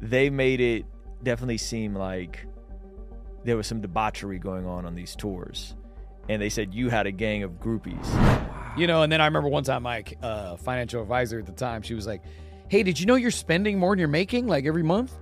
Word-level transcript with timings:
they 0.00 0.30
made 0.30 0.60
it 0.60 0.84
definitely 1.22 1.58
seem 1.58 1.94
like 1.94 2.46
there 3.44 3.56
was 3.56 3.66
some 3.66 3.80
debauchery 3.80 4.38
going 4.38 4.66
on 4.66 4.84
on 4.84 4.94
these 4.94 5.16
tours, 5.16 5.74
and 6.28 6.40
they 6.40 6.48
said 6.48 6.74
you 6.74 6.88
had 6.88 7.06
a 7.06 7.12
gang 7.12 7.42
of 7.42 7.52
groupies. 7.60 8.06
You 8.76 8.86
know, 8.86 9.02
and 9.02 9.10
then 9.10 9.20
I 9.20 9.26
remember 9.26 9.48
one 9.48 9.64
time 9.64 9.84
my 9.84 10.04
uh, 10.22 10.56
financial 10.56 11.00
advisor 11.00 11.38
at 11.38 11.46
the 11.46 11.52
time, 11.52 11.82
she 11.82 11.94
was 11.94 12.06
like, 12.06 12.22
"Hey, 12.68 12.82
did 12.82 13.00
you 13.00 13.06
know 13.06 13.14
you're 13.14 13.30
spending 13.30 13.78
more 13.78 13.92
than 13.92 14.00
you're 14.00 14.08
making 14.08 14.46
like 14.46 14.66
every 14.66 14.82
month?" 14.82 15.12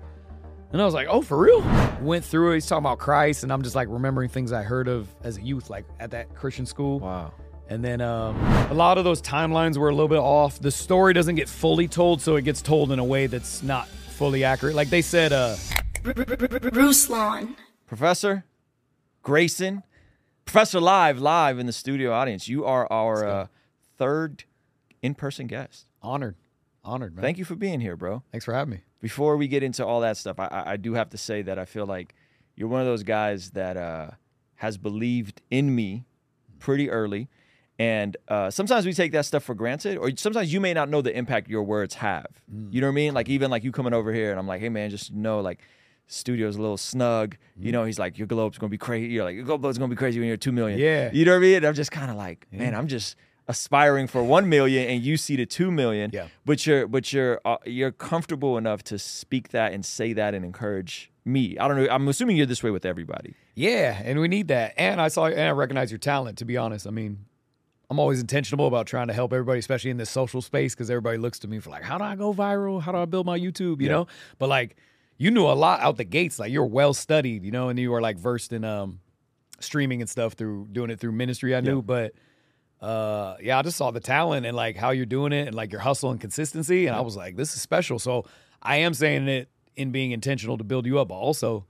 And 0.73 0.83
I 0.83 0.85
was 0.85 0.95
like, 0.95 1.07
"Oh, 1.09 1.23
for 1.23 1.39
real?" 1.39 1.65
Went 2.01 2.25
through 2.25 2.53
it. 2.53 2.55
He's 2.55 2.67
talking 2.67 2.83
about 2.83 2.99
Christ, 2.99 3.45
and 3.45 3.53
I'm 3.53 3.63
just 3.63 3.77
like 3.77 3.89
remembering 3.89 4.29
things 4.29 4.53
I 4.53 4.63
heard 4.63 4.89
of 4.89 5.15
as 5.23 5.39
a 5.39 5.43
youth, 5.43 5.71
like 5.71 5.85
at 6.01 6.11
that 6.11 6.35
Christian 6.35 6.67
school. 6.67 6.99
Wow. 6.99 7.33
And 7.69 7.83
then 7.83 8.01
um, 8.03 8.37
a 8.71 8.75
lot 8.75 8.99
of 8.99 9.05
those 9.05 9.23
timelines 9.23 9.79
were 9.79 9.89
a 9.89 9.95
little 9.95 10.09
bit 10.09 10.19
off. 10.19 10.59
The 10.61 10.71
story 10.71 11.15
doesn't 11.15 11.37
get 11.37 11.49
fully 11.49 11.89
told, 11.89 12.21
so 12.21 12.37
it 12.37 12.43
gets 12.43 12.61
told 12.61 12.93
in 12.93 12.99
a 12.99 13.05
way 13.05 13.27
that's 13.27 13.63
not 13.63 13.89
fully 14.15 14.45
accurate. 14.45 14.77
Like 14.77 14.91
they 14.91 15.03
said, 15.03 15.33
uh, 15.33 15.57
Bruce 16.03 17.11
Lawn. 17.11 17.57
Professor 17.87 18.45
Grayson, 19.23 19.83
Professor 20.45 20.81
Live, 20.81 21.19
live 21.19 21.59
in 21.59 21.67
the 21.67 21.73
studio 21.73 22.13
audience. 22.13 22.49
You 22.49 22.65
are 22.65 22.91
our 22.91 23.27
uh, 23.27 23.47
third 23.99 24.45
in-person 25.03 25.49
guest. 25.49 25.87
honored, 26.01 26.37
honored, 26.85 27.15
man. 27.15 27.23
Thank 27.23 27.39
you 27.39 27.45
for 27.45 27.57
being 27.57 27.81
here, 27.81 27.97
bro. 27.97 28.23
Thanks 28.31 28.45
for 28.45 28.55
having 28.55 28.73
me. 28.73 28.81
Before 29.01 29.37
we 29.37 29.49
get 29.49 29.63
into 29.63 29.85
all 29.85 30.01
that 30.01 30.17
stuff, 30.17 30.39
I, 30.39 30.47
I, 30.47 30.73
I 30.73 30.77
do 30.77 30.95
have 30.95 31.11
to 31.11 31.19
say 31.19 31.43
that 31.43 31.59
I 31.59 31.65
feel 31.65 31.87
like 31.87 32.15
you're 32.57 32.69
one 32.69 32.81
of 32.81 32.87
those 32.87 33.03
guys 33.03 33.51
that 33.51 33.77
uh, 33.77 34.11
has 34.57 34.79
believed 34.79 35.43
in 35.51 35.75
me 35.75 36.05
pretty 36.59 36.89
early. 36.89 37.29
And 37.79 38.17
uh, 38.29 38.51
sometimes 38.51 38.87
we 38.87 38.93
take 38.93 39.13
that 39.13 39.27
stuff 39.27 39.43
for 39.43 39.55
granted, 39.55 39.99
or 39.99 40.11
sometimes 40.17 40.53
you 40.53 40.61
may 40.61 40.75
not 40.75 40.89
know 40.89 41.03
the 41.03 41.17
impact 41.17 41.49
your 41.49 41.65
words 41.65 41.95
have. 41.97 42.27
You 42.71 42.81
know 42.81 42.87
what 42.87 42.93
I 42.93 42.95
mean? 42.95 43.15
Like 43.15 43.29
even 43.29 43.51
like 43.51 43.65
you 43.65 43.73
coming 43.73 43.93
over 43.93 44.13
here, 44.13 44.31
and 44.31 44.39
I'm 44.39 44.47
like, 44.47 44.61
hey 44.61 44.69
man, 44.69 44.91
just 44.91 45.13
know 45.13 45.41
like 45.41 45.61
studio's 46.07 46.57
a 46.57 46.61
little 46.61 46.77
snug. 46.77 47.37
You 47.59 47.73
know, 47.73 47.85
he's 47.85 47.99
like, 47.99 48.17
your 48.17 48.27
globe's 48.29 48.59
gonna 48.59 48.71
be 48.71 48.79
crazy. 48.79 49.13
You're 49.13 49.25
like, 49.25 49.35
your 49.35 49.45
globe's 49.45 49.79
gonna 49.79 49.91
be 49.91 49.97
crazy 49.97 50.21
when 50.21 50.29
you're 50.29 50.37
two 50.37 50.53
million. 50.53 50.79
Yeah. 50.79 51.11
You 51.13 51.25
know 51.25 51.33
what 51.33 51.39
I 51.39 51.41
mean? 51.41 51.57
And 51.57 51.67
I'm 51.67 51.75
just 51.75 51.91
kind 51.91 52.11
of 52.11 52.17
like, 52.17 52.47
man, 52.53 52.75
I'm 52.75 52.87
just 52.87 53.17
aspiring 53.49 54.07
for 54.07 54.23
one 54.23 54.49
million, 54.49 54.89
and 54.89 55.03
you 55.03 55.17
see 55.17 55.37
the 55.37 55.47
two 55.47 55.71
million. 55.71 56.11
Yeah. 56.13 56.29
But 56.45 56.67
you're 56.67 56.87
but 56.87 57.13
you're 57.13 57.41
uh, 57.45 57.57
you're 57.65 57.93
comfortable 57.93 58.57
enough 58.57 58.83
to 58.85 58.99
speak 58.99 59.49
that 59.49 59.73
and 59.73 59.85
say 59.85 60.13
that 60.13 60.35
and 60.35 60.45
encourage 60.45 61.11
me. 61.25 61.59
I 61.59 61.69
don't 61.69 61.77
know. 61.77 61.89
I'm 61.91 62.07
assuming 62.09 62.37
you're 62.37 62.47
this 62.47 62.63
way 62.63 62.71
with 62.71 62.85
everybody. 62.87 63.35
Yeah, 63.55 64.01
and 64.03 64.21
we 64.21 64.29
need 64.29 64.49
that. 64.49 64.75
And 64.77 65.01
I 65.01 65.09
saw 65.09 65.27
and 65.27 65.41
I 65.41 65.51
recognize 65.51 65.91
your 65.91 65.99
talent. 65.99 66.39
To 66.39 66.45
be 66.45 66.57
honest, 66.57 66.87
I 66.87 66.91
mean, 66.91 67.25
I'm 67.91 67.99
always 67.99 68.21
intentional 68.21 68.67
about 68.67 68.87
trying 68.87 69.09
to 69.09 69.13
help 69.13 69.33
everybody, 69.33 69.59
especially 69.59 69.91
in 69.91 69.97
this 69.99 70.11
social 70.11 70.41
space, 70.41 70.75
because 70.75 70.91
everybody 70.91 71.19
looks 71.19 71.39
to 71.41 71.49
me 71.49 71.59
for 71.59 71.71
like, 71.71 71.83
how 71.83 71.99
do 71.99 72.05
I 72.05 72.17
go 72.17 72.33
viral? 72.33 72.81
How 72.81 72.93
do 72.93 72.99
I 72.99 73.05
build 73.05 73.27
my 73.27 73.39
YouTube? 73.39 73.81
You 73.83 73.89
know, 73.89 74.07
but 74.39 74.49
like, 74.49 74.77
you 75.19 75.31
knew 75.31 75.45
a 75.47 75.53
lot 75.53 75.81
out 75.81 75.97
the 75.97 76.05
gates. 76.05 76.39
Like 76.39 76.51
you're 76.51 76.65
well 76.65 76.95
studied, 76.95 77.45
you 77.45 77.51
know, 77.51 77.69
and 77.69 77.79
you 77.79 77.91
were 77.91 78.01
like 78.01 78.19
versed 78.19 78.53
in 78.53 78.65
um 78.65 79.01
streaming 79.61 80.01
and 80.01 80.11
stuff 80.11 80.33
through 80.33 80.69
doing 80.73 80.91
it 80.91 80.99
through 80.99 81.13
ministry. 81.13 81.55
I 81.55 81.61
knew, 81.61 81.83
but. 81.83 82.13
Uh 82.81 83.37
yeah, 83.41 83.59
I 83.59 83.63
just 83.63 83.79
saw 83.79 83.93
the 83.93 84.01
talent 84.01 84.45
and 84.45 84.55
like 84.55 84.77
how 84.77 84.91
you're 84.91 85.07
doing 85.07 85.33
it 85.33 85.47
and 85.47 85.55
like 85.55 85.73
your 85.73 85.81
hustle 85.81 86.11
and 86.11 86.21
consistency, 86.21 86.87
and 86.87 86.95
I 86.95 87.01
was 87.01 87.17
like, 87.17 87.35
this 87.35 87.55
is 87.55 87.63
special. 87.63 87.99
So 87.99 88.27
I 88.61 88.79
am 88.79 88.93
saying 88.93 89.27
it 89.29 89.49
in 89.77 89.91
being 89.91 90.11
intentional 90.11 90.59
to 90.59 90.65
build 90.65 90.85
you 90.85 90.99
up, 90.99 91.09
but 91.09 91.15
also 91.15 91.65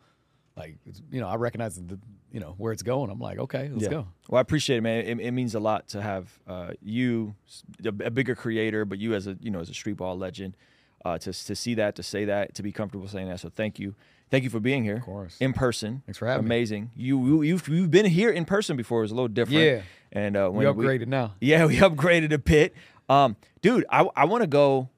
like 0.57 0.79
you 1.13 1.21
know, 1.21 1.29
I 1.29 1.37
recognize 1.37 1.77
the 1.77 2.01
you 2.35 2.41
know 2.41 2.57
where 2.59 2.73
it's 2.73 2.83
going. 2.83 3.11
I'm 3.11 3.21
like, 3.21 3.39
okay, 3.39 3.71
let's 3.73 3.87
go. 3.87 4.09
Well, 4.29 4.39
I 4.39 4.41
appreciate 4.41 4.79
it, 4.79 4.81
man. 4.81 5.05
It, 5.07 5.21
it 5.21 5.31
means 5.31 5.55
a 5.55 5.61
lot 5.61 5.87
to 5.91 6.03
have 6.03 6.37
uh, 6.49 6.73
you, 6.83 7.37
a, 7.85 7.89
a 7.89 8.11
bigger 8.11 8.35
creator, 8.35 8.85
but 8.85 8.99
you 8.99 9.15
as 9.15 9.29
a 9.29 9.39
you 9.41 9.53
know 9.53 9.61
as 9.61 9.71
a 9.71 9.75
street 9.75 9.97
ball 9.97 10.19
legend, 10.19 10.57
uh, 11.05 11.17
to 11.19 11.33
to 11.33 11.55
see 11.55 11.75
that, 11.75 11.95
to 11.95 12.03
say 12.03 12.25
that, 12.25 12.57
to 12.57 12.63
be 12.65 12.73
comfortable 12.73 13.07
saying 13.07 13.29
that. 13.29 13.39
So 13.39 13.51
thank 13.51 13.79
you, 13.79 13.95
thank 14.33 14.43
you 14.43 14.51
for 14.51 14.59
being 14.59 14.83
here, 14.83 14.97
of 14.97 15.03
course. 15.03 15.37
in 15.39 15.53
person. 15.53 16.03
Thanks 16.07 16.19
for 16.19 16.27
having 16.27 16.45
me. 16.45 16.49
Amazing. 16.49 16.91
You 16.97 17.25
you 17.25 17.43
you've, 17.43 17.69
you've 17.69 17.93
been 17.93 18.07
here 18.07 18.31
in 18.31 18.45
person 18.45 18.77
before. 18.77 18.99
It 18.99 19.03
was 19.03 19.13
a 19.13 19.15
little 19.15 19.29
different. 19.29 19.63
Yeah. 19.63 19.83
And 20.11 20.37
uh, 20.37 20.51
We 20.53 20.65
upgraded 20.65 21.07
now. 21.07 21.35
Yeah, 21.41 21.67
we 21.71 21.77
upgraded 21.77 22.33
a 22.33 22.39
bit. 22.39 22.75
Um, 23.09 23.37
dude, 23.63 23.85
I 23.91 24.09
I 24.17 24.25
want 24.25 24.43
to 24.43 24.49
go. 24.49 24.89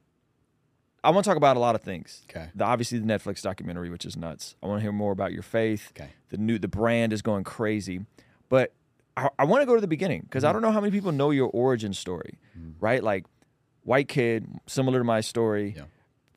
I 1.06 1.10
want 1.10 1.24
to 1.24 1.30
talk 1.30 1.36
about 1.36 1.56
a 1.56 1.60
lot 1.60 1.74
of 1.74 1.82
things. 1.82 2.22
Okay. 2.30 2.48
The, 2.54 2.64
obviously, 2.64 2.98
the 2.98 3.06
Netflix 3.06 3.40
documentary, 3.42 3.90
which 3.90 4.04
is 4.04 4.16
nuts. 4.16 4.56
I 4.62 4.66
want 4.66 4.78
to 4.78 4.82
hear 4.82 4.92
more 4.92 5.12
about 5.12 5.32
your 5.32 5.42
faith. 5.42 5.92
Okay. 5.96 6.10
The 6.30 6.36
new 6.38 6.58
the 6.58 6.68
brand 6.68 7.12
is 7.12 7.22
going 7.22 7.44
crazy, 7.44 8.00
but 8.48 8.72
I, 9.16 9.28
I 9.38 9.44
want 9.44 9.62
to 9.62 9.66
go 9.66 9.74
to 9.74 9.80
the 9.80 9.86
beginning 9.86 10.22
because 10.22 10.42
Mm-hmm. 10.42 10.50
I 10.50 10.52
don't 10.52 10.62
know 10.62 10.72
how 10.72 10.80
many 10.80 10.90
people 10.90 11.12
know 11.12 11.30
your 11.30 11.48
origin 11.48 11.92
story, 11.94 12.38
right? 12.80 13.02
Like 13.02 13.24
white 13.84 14.08
kid, 14.08 14.46
similar 14.66 14.98
to 14.98 15.04
my 15.04 15.20
story, 15.20 15.74
Yeah. 15.76 15.84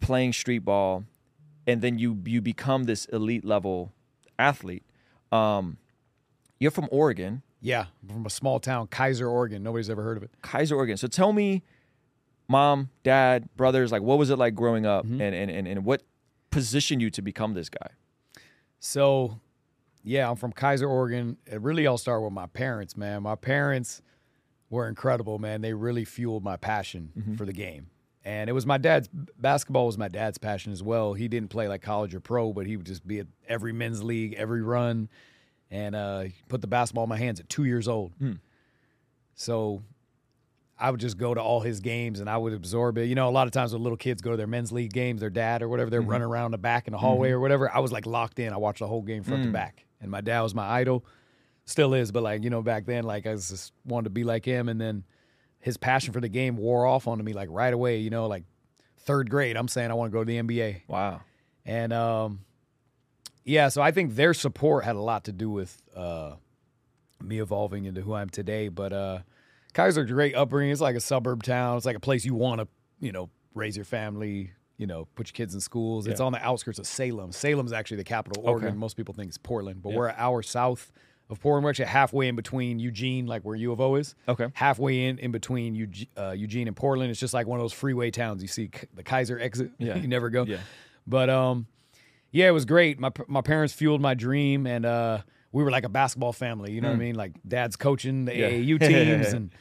playing 0.02 0.34
street 0.34 0.60
ball, 0.60 1.04
and 1.68 1.82
then 1.82 1.98
you 2.00 2.22
you 2.26 2.42
become 2.42 2.84
this 2.86 3.06
elite 3.06 3.44
level 3.44 3.92
athlete. 4.38 4.84
Um, 5.32 5.78
you're 6.60 6.72
from 6.72 6.88
Oregon. 6.92 7.42
Yeah, 7.62 7.88
from 8.08 8.26
a 8.26 8.30
small 8.30 8.60
town, 8.62 8.88
Keizer, 8.88 9.30
Oregon. 9.30 9.64
Nobody's 9.64 9.90
ever 9.90 10.02
heard 10.04 10.16
of 10.18 10.24
it. 10.24 10.32
Keizer, 10.42 10.78
Oregon. 10.78 10.96
So 10.96 11.08
tell 11.10 11.34
me, 11.34 11.64
mom, 12.50 12.90
dad, 13.04 13.48
brothers, 13.56 13.92
like 13.92 14.02
what 14.02 14.18
was 14.18 14.30
it 14.30 14.38
like 14.38 14.56
growing 14.56 14.86
up 14.86 15.06
Mm-hmm. 15.06 15.22
and, 15.22 15.34
and, 15.36 15.50
and, 15.52 15.68
and 15.68 15.86
what 15.86 16.04
positioned 16.52 17.02
you 17.02 17.10
to 17.12 17.22
become 17.22 17.54
this 17.54 17.70
guy? 17.70 17.92
So, 18.80 19.40
yeah, 20.04 20.30
I'm 20.30 20.36
from 20.36 20.52
Keizer, 20.54 20.90
Oregon. 20.90 21.38
It 21.46 21.62
really 21.62 21.86
all 21.88 21.98
started 21.98 22.24
with 22.24 22.34
my 22.34 22.48
parents, 22.48 22.98
man. 22.98 23.24
My 23.24 23.36
parents 23.36 24.02
were 24.70 24.88
incredible, 24.88 25.38
man. 25.40 25.62
They 25.62 25.74
really 25.74 26.06
fueled 26.06 26.44
my 26.44 26.58
passion 26.58 27.12
Mm-hmm. 27.18 27.36
for 27.36 27.46
the 27.46 27.54
game. 27.54 27.88
And 28.26 28.50
it 28.50 28.54
was 28.54 28.66
my 28.66 28.78
dad's 28.78 29.10
basketball 29.38 29.86
was 29.86 29.98
my 29.98 30.08
dad's 30.10 30.38
passion 30.38 30.72
as 30.74 30.84
well. 30.84 31.14
He 31.14 31.28
didn't 31.28 31.50
play 31.50 31.68
like 31.68 31.82
college 31.82 32.14
or 32.14 32.20
pro, 32.20 32.52
but 32.54 32.66
he 32.68 32.76
would 32.78 32.86
just 32.86 33.08
be 33.08 33.20
at 33.20 33.28
every 33.48 33.72
men's 33.74 34.04
league, 34.04 34.34
every 34.34 34.62
run, 34.62 35.10
and 35.72 35.96
uh, 35.96 36.26
put 36.50 36.62
the 36.62 36.68
basketball 36.68 37.06
in 37.06 37.10
my 37.10 37.18
hands 37.18 37.40
at 37.40 37.48
two 37.50 37.64
years 37.64 37.88
old. 37.88 38.12
So 39.36 39.82
I 40.80 40.92
would 40.92 41.00
just 41.00 41.18
go 41.18 41.34
to 41.34 41.42
all 41.42 41.60
his 41.60 41.82
games 41.82 42.20
and 42.22 42.30
I 42.30 42.38
would 42.38 42.54
absorb 42.54 42.98
it. 42.98 43.06
You 43.06 43.16
know, 43.16 43.28
a 43.28 43.32
lot 43.32 43.48
of 43.48 43.54
times 43.54 43.74
when 43.74 43.84
little 43.84 43.98
kids 43.98 44.22
go 44.22 44.32
to 44.32 44.38
their 44.38 44.48
men's 44.48 44.72
league 44.72 44.94
games, 44.94 45.20
their 45.20 45.30
dad 45.30 45.62
or 45.62 45.68
whatever, 45.68 45.90
they're 45.90 46.02
running 46.02 46.28
around 46.28 46.52
the 46.52 46.58
back 46.58 46.88
in 46.88 46.94
the 46.94 46.98
hallway 46.98 47.32
or 47.32 47.40
whatever. 47.40 47.70
I 47.74 47.80
was 47.80 47.92
like 47.92 48.06
locked 48.06 48.40
in. 48.40 48.54
I 48.54 48.58
watched 48.58 48.80
the 48.80 48.88
whole 48.88 49.02
game 49.02 49.24
front 49.24 49.44
to 49.44 49.52
back. 49.52 49.86
And 50.02 50.10
my 50.10 50.22
dad 50.22 50.42
was 50.42 50.56
my 50.56 50.66
idol. 50.66 51.06
Still 51.66 51.94
is, 51.94 52.12
but 52.12 52.24
like, 52.24 52.44
you 52.44 52.50
know, 52.50 52.62
back 52.62 52.86
then, 52.86 53.04
like 53.04 53.28
I 53.28 53.32
was 53.32 53.50
just 53.50 53.74
wanted 53.86 54.06
to 54.06 54.10
be 54.12 54.24
like 54.24 54.46
him. 54.46 54.70
And 54.70 54.80
then 54.80 55.04
his 55.60 55.78
passion 55.78 56.14
for 56.14 56.22
the 56.22 56.30
game 56.30 56.56
wore 56.56 56.86
off 56.86 57.08
onto 57.08 57.24
me 57.24 57.34
like 57.34 57.50
right 57.52 57.74
away, 57.74 57.98
you 57.98 58.10
know, 58.10 58.28
like 58.28 58.44
third 59.00 59.30
grade. 59.30 59.58
I'm 59.58 59.68
saying 59.68 59.92
I 59.92 59.94
want 59.94 60.12
to 60.12 60.14
go 60.14 60.24
to 60.24 60.26
the 60.26 60.42
NBA. 60.42 60.84
Wow. 60.88 61.22
And 61.66 61.92
um, 61.92 62.40
yeah, 63.44 63.68
so 63.70 63.82
I 63.82 63.92
think 63.92 64.16
their 64.16 64.34
support 64.34 64.86
had 64.86 64.96
a 64.96 65.02
lot 65.02 65.26
to 65.26 65.32
do 65.32 65.50
with 65.50 65.82
uh, 65.96 66.36
me 67.22 67.40
evolving 67.40 67.86
into 67.86 68.02
who 68.02 68.14
I 68.14 68.22
am 68.22 68.30
today. 68.30 68.70
But 68.70 68.94
uh, 68.94 69.20
Keizer's 69.74 69.98
a 69.98 70.04
great 70.14 70.36
upbringing. 70.36 70.72
It's 70.72 70.82
like 70.82 70.96
a 70.96 71.00
suburb 71.02 71.44
town. 71.44 71.78
It's 71.78 71.86
like 71.86 71.96
a 71.96 72.00
place 72.00 72.26
you 72.26 72.34
want 72.36 72.62
to, 72.62 72.68
you 73.00 73.12
know, 73.12 73.30
raise 73.54 73.76
your 73.76 73.86
family. 73.86 74.52
You 74.78 74.88
know, 74.88 75.08
put 75.16 75.28
your 75.28 75.34
kids 75.34 75.54
in 75.54 75.60
schools. 75.60 76.08
It's 76.08 76.22
on 76.22 76.32
the 76.32 76.42
outskirts 76.42 76.80
of 76.80 76.88
Salem. 76.88 77.34
Salem's 77.34 77.74
actually 77.74 77.98
the 77.98 78.06
capital 78.06 78.42
of 78.42 78.48
Oregon. 78.50 78.70
Okay. 78.70 78.78
Most 78.78 78.96
people 78.96 79.14
think 79.14 79.28
it's 79.28 79.38
Portland, 79.38 79.82
but 79.82 79.90
Yeah. 79.90 79.98
we're 79.98 80.08
an 80.08 80.16
hour 80.18 80.42
south 80.42 80.94
of 81.30 81.42
Portland. 81.42 81.66
We're 81.66 81.72
actually 81.72 81.86
halfway 81.88 82.30
in 82.30 82.38
between 82.38 82.80
Eugene, 82.80 83.28
like 83.28 83.42
where 83.44 83.56
U 83.58 83.74
of 83.74 83.82
O 83.82 83.96
is. 83.96 84.16
Okay. 84.30 84.48
Halfway 84.54 85.04
in 85.08 85.20
in 85.20 85.32
between 85.34 85.76
Eug- 85.76 86.08
uh, 86.18 86.32
Eugene 86.32 86.68
and 86.70 86.78
Portland. 86.78 87.12
It's 87.12 87.20
just 87.20 87.34
like 87.34 87.46
one 87.46 87.60
of 87.60 87.64
those 87.66 87.74
freeway 87.74 88.10
towns. 88.10 88.42
You 88.42 88.48
see 88.48 88.70
the 88.96 89.04
Kaiser 89.04 89.38
exit. 89.38 89.72
Yeah. 89.80 89.98
you 89.98 90.08
never 90.08 90.30
go. 90.30 90.44
Yeah. 90.44 90.60
But 91.06 91.30
um, 91.30 91.68
yeah, 92.32 92.48
it 92.48 92.52
was 92.52 92.64
great. 92.64 93.00
My 93.02 93.12
my 93.28 93.42
parents 93.42 93.74
fueled 93.74 94.00
my 94.00 94.14
dream, 94.14 94.66
and 94.66 94.86
uh, 94.86 95.18
we 95.52 95.64
were 95.64 95.72
like 95.72 95.84
a 95.84 95.90
basketball 95.90 96.34
family. 96.34 96.72
You 96.72 96.82
know 96.82 96.90
what 96.90 96.96
I 96.96 97.00
mean? 97.00 97.16
Like 97.16 97.34
dad's 97.48 97.76
coaching 97.76 98.26
the 98.26 98.34
Hmm. 98.34 98.40
Yeah. 98.40 98.50
AAU 98.50 98.80
teams, 98.80 99.28
and 99.34 99.52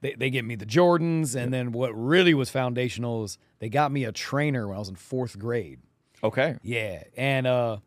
they 0.00 0.14
they 0.14 0.30
get 0.30 0.44
me 0.44 0.54
the 0.56 0.66
Jordans. 0.66 1.34
And 1.34 1.52
then 1.52 1.72
what 1.72 1.90
really 1.92 2.34
was 2.34 2.50
foundational 2.50 3.24
is 3.24 3.38
they 3.58 3.68
got 3.68 3.90
me 3.92 4.04
a 4.04 4.12
trainer 4.12 4.66
when 4.68 4.76
I 4.76 4.78
was 4.78 4.88
in 4.88 4.96
fourth 4.96 5.38
grade. 5.38 5.80
Okay. 6.22 6.56
Yeah, 6.62 7.04
and 7.16 7.46
uh, 7.46 7.78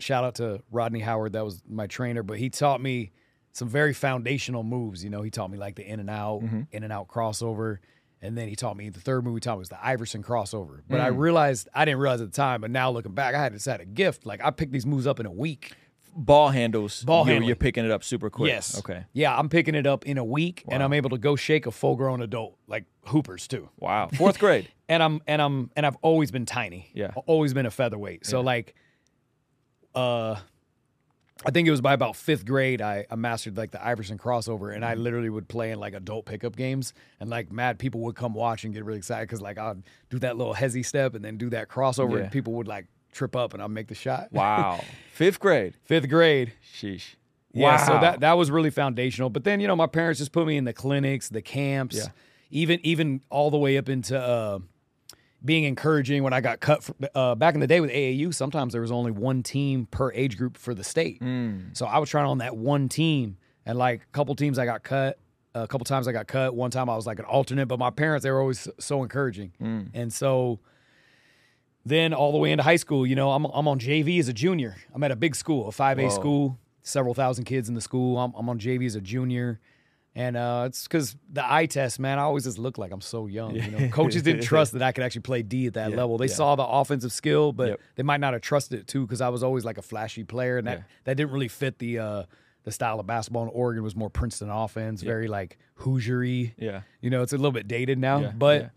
shout 0.00 0.24
out 0.24 0.36
to 0.36 0.62
Rodney 0.70 1.00
Howard, 1.00 1.32
that 1.34 1.44
was 1.44 1.62
my 1.68 1.86
trainer, 1.86 2.22
but 2.22 2.38
he 2.38 2.48
taught 2.50 2.80
me 2.80 3.12
some 3.52 3.68
very 3.68 3.92
foundational 3.94 4.62
moves. 4.62 5.02
You 5.04 5.10
know, 5.10 5.22
he 5.22 5.30
taught 5.30 5.50
me 5.50 5.58
like 5.58 5.76
the 5.76 5.86
in 5.86 6.00
and 6.00 6.08
out, 6.10 6.42
in 6.72 6.82
and 6.84 6.92
out 6.92 7.08
crossover, 7.08 7.78
and 8.22 8.36
then 8.36 8.48
he 8.48 8.56
taught 8.56 8.76
me 8.78 8.88
the 8.88 9.00
third 9.00 9.24
move 9.24 9.34
he 9.36 9.40
taught 9.40 9.56
me 9.56 9.60
was 9.60 9.68
the 9.68 9.86
Iverson 9.86 10.22
crossover. 10.22 10.80
But 10.88 11.00
I 11.00 11.08
realized 11.08 11.68
I 11.74 11.84
didn't 11.84 12.00
realize 12.00 12.20
at 12.22 12.32
the 12.32 12.36
time, 12.36 12.60
but 12.62 12.70
now 12.70 12.90
looking 12.90 13.12
back, 13.12 13.34
I 13.34 13.42
had 13.42 13.52
just 13.52 13.66
had 13.66 13.80
a 13.80 13.86
gift. 13.86 14.24
Like 14.26 14.42
I 14.42 14.50
picked 14.50 14.72
these 14.72 14.86
moves 14.86 15.06
up 15.06 15.20
in 15.20 15.26
a 15.26 15.32
week. 15.32 15.72
Ball 16.18 16.48
handles. 16.48 17.04
Ball 17.04 17.18
you're, 17.18 17.26
handling. 17.26 17.48
you're 17.48 17.56
picking 17.56 17.84
it 17.84 17.90
up 17.90 18.02
super 18.02 18.30
quick. 18.30 18.48
Yes. 18.50 18.78
Okay. 18.78 19.04
Yeah, 19.12 19.36
I'm 19.38 19.48
picking 19.50 19.74
it 19.74 19.86
up 19.86 20.06
in 20.06 20.16
a 20.16 20.24
week, 20.24 20.64
and 20.68 20.82
I'm 20.82 20.92
able 20.94 21.10
to 21.10 21.18
go 21.18 21.36
shake 21.36 21.66
a 21.66 21.70
full 21.70 21.94
grown 21.94 22.22
adult 22.22 22.56
like 22.66 22.84
hoopers 23.04 23.46
too. 23.46 23.68
Wow. 23.78 24.08
Fourth 24.16 24.38
grade. 24.38 24.68
and 24.88 25.02
I'm 25.02 25.20
and 25.26 25.42
I'm 25.42 25.70
and 25.76 25.84
I've 25.84 25.96
always 26.02 26.30
been 26.30 26.46
tiny. 26.46 26.90
Yeah. 26.94 27.08
I've 27.08 27.18
always 27.26 27.52
been 27.52 27.66
a 27.66 27.70
featherweight. 27.70 28.24
So 28.24 28.40
like, 28.40 28.74
uh, 29.94 30.36
I 31.44 31.50
think 31.50 31.68
it 31.68 31.70
was 31.70 31.82
by 31.82 31.92
about 31.92 32.16
fifth 32.16 32.46
grade 32.46 32.80
I, 32.80 33.04
I 33.10 33.14
mastered 33.14 33.56
like 33.58 33.70
the 33.70 33.84
Iverson 33.86 34.16
crossover, 34.16 34.74
and 34.74 34.84
I 34.84 34.94
Mm-hmm. 34.94 35.02
literally 35.02 35.28
would 35.30 35.48
play 35.48 35.70
in 35.70 35.78
like 35.78 35.92
adult 35.94 36.24
pickup 36.24 36.56
games, 36.56 36.94
and 37.20 37.28
like 37.28 37.52
mad 37.52 37.78
people 37.78 38.00
would 38.02 38.16
come 38.16 38.32
watch 38.32 38.64
and 38.64 38.72
get 38.72 38.84
really 38.84 38.98
excited 38.98 39.28
because 39.28 39.42
like 39.42 39.58
I'd 39.58 39.82
do 40.08 40.18
that 40.20 40.38
little 40.38 40.54
hezzy 40.54 40.84
step 40.84 41.14
and 41.14 41.22
then 41.24 41.36
do 41.36 41.50
that 41.50 41.68
crossover, 41.68 42.12
Yeah. 42.14 42.22
and 42.24 42.32
people 42.32 42.54
would 42.54 42.66
like 42.68 42.86
trip 43.16 43.34
up 43.34 43.52
and 43.54 43.62
I'll 43.62 43.68
make 43.68 43.88
the 43.88 43.94
shot. 43.94 44.28
Wow. 44.32 44.80
Fifth 45.12 45.40
grade. 45.40 45.74
Fifth 45.84 46.08
grade. 46.08 46.52
Sheesh. 46.78 47.14
Yeah, 47.52 47.76
wow. 47.76 47.86
so 47.86 47.92
that 48.00 48.20
that 48.20 48.34
was 48.34 48.50
really 48.50 48.70
foundational. 48.70 49.30
But 49.30 49.44
then 49.44 49.60
you 49.60 49.66
know 49.66 49.74
my 49.76 49.86
parents 49.86 50.18
just 50.20 50.30
put 50.32 50.46
me 50.46 50.56
in 50.58 50.64
the 50.64 50.72
clinics, 50.74 51.28
the 51.30 51.40
camps, 51.42 51.96
Yeah. 51.96 52.04
even 52.50 52.78
even 52.82 53.22
all 53.30 53.50
the 53.50 53.56
way 53.58 53.78
up 53.78 53.88
into 53.88 54.20
uh, 54.20 54.58
being 55.44 55.64
encouraging. 55.64 56.22
When 56.22 56.32
I 56.34 56.40
got 56.42 56.60
cut 56.60 56.82
for, 56.84 56.94
uh, 57.14 57.34
back 57.34 57.54
in 57.54 57.60
the 57.60 57.66
day 57.66 57.80
with 57.80 57.90
AAU, 57.90 58.34
sometimes 58.34 58.72
there 58.72 58.82
was 58.82 58.92
only 58.92 59.10
one 59.10 59.42
team 59.42 59.86
per 59.90 60.12
age 60.12 60.36
group 60.36 60.58
for 60.58 60.74
the 60.74 60.84
state. 60.84 61.22
So 61.72 61.86
I 61.86 61.98
was 61.98 62.10
trying 62.10 62.26
on 62.26 62.38
that 62.38 62.56
one 62.56 62.88
team, 62.90 63.38
and 63.64 63.78
like 63.78 64.02
a 64.02 64.12
couple 64.12 64.34
teams 64.34 64.58
I 64.58 64.66
got 64.66 64.82
cut. 64.82 65.18
A 65.54 65.66
couple 65.66 65.86
times 65.86 66.06
I 66.06 66.12
got 66.12 66.26
cut. 66.26 66.54
One 66.54 66.70
time 66.70 66.90
I 66.90 66.96
was 66.96 67.06
like 67.06 67.18
an 67.18 67.24
alternate, 67.24 67.64
but 67.68 67.78
my 67.78 67.88
parents 67.88 68.22
they 68.24 68.30
were 68.30 68.40
always 68.42 68.68
so 68.78 69.02
encouraging, 69.02 69.52
and 69.94 70.12
so 70.12 70.60
then 71.86 72.12
all 72.12 72.32
the 72.32 72.38
way 72.38 72.50
into 72.50 72.64
high 72.64 72.76
school, 72.76 73.06
you 73.06 73.14
know, 73.14 73.30
I'm 73.30 73.44
I'm 73.46 73.68
on 73.68 73.78
JV 73.78 74.18
as 74.18 74.28
a 74.28 74.32
junior. 74.32 74.76
I'm 74.92 75.02
at 75.04 75.10
a 75.12 75.16
big 75.16 75.34
school, 75.36 75.68
a 75.68 75.70
5A 75.70 76.02
Whoa. 76.02 76.08
school, 76.10 76.58
several 76.82 77.14
thousand 77.14 77.44
kids 77.44 77.68
in 77.68 77.74
the 77.74 77.80
school. 77.80 78.18
I'm, 78.18 78.32
I'm 78.36 78.48
on 78.48 78.58
JV 78.58 78.86
as 78.86 78.96
a 78.96 79.00
junior. 79.00 79.60
And 80.16 80.34
uh, 80.34 80.64
it's 80.66 80.84
because 80.84 81.14
the 81.30 81.44
eye 81.44 81.66
test, 81.66 82.00
man, 82.00 82.18
I 82.18 82.22
always 82.22 82.44
just 82.44 82.58
look 82.58 82.78
like 82.78 82.90
I'm 82.90 83.02
so 83.02 83.26
young. 83.26 83.54
You 83.54 83.70
know, 83.70 83.88
coaches 83.90 84.22
didn't 84.22 84.42
trust 84.52 84.72
that 84.72 84.82
I 84.82 84.90
could 84.90 85.04
actually 85.04 85.20
play 85.20 85.42
D 85.42 85.66
at 85.66 85.74
that 85.74 85.90
Yeah, 85.90 85.96
level. 85.96 86.16
They 86.16 86.24
yeah. 86.26 86.34
saw 86.34 86.56
the 86.56 86.64
offensive 86.64 87.12
skill, 87.12 87.52
but 87.52 87.68
Yep. 87.68 87.80
they 87.96 88.02
might 88.02 88.20
not 88.20 88.32
have 88.32 88.40
trusted 88.40 88.80
it 88.80 88.86
too 88.86 89.02
because 89.02 89.20
I 89.20 89.28
was 89.28 89.42
always 89.42 89.64
like 89.66 89.76
a 89.76 89.82
flashy 89.82 90.24
player, 90.24 90.56
and 90.56 90.66
that 90.66 90.78
Yeah. 90.78 90.84
that 91.04 91.16
didn't 91.18 91.32
really 91.32 91.48
fit 91.48 91.78
the 91.78 91.98
uh, 91.98 92.22
the 92.64 92.72
style 92.72 92.98
of 92.98 93.06
basketball 93.06 93.42
in 93.42 93.50
Oregon. 93.50 93.82
Was 93.84 93.94
more 93.94 94.08
Princeton 94.08 94.48
offense, 94.48 95.02
very 95.02 95.28
like 95.28 95.58
Hoosiery. 95.80 96.54
Yeah. 96.56 96.80
You 97.02 97.10
know, 97.10 97.20
it's 97.20 97.34
a 97.34 97.36
little 97.36 97.52
bit 97.52 97.68
dated 97.68 97.98
now, 97.98 98.32
but. 98.36 98.70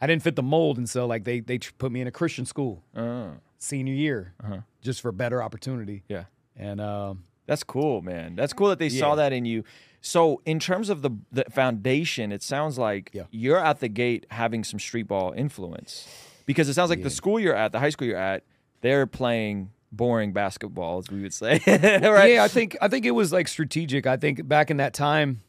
I 0.00 0.06
didn't 0.06 0.22
fit 0.22 0.36
the 0.36 0.42
mold, 0.42 0.76
and 0.78 0.88
so 0.88 1.06
like 1.06 1.24
they 1.24 1.40
they 1.40 1.58
put 1.58 1.90
me 1.92 2.00
in 2.00 2.06
a 2.06 2.10
Christian 2.12 2.44
school 2.46 2.82
Uh, 2.94 3.30
senior 3.58 3.94
year 3.94 4.34
Uh-huh. 4.42 4.58
just 4.82 5.00
for 5.00 5.12
better 5.12 5.42
opportunity. 5.42 6.02
yeah. 6.08 6.24
And 6.56 6.80
um, 6.80 7.24
That's 7.46 7.64
cool, 7.64 8.00
man. 8.02 8.36
That's 8.36 8.52
cool 8.52 8.68
that 8.68 8.78
they 8.78 8.88
saw 8.88 9.14
that 9.16 9.32
in 9.32 9.44
you. 9.44 9.64
So, 10.00 10.40
in 10.44 10.58
terms 10.60 10.90
of 10.90 11.00
the 11.02 11.10
the 11.32 11.44
foundation, 11.50 12.30
it 12.32 12.42
sounds 12.42 12.78
like 12.78 13.10
Yeah. 13.14 13.24
you're 13.30 13.58
at 13.64 13.80
the 13.80 13.88
gate 13.88 14.26
having 14.30 14.62
some 14.64 14.78
street 14.78 15.08
ball 15.08 15.32
influence, 15.36 16.06
because 16.46 16.68
it 16.68 16.74
sounds 16.74 16.90
like 16.90 17.02
the 17.02 17.10
school 17.10 17.40
you're 17.40 17.56
at, 17.56 17.72
the 17.72 17.78
high 17.80 17.90
school 17.90 18.06
you're 18.08 18.18
at, 18.18 18.42
they're 18.82 19.06
playing 19.06 19.70
boring 19.90 20.32
basketball, 20.32 20.98
as 20.98 21.08
we 21.10 21.22
would 21.22 21.32
say, 21.32 21.60
right? 21.66 22.32
yeah, 22.34 22.44
I 22.44 22.48
think 22.48 22.76
I 22.82 22.88
think 22.88 23.06
it 23.06 23.12
was 23.12 23.32
like 23.32 23.48
strategic. 23.48 24.06
I 24.06 24.16
think 24.18 24.46
back 24.46 24.70
in 24.70 24.76
that 24.78 24.92
time, 24.92 25.40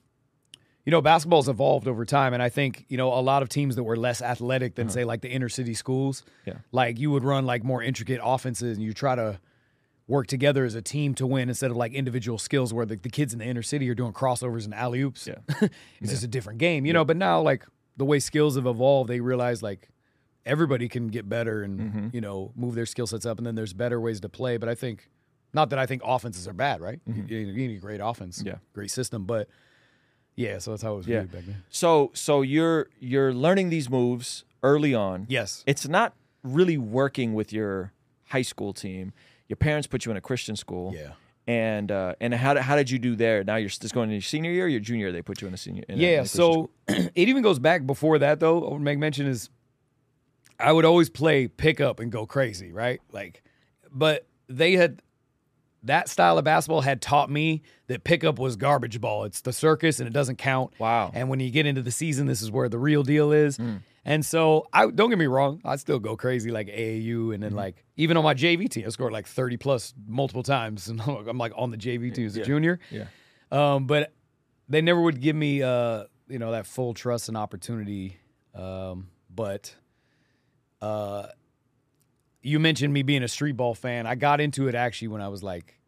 you 0.86 0.92
know, 0.92 1.02
basketball's 1.02 1.50
evolved 1.50 1.88
over 1.88 2.06
time, 2.06 2.34
and 2.34 2.44
I 2.44 2.50
think 2.50 2.86
you 2.90 2.98
know 2.98 3.12
a 3.14 3.20
lot 3.22 3.42
of 3.42 3.50
teams 3.50 3.76
that 3.76 3.84
were 3.84 3.96
less 3.98 4.22
athletic 4.22 4.76
than 4.76 4.90
say 4.90 5.04
like 5.04 5.22
the 5.22 5.30
inner 5.30 5.50
city 5.50 5.74
schools, 5.74 6.24
Yeah. 6.46 6.56
like 6.72 7.00
you 7.00 7.10
would 7.12 7.24
run 7.24 7.46
like 7.46 7.64
more 7.64 7.82
intricate 7.82 8.20
offenses, 8.24 8.78
and 8.78 8.86
you 8.86 8.94
try 8.94 9.16
to 9.16 9.40
work 10.08 10.28
together 10.28 10.64
as 10.66 10.76
a 10.76 10.82
team 10.84 11.16
to 11.16 11.26
win 11.26 11.50
instead 11.50 11.72
of 11.72 11.78
like 11.78 11.92
individual 11.92 12.38
skills 12.38 12.72
where 12.72 12.86
the, 12.86 12.96
the 12.96 13.10
kids 13.10 13.34
in 13.34 13.40
the 13.40 13.46
inner 13.46 13.64
city 13.64 13.90
are 13.90 13.96
doing 13.96 14.14
crossovers 14.14 14.66
and 14.66 14.74
alley 14.76 15.02
oops. 15.02 15.26
Yeah. 15.26 15.36
it's 16.00 16.12
just 16.12 16.24
a 16.24 16.28
different 16.28 16.60
game, 16.60 16.86
you 16.86 16.94
know. 16.94 17.04
But 17.04 17.18
now 17.18 17.42
like 17.42 17.66
the 17.98 18.06
way 18.06 18.20
skills 18.20 18.56
have 18.56 18.68
evolved, 18.68 19.10
they 19.10 19.20
realize 19.20 19.64
like 19.64 19.90
everybody 20.46 20.88
can 20.88 21.08
get 21.08 21.28
better 21.28 21.64
and 21.64 21.80
Mm-hmm. 21.80 22.08
you 22.14 22.22
know 22.22 22.52
move 22.56 22.76
their 22.76 22.86
skill 22.86 23.08
sets 23.08 23.26
up, 23.26 23.40
and 23.40 23.48
then 23.48 23.56
there's 23.56 23.74
better 23.74 24.00
ways 24.00 24.20
to 24.22 24.30
play. 24.30 24.58
But 24.58 24.70
I 24.70 24.76
think 24.76 25.10
not 25.54 25.72
that 25.72 25.80
I 25.80 25.86
think 25.88 26.04
offenses 26.06 26.48
are 26.48 26.54
bad, 26.54 26.82
right? 26.82 27.00
You, 27.08 27.24
you 27.38 27.54
need 27.54 27.78
a 27.78 27.80
great 27.80 28.02
offense, 28.04 28.40
Mm-hmm. 28.40 28.48
Yeah. 28.50 28.56
great 28.74 28.92
system, 28.92 29.24
but 29.26 29.48
yeah, 30.36 30.58
so 30.60 30.72
that's 30.72 30.84
how 30.84 30.94
it 30.94 30.98
was 30.98 31.08
Yeah. 31.08 31.20
viewed 31.22 31.32
back 31.32 31.46
then. 31.46 31.64
So, 31.70 32.12
so 32.14 32.42
you're 32.42 32.88
you're 33.00 33.34
learning 33.34 33.70
these 33.70 33.90
moves 33.90 34.44
early 34.64 34.94
on. 34.94 35.26
Yes. 35.30 35.64
It's 35.68 35.88
not 35.88 36.14
really 36.44 36.78
working 36.78 37.34
with 37.34 37.52
your 37.54 37.92
high 38.26 38.42
school 38.44 38.74
team. 38.74 39.14
Your 39.48 39.58
parents 39.58 39.88
put 39.88 40.06
you 40.06 40.12
in 40.12 40.18
a 40.18 40.22
Christian 40.22 40.56
school. 40.56 40.94
Yeah. 40.96 41.12
And 41.48 41.92
uh, 41.92 42.16
and 42.20 42.34
how 42.34 42.56
did, 42.56 42.64
how 42.64 42.76
did 42.76 42.90
you 42.90 42.98
do 42.98 43.16
there? 43.16 43.44
Now 43.44 43.58
you're 43.58 43.70
just 43.70 43.94
going 43.94 44.06
into 44.10 44.16
your 44.16 44.22
senior 44.24 44.50
year, 44.52 44.66
or 44.66 44.68
your 44.68 44.80
junior. 44.80 45.06
year, 45.08 45.12
They 45.12 45.22
put 45.22 45.42
you 45.42 45.48
in 45.48 45.54
a 45.54 45.58
senior. 45.58 45.84
In 45.88 46.00
a- 46.00 46.04
a 46.04 46.12
Yeah, 46.18 46.24
school? 46.24 46.72
so 46.88 46.94
it 47.16 47.30
even 47.30 47.44
goes 47.44 47.60
back 47.60 47.86
before 47.86 48.18
that 48.20 48.40
though. 48.40 48.68
I 48.68 48.74
would 48.74 48.82
make 48.82 48.98
mention 48.98 49.28
is 49.28 49.50
I 50.60 50.72
would 50.72 50.86
always 50.86 51.10
play 51.10 51.48
pickup 51.48 52.00
and 52.00 52.12
go 52.12 52.26
crazy, 52.26 52.72
right? 52.72 53.00
Like, 53.12 53.44
but 53.92 54.26
they 54.48 54.74
had 54.74 55.02
that 55.86 56.10
style 56.10 56.38
of 56.38 56.44
basketball 56.44 56.82
had 56.82 57.02
taught 57.02 57.30
me 57.30 57.62
that 57.88 58.04
pickup 58.04 58.38
was 58.40 58.56
garbage 58.56 59.00
ball. 59.00 59.24
It's 59.24 59.42
the 59.42 59.54
circus 59.54 60.00
and 60.00 60.08
it 60.08 60.14
doesn't 60.14 60.38
count. 60.38 60.74
Wow. 60.80 61.12
And 61.14 61.30
when 61.30 61.40
you 61.40 61.50
get 61.52 61.66
into 61.66 61.82
the 61.82 61.92
season, 61.92 62.26
this 62.28 62.42
is 62.42 62.52
where 62.52 62.68
the 62.70 62.78
real 62.80 63.04
deal 63.04 63.32
is. 63.32 63.60
And 64.08 64.24
so 64.24 64.68
I 64.72 64.86
don't 64.92 65.10
get 65.10 65.18
me 65.18 65.26
wrong, 65.26 65.62
I 65.66 65.78
still 65.78 65.98
go 66.00 66.16
crazy 66.16 66.52
like 66.52 66.68
AAU 66.68 67.34
and 67.34 67.42
then 67.42 67.54
like 67.56 67.84
even 67.98 68.18
on 68.18 68.24
my 68.24 68.36
JV 68.36 68.70
team, 68.70 68.86
I 68.86 68.90
scored 68.90 69.12
like 69.14 69.26
30 69.28 69.58
plus 69.58 69.94
multiple 70.08 70.44
times. 70.44 70.88
And 70.90 71.02
I'm 71.02 71.38
like 71.40 71.54
on 71.56 71.72
the 71.72 71.78
JV 71.78 72.14
team 72.14 72.28
as 72.28 72.36
a 72.36 72.40
Yeah. 72.40 72.46
junior. 72.46 72.80
yeah. 72.92 73.06
Um, 73.52 73.88
but 73.88 74.14
they 74.70 74.82
never 74.82 75.02
would 75.02 75.22
give 75.22 75.36
me, 75.36 75.62
uh, 75.64 76.04
you 76.28 76.40
know, 76.40 76.52
that 76.52 76.66
full 76.68 76.94
trust 76.94 77.30
and 77.30 77.38
opportunity. 77.38 78.18
Um, 78.54 79.08
but 79.34 79.76
uh, 80.82 81.28
you 82.46 82.60
mentioned 82.60 82.94
me 82.94 83.02
being 83.04 83.24
a 83.24 83.28
street 83.28 83.54
ball 83.58 83.74
fan. 83.74 84.06
I 84.06 84.16
got 84.16 84.40
into 84.40 84.68
it 84.68 84.76
actually 84.76 85.08
when 85.10 85.22
I 85.22 85.28
was 85.30 85.42
like 85.44 85.80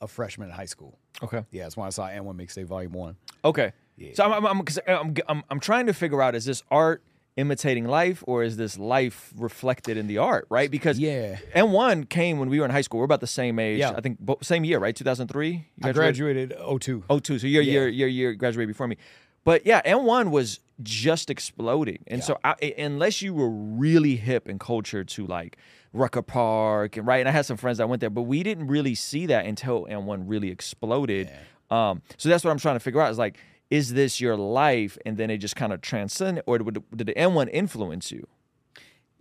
a 0.00 0.06
freshman 0.06 0.48
in 0.48 0.54
high 0.54 0.66
school. 0.66 0.98
Okay. 1.22 1.44
Yeah, 1.50 1.64
that's 1.64 1.76
when 1.76 1.86
I 1.86 1.90
saw 1.90 2.06
AND1 2.08 2.36
Mixtape 2.36 2.66
Volume 2.66 2.92
One. 2.92 3.16
Okay. 3.44 3.72
Yeah. 3.96 4.10
So 4.14 4.24
I'm 4.24 4.44
I'm, 4.46 4.60
I'm, 4.60 4.64
I'm 4.86 5.14
I'm 5.28 5.42
I'm 5.50 5.60
trying 5.60 5.86
to 5.86 5.94
figure 5.94 6.20
out 6.22 6.34
is 6.34 6.44
this 6.44 6.62
art 6.70 7.02
imitating 7.36 7.86
life 7.86 8.22
or 8.26 8.42
is 8.44 8.56
this 8.56 8.78
life 8.78 9.32
reflected 9.36 9.96
in 9.96 10.06
the 10.06 10.18
art, 10.18 10.46
right? 10.48 10.70
Because 10.70 10.98
Yeah. 10.98 11.36
AND1 11.54 12.08
came 12.08 12.38
when 12.38 12.48
we 12.48 12.58
were 12.58 12.64
in 12.64 12.70
high 12.70 12.80
school. 12.80 12.98
We're 12.98 13.04
about 13.04 13.20
the 13.20 13.26
same 13.26 13.58
age. 13.58 13.78
Yeah. 13.78 13.92
I 13.96 14.00
think 14.00 14.18
bo- 14.20 14.38
same 14.42 14.64
year, 14.64 14.78
right? 14.78 14.94
2003. 14.96 15.48
You 15.50 15.62
I 15.82 15.92
graduated 15.92 16.54
02. 16.58 17.04
Oh, 17.10 17.18
two. 17.18 17.38
So 17.38 17.46
your 17.46 17.62
Yeah. 17.62 17.72
year, 17.72 17.88
your 17.88 18.08
year 18.08 18.32
graduated 18.34 18.68
before 18.68 18.88
me. 18.88 18.96
But 19.44 19.66
yeah, 19.66 19.82
AND1 19.84 20.30
was 20.30 20.60
just 20.82 21.30
exploding, 21.30 22.04
and 22.06 22.22
so 22.22 22.38
I, 22.44 22.54
unless 22.78 23.22
you 23.22 23.32
were 23.34 23.48
really 23.48 24.16
hip 24.16 24.46
and 24.48 24.60
cultured 24.60 25.08
to 25.08 25.26
like 25.26 25.56
Rucker 25.92 26.22
Park 26.22 26.96
and 26.96 27.06
right, 27.06 27.18
and 27.18 27.28
I 27.28 27.32
had 27.32 27.46
some 27.46 27.56
friends 27.56 27.78
that 27.78 27.88
went 27.88 28.00
there, 28.00 28.10
but 28.10 28.22
we 28.22 28.42
didn't 28.42 28.66
really 28.66 28.94
see 28.94 29.26
that 29.26 29.46
until 29.46 29.86
AND1 29.86 30.24
really 30.26 30.50
exploded. 30.50 31.30
Um, 31.70 32.02
so 32.16 32.28
that's 32.28 32.44
what 32.44 32.50
I'm 32.50 32.58
trying 32.58 32.76
to 32.76 32.80
figure 32.80 33.00
out 33.00 33.10
is 33.10 33.18
like, 33.18 33.38
is 33.70 33.94
this 33.94 34.20
your 34.20 34.36
life, 34.36 34.98
and 35.04 35.16
then 35.16 35.30
it 35.30 35.38
just 35.38 35.56
kind 35.56 35.72
of 35.72 35.80
transcend, 35.80 36.42
or 36.46 36.58
did, 36.58 36.84
did 36.94 37.06
the 37.08 37.14
AND1 37.14 37.48
influence 37.52 38.12
you? 38.12 38.26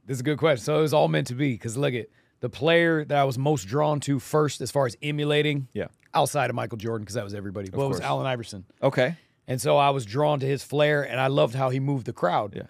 This 0.06 0.16
is 0.16 0.22
a 0.22 0.24
good 0.24 0.38
question. 0.38 0.64
So 0.64 0.78
it 0.78 0.82
was 0.82 0.94
all 0.94 1.08
meant 1.08 1.28
to 1.28 1.36
be 1.36 1.54
because 1.54 1.78
look 1.78 1.94
at 1.94 2.08
the 2.42 2.50
player 2.50 3.04
that 3.06 3.18
I 3.18 3.24
was 3.24 3.38
most 3.38 3.66
drawn 3.66 4.00
to 4.02 4.20
first, 4.20 4.62
as 4.62 4.70
far 4.70 4.86
as 4.86 4.96
emulating. 5.02 5.68
Yeah. 5.74 5.88
Outside 6.14 6.50
of 6.50 6.56
Michael 6.56 6.78
Jordan, 6.78 7.04
because 7.04 7.16
that 7.16 7.24
was 7.24 7.34
everybody. 7.34 7.70
Well, 7.74 7.88
it 7.88 7.90
was. 7.90 8.02
Allen 8.02 8.28
Iverson. 8.28 8.66
Okay. 8.84 9.18
And 9.48 9.62
so 9.62 9.78
I 9.78 9.92
was 9.92 10.06
drawn 10.06 10.40
to 10.40 10.46
his 10.46 10.64
flair 10.64 11.04
and 11.04 11.20
I 11.20 11.28
loved 11.28 11.56
how 11.56 11.70
he 11.70 11.80
moved 11.80 12.06
the 12.08 12.14
crowd. 12.14 12.54
Yeah. 12.56 12.64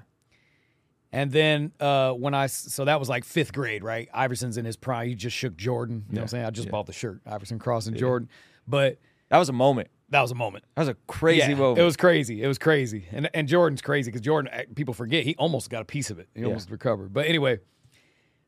And 1.12 1.32
then 1.32 1.72
uh, 1.80 2.12
when 2.12 2.34
I, 2.34 2.48
so 2.48 2.84
that 2.86 3.00
was 3.00 3.08
like 3.08 3.24
fifth 3.24 3.54
grade, 3.54 3.84
right? 3.84 4.10
Iverson's 4.14 4.58
in 4.58 4.66
his 4.66 4.76
prime. 4.76 5.08
He 5.08 5.16
just 5.16 5.36
shook 5.36 5.56
Jordan. 5.56 6.04
You 6.10 6.16
know 6.16 6.20
what 6.20 6.22
I'm 6.24 6.28
saying? 6.28 6.46
I 6.46 6.50
just 6.50 6.70
bought 6.70 6.88
the 6.88 6.94
shirt, 6.94 7.22
Iverson 7.26 7.58
crossing 7.60 7.96
Jordan. 7.96 8.28
But 8.68 9.00
That 9.30 9.38
was 9.38 9.48
a 9.48 9.54
moment. 9.54 9.88
that 10.10 10.22
was 10.22 10.32
a 10.32 10.36
moment. 10.36 10.66
That 10.76 10.82
was 10.82 10.90
a 10.90 10.96
crazy 11.08 11.52
Yeah, 11.52 11.56
moment. 11.58 11.80
It 11.80 11.84
was 11.84 11.96
crazy. 11.96 12.44
It 12.44 12.48
was 12.48 12.58
crazy. 12.58 13.06
And 13.12 13.30
and 13.34 13.48
Jordan's 13.48 13.82
crazy 13.82 14.12
because 14.12 14.22
Jordan, 14.22 14.52
eh, 14.54 14.66
people 14.76 14.94
forget, 14.94 15.24
he 15.24 15.36
almost 15.38 15.70
got 15.70 15.82
a 15.82 15.86
piece 15.86 16.10
of 16.10 16.20
it. 16.20 16.28
He 16.36 16.44
almost 16.44 16.70
recovered. 16.70 17.14
But 17.14 17.28
anyway, 17.28 17.60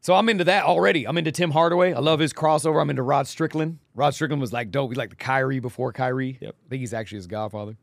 so 0.01 0.13
I'm 0.15 0.27
into 0.27 0.43
that 0.43 0.65
already. 0.65 1.07
I'm 1.07 1.17
into 1.17 1.31
Tim 1.31 1.51
Hardaway. 1.51 1.93
I 1.93 1.99
love 1.99 2.19
his 2.19 2.33
crossover. 2.33 2.81
I'm 2.81 2.89
into 2.89 3.01
Rod 3.03 3.27
Strickland. 3.27 3.79
Rod 3.95 4.13
Strickland 4.13 4.41
was 4.41 4.51
like 4.51 4.71
dope. 4.71 4.91
He's 4.91 4.97
like 4.97 5.09
the 5.11 5.15
Kyrie 5.15 5.59
before 5.59 5.93
Kyrie. 5.93 6.37
Yep. 6.41 6.55
I 6.65 6.69
think 6.69 6.81
he's 6.81 6.93
actually 6.93 7.17
his 7.17 7.27
godfather. 7.27 7.77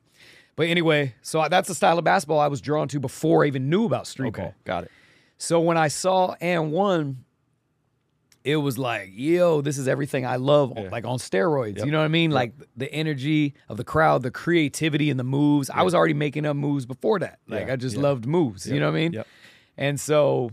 But 0.57 0.69
anyway, 0.69 1.15
so 1.23 1.47
that's 1.49 1.69
the 1.69 1.75
style 1.75 1.99
of 1.99 2.05
basketball 2.05 2.39
I 2.39 2.47
was 2.47 2.61
drawn 2.61 2.89
to 2.89 3.01
before 3.01 3.45
I 3.45 3.49
even 3.49 3.69
knew 3.69 3.87
about 3.87 4.07
street 4.07 4.29
okay. 4.29 4.43
ball. 4.43 4.55
Got 4.65 4.85
it. 4.85 4.91
So 5.37 5.61
when 5.61 5.77
I 5.77 5.89
saw 5.89 6.37
and 6.41 6.71
one, 6.71 7.25
it 8.45 8.57
was 8.57 8.79
like, 8.79 9.11
yo, 9.13 9.63
this 9.63 9.79
is 9.79 9.89
everything 9.89 10.27
I 10.27 10.37
love, 10.37 10.77
like 10.93 11.05
on 11.07 11.19
steroids. 11.19 11.85
You 11.85 11.91
know 11.91 11.99
what 11.99 12.05
I 12.05 12.09
mean? 12.09 12.31
Like 12.31 12.53
the 12.77 12.93
energy 12.93 13.55
of 13.69 13.79
the 13.79 13.85
crowd, 13.85 14.23
the 14.23 14.31
creativity 14.31 15.11
and 15.11 15.19
the 15.19 15.25
moves. 15.25 15.71
I 15.71 15.83
was 15.83 15.95
already 15.95 16.15
making 16.15 16.45
up 16.45 16.55
moves 16.55 16.85
before 16.85 17.19
that. 17.21 17.39
Like 17.49 17.67
Yeah, 17.67 17.73
I 17.73 17.77
just 17.77 17.97
yeah. 17.97 18.03
loved 18.03 18.27
moves. 18.27 18.67
You 18.67 18.79
know 18.81 18.91
what 18.91 18.99
I 18.99 19.01
mean? 19.01 19.13
Yep. 19.15 19.27
And 19.77 19.99
so 19.99 20.51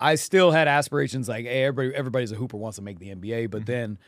I 0.00 0.14
still 0.14 0.50
had 0.50 0.68
aspirations 0.68 1.28
like, 1.28 1.44
hey, 1.44 1.64
everybody, 1.64 1.94
everybody's 1.94 2.32
a 2.32 2.36
hooper 2.36 2.56
wants 2.56 2.76
to 2.76 2.82
make 2.82 2.98
the 2.98 3.14
NBA, 3.14 3.50
but 3.50 3.62
mm-hmm. 3.62 3.72
then 3.72 3.98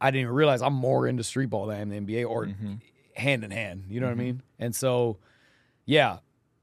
I 0.00 0.10
didn't 0.10 0.22
even 0.22 0.34
realize 0.34 0.62
I'm 0.62 0.74
more 0.74 1.06
into 1.06 1.24
street 1.24 1.46
ball 1.46 1.66
than 1.66 1.76
I 1.76 1.80
am 1.80 1.88
the 1.88 2.00
NBA 2.00 2.28
or 2.28 2.46
mm-hmm. 2.46 2.74
Hand 3.14 3.44
in 3.44 3.50
hand. 3.50 3.84
You 3.88 4.00
know 4.00 4.06
what 4.06 4.12
I 4.12 4.16
mean? 4.16 4.34
Mm-hmm. 4.34 4.64
And 4.64 4.74
so, 4.74 5.18
yeah. 5.84 6.18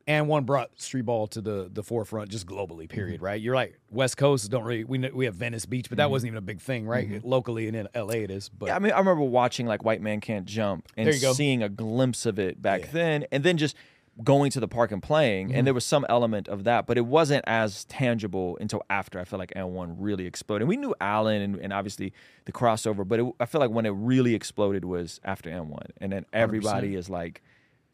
And 0.06 0.30
one 0.30 0.46
brought 0.46 0.80
street 0.80 1.01
ball 1.01 1.27
to 1.27 1.42
the 1.42 1.70
the 1.72 1.84
forefront 1.84 2.30
just 2.30 2.48
globally. 2.48 2.84
Mm-hmm. 2.84 2.96
Period. 2.96 3.22
Right? 3.22 3.42
You're 3.42 3.56
like 3.56 3.77
West 3.89 4.16
Coast 4.16 4.50
don't 4.50 4.63
really 4.63 4.86
we 4.86 5.00
we 5.10 5.25
have 5.25 5.36
Venice 5.36 5.66
Beach, 5.66 5.89
but 5.89 5.98
that 5.98 6.04
mm-hmm. 6.04 6.12
wasn't 6.12 6.27
even 6.30 6.38
a 6.38 6.42
big 6.42 6.62
thing, 6.62 6.88
right? 6.88 7.24
Locally 7.25 7.68
and 7.68 7.75
in 7.75 7.88
LA 7.94 8.13
it 8.13 8.32
is. 8.32 8.48
But 8.48 8.68
Yeah, 8.68 8.77
I 8.77 8.80
mean, 8.80 8.94
I 8.94 9.00
remember 9.00 9.24
watching 9.24 9.68
like 9.68 9.84
White 9.84 10.01
Man 10.01 10.22
Can't 10.22 10.46
Jump 10.46 10.88
and 10.96 11.08
There 11.08 11.13
you 11.13 11.20
go. 11.20 11.34
seeing 11.34 11.62
a 11.62 11.68
glimpse 11.68 12.25
of 12.25 12.39
it 12.39 12.62
back 12.62 12.82
Yeah. 12.82 12.92
then, 12.92 13.25
and 13.34 13.44
then 13.44 13.58
just 13.58 13.75
going 14.24 14.50
to 14.51 14.59
the 14.59 14.67
park 14.67 14.91
and 14.91 15.01
playing, 15.03 15.50
Mm-hmm. 15.50 15.57
and 15.57 15.67
there 15.67 15.74
was 15.74 15.86
some 15.86 16.05
element 16.09 16.47
of 16.47 16.63
that, 16.63 16.88
but 16.88 16.97
it 16.97 17.05
wasn't 17.05 17.43
as 17.47 17.86
tangible 17.86 18.57
until 18.59 18.81
after 18.89 19.19
I 19.19 19.24
feel 19.25 19.38
like 19.39 19.53
AND1 19.55 19.95
really 20.00 20.25
exploded. 20.25 20.63
And 20.63 20.69
we 20.69 20.77
knew 20.77 20.95
Allen 21.00 21.41
and, 21.41 21.55
and 21.57 21.71
obviously 21.74 22.13
the 22.45 22.51
crossover, 22.51 23.07
but 23.07 23.19
it, 23.19 23.25
I 23.39 23.45
feel 23.45 23.62
like 23.62 23.69
when 23.71 23.86
it 23.86 23.91
really 23.91 24.33
exploded 24.33 24.86
was 24.86 25.19
after 25.24 25.50
AND1, 25.50 25.91
and 26.01 26.12
then 26.12 26.25
everybody 26.33 26.95
is 26.95 27.09
like. 27.09 27.41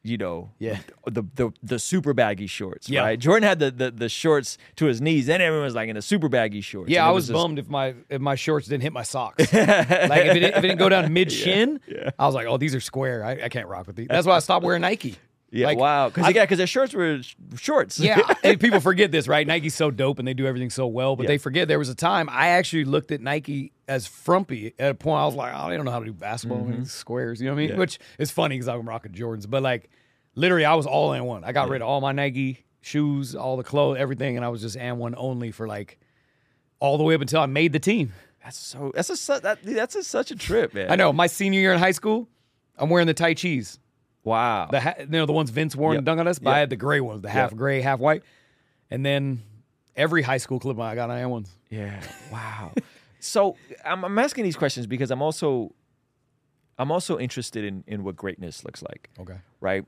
You 0.06 0.18
know, 0.18 0.52
Yeah. 0.60 0.80
the 1.06 1.24
the 1.34 1.52
the 1.64 1.80
super 1.80 2.14
baggy 2.14 2.46
shorts, 2.48 2.90
Yeah. 2.90 3.04
right? 3.04 3.18
Jordan 3.18 3.44
had 3.48 3.60
the, 3.60 3.72
the 3.72 3.90
the 3.90 4.10
shorts 4.10 4.58
to 4.76 4.88
his 4.88 5.00
knees, 5.00 5.28
then 5.28 5.40
everyone 5.40 5.64
was 5.64 5.76
like 5.76 5.88
in 5.88 5.96
the 5.96 6.02
super 6.02 6.28
baggy 6.28 6.60
shorts. 6.60 6.92
Yeah, 6.92 7.08
I 7.08 7.12
was, 7.12 7.28
just- 7.28 7.34
bummed 7.34 7.58
if 7.58 7.70
my 7.70 7.96
if 8.10 8.20
my 8.20 8.36
shorts 8.36 8.68
didn't 8.68 8.84
hit 8.84 8.92
my 8.92 9.04
socks. 9.04 9.40
like 9.54 9.70
if 9.70 10.36
it, 10.36 10.40
didn't, 10.42 10.52
if 10.56 10.58
it 10.58 10.62
didn't 10.62 10.80
go 10.80 10.90
down 10.90 11.14
mid 11.14 11.32
shin, 11.32 11.80
I 12.20 12.26
was 12.26 12.36
like, 12.36 12.48
oh, 12.48 12.58
these 12.58 12.76
are 12.76 12.82
square. 12.82 13.24
I, 13.24 13.44
I 13.46 13.48
can't 13.48 13.70
rock 13.70 13.88
with 13.88 13.96
these. 13.96 14.08
That's 14.10 14.28
why 14.28 14.36
I 14.36 14.40
stopped 14.40 14.66
wearing 14.66 14.82
Nike. 14.82 15.16
Yeah, 15.56 15.68
Like, 15.68 15.78
wow, 15.78 16.10
because 16.10 16.34
yeah, 16.34 16.44
because 16.44 16.58
their 16.58 16.66
shorts 16.66 16.94
were 16.94 17.22
sh- 17.22 17.36
shorts. 17.58 18.00
Yeah, 18.00 18.20
and 18.44 18.60
people 18.60 18.80
forget 18.80 19.12
this, 19.12 19.28
right? 19.28 19.46
Nike's 19.46 19.76
so 19.76 19.92
dope 19.92 20.18
and 20.18 20.28
they 20.28 20.34
do 20.34 20.48
everything 20.48 20.72
so 20.72 20.88
well, 20.88 21.16
but 21.16 21.24
Yeah. 21.24 21.28
they 21.28 21.38
forget 21.38 21.68
there 21.68 21.78
was 21.78 21.90
a 21.90 21.96
time 21.96 22.28
I 22.32 22.48
actually 22.50 22.86
looked 22.86 23.12
at 23.12 23.22
Nike 23.22 23.72
as 23.88 24.08
frumpy 24.08 24.74
at 24.80 24.90
a 24.92 24.96
point. 24.96 25.22
I 25.22 25.26
was 25.26 25.36
like, 25.36 25.54
oh, 25.56 25.70
they 25.70 25.76
don't 25.76 25.86
know 25.86 25.92
how 25.92 26.00
to 26.00 26.06
do 26.06 26.14
basketball 26.14 26.66
and 26.68 26.88
squares, 26.88 27.40
you 27.40 27.46
know 27.48 27.54
what 27.54 27.58
I 27.58 27.60
mean? 27.60 27.68
Mm-hmm. 27.70 27.76
Yeah. 27.76 27.80
Which 27.82 28.00
is 28.18 28.32
funny 28.32 28.56
because 28.56 28.68
I'm 28.68 28.90
rocking 28.90 29.12
Jordans, 29.12 29.48
but 29.48 29.62
like 29.62 29.90
literally, 30.36 30.66
I 30.66 30.74
was 30.74 30.88
all 30.88 31.14
in 31.14 31.24
one. 31.26 31.44
I 31.44 31.52
got 31.52 31.70
rid 31.70 31.84
of 31.84 31.88
all 31.88 32.02
my 32.02 32.14
Nike 32.14 32.66
shoes, 32.82 33.36
all 33.36 33.56
the 33.56 33.64
clothes, 33.64 33.98
everything, 34.00 34.36
and 34.38 34.44
I 34.44 34.50
was 34.50 34.62
just 34.62 34.76
and 34.76 34.98
one 34.98 35.14
only 35.16 35.52
for 35.52 35.68
like 35.68 36.00
all 36.80 36.98
the 36.98 37.04
way 37.04 37.14
up 37.14 37.22
until 37.22 37.42
I 37.42 37.46
made 37.46 37.74
the 37.74 37.80
team. 37.80 38.12
that's 38.44 38.58
so 38.58 38.92
that's 38.96 39.12
a 39.12 39.16
su- 39.16 39.40
that, 39.42 39.60
that's 39.64 39.96
a, 39.96 40.04
such 40.04 40.32
a 40.32 40.36
trip, 40.36 40.74
man. 40.74 40.90
I 40.92 40.96
know 40.96 41.14
my 41.14 41.28
senior 41.28 41.60
year 41.62 41.74
in 41.74 41.80
high 41.80 41.92
school, 41.92 42.28
I'm 42.78 42.90
wearing 42.90 43.06
the 43.08 43.14
tight 43.14 43.38
cheese. 43.38 43.80
Wow. 44.24 44.70
The 44.72 44.80
ha- 44.82 44.96
you 45.00 45.08
know 45.08 45.26
the 45.26 45.34
ones 45.34 45.50
Vince 45.50 45.76
wore 45.76 45.94
Yep. 45.94 46.00
and 46.00 46.06
dunk 46.06 46.20
on 46.20 46.28
us, 46.28 46.40
but 46.40 46.52
Yep. 46.52 46.56
I 46.56 46.60
had 46.60 46.70
the 46.70 46.76
gray 46.76 47.02
ones, 47.02 47.22
the 47.22 47.30
half 47.30 47.52
Yep. 47.52 47.58
gray, 47.58 47.82
half 47.82 48.00
white, 48.00 48.24
and 48.90 49.06
then 49.06 49.42
every 49.96 50.22
high 50.22 50.38
school 50.38 50.60
clip 50.60 50.80
I 50.80 50.96
got 50.96 51.10
on 51.10 51.30
ones. 51.30 51.56
Yeah. 51.70 52.02
Wow. 52.32 52.72
so 53.20 53.56
I'm, 53.84 54.04
I'm 54.06 54.20
asking 54.20 54.44
these 54.44 54.56
questions 54.56 54.88
because 54.88 55.12
I'm 55.12 55.22
also 55.22 55.74
I'm 56.78 56.92
also 56.92 57.20
interested 57.20 57.64
in 57.64 57.84
in 57.88 58.04
what 58.04 58.16
greatness 58.16 58.64
looks 58.64 58.82
like. 58.82 59.10
Okay. 59.20 59.38
Right. 59.60 59.86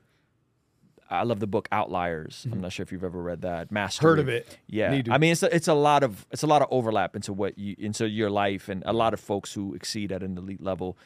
I 1.08 1.22
love 1.22 1.38
the 1.38 1.46
book 1.46 1.68
Outliers. 1.70 2.42
I'm 2.44 2.52
mm-hmm. 2.52 2.62
not 2.62 2.72
sure 2.72 2.82
if 2.82 2.90
you've 2.90 3.04
ever 3.04 3.22
read 3.22 3.42
that. 3.42 3.70
Mastery. 3.70 4.10
Heard 4.10 4.18
of 4.18 4.28
it. 4.28 4.58
Yeah. 4.66 4.90
Need 4.90 5.04
to. 5.04 5.12
I 5.12 5.18
mean, 5.18 5.32
it's 5.32 5.42
a, 5.42 5.54
it's 5.54 5.68
a 5.68 5.74
lot 5.74 6.02
of 6.02 6.26
it's 6.30 6.42
a 6.42 6.46
lot 6.46 6.62
of 6.62 6.68
overlap 6.70 7.14
into 7.14 7.32
what 7.32 7.58
you 7.58 7.76
into 7.78 8.08
your 8.08 8.30
life 8.30 8.68
and 8.68 8.82
a 8.86 8.92
lot 8.92 9.14
of 9.14 9.20
folks 9.20 9.52
who 9.52 9.74
exceed 9.74 10.12
at 10.12 10.22
an 10.22 10.36
elite 10.36 10.62
level. 10.62 10.98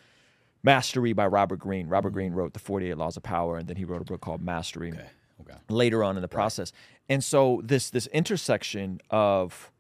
Mastery 0.63 1.13
by 1.13 1.27
Robert 1.27 1.59
Greene. 1.59 1.89
Robert 1.89 2.11
Greene 2.11 2.33
wrote 2.33 2.53
the 2.53 2.59
48 2.59 2.97
Laws 2.97 3.17
of 3.17 3.23
Power, 3.23 3.57
and 3.57 3.67
then 3.69 3.77
he 3.77 3.85
wrote 3.85 4.03
a 4.03 4.05
book 4.05 4.21
called 4.21 4.43
Mastery 4.43 4.93
Okay. 4.93 5.07
Okay. 5.41 5.59
later 5.69 6.05
on 6.05 6.17
in 6.17 6.23
the 6.23 6.29
process. 6.29 6.73
And 7.09 7.25
so 7.25 7.61
this 7.65 7.91
this 7.91 8.07
intersection 8.09 9.01
of 9.11 9.71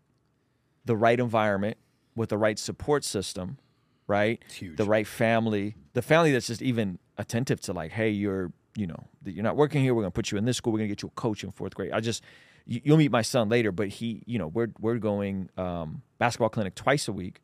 the 0.85 0.97
right 0.97 1.21
environment 1.21 1.77
with 2.17 2.31
the 2.31 2.39
right 2.39 2.59
support 2.59 3.05
system, 3.05 3.59
right? 4.07 4.41
It's 4.47 4.55
huge. 4.55 4.77
The 4.77 4.85
right 4.85 5.07
family, 5.07 5.77
the 5.93 6.03
family 6.03 6.33
that's 6.33 6.47
just 6.47 6.63
even 6.63 6.99
attentive 7.19 7.61
to 7.63 7.73
like, 7.73 7.93
hey, 7.93 8.11
you're 8.11 8.53
you 8.77 8.87
know 8.87 9.05
you're 9.25 9.45
not 9.45 9.57
working 9.57 9.83
here. 9.83 9.95
We're 9.95 10.03
gonna 10.03 10.11
put 10.13 10.33
you 10.33 10.39
in 10.39 10.45
this 10.47 10.57
school. 10.57 10.73
We're 10.73 10.79
gonna 10.79 10.89
get 10.89 11.03
you 11.03 11.09
a 11.09 11.21
coach 11.21 11.45
in 11.45 11.53
fourth 11.53 11.75
grade. 11.75 11.93
I 11.93 12.01
just 12.01 12.25
you, 12.65 12.81
you'll 12.85 12.97
meet 12.97 13.11
my 13.11 13.23
son 13.23 13.49
later, 13.51 13.71
but 13.71 13.89
he 13.89 14.23
you 14.27 14.39
know 14.39 14.47
we're 14.49 14.71
we're 14.81 14.97
going 14.99 15.51
um, 15.59 16.03
basketball 16.19 16.49
clinic 16.49 16.75
twice 16.75 17.07
a 17.07 17.13
week. 17.13 17.43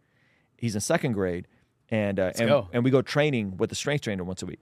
He's 0.57 0.75
in 0.75 0.81
second 0.81 1.12
grade. 1.12 1.47
And 1.90 2.19
uh, 2.19 2.33
and, 2.37 2.49
go. 2.49 2.69
And 2.73 2.85
we 2.85 2.90
go 2.90 3.02
training 3.02 3.57
with 3.59 3.71
the 3.71 3.76
strength 3.76 4.02
trainer 4.02 4.25
once 4.25 4.43
a 4.43 4.47
week, 4.47 4.61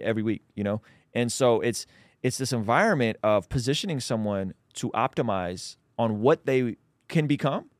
every 0.00 0.22
week, 0.22 0.42
you 0.54 0.64
know. 0.64 0.82
And 1.14 1.30
so 1.30 1.60
it's 1.60 1.86
it's 2.22 2.38
this 2.38 2.52
environment 2.52 3.16
of 3.22 3.48
positioning 3.48 4.00
someone 4.00 4.54
to 4.74 4.90
optimize 4.90 5.76
on 5.98 6.20
what 6.20 6.46
they 6.46 6.76
can 7.08 7.26
become, 7.26 7.70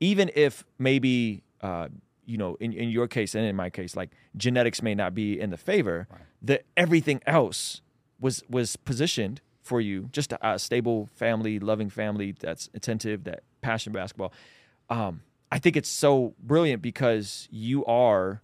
even 0.00 0.30
if 0.34 0.64
maybe 0.78 1.44
uh, 1.60 1.88
you 2.24 2.36
know 2.36 2.56
in, 2.56 2.72
in 2.72 2.88
your 2.88 3.06
case 3.06 3.34
and 3.34 3.44
in 3.44 3.54
my 3.54 3.70
case, 3.70 3.94
like 3.94 4.10
genetics 4.36 4.82
may 4.82 4.94
not 4.94 5.14
be 5.14 5.38
in 5.38 5.50
the 5.50 5.56
favor. 5.56 6.08
That 6.42 6.64
everything 6.76 7.22
else 7.26 7.80
was 8.20 8.42
was 8.50 8.76
positioned 8.76 9.40
for 9.62 9.80
you, 9.80 10.08
just 10.12 10.32
a, 10.32 10.54
a 10.54 10.58
stable 10.58 11.08
family, 11.14 11.58
loving 11.58 11.88
family 11.88 12.34
that's 12.38 12.68
attentive, 12.74 13.24
that 13.24 13.44
passion 13.62 13.92
basketball. 13.92 14.32
Um, 14.90 15.22
I 15.54 15.58
think 15.58 15.76
it's 15.76 15.88
so 15.88 16.34
brilliant 16.40 16.82
because 16.82 17.46
you 17.48 17.84
are 17.84 18.42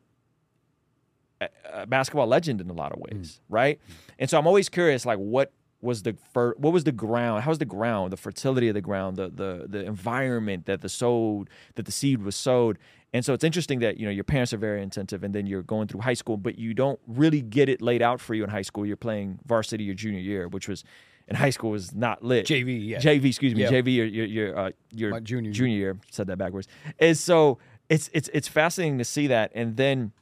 a, 1.40 1.84
basketball 1.84 2.28
legend 2.28 2.60
in 2.60 2.70
a 2.70 2.72
lot 2.72 2.92
of 2.92 2.98
hmm. 2.98 3.16
ways, 3.16 3.40
right? 3.48 3.80
And 4.20 4.30
so 4.30 4.38
I'm 4.38 4.46
always 4.46 4.68
curious, 4.68 5.04
like, 5.04 5.18
what 5.18 5.52
was 5.80 6.04
the 6.04 6.16
fir- 6.32 6.54
what 6.56 6.72
was 6.72 6.84
the 6.84 6.92
ground? 6.92 7.42
How 7.42 7.50
was 7.50 7.58
the 7.58 7.64
ground? 7.64 8.12
The 8.12 8.16
fertility 8.16 8.68
of 8.68 8.74
the 8.74 8.80
ground, 8.80 9.16
the 9.16 9.28
the 9.28 9.66
the 9.68 9.84
environment 9.84 10.66
that 10.66 10.82
the 10.82 10.88
sowed 10.88 11.50
that 11.74 11.84
the 11.84 11.90
seed 11.90 12.22
was 12.22 12.36
sowed. 12.36 12.78
And 13.12 13.24
so 13.24 13.34
it's 13.34 13.42
interesting 13.42 13.80
that 13.80 13.98
you 13.98 14.06
know 14.06 14.12
your 14.12 14.22
parents 14.22 14.52
are 14.52 14.58
very 14.58 14.80
attentive, 14.80 15.24
and 15.24 15.34
then 15.34 15.46
you're 15.46 15.64
going 15.64 15.88
through 15.88 16.02
high 16.02 16.14
school, 16.14 16.36
but 16.36 16.60
you 16.60 16.74
don't 16.74 17.00
really 17.08 17.42
get 17.42 17.68
it 17.68 17.82
laid 17.82 18.02
out 18.02 18.20
for 18.20 18.34
you 18.34 18.44
in 18.44 18.50
high 18.50 18.62
school. 18.62 18.86
You're 18.86 18.96
playing 18.96 19.40
varsity 19.44 19.82
your 19.82 19.96
junior 19.96 20.20
year, 20.20 20.46
which 20.46 20.68
was 20.68 20.84
in 21.30 21.36
high 21.36 21.50
school 21.50 21.70
was 21.70 21.94
not 21.94 22.22
lit. 22.24 22.44
JV, 22.46 22.86
yeah. 22.86 22.98
JV, 22.98 23.26
excuse 23.26 23.54
me, 23.54 23.62
Yeah. 23.62 23.70
JV, 23.70 23.94
your 23.94 24.06
your 24.06 24.26
your, 24.26 24.58
uh, 24.58 24.70
your 24.92 25.10
My 25.12 25.20
junior 25.20 25.48
year. 25.50 25.54
junior 25.54 25.76
year. 25.76 25.98
Said 26.10 26.26
that 26.26 26.36
backwards. 26.38 26.66
And 26.98 27.16
so 27.16 27.58
it's 27.88 28.10
it's 28.12 28.28
it's 28.34 28.48
fascinating 28.48 28.98
to 28.98 29.04
see 29.04 29.28
that, 29.28 29.52
and 29.54 29.76
then 29.76 30.12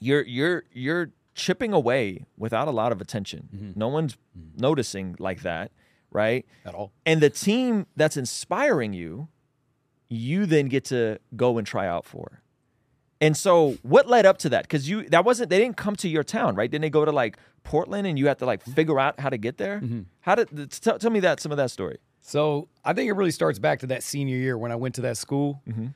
you're 0.00 0.22
you're 0.22 0.64
you're 0.72 1.10
chipping 1.34 1.72
away 1.72 2.24
without 2.36 2.66
a 2.66 2.70
lot 2.72 2.90
of 2.92 3.00
attention. 3.00 3.48
Mm-hmm. 3.54 3.78
No 3.78 3.88
one's 3.88 4.16
noticing 4.56 5.14
like 5.18 5.42
that, 5.42 5.70
right? 6.10 6.44
At 6.64 6.74
all. 6.74 6.92
And 7.06 7.20
the 7.20 7.30
team 7.30 7.86
that's 7.96 8.16
inspiring 8.16 8.92
you, 8.92 9.28
you 10.08 10.46
then 10.46 10.66
get 10.66 10.84
to 10.86 11.18
go 11.36 11.58
and 11.58 11.66
try 11.66 11.86
out 11.86 12.04
for. 12.04 12.42
And 13.20 13.36
so, 13.36 13.76
what 13.82 14.06
led 14.08 14.26
up 14.26 14.38
to 14.38 14.48
that? 14.50 14.62
Because 14.62 14.88
you 14.88 15.08
that 15.10 15.24
wasn't 15.24 15.50
they 15.50 15.58
didn't 15.58 15.76
come 15.76 15.96
to 15.96 16.08
your 16.08 16.22
town, 16.22 16.54
right? 16.54 16.70
Didn't 16.70 16.82
they 16.82 16.90
go 16.90 17.04
to 17.04 17.10
like 17.12 17.36
Portland 17.64 18.06
and 18.06 18.18
you 18.18 18.28
had 18.28 18.38
to 18.38 18.46
like 18.46 18.62
figure 18.64 18.98
out 19.00 19.18
how 19.18 19.28
to 19.28 19.36
get 19.38 19.58
there? 19.58 19.80
Mm-hmm. 19.80 20.02
How 20.20 20.36
did 20.36 20.70
tell, 20.70 20.98
tell 20.98 21.10
me 21.10 21.20
that 21.20 21.40
some 21.40 21.50
of 21.50 21.58
that 21.58 21.70
story? 21.70 21.98
So 22.20 22.68
I 22.84 22.92
think 22.92 23.08
it 23.08 23.14
really 23.14 23.30
starts 23.30 23.58
back 23.58 23.80
to 23.80 23.86
that 23.88 24.02
senior 24.02 24.36
year 24.36 24.56
when 24.56 24.70
I 24.70 24.76
went 24.76 24.94
to 24.96 25.00
that 25.02 25.16
school. 25.16 25.62
Mm-hmm. 25.68 25.86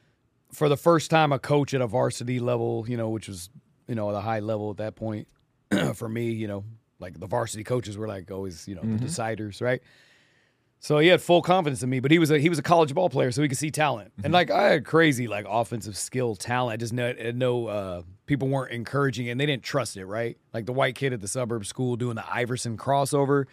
For 0.52 0.68
the 0.68 0.76
first 0.76 1.10
time, 1.10 1.32
a 1.32 1.38
coach 1.38 1.72
at 1.74 1.80
a 1.80 1.86
varsity 1.86 2.38
level, 2.40 2.84
you 2.88 2.96
know, 2.96 3.08
which 3.08 3.28
was, 3.28 3.48
you 3.86 3.94
know, 3.94 4.10
the 4.12 4.20
high 4.20 4.40
level 4.40 4.70
at 4.70 4.76
that 4.78 4.96
point 4.96 5.28
for 5.94 6.08
me, 6.08 6.30
you 6.32 6.46
know, 6.48 6.64
like 6.98 7.18
the 7.18 7.26
varsity 7.26 7.64
coaches 7.64 7.96
were 7.96 8.08
like 8.08 8.30
always, 8.30 8.66
you 8.68 8.74
know, 8.74 8.82
Mm-hmm. 8.82 8.98
the 8.98 9.06
deciders, 9.06 9.62
right? 9.62 9.80
So 10.82 10.98
he 10.98 11.06
had 11.06 11.22
full 11.22 11.42
confidence 11.42 11.84
in 11.84 11.90
me, 11.90 12.00
but 12.00 12.10
he 12.10 12.18
was 12.18 12.32
a 12.32 12.40
he 12.40 12.48
was 12.48 12.58
a 12.58 12.62
college 12.62 12.92
ball 12.92 13.08
player, 13.08 13.30
so 13.30 13.40
he 13.40 13.46
could 13.46 13.56
see 13.56 13.70
talent. 13.70 14.10
Mm-hmm. 14.10 14.24
And 14.24 14.34
like 14.34 14.50
I 14.50 14.64
had 14.64 14.84
crazy 14.84 15.28
like 15.28 15.46
offensive 15.48 15.96
skill 15.96 16.34
talent. 16.34 16.74
I 16.74 16.76
just 16.76 16.92
know, 16.92 17.12
know 17.12 17.66
uh, 17.68 18.02
people 18.26 18.48
weren't 18.48 18.72
encouraging 18.72 19.28
it 19.28 19.30
and 19.30 19.40
they 19.40 19.46
didn't 19.46 19.62
trust 19.62 19.96
it, 19.96 20.04
right? 20.04 20.36
Like 20.52 20.66
the 20.66 20.72
white 20.72 20.96
kid 20.96 21.12
at 21.12 21.20
the 21.20 21.28
suburb 21.28 21.66
school 21.66 21.94
doing 21.94 22.16
the 22.16 22.24
Iverson 22.28 22.76
crossover 22.76 23.44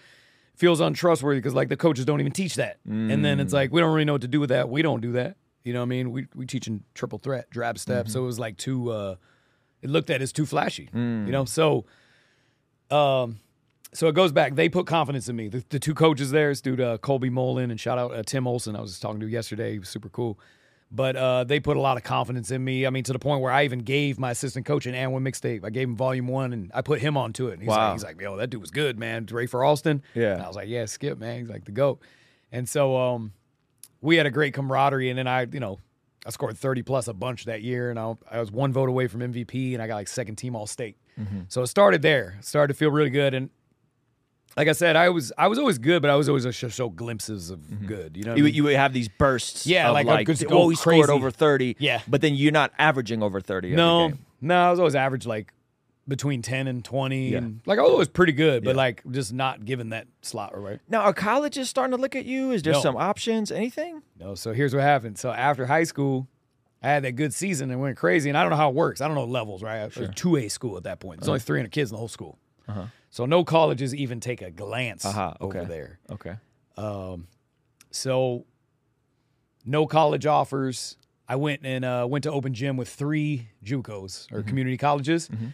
feels 0.56 0.80
untrustworthy 0.80 1.38
because 1.38 1.54
like 1.54 1.70
the 1.70 1.78
coaches 1.78 2.04
don't 2.04 2.20
even 2.20 2.32
teach 2.32 2.56
that. 2.56 2.80
And 3.12 3.24
then 3.24 3.40
it's 3.40 3.54
like 3.54 3.72
we 3.72 3.80
don't 3.80 3.94
really 3.94 4.06
know 4.06 4.14
what 4.14 4.24
to 4.24 4.28
do 4.28 4.40
with 4.40 4.50
that. 4.50 4.68
We 4.68 4.82
don't 4.82 5.02
do 5.02 5.12
that. 5.12 5.38
You 5.64 5.74
know 5.74 5.82
what 5.82 5.86
I 5.86 5.90
mean? 5.90 6.12
We 6.12 6.26
we 6.34 6.48
teaching 6.48 6.84
triple 6.96 7.20
threat, 7.20 7.52
drab 7.52 7.78
step. 7.78 8.08
So 8.10 8.24
it 8.24 8.26
was 8.26 8.40
like 8.40 8.58
too 8.58 8.92
uh 8.92 9.16
it 9.84 9.92
looked 9.92 10.10
at 10.10 10.24
as 10.24 10.34
too 10.34 10.48
flashy. 10.48 10.90
You 11.28 11.32
know? 11.32 11.46
So 11.46 11.86
um 12.90 13.40
so 13.94 14.08
it 14.08 14.14
goes 14.14 14.32
back. 14.32 14.56
They 14.56 14.70
put 14.70 14.86
confidence 14.88 15.30
in 15.30 15.36
me. 15.36 15.48
The, 15.48 15.64
the 15.70 15.80
two 15.80 15.94
coaches 15.94 16.32
there, 16.32 16.50
this 16.50 16.62
dude 16.62 16.82
uh, 16.82 16.98
Colby 17.00 17.30
Molin 17.30 17.72
and 17.72 17.80
shout 17.80 17.98
out 17.98 18.14
uh, 18.14 18.24
Tim 18.24 18.48
Olson. 18.48 18.76
I 18.76 18.82
was 18.82 18.92
just 18.92 19.02
talking 19.02 19.20
to 19.22 19.28
yesterday. 19.28 19.74
He 19.74 19.80
was 19.80 19.90
super 19.90 20.10
cool. 20.10 20.40
But 20.92 21.16
uh, 21.16 21.44
they 21.44 21.60
put 21.60 21.78
a 21.78 21.80
lot 21.80 21.98
of 21.98 22.04
confidence 22.04 22.50
in 22.50 22.64
me. 22.64 22.88
I 22.88 22.90
mean, 22.90 23.04
to 23.04 23.14
the 23.14 23.20
point 23.20 23.42
where 23.42 23.52
I 23.52 23.64
even 23.66 23.80
gave 23.80 24.18
my 24.18 24.32
assistant 24.32 24.66
coach 24.66 24.88
an 24.88 24.96
and 24.96 25.14
one 25.14 25.24
mixtape. 25.24 25.64
I 25.64 25.70
gave 25.70 25.88
him 25.88 25.96
volume 25.96 26.28
one 26.28 26.52
and 26.52 26.72
I 26.74 26.82
put 26.82 27.00
him 27.00 27.16
onto 27.16 27.48
it. 27.50 27.54
And 27.54 27.62
he's 27.62 27.70
Wow. 27.70 27.90
like, 27.90 27.94
he's 27.94 28.04
like, 28.04 28.22
yo, 28.22 28.38
that 28.38 28.50
dude 28.50 28.60
was 28.62 28.72
good, 28.72 28.98
man. 28.98 29.28
Rafer 29.28 29.64
Alston. 29.68 30.02
Yeah. 30.16 30.34
And 30.34 30.42
I 30.42 30.48
was 30.48 30.56
like, 30.56 30.68
yeah, 30.68 30.86
Skip, 30.86 31.20
man. 31.20 31.40
He's 31.42 31.50
like 31.50 31.66
the 31.66 31.72
goat. 31.72 32.02
And 32.52 32.68
so 32.68 32.98
um, 32.98 33.34
we 34.02 34.16
had 34.16 34.26
a 34.26 34.32
great 34.32 34.56
camaraderie. 34.56 35.10
And 35.12 35.20
then 35.20 35.28
I, 35.28 35.42
you 35.52 35.60
know, 35.60 35.78
I 36.26 36.32
scored 36.32 36.58
30 36.58 36.82
plus 36.82 37.08
a 37.08 37.14
bunch 37.14 37.46
that 37.46 37.62
year. 37.62 37.92
And 37.92 38.00
I, 38.00 38.16
I 38.32 38.40
was 38.40 38.52
one 38.52 38.74
vote 38.74 38.90
away 38.90 39.06
from 39.06 39.22
MVP 39.22 39.74
and 39.76 39.84
I 39.84 39.88
got 39.88 39.94
like 39.96 40.08
second 40.08 40.38
team 40.38 40.56
all 40.56 40.66
state. 40.68 40.98
So 41.50 41.62
it 41.64 41.68
started 41.68 42.02
there. 42.02 42.38
It 42.40 42.46
started 42.46 42.74
to 42.74 42.78
feel 42.80 42.90
really 42.92 43.10
good. 43.10 43.34
And 43.34 43.50
like 44.60 44.68
I 44.68 44.74
said, 44.74 44.98
I 44.98 45.08
was 45.08 45.32
I 45.38 45.48
was 45.48 45.58
always 45.58 45.78
good, 45.78 46.02
but 46.02 46.12
I 46.12 46.18
was 46.18 46.28
always 46.28 46.44
just 46.44 46.60
show, 46.60 46.68
show 46.68 46.90
glimpses 46.90 47.50
of 47.50 47.60
mm-hmm. 47.60 47.86
good. 47.86 48.18
You 48.18 48.26
know, 48.26 48.32
what 48.32 48.36
I 48.36 48.38
You, 48.40 48.44
mean? 48.44 48.54
you 48.56 48.64
would 48.66 48.76
have 48.76 48.92
these 48.92 49.08
bursts. 49.08 49.66
Yeah, 49.66 49.88
of 49.88 49.94
like, 49.94 50.06
like, 50.06 50.30
oh, 50.30 50.34
go 50.50 50.68
he 50.68 50.76
scored 50.76 51.10
over 51.10 51.32
thirty. 51.32 51.78
Yeah. 51.80 52.02
but 52.10 52.20
then 52.20 52.36
you're 52.36 52.52
not 52.52 52.74
averaging 52.78 53.24
over 53.24 53.40
thirty. 53.40 53.74
no, 53.74 54.12
no, 54.42 54.68
I 54.68 54.70
was 54.70 54.80
always 54.80 54.96
average 54.96 55.26
like 55.26 55.54
between 56.10 56.42
ten 56.42 56.68
and 56.68 56.84
twenty, 56.84 57.30
Yeah. 57.30 57.38
and 57.38 57.62
like 57.66 57.80
I 57.80 57.84
was 57.84 57.92
always 57.92 58.10
pretty 58.10 58.34
good, 58.34 58.66
but 58.66 58.72
Yeah. 58.72 58.78
like 58.78 59.02
just 59.10 59.32
not 59.32 59.64
given 59.64 59.92
that 59.92 60.08
slot 60.24 60.62
right. 60.62 60.82
Now, 60.90 61.04
are 61.04 61.14
colleges 61.14 61.70
starting 61.70 61.96
to 61.96 62.02
look 62.02 62.18
at 62.18 62.26
you? 62.26 62.52
Is 62.52 62.62
there 62.62 62.74
No. 62.74 62.82
some 62.82 62.98
options? 62.98 63.54
Anything? 63.54 64.02
No, 64.20 64.36
so 64.36 64.52
here's 64.52 64.76
what 64.76 64.84
happened. 64.84 65.18
So 65.18 65.32
after 65.32 65.68
high 65.68 65.86
school, 65.86 66.28
I 66.84 66.90
had 66.90 67.06
that 67.06 67.14
good 67.14 67.34
season 67.34 67.72
and 67.72 67.80
went 67.80 67.96
crazy, 67.96 68.30
and 68.30 68.38
I 68.38 68.42
don't 68.42 68.50
know 68.50 68.58
how 68.58 68.72
it 68.72 68.76
works. 68.76 69.00
I 69.00 69.08
don't 69.08 69.16
know 69.16 69.24
levels, 69.24 69.64
right? 69.64 69.78
It 69.84 69.96
was 69.96 70.10
two 70.16 70.36
A 70.36 70.50
school 70.50 70.76
at 70.76 70.84
that 70.84 71.00
point. 71.00 71.22
There's 71.22 71.30
only 71.30 71.38
uh-huh. 71.38 71.46
300 71.46 71.72
kids 71.72 71.92
in 71.92 71.94
the 71.94 72.00
whole 72.00 72.10
school. 72.10 72.38
Uh-huh. 72.70 72.86
So 73.10 73.26
no 73.26 73.44
colleges 73.44 73.94
even 73.96 74.20
take 74.20 74.42
a 74.42 74.52
glance 74.52 75.04
Uh-huh, 75.04 75.34
over 75.42 75.66
there. 75.66 76.00
Okay. 76.12 76.36
Um, 76.78 77.28
so 77.92 78.46
no 79.66 79.88
college 79.88 80.26
offers. 80.26 80.96
I 81.28 81.36
went 81.36 81.62
and 81.64 81.84
uh, 81.86 82.08
went 82.10 82.24
to 82.24 82.32
open 82.32 82.54
gym 82.54 82.78
with 82.78 82.90
three 82.90 83.50
JUCOs 83.64 84.32
or 84.32 84.40
mm-hmm. 84.40 84.48
community 84.48 84.78
colleges. 84.78 85.30
Mm-hmm. 85.30 85.48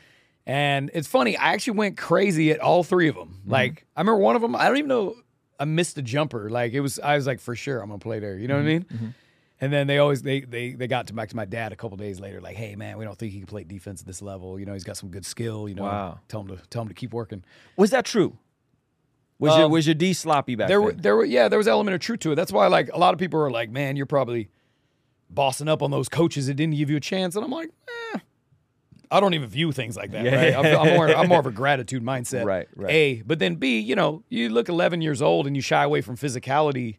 And 0.47 0.91
it's 0.93 1.07
funny, 1.07 1.35
I 1.37 1.53
actually 1.53 1.77
went 1.77 1.97
crazy 1.97 2.51
at 2.51 2.59
all 2.59 2.83
three 2.83 3.07
of 3.07 3.15
them. 3.15 3.39
Mm-hmm. 3.41 3.51
Like 3.51 3.85
I 3.95 4.01
remember 4.01 4.19
one 4.21 4.35
of 4.35 4.41
them, 4.41 4.55
I 4.55 4.67
don't 4.67 4.77
even 4.77 4.89
know, 4.89 5.15
I 5.59 5.65
missed 5.65 5.97
a 5.97 6.01
jumper. 6.01 6.49
Like 6.49 6.73
it 6.73 6.81
was, 6.81 6.99
I 6.99 7.15
was 7.15 7.25
like, 7.25 7.39
for 7.39 7.55
sure, 7.55 7.81
I'm 7.81 7.89
gonna 7.89 7.99
play 7.99 8.19
there. 8.19 8.37
You 8.37 8.47
know 8.47 8.55
what 8.55 8.63
I 8.63 8.65
mean? 8.65 9.13
And 9.61 9.71
then 9.71 9.87
they 9.87 9.99
always 9.99 10.21
they 10.21 10.41
they 10.41 10.73
they 10.73 10.87
got 10.87 11.07
to 11.07 11.13
back 11.13 11.29
to 11.29 11.35
my 11.35 11.45
dad 11.45 11.71
a 11.71 11.75
couple 11.77 11.95
days 11.97 12.19
later, 12.19 12.41
like, 12.41 12.57
hey 12.57 12.75
man, 12.75 12.97
we 12.97 13.05
don't 13.05 13.17
think 13.17 13.31
he 13.31 13.37
can 13.39 13.47
play 13.47 13.63
defense 13.63 14.01
at 14.01 14.07
this 14.07 14.21
level. 14.21 14.59
You 14.59 14.65
know, 14.65 14.73
he's 14.73 14.83
got 14.83 14.97
some 14.97 15.09
good 15.09 15.25
skill. 15.25 15.69
You 15.69 15.75
know, 15.75 15.83
Wow. 15.83 16.19
tell 16.27 16.41
him 16.41 16.47
to 16.49 16.57
tell 16.69 16.81
him 16.81 16.89
to 16.89 16.93
keep 16.93 17.13
working. 17.13 17.43
Was 17.77 17.91
that 17.91 18.03
true? 18.05 18.37
Was 19.39 19.55
your 19.55 19.65
Um, 19.65 19.71
was 19.71 19.87
your 19.87 19.95
D 19.95 20.11
sloppy 20.13 20.55
back 20.55 20.67
there 20.67 20.77
then? 20.79 20.85
were 20.85 20.93
there 20.93 21.15
were 21.15 21.25
yeah 21.25 21.47
there 21.47 21.57
was 21.59 21.67
element 21.67 21.95
of 21.95 22.01
truth 22.01 22.19
to 22.21 22.31
it 22.31 22.35
that's 22.35 22.51
why 22.51 22.67
like 22.67 22.89
a 22.93 22.97
lot 22.97 23.13
of 23.13 23.19
people 23.19 23.39
are 23.39 23.51
like 23.51 23.69
man 23.69 23.95
you're 23.97 24.05
probably 24.05 24.49
bossing 25.29 25.67
up 25.67 25.81
on 25.81 25.91
those 25.91 26.07
coaches 26.07 26.47
that 26.47 26.53
didn't 26.53 26.75
give 26.75 26.89
you 26.89 26.95
a 26.95 27.01
chance 27.01 27.35
and 27.35 27.43
i'm 27.43 27.51
like 27.51 27.69
eh, 28.13 28.19
i 29.11 29.19
don't 29.19 29.33
even 29.33 29.49
view 29.49 29.71
things 29.73 29.97
like 29.97 30.11
that 30.11 30.23
Yeah. 30.23 30.35
right 30.35 30.55
I'm, 30.55 30.87
I'm 30.87 30.93
more 30.95 31.09
i'm 31.09 31.27
more 31.27 31.39
of 31.39 31.45
a 31.47 31.51
gratitude 31.63 32.01
mindset 32.03 32.45
Right, 32.45 32.67
right. 32.77 32.91
a 32.91 33.21
but 33.23 33.39
then 33.39 33.55
b 33.55 33.79
you 33.79 33.95
know 33.95 34.23
you 34.29 34.47
look 34.49 34.69
11 34.69 35.01
years 35.01 35.21
old 35.21 35.47
and 35.47 35.55
you 35.55 35.61
shy 35.61 35.83
away 35.83 35.99
from 36.01 36.15
physicality 36.15 36.97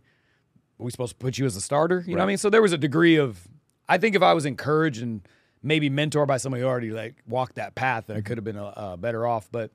we 0.78 0.90
supposed 0.90 1.12
to 1.12 1.18
put 1.18 1.38
you 1.38 1.46
as 1.46 1.56
a 1.56 1.60
starter 1.60 2.02
you 2.06 2.12
know 2.14 2.18
what 2.18 2.24
i 2.24 2.26
mean 2.26 2.36
so 2.38 2.50
there 2.50 2.62
was 2.62 2.72
a 2.72 2.78
degree 2.78 3.16
of 3.16 3.46
i 3.88 3.96
think 3.98 4.14
if 4.16 4.22
i 4.22 4.32
was 4.34 4.44
encouraged 4.46 5.02
and 5.02 5.26
maybe 5.62 5.88
mentored 5.90 6.26
by 6.26 6.36
somebody 6.36 6.62
who 6.62 6.68
already 6.68 6.90
like 6.90 7.14
walked 7.26 7.54
that 7.56 7.74
path 7.74 8.04
then 8.06 8.16
i 8.16 8.20
Mm-hmm. 8.20 8.26
could 8.26 8.38
have 8.38 8.44
been 8.44 8.56
uh, 8.58 8.64
uh, 8.76 8.96
better 8.96 9.26
off 9.26 9.48
but 9.50 9.70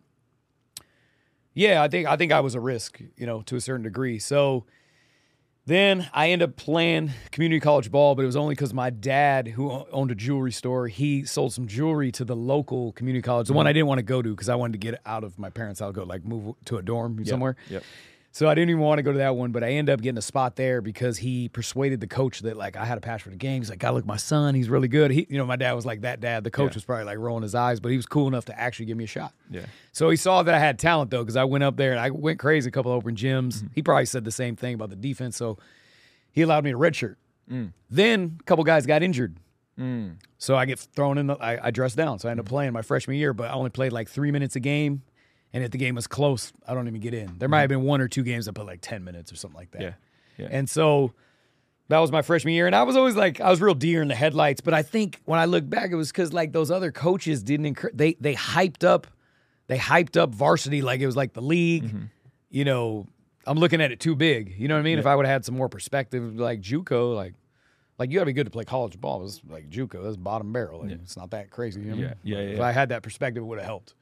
yeah, 1.53 1.83
I 1.83 1.89
think 1.89 2.07
I 2.07 2.15
think 2.15 2.31
I 2.31 2.39
was 2.39 2.55
a 2.55 2.61
risk, 2.61 3.01
you 3.17 3.25
know, 3.25 3.41
to 3.41 3.57
a 3.57 3.59
certain 3.61 3.83
degree. 3.83 4.19
So 4.19 4.63
then 5.65 6.09
I 6.13 6.29
end 6.29 6.41
up 6.41 6.55
playing 6.55 7.11
community 7.31 7.59
college 7.59 7.91
ball, 7.91 8.15
but 8.15 8.23
it 8.23 8.25
was 8.25 8.37
only 8.37 8.55
because 8.55 8.73
my 8.73 8.89
dad, 8.89 9.49
who 9.49 9.69
owned 9.91 10.11
a 10.11 10.15
jewelry 10.15 10.53
store, 10.53 10.87
he 10.87 11.25
sold 11.25 11.51
some 11.53 11.67
jewelry 11.67 12.09
to 12.13 12.23
the 12.23 12.37
local 12.37 12.93
community 12.93 13.21
college, 13.21 13.47
the 13.47 13.53
one 13.53 13.67
I 13.67 13.73
didn't 13.73 13.87
want 13.87 13.99
to 13.99 14.03
go 14.03 14.21
to 14.21 14.29
because 14.29 14.47
I 14.47 14.55
wanted 14.55 14.73
to 14.73 14.77
get 14.79 15.01
out 15.05 15.25
of 15.25 15.37
my 15.37 15.49
parents' 15.49 15.81
house, 15.81 15.93
go 15.93 16.03
like 16.03 16.23
move 16.23 16.55
to 16.65 16.77
a 16.77 16.81
dorm 16.81 17.23
somewhere. 17.25 17.57
Yep. 17.69 17.83
So 18.33 18.47
I 18.47 18.55
didn't 18.55 18.69
even 18.69 18.81
want 18.81 18.99
to 18.99 19.03
go 19.03 19.11
to 19.11 19.17
that 19.17 19.35
one, 19.35 19.51
but 19.51 19.61
I 19.61 19.71
ended 19.71 19.91
up 19.93 20.01
getting 20.01 20.17
a 20.17 20.21
spot 20.21 20.55
there 20.55 20.79
because 20.81 21.17
he 21.17 21.49
persuaded 21.49 21.99
the 21.99 22.07
coach 22.07 22.39
that 22.41 22.55
like 22.55 22.77
I 22.77 22.85
had 22.85 22.97
a 22.97 23.01
passion 23.01 23.25
for 23.25 23.29
the 23.31 23.35
game. 23.35 23.61
He's 23.61 23.69
like, 23.69 23.79
"God, 23.79 23.93
look, 23.93 24.05
my 24.05 24.15
son, 24.15 24.55
he's 24.55 24.69
really 24.69 24.87
good." 24.87 25.11
He, 25.11 25.27
you 25.29 25.37
know, 25.37 25.45
my 25.45 25.57
dad 25.57 25.73
was 25.73 25.85
like 25.85 26.01
that 26.01 26.21
dad. 26.21 26.45
The 26.45 26.49
coach 26.51 26.71
Yeah. 26.71 26.75
was 26.77 26.85
probably 26.85 27.03
like 27.05 27.17
rolling 27.17 27.43
his 27.43 27.55
eyes, 27.55 27.81
but 27.81 27.89
he 27.91 27.97
was 27.97 28.05
cool 28.05 28.27
enough 28.29 28.45
to 28.45 28.57
actually 28.57 28.85
give 28.85 28.95
me 28.95 29.03
a 29.03 29.07
shot. 29.07 29.33
Yeah. 29.49 29.65
So 29.91 30.09
he 30.09 30.15
saw 30.15 30.43
that 30.43 30.55
I 30.55 30.59
had 30.59 30.79
talent 30.79 31.11
though, 31.11 31.23
because 31.23 31.35
I 31.35 31.43
went 31.43 31.65
up 31.65 31.75
there 31.75 31.91
and 31.91 31.99
I 31.99 32.09
went 32.09 32.39
crazy 32.39 32.69
a 32.69 32.71
couple 32.71 32.93
open 32.93 33.15
gyms. 33.17 33.55
Mm-hmm. 33.57 33.67
He 33.75 33.81
probably 33.83 34.05
said 34.05 34.23
the 34.23 34.31
same 34.31 34.55
thing 34.55 34.75
about 34.75 34.91
the 34.91 34.95
defense, 34.95 35.35
so 35.35 35.57
he 36.31 36.41
allowed 36.41 36.63
me 36.63 36.71
to 36.71 36.77
redshirt. 36.77 37.17
Mm. 37.51 37.73
Then 37.89 38.37
a 38.39 38.43
couple 38.43 38.63
guys 38.63 38.85
got 38.85 39.03
injured. 39.03 39.35
So 40.37 40.55
I 40.55 40.65
get 40.65 40.77
thrown 40.79 41.17
in. 41.17 41.25
The, 41.27 41.33
I, 41.35 41.67
I 41.67 41.71
dressed 41.71 41.97
down, 41.97 42.19
so 42.19 42.27
I 42.29 42.31
end 42.31 42.39
up 42.39 42.45
Mm-hmm. 42.45 42.53
playing 42.53 42.73
my 42.73 42.81
freshman 42.83 43.17
year, 43.17 43.33
but 43.33 43.49
I 43.49 43.53
only 43.53 43.71
played 43.71 43.91
like 43.91 44.09
three 44.09 44.31
minutes 44.31 44.55
a 44.55 44.59
game. 44.59 45.01
And 45.53 45.63
if 45.63 45.71
the 45.71 45.77
game 45.77 45.95
was 45.95 46.07
close, 46.07 46.53
I 46.67 46.73
don't 46.73 46.87
even 46.87 47.01
get 47.01 47.13
in. 47.13 47.37
There 47.37 47.49
might 47.49 47.61
have 47.61 47.69
been 47.69 47.83
one 47.83 47.99
or 47.99 48.07
two 48.07 48.23
games 48.23 48.47
I 48.47 48.51
put 48.51 48.65
like 48.65 48.79
ten 48.81 49.03
minutes 49.03 49.31
or 49.31 49.35
something 49.35 49.57
like 49.57 49.71
that. 49.71 49.81
Mm-hmm. 49.81 50.41
Yeah. 50.41 50.47
Yeah. 50.47 50.57
And 50.57 50.69
so 50.69 51.11
that 51.89 51.99
was 51.99 52.11
my 52.11 52.21
freshman 52.21 52.53
year, 52.53 52.67
and 52.67 52.75
I 52.75 52.83
was 52.83 52.95
always 52.95 53.15
like, 53.15 53.41
I 53.41 53.49
was 53.49 53.61
real 53.61 53.73
deer 53.73 54.01
in 54.01 54.07
the 54.07 54.15
headlights. 54.15 54.61
But 54.61 54.73
I 54.73 54.81
think 54.81 55.19
when 55.25 55.39
I 55.39 55.45
look 55.45 55.69
back, 55.69 55.91
it 55.91 55.95
was 55.95 56.09
because 56.09 56.31
like 56.31 56.53
those 56.53 56.71
other 56.71 56.91
coaches 56.91 57.43
didn't 57.43 57.65
encourage. 57.65 57.97
They 57.97 58.13
they 58.19 58.33
hyped 58.33 58.85
up, 58.85 59.07
they 59.67 59.77
hyped 59.77 60.15
up 60.15 60.33
varsity 60.33 60.81
like 60.81 61.01
it 61.01 61.05
was 61.05 61.17
like 61.17 61.33
the 61.33 61.41
league. 61.41 61.83
Mm-hmm. 61.83 62.05
You 62.49 62.65
know, 62.65 63.07
I'm 63.45 63.57
looking 63.57 63.81
at 63.81 63.91
it 63.91 63.99
too 63.99 64.15
big. 64.15 64.55
You 64.57 64.69
know 64.69 64.75
what 64.75 64.81
I 64.81 64.83
mean? 64.83 64.99
If 64.99 65.05
I 65.05 65.15
would 65.15 65.25
have 65.25 65.33
had 65.33 65.45
some 65.45 65.55
more 65.55 65.69
perspective, 65.69 66.35
like 66.35 66.61
JUCO, 66.61 67.15
like. 67.15 67.33
Like 67.99 68.09
you 68.09 68.17
got 68.17 68.21
to 68.23 68.27
be 68.27 68.33
good 68.33 68.45
to 68.45 68.51
play 68.51 68.63
college 68.63 68.99
ball. 68.99 69.23
It's 69.23 69.41
like 69.47 69.69
JUCO, 69.69 70.03
that's 70.03 70.17
bottom 70.17 70.51
barrel. 70.51 70.81
Like, 70.81 70.89
It's 70.89 71.15
not 71.15 71.29
that 71.31 71.51
crazy. 71.51 71.81
You 71.81 71.87
know 71.87 71.95
mean? 71.97 72.15
Yeah, 72.23 72.41
yeah, 72.41 72.53
If. 72.53 72.59
I 72.59 72.71
had 72.71 72.89
that 72.89 73.03
perspective, 73.03 73.43
it 73.43 73.45
would 73.45 73.59
have 73.59 73.67
helped. 73.67 73.93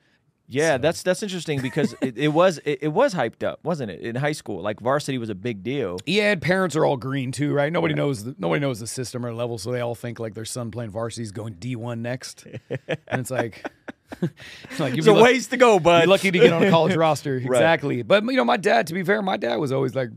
Yeah, 0.51 0.77
that's 0.79 1.03
that's 1.03 1.21
interesting 1.21 1.61
because 1.61 1.93
it, 2.01 2.17
it 2.17 2.29
was 2.29 2.57
it, 2.65 2.79
it 2.81 2.87
was 2.87 3.13
hyped 3.13 3.43
up, 3.43 3.59
wasn't 3.63 3.91
it? 3.91 4.01
In 4.01 4.15
high 4.15 4.31
school, 4.31 4.61
like 4.63 4.79
varsity 4.79 5.19
was 5.19 5.29
a 5.29 5.35
big 5.35 5.61
deal. 5.61 5.99
Yeah, 6.07 6.31
and 6.31 6.41
parents 6.41 6.75
are 6.75 6.83
all 6.85 6.97
green 6.97 7.31
too, 7.31 7.53
right? 7.53 7.71
Nobody 7.71 7.93
knows 7.93 8.23
the, 8.23 8.35
nobody 8.39 8.59
knows 8.59 8.79
the 8.79 8.87
system 8.87 9.23
or 9.25 9.31
level, 9.33 9.57
so 9.59 9.71
they 9.71 9.79
all 9.81 9.93
think 9.95 10.19
like 10.19 10.33
their 10.33 10.45
son 10.45 10.71
playing 10.71 10.89
varsity 10.89 11.21
is 11.21 11.31
going 11.31 11.53
D 11.59 11.75
one 11.75 12.01
next, 12.01 12.45
and 12.69 13.21
it's 13.21 13.29
like, 13.29 13.63
it's 14.23 14.79
like 14.79 14.97
It's 14.97 15.05
a 15.07 15.13
luck- 15.13 15.23
ways 15.23 15.47
to 15.49 15.57
go, 15.57 15.79
bud. 15.79 15.99
you're 15.99 16.07
lucky 16.07 16.31
to 16.31 16.39
get 16.39 16.51
on 16.51 16.63
a 16.63 16.69
college 16.71 16.95
roster, 17.05 17.35
exactly. 17.35 18.01
But 18.01 18.23
you 18.25 18.33
know, 18.37 18.43
my 18.45 18.57
dad, 18.57 18.87
to 18.87 18.93
be 18.95 19.03
fair, 19.03 19.21
my 19.21 19.37
dad 19.37 19.57
was 19.57 19.71
always 19.71 19.93
like 19.93 20.09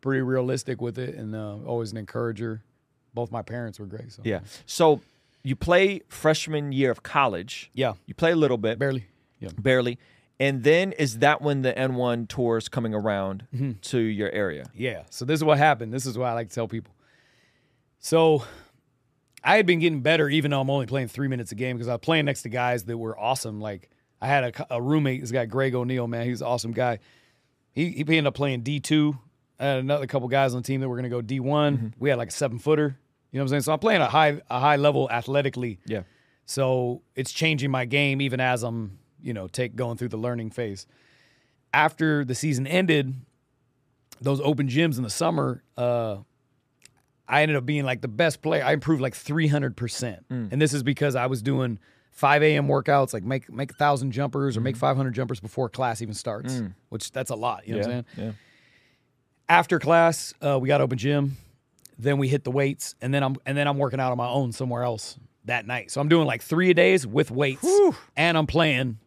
pretty 0.00 0.22
realistic 0.22 0.80
with 0.80 0.98
it, 0.98 1.14
and 1.16 1.34
uh, 1.34 1.56
always 1.66 1.92
an 1.92 1.98
encourager. 1.98 2.62
Both 3.12 3.30
my 3.30 3.42
parents 3.42 3.78
were 3.78 3.86
great, 3.86 4.10
so 4.12 4.22
Yeah. 4.24 4.40
So 4.64 5.00
you 5.42 5.54
play 5.54 6.00
freshman 6.08 6.72
year 6.72 6.90
of 6.90 7.02
college. 7.02 7.70
yeah, 7.74 7.92
You 8.06 8.14
play 8.14 8.32
a 8.32 8.36
little 8.36 8.58
bit, 8.58 8.78
barely, 8.78 9.04
yeah. 9.40 9.50
barely, 9.58 9.98
and 10.40 10.62
then 10.64 10.92
is 10.92 11.18
that 11.20 11.40
when 11.42 11.62
the 11.62 11.72
AND1 11.72 12.28
tours 12.28 12.68
coming 12.68 12.94
around 12.94 13.46
Mm-hmm. 13.54 13.72
to 13.82 13.98
your 13.98 14.30
area? 14.30 14.64
Yeah. 14.74 15.04
So 15.10 15.24
this 15.24 15.40
is 15.40 15.44
what 15.44 15.58
happened. 15.58 15.92
This 15.92 16.06
is 16.06 16.16
what 16.18 16.26
I 16.28 16.32
like 16.34 16.48
to 16.50 16.54
tell 16.54 16.68
people. 16.68 16.94
So 17.98 18.44
I 19.42 19.56
had 19.56 19.66
been 19.66 19.78
getting 19.78 20.00
better, 20.00 20.28
even 20.28 20.50
though 20.50 20.60
I'm 20.60 20.70
only 20.70 20.86
playing 20.86 21.08
three 21.08 21.28
minutes 21.28 21.52
a 21.52 21.54
game, 21.54 21.76
because 21.76 21.88
I 21.88 21.92
was 21.92 22.00
playing 22.00 22.24
next 22.26 22.42
to 22.42 22.48
guys 22.48 22.84
that 22.84 22.96
were 22.98 23.18
awesome. 23.18 23.60
Like 23.60 23.90
I 24.20 24.26
had 24.26 24.44
a, 24.58 24.74
a 24.76 24.82
roommate, 24.82 25.20
this 25.20 25.30
guy 25.30 25.44
Greg 25.46 25.74
O'Neill, 25.74 26.06
man, 26.06 26.26
he's 26.26 26.40
an 26.40 26.46
awesome 26.48 26.72
guy. 26.72 26.98
He 27.72 27.90
he 27.90 28.00
ended 28.00 28.26
up 28.26 28.34
playing 28.34 28.62
D 28.62 28.80
two. 28.80 29.18
I 29.58 29.64
had 29.64 29.78
another 29.78 30.06
couple 30.06 30.28
guys 30.28 30.54
on 30.54 30.62
the 30.62 30.66
team 30.66 30.80
that 30.82 30.88
were 30.88 30.96
going 30.96 31.04
to 31.04 31.08
go 31.10 31.20
D 31.22 31.40
one. 31.40 31.94
We 31.98 32.10
had 32.10 32.18
like 32.18 32.28
a 32.28 32.32
seven 32.32 32.58
footer. 32.58 32.98
You 33.32 33.38
know 33.38 33.42
what 33.42 33.44
I'm 33.44 33.48
saying? 33.48 33.62
So 33.62 33.72
I'm 33.72 33.78
playing 33.78 34.00
a 34.02 34.06
high 34.08 34.40
a 34.50 34.60
high 34.60 34.76
level 34.76 35.08
athletically. 35.10 35.78
Yeah. 35.86 36.02
So 36.44 37.02
it's 37.14 37.32
changing 37.32 37.70
my 37.70 37.84
game 37.86 38.20
even 38.20 38.38
as 38.40 38.62
I'm, 38.62 38.98
you 39.26 39.34
know, 39.34 39.48
take 39.48 39.76
going 39.76 39.96
through 39.98 40.08
the 40.08 40.16
learning 40.16 40.50
phase. 40.50 40.86
After 41.74 42.24
the 42.24 42.34
season 42.34 42.66
ended, 42.66 43.14
those 44.20 44.40
open 44.40 44.68
gyms 44.68 44.96
in 44.96 45.02
the 45.02 45.10
summer, 45.10 45.62
uh, 45.76 46.18
I 47.28 47.42
ended 47.42 47.56
up 47.56 47.66
being 47.66 47.84
like 47.84 48.00
the 48.00 48.08
best 48.08 48.40
player. 48.40 48.64
I 48.64 48.72
improved 48.72 49.02
like 49.02 49.14
300%. 49.14 50.18
And 50.52 50.62
this 50.62 50.72
is 50.72 50.82
because 50.82 51.16
I 51.16 51.26
was 51.26 51.42
doing 51.42 51.78
5 52.12 52.42
a.m. 52.42 52.68
workouts, 52.68 53.12
like 53.12 53.24
make 53.24 53.52
make 53.52 53.72
a 53.72 53.74
thousand 53.74 54.12
jumpers 54.12 54.56
or 54.56 54.60
make 54.62 54.76
500 54.76 55.10
jumpers 55.12 55.40
before 55.40 55.68
class 55.68 56.00
even 56.00 56.14
starts, 56.14 56.62
which 56.88 57.12
that's 57.12 57.30
a 57.30 57.34
lot. 57.34 57.66
You 57.66 57.74
know 57.74 57.80
what 57.80 57.86
I'm 57.86 58.04
saying? 58.16 58.26
Yeah. 58.26 58.32
after 59.48 59.78
class, 59.78 60.32
uh, 60.40 60.58
we 60.58 60.68
got 60.68 60.80
open 60.80 60.96
gym. 60.98 61.36
Then 61.98 62.18
we 62.18 62.28
hit 62.28 62.44
the 62.44 62.50
weights, 62.50 62.94
and 63.02 63.12
then 63.12 63.22
I'm 63.22 63.36
and 63.44 63.56
then 63.56 63.66
I'm 63.66 63.76
working 63.78 64.00
out 64.00 64.12
on 64.12 64.18
my 64.18 64.28
own 64.28 64.52
somewhere 64.52 64.82
else 64.82 65.18
that 65.46 65.66
night. 65.66 65.90
So 65.90 66.00
I'm 66.00 66.08
doing 66.08 66.26
like 66.26 66.42
three 66.42 66.70
a 66.70 66.74
days 66.74 67.06
with 67.06 67.30
weights, 67.30 67.66
and 68.16 68.36
I'm 68.38 68.46
playing 68.46 68.98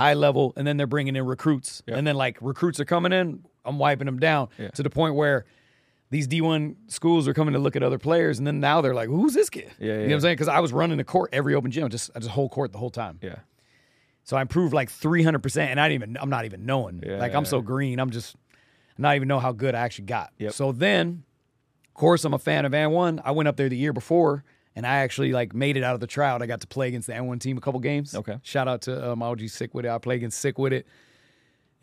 high 0.00 0.14
level. 0.14 0.52
And 0.56 0.66
then 0.66 0.76
they're 0.76 0.86
bringing 0.86 1.16
in 1.16 1.26
recruits, 1.26 1.82
and 1.86 2.06
then 2.06 2.16
like 2.16 2.38
recruits 2.40 2.80
are 2.80 2.84
coming 2.84 3.12
in, 3.12 3.44
I'm 3.64 3.78
wiping 3.78 4.06
them 4.06 4.18
down 4.18 4.48
to 4.74 4.82
the 4.82 4.90
point 4.90 5.14
where 5.14 5.44
these 6.10 6.26
D1 6.26 6.74
schools 6.88 7.28
are 7.28 7.34
coming 7.34 7.54
to 7.54 7.60
look 7.60 7.76
at 7.76 7.82
other 7.82 7.98
players, 7.98 8.38
and 8.38 8.46
then 8.46 8.58
now 8.58 8.80
they're 8.80 8.94
like, 8.94 9.08
"Who's 9.08 9.32
this 9.32 9.48
kid?" 9.48 9.70
Yeah, 9.78 9.86
you 9.86 9.92
know 9.92 9.94
yeah. 9.94 10.06
what 10.06 10.14
I'm 10.14 10.20
saying? 10.22 10.34
Because 10.34 10.48
I 10.48 10.58
was 10.58 10.72
running 10.72 10.98
the 10.98 11.04
court 11.04 11.30
every 11.32 11.54
open 11.54 11.70
gym, 11.70 11.88
just 11.88 12.10
I 12.16 12.18
just 12.18 12.30
whole 12.30 12.48
court 12.48 12.72
the 12.72 12.78
whole 12.78 12.90
time. 12.90 13.20
Yeah. 13.22 13.36
So 14.24 14.36
I 14.36 14.42
improved 14.42 14.74
like 14.74 14.90
300%, 14.90 15.56
and 15.58 15.80
I 15.80 15.88
didn't 15.88 16.02
even, 16.02 16.16
I'm 16.20 16.30
not 16.30 16.44
even 16.44 16.66
knowing. 16.66 17.02
Yeah, 17.04 17.18
like 17.18 17.34
I'm 17.34 17.44
yeah, 17.44 17.50
so 17.50 17.60
green, 17.62 17.98
I'm 17.98 18.10
just 18.10 18.36
not 18.98 19.16
even 19.16 19.28
know 19.28 19.38
how 19.38 19.52
good 19.52 19.74
I 19.74 19.80
actually 19.80 20.06
got. 20.06 20.32
Yep. 20.38 20.52
So 20.52 20.72
then, 20.72 21.24
of 21.88 21.94
course, 21.94 22.24
I'm 22.24 22.34
a 22.34 22.38
fan 22.38 22.64
of 22.64 22.72
AND1. 22.72 23.22
I 23.24 23.30
went 23.30 23.48
up 23.48 23.56
there 23.56 23.68
the 23.68 23.76
year 23.76 23.92
before, 23.92 24.44
and 24.80 24.86
I 24.86 25.00
actually 25.00 25.32
like 25.32 25.52
made 25.54 25.76
it 25.76 25.84
out 25.84 25.92
of 25.92 26.00
the 26.00 26.06
tryout. 26.06 26.40
I 26.40 26.46
got 26.46 26.62
to 26.62 26.66
play 26.66 26.88
against 26.88 27.06
the 27.06 27.12
AND1 27.12 27.38
team 27.38 27.58
a 27.58 27.60
couple 27.60 27.80
games. 27.80 28.14
Okay. 28.14 28.38
Shout 28.42 28.66
out 28.66 28.80
to 28.82 29.12
uh, 29.12 29.14
my 29.14 29.26
OG 29.26 29.50
Sick 29.50 29.74
with 29.74 29.84
it. 29.84 29.90
I 29.90 29.98
played 29.98 30.16
against 30.16 30.38
Sick 30.38 30.58
with 30.58 30.72
it. 30.72 30.86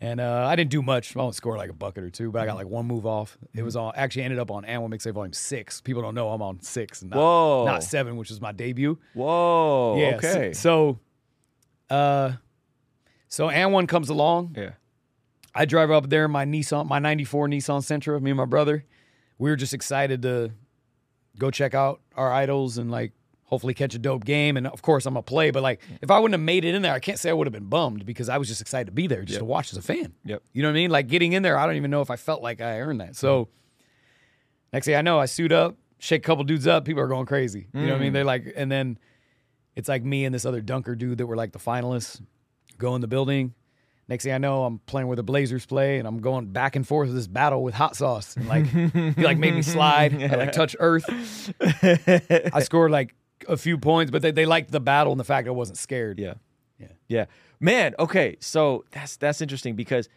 And 0.00 0.18
uh, 0.20 0.44
I 0.48 0.56
didn't 0.56 0.72
do 0.72 0.82
much. 0.82 1.16
I 1.16 1.20
only 1.20 1.32
scored 1.32 1.58
like 1.58 1.70
a 1.70 1.74
bucket 1.74 2.02
or 2.02 2.10
two, 2.10 2.32
but 2.32 2.42
I 2.42 2.46
got 2.46 2.56
like 2.56 2.66
one 2.66 2.86
move 2.86 3.06
off. 3.06 3.38
It 3.54 3.62
was 3.62 3.76
on 3.76 3.92
actually 3.94 4.22
ended 4.24 4.40
up 4.40 4.50
on 4.50 4.64
AND1 4.64 4.90
Mixtape 4.92 5.14
Volume 5.14 5.32
Six. 5.32 5.80
People 5.80 6.02
don't 6.02 6.16
know 6.16 6.30
I'm 6.30 6.42
on 6.42 6.60
six, 6.60 7.04
not, 7.04 7.16
Whoa. 7.16 7.64
not 7.66 7.84
seven, 7.84 8.16
which 8.16 8.32
is 8.32 8.40
my 8.40 8.50
debut. 8.50 8.98
Whoa. 9.14 9.96
Yeah. 9.96 10.18
so- 10.20 10.28
okay. 10.28 10.52
So, 10.52 10.98
uh, 11.90 12.32
so 13.28 13.48
and 13.48 13.72
one 13.72 13.86
comes 13.86 14.08
along. 14.08 14.56
yeah. 14.58 14.70
I 15.54 15.66
drive 15.66 15.92
up 15.92 16.08
there 16.10 16.24
in 16.24 16.32
my 16.32 16.44
Nissan, 16.44 16.88
my 16.88 16.98
'94 16.98 17.46
Nissan 17.48 17.80
Sentra. 17.80 18.20
Me 18.20 18.32
and 18.32 18.38
my 18.38 18.44
brother, 18.44 18.84
we 19.38 19.50
were 19.50 19.56
just 19.56 19.74
excited 19.74 20.22
to 20.22 20.50
go 21.38 21.50
check 21.50 21.74
out 21.74 22.00
our 22.16 22.32
idols 22.32 22.78
and 22.78 22.90
like 22.90 23.12
hopefully 23.44 23.72
catch 23.72 23.94
a 23.94 23.98
dope 23.98 24.24
game. 24.24 24.56
And 24.56 24.66
of 24.66 24.82
course, 24.82 25.06
I'm 25.06 25.14
gonna 25.14 25.22
play. 25.22 25.50
But 25.50 25.62
like, 25.62 25.80
if 26.02 26.10
I 26.10 26.18
wouldn't 26.18 26.34
have 26.34 26.44
made 26.44 26.64
it 26.64 26.74
in 26.74 26.82
there, 26.82 26.92
I 26.92 26.98
can't 27.00 27.18
say 27.18 27.30
I 27.30 27.32
would 27.32 27.46
have 27.46 27.52
been 27.52 27.64
bummed 27.68 28.04
because 28.04 28.28
I 28.28 28.36
was 28.38 28.48
just 28.48 28.60
excited 28.60 28.86
to 28.86 28.92
be 28.92 29.06
there, 29.06 29.22
just 29.22 29.32
Yep. 29.36 29.40
to 29.40 29.44
watch 29.44 29.72
as 29.72 29.78
a 29.78 29.82
fan. 29.82 30.12
Yep. 30.24 30.42
You 30.52 30.62
know 30.62 30.68
what 30.68 30.72
I 30.72 30.74
mean? 30.74 30.90
Like 30.90 31.06
getting 31.08 31.32
in 31.32 31.42
there, 31.42 31.56
I 31.58 31.66
don't 31.66 31.76
even 31.76 31.90
know 31.90 32.02
if 32.02 32.10
I 32.10 32.16
felt 32.16 32.42
like 32.42 32.60
I 32.60 32.80
earned 32.80 33.00
that. 33.00 33.16
So 33.16 33.48
next 34.72 34.86
thing 34.86 34.96
I 34.96 35.02
know, 35.02 35.18
I 35.18 35.26
suit 35.26 35.52
up, 35.52 35.76
shake 35.98 36.22
a 36.24 36.26
couple 36.26 36.44
dudes 36.44 36.66
up. 36.66 36.84
People 36.84 37.02
are 37.02 37.08
going 37.08 37.26
crazy. 37.26 37.68
You 37.72 37.86
know 37.86 37.92
what 37.92 37.96
I 37.96 37.98
mean? 38.00 38.10
Mm. 38.10 38.14
They're 38.14 38.24
like, 38.24 38.52
and 38.56 38.70
then 38.70 38.98
it's 39.76 39.88
like 39.88 40.04
me 40.04 40.24
and 40.24 40.34
this 40.34 40.44
other 40.44 40.60
dunker 40.60 40.94
dude 40.94 41.18
that 41.18 41.26
were 41.26 41.36
like 41.36 41.52
the 41.52 41.58
finalists 41.58 42.20
go 42.76 42.94
in 42.94 43.00
the 43.00 43.08
building. 43.08 43.54
Next 44.08 44.24
thing 44.24 44.32
I 44.32 44.38
know, 44.38 44.64
I'm 44.64 44.78
playing 44.80 45.06
where 45.08 45.16
the 45.16 45.22
Blazers 45.22 45.66
play, 45.66 45.98
and 45.98 46.08
I'm 46.08 46.20
going 46.20 46.46
back 46.46 46.76
and 46.76 46.86
forth 46.86 47.08
with 47.08 47.16
this 47.16 47.26
battle 47.26 47.62
with 47.62 47.74
hot 47.74 47.94
sauce, 47.94 48.36
and 48.36 48.48
like 48.48 48.66
he 48.66 49.22
like 49.22 49.36
made 49.38 49.54
me 49.54 49.60
slide, 49.62 50.14
I 50.22 50.34
like 50.36 50.52
touch 50.52 50.74
earth. 50.80 51.04
I 51.62 52.60
scored 52.62 52.90
like 52.90 53.14
a 53.48 53.56
few 53.56 53.78
points, 53.78 54.10
but 54.10 54.22
they, 54.22 54.30
they 54.30 54.46
liked 54.46 54.70
the 54.70 54.80
battle 54.80 55.12
and 55.12 55.20
the 55.20 55.24
fact 55.24 55.46
I 55.46 55.50
wasn't 55.50 55.78
scared. 55.78 56.18
Yeah. 56.18 56.34
Yeah. 56.78 56.88
Yeah. 57.08 57.24
Man, 57.60 57.94
okay. 57.98 58.36
So 58.40 58.84
that's 58.92 59.16
that's 59.16 59.40
interesting 59.40 59.74
because 59.76 60.08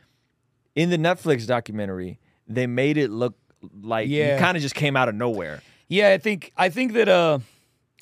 in 0.75 0.89
the 0.89 0.97
Netflix 0.97 1.45
documentary, 1.47 2.19
they 2.47 2.67
made 2.67 2.97
it 2.97 3.10
look 3.10 3.36
like 3.82 4.08
Yeah. 4.10 4.36
you 4.36 4.39
kind 4.39 4.56
of 4.56 4.62
just 4.63 4.75
came 4.75 4.95
out 4.95 5.10
of 5.10 5.15
nowhere. 5.15 5.62
Yeah, 5.88 6.10
I 6.13 6.17
think 6.17 6.51
I 6.56 6.69
think 6.69 6.93
that 6.93 7.10
uh 7.10 7.39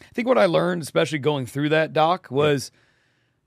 I 0.02 0.14
think 0.14 0.28
what 0.28 0.38
I 0.38 0.46
learned, 0.46 0.82
especially 0.84 1.20
going 1.20 1.46
through 1.46 1.70
that 1.70 1.94
doc, 1.94 2.28
was 2.30 2.72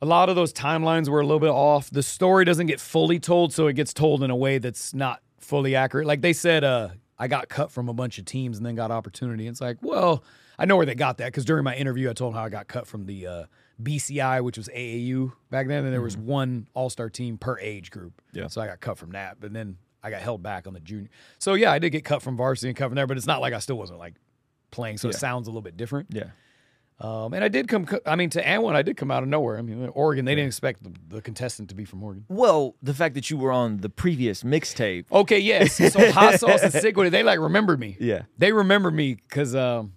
a 0.03 0.07
lot 0.07 0.29
of 0.29 0.35
those 0.35 0.53
timelines 0.53 1.09
were 1.09 1.21
a 1.21 1.25
little 1.25 1.41
bit 1.41 1.51
off. 1.51 1.89
The 1.89 2.03
story 2.03 2.45
doesn't 2.45 2.67
get 2.67 2.81
fully 2.81 3.21
told, 3.21 3.53
so 3.53 3.69
it 3.69 3.75
gets 3.75 3.95
told 3.95 4.25
in 4.25 4.31
a 4.31 4.37
way 4.37 4.59
that's 4.59 4.93
not 4.93 5.23
fully 5.39 5.77
accurate. 5.77 6.09
Like 6.09 6.23
they 6.23 6.33
said, 6.33 6.65
uh, 6.65 6.89
I 7.21 7.29
got 7.29 7.49
cut 7.49 7.71
from 7.71 7.89
a 7.89 7.95
bunch 7.95 8.19
of 8.19 8.25
teams 8.25 8.57
and 8.57 8.67
then 8.67 8.75
got 8.75 8.91
opportunity. 8.91 9.47
It's 9.47 9.61
like, 9.61 9.77
well, 9.81 10.25
I 10.59 10.65
know 10.65 10.77
where 10.77 10.87
they 10.87 10.97
got 10.97 11.19
that 11.19 11.27
because 11.27 11.45
during 11.45 11.63
my 11.63 11.77
interview, 11.77 12.11
I 12.11 12.15
told 12.15 12.33
them 12.33 12.39
how 12.39 12.45
I 12.45 12.49
got 12.49 12.67
cut 12.67 12.89
from 12.89 13.07
the 13.07 13.27
uh, 13.29 13.45
BCI, 13.81 14.43
which 14.43 14.59
was 14.59 14.69
AAU 14.69 15.33
back 15.51 15.69
then, 15.69 15.85
and 15.85 15.93
there 15.93 16.03
was 16.03 16.17
one 16.17 16.67
All 16.75 16.91
Star 16.91 17.09
team 17.09 17.39
per 17.39 17.57
age 17.61 17.93
group. 17.93 18.21
Yeah. 18.33 18.49
So 18.49 18.61
I 18.61 18.67
got 18.67 18.81
cut 18.81 18.99
from 18.99 19.13
that, 19.13 19.39
but 19.39 19.53
then 19.53 19.77
I 20.03 20.11
got 20.11 20.21
held 20.21 20.43
back 20.43 20.67
on 20.67 20.75
the 20.75 20.81
junior. 20.81 21.11
So 21.39 21.55
yeah, 21.55 21.71
I 21.71 21.79
did 21.79 21.91
get 21.91 22.05
cut 22.05 22.23
from 22.23 22.37
varsity 22.37 22.71
and 22.71 22.77
cut 22.77 22.89
from 22.89 22.97
there, 22.97 23.07
but 23.07 23.17
it's 23.17 23.27
not 23.27 23.41
like 23.41 23.55
I 23.55 23.61
still 23.61 23.79
wasn't 23.79 24.01
like 24.01 24.15
playing, 24.73 24.99
so 24.99 25.09
it 25.09 25.15
sounds 25.15 25.47
a 25.47 25.51
little 25.51 25.63
bit 25.63 25.77
different. 25.77 26.09
Yeah. 26.11 26.31
Um, 27.03 27.35
and 27.35 27.43
I 27.43 27.49
did 27.49 27.67
come. 27.67 27.85
I 28.07 28.15
mean, 28.15 28.31
to 28.31 28.43
AND1, 28.43 28.77
I 28.77 28.83
did 28.83 28.97
come 28.97 29.11
out 29.11 29.25
of 29.25 29.29
nowhere. 29.29 29.59
I 29.59 29.63
mean, 29.63 29.89
Oregon. 29.93 30.25
They 30.25 30.37
didn't 30.37 30.47
expect 30.47 30.85
the, 30.85 30.93
the 31.17 31.21
contestant 31.21 31.69
to 31.71 31.75
be 31.75 31.85
from 31.85 32.01
Oregon. 32.01 32.25
Well, 32.29 32.77
the 32.81 32.95
fact 32.95 33.17
that 33.17 33.29
you 33.29 33.37
were 33.37 33.51
on 33.51 33.79
the 33.79 33.89
previous 33.89 34.45
mixtape. 34.45 35.07
Okay, 35.11 35.41
yes. 35.41 35.79
So 35.93 36.13
hot 36.13 36.39
sauce 36.39 36.63
and 36.63 36.73
sick 36.73 36.97
with 36.97 37.09
it. 37.09 37.11
They 37.11 37.25
like 37.25 37.41
remembered 37.41 37.81
me. 37.81 37.97
Yeah. 37.99 38.23
They 38.39 38.53
remember 38.53 38.93
me 38.93 39.15
because 39.15 39.55
um, 39.57 39.95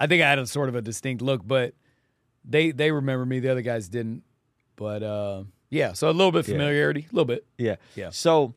I 0.00 0.06
think 0.06 0.22
I 0.22 0.30
had 0.30 0.38
a 0.38 0.46
sort 0.46 0.70
of 0.70 0.74
a 0.74 0.80
distinct 0.80 1.20
look, 1.20 1.46
but 1.46 1.74
they 2.46 2.70
they 2.70 2.90
remember 2.90 3.26
me. 3.26 3.38
The 3.40 3.50
other 3.50 3.62
guys 3.62 3.90
didn't. 3.90 4.22
But 4.76 5.02
uh, 5.02 5.44
yeah, 5.68 5.92
so 5.92 6.08
a 6.08 6.12
little 6.12 6.32
bit 6.32 6.48
Yeah. 6.48 6.54
familiarity, 6.54 7.00
a 7.00 7.14
little 7.14 7.26
bit. 7.26 7.46
Yeah. 7.58 7.76
Yeah. 7.94 8.08
So 8.08 8.54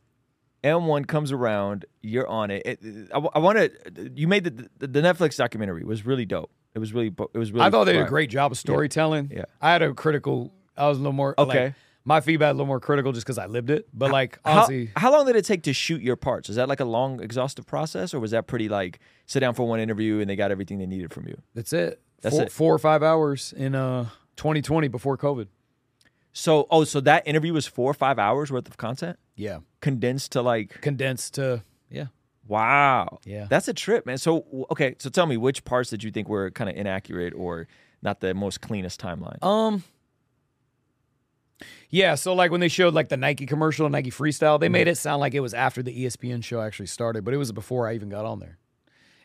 AND1 0.64 1.08
comes 1.08 1.34
around, 1.34 1.86
you're 2.02 2.28
on 2.28 2.52
it. 2.52 2.64
it 2.66 3.10
I, 3.14 3.40
want 3.40 3.58
to 3.58 4.12
you 4.16 4.30
made 4.30 4.46
the, 4.46 4.70
the 4.78 4.88
the 4.88 5.02
Netflix 5.02 5.36
documentary 5.36 5.84
was 5.84 6.06
really 6.06 6.26
dope. 6.26 6.52
It 6.76 6.80
was 6.80 6.94
really 6.94 7.08
it 7.34 7.38
was 7.38 7.52
really 7.52 7.66
I 7.66 7.70
thought 7.70 7.86
they 7.86 7.94
did 7.94 8.02
a 8.04 8.10
great 8.10 8.30
job 8.30 8.52
of 8.52 8.58
storytelling. 8.58 9.32
Yeah. 9.34 9.46
I 9.62 9.72
had 9.72 9.82
a 9.82 9.94
critical. 9.94 10.54
I 10.78 10.88
was 10.90 10.98
a 10.98 11.02
little 11.02 11.14
more 11.14 11.34
like, 11.38 11.48
Okay. 11.48 11.74
my 12.04 12.20
feedback 12.20 12.50
a 12.50 12.54
little 12.54 12.66
more 12.66 12.82
critical 12.82 13.14
just 13.14 13.26
because 13.26 13.38
I 13.38 13.46
lived 13.46 13.70
it. 13.70 13.88
But 13.94 14.12
like 14.12 14.40
How, 14.44 14.58
honestly, 14.58 14.92
how 14.96 15.12
long 15.12 15.26
did 15.26 15.38
it 15.38 15.46
take 15.46 15.64
to 15.64 15.74
shoot 15.74 16.02
your 16.02 16.18
parts? 16.18 16.50
Is 16.50 16.58
that 16.58 16.68
like 16.68 16.82
a 16.82 16.86
long, 16.86 17.22
exhaustive 17.22 17.66
process, 17.66 18.14
or 18.14 18.20
was 18.20 18.32
that 18.32 18.46
pretty 18.48 18.68
like 18.68 19.00
sit 19.26 19.40
down 19.40 19.54
for 19.54 19.66
one 19.66 19.80
interview 19.80 20.20
and 20.20 20.30
they 20.30 20.36
got 20.36 20.52
everything 20.52 20.78
they 20.80 20.86
needed 20.86 21.14
from 21.14 21.28
you? 21.28 21.42
That's 21.54 21.72
it. 21.72 22.02
That's 22.22 22.36
four, 22.36 22.44
it. 22.46 22.52
four 22.52 22.74
or 22.76 22.80
five 22.80 23.02
hours 23.04 23.54
in 23.56 23.74
uh 23.74 24.10
2020 24.36 24.90
before 24.90 25.18
COVID. 25.18 25.48
So, 26.34 26.68
oh, 26.70 26.84
so 26.84 27.00
that 27.00 27.26
interview 27.26 27.54
was 27.54 27.66
four 27.66 27.90
or 27.90 27.94
five 27.94 28.20
hours 28.20 28.52
worth 28.52 28.68
of 28.68 28.76
content 28.76 29.18
Yeah. 29.38 29.60
condensed 29.80 30.34
to 30.34 30.42
like, 30.42 30.82
Condensed 30.82 31.36
to 31.36 31.42
yeah. 31.42 31.60
Wow, 32.48 33.20
Yeah. 33.26 33.48
that's 33.50 33.68
a 33.68 33.74
trip, 33.74 34.06
man. 34.06 34.18
So, 34.18 34.68
okay, 34.72 34.96
so 35.00 35.10
tell 35.10 35.26
me 35.26 35.36
which 35.38 35.64
parts 35.66 35.90
did 35.90 36.04
you 36.04 36.12
think 36.12 36.30
were 36.30 36.52
kind 36.52 36.70
of 36.70 36.76
inaccurate 36.76 37.34
or 37.36 37.68
not 38.02 38.20
the 38.20 38.34
most 38.34 38.62
cleanest 38.62 39.02
timeline? 39.02 39.42
Um 39.44 39.84
Yeah, 41.90 42.16
so 42.16 42.34
like 42.34 42.52
when 42.52 42.60
they 42.62 42.68
showed 42.68 42.94
like 42.94 43.10
the 43.10 43.18
Nike 43.18 43.46
commercial, 43.46 43.90
Nike 43.90 44.12
Freestyle, 44.12 44.60
they 44.60 44.70
made 44.70 44.88
it 44.88 44.98
sound 44.98 45.22
like 45.22 45.34
it 45.34 45.40
was 45.40 45.54
after 45.54 45.82
the 45.82 46.06
ESPN 46.06 46.44
show 46.44 46.62
actually 46.62 46.88
started, 46.88 47.24
but 47.24 47.34
it 47.34 47.38
was 47.38 47.52
before 47.52 47.88
I 47.88 47.96
even 47.96 48.10
got 48.10 48.26
on 48.26 48.40
there. 48.40 48.58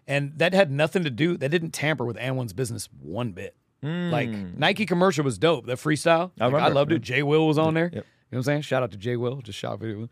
And 0.06 0.32
that 0.38 0.54
had 0.54 0.70
nothing 0.70 1.04
to 1.04 1.10
do, 1.10 1.36
that 1.36 1.48
didn't 1.50 1.70
tamper 1.72 2.04
with 2.04 2.16
AND1's 2.16 2.52
business 2.52 2.88
one 3.00 3.32
bit. 3.32 3.54
Like 3.82 4.28
Nike 4.28 4.84
commercial 4.84 5.24
was 5.24 5.38
dope. 5.38 5.64
The 5.66 5.72
freestyle. 5.74 6.32
I 6.38 6.48
like, 6.48 6.62
I, 6.62 6.68
loved 6.68 6.92
it. 6.92 7.00
Jay 7.00 7.22
Will 7.22 7.46
was 7.46 7.56
on 7.56 7.72
there. 7.72 7.86
Yep. 7.86 7.94
You 7.94 7.98
know 8.00 8.04
what 8.28 8.38
I'm 8.38 8.42
saying? 8.42 8.62
Shout 8.62 8.82
out 8.82 8.90
to 8.90 8.98
Jay 8.98 9.16
Will. 9.16 9.40
Just 9.40 9.58
shout 9.58 9.72
out 9.74 9.80
video. 9.80 10.08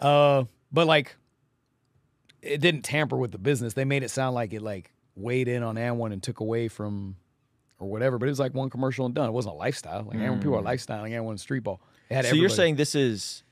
Uh, 0.00 0.44
but 0.72 0.86
like, 0.86 1.14
it 2.42 2.60
didn't 2.60 2.82
tamper 2.82 3.16
with 3.16 3.32
the 3.32 3.38
business. 3.38 3.74
They 3.74 3.84
made 3.84 4.02
it 4.02 4.10
sound 4.10 4.34
like 4.34 4.52
it 4.52 4.62
like 4.62 4.92
weighed 5.14 5.48
in 5.48 5.62
on 5.62 5.76
AND1 5.76 6.12
and 6.12 6.22
took 6.22 6.40
away 6.40 6.68
from 6.68 7.16
or 7.78 7.88
whatever. 7.88 8.18
But 8.18 8.26
it 8.26 8.32
was 8.32 8.40
like 8.40 8.54
one 8.54 8.70
commercial 8.70 9.06
and 9.06 9.14
done. 9.14 9.28
It 9.28 9.32
wasn't 9.32 9.54
a 9.54 9.58
lifestyle. 9.58 10.02
Like 10.02 10.18
AND1, 10.18 10.38
people 10.40 10.56
are 10.56 10.62
lifestyling 10.62 11.10
AND1 11.12 11.38
street 11.38 11.60
ball. 11.60 11.80
So 12.10 12.34
you're 12.34 12.48
saying 12.48 12.76
this 12.76 12.94
is 12.94 13.42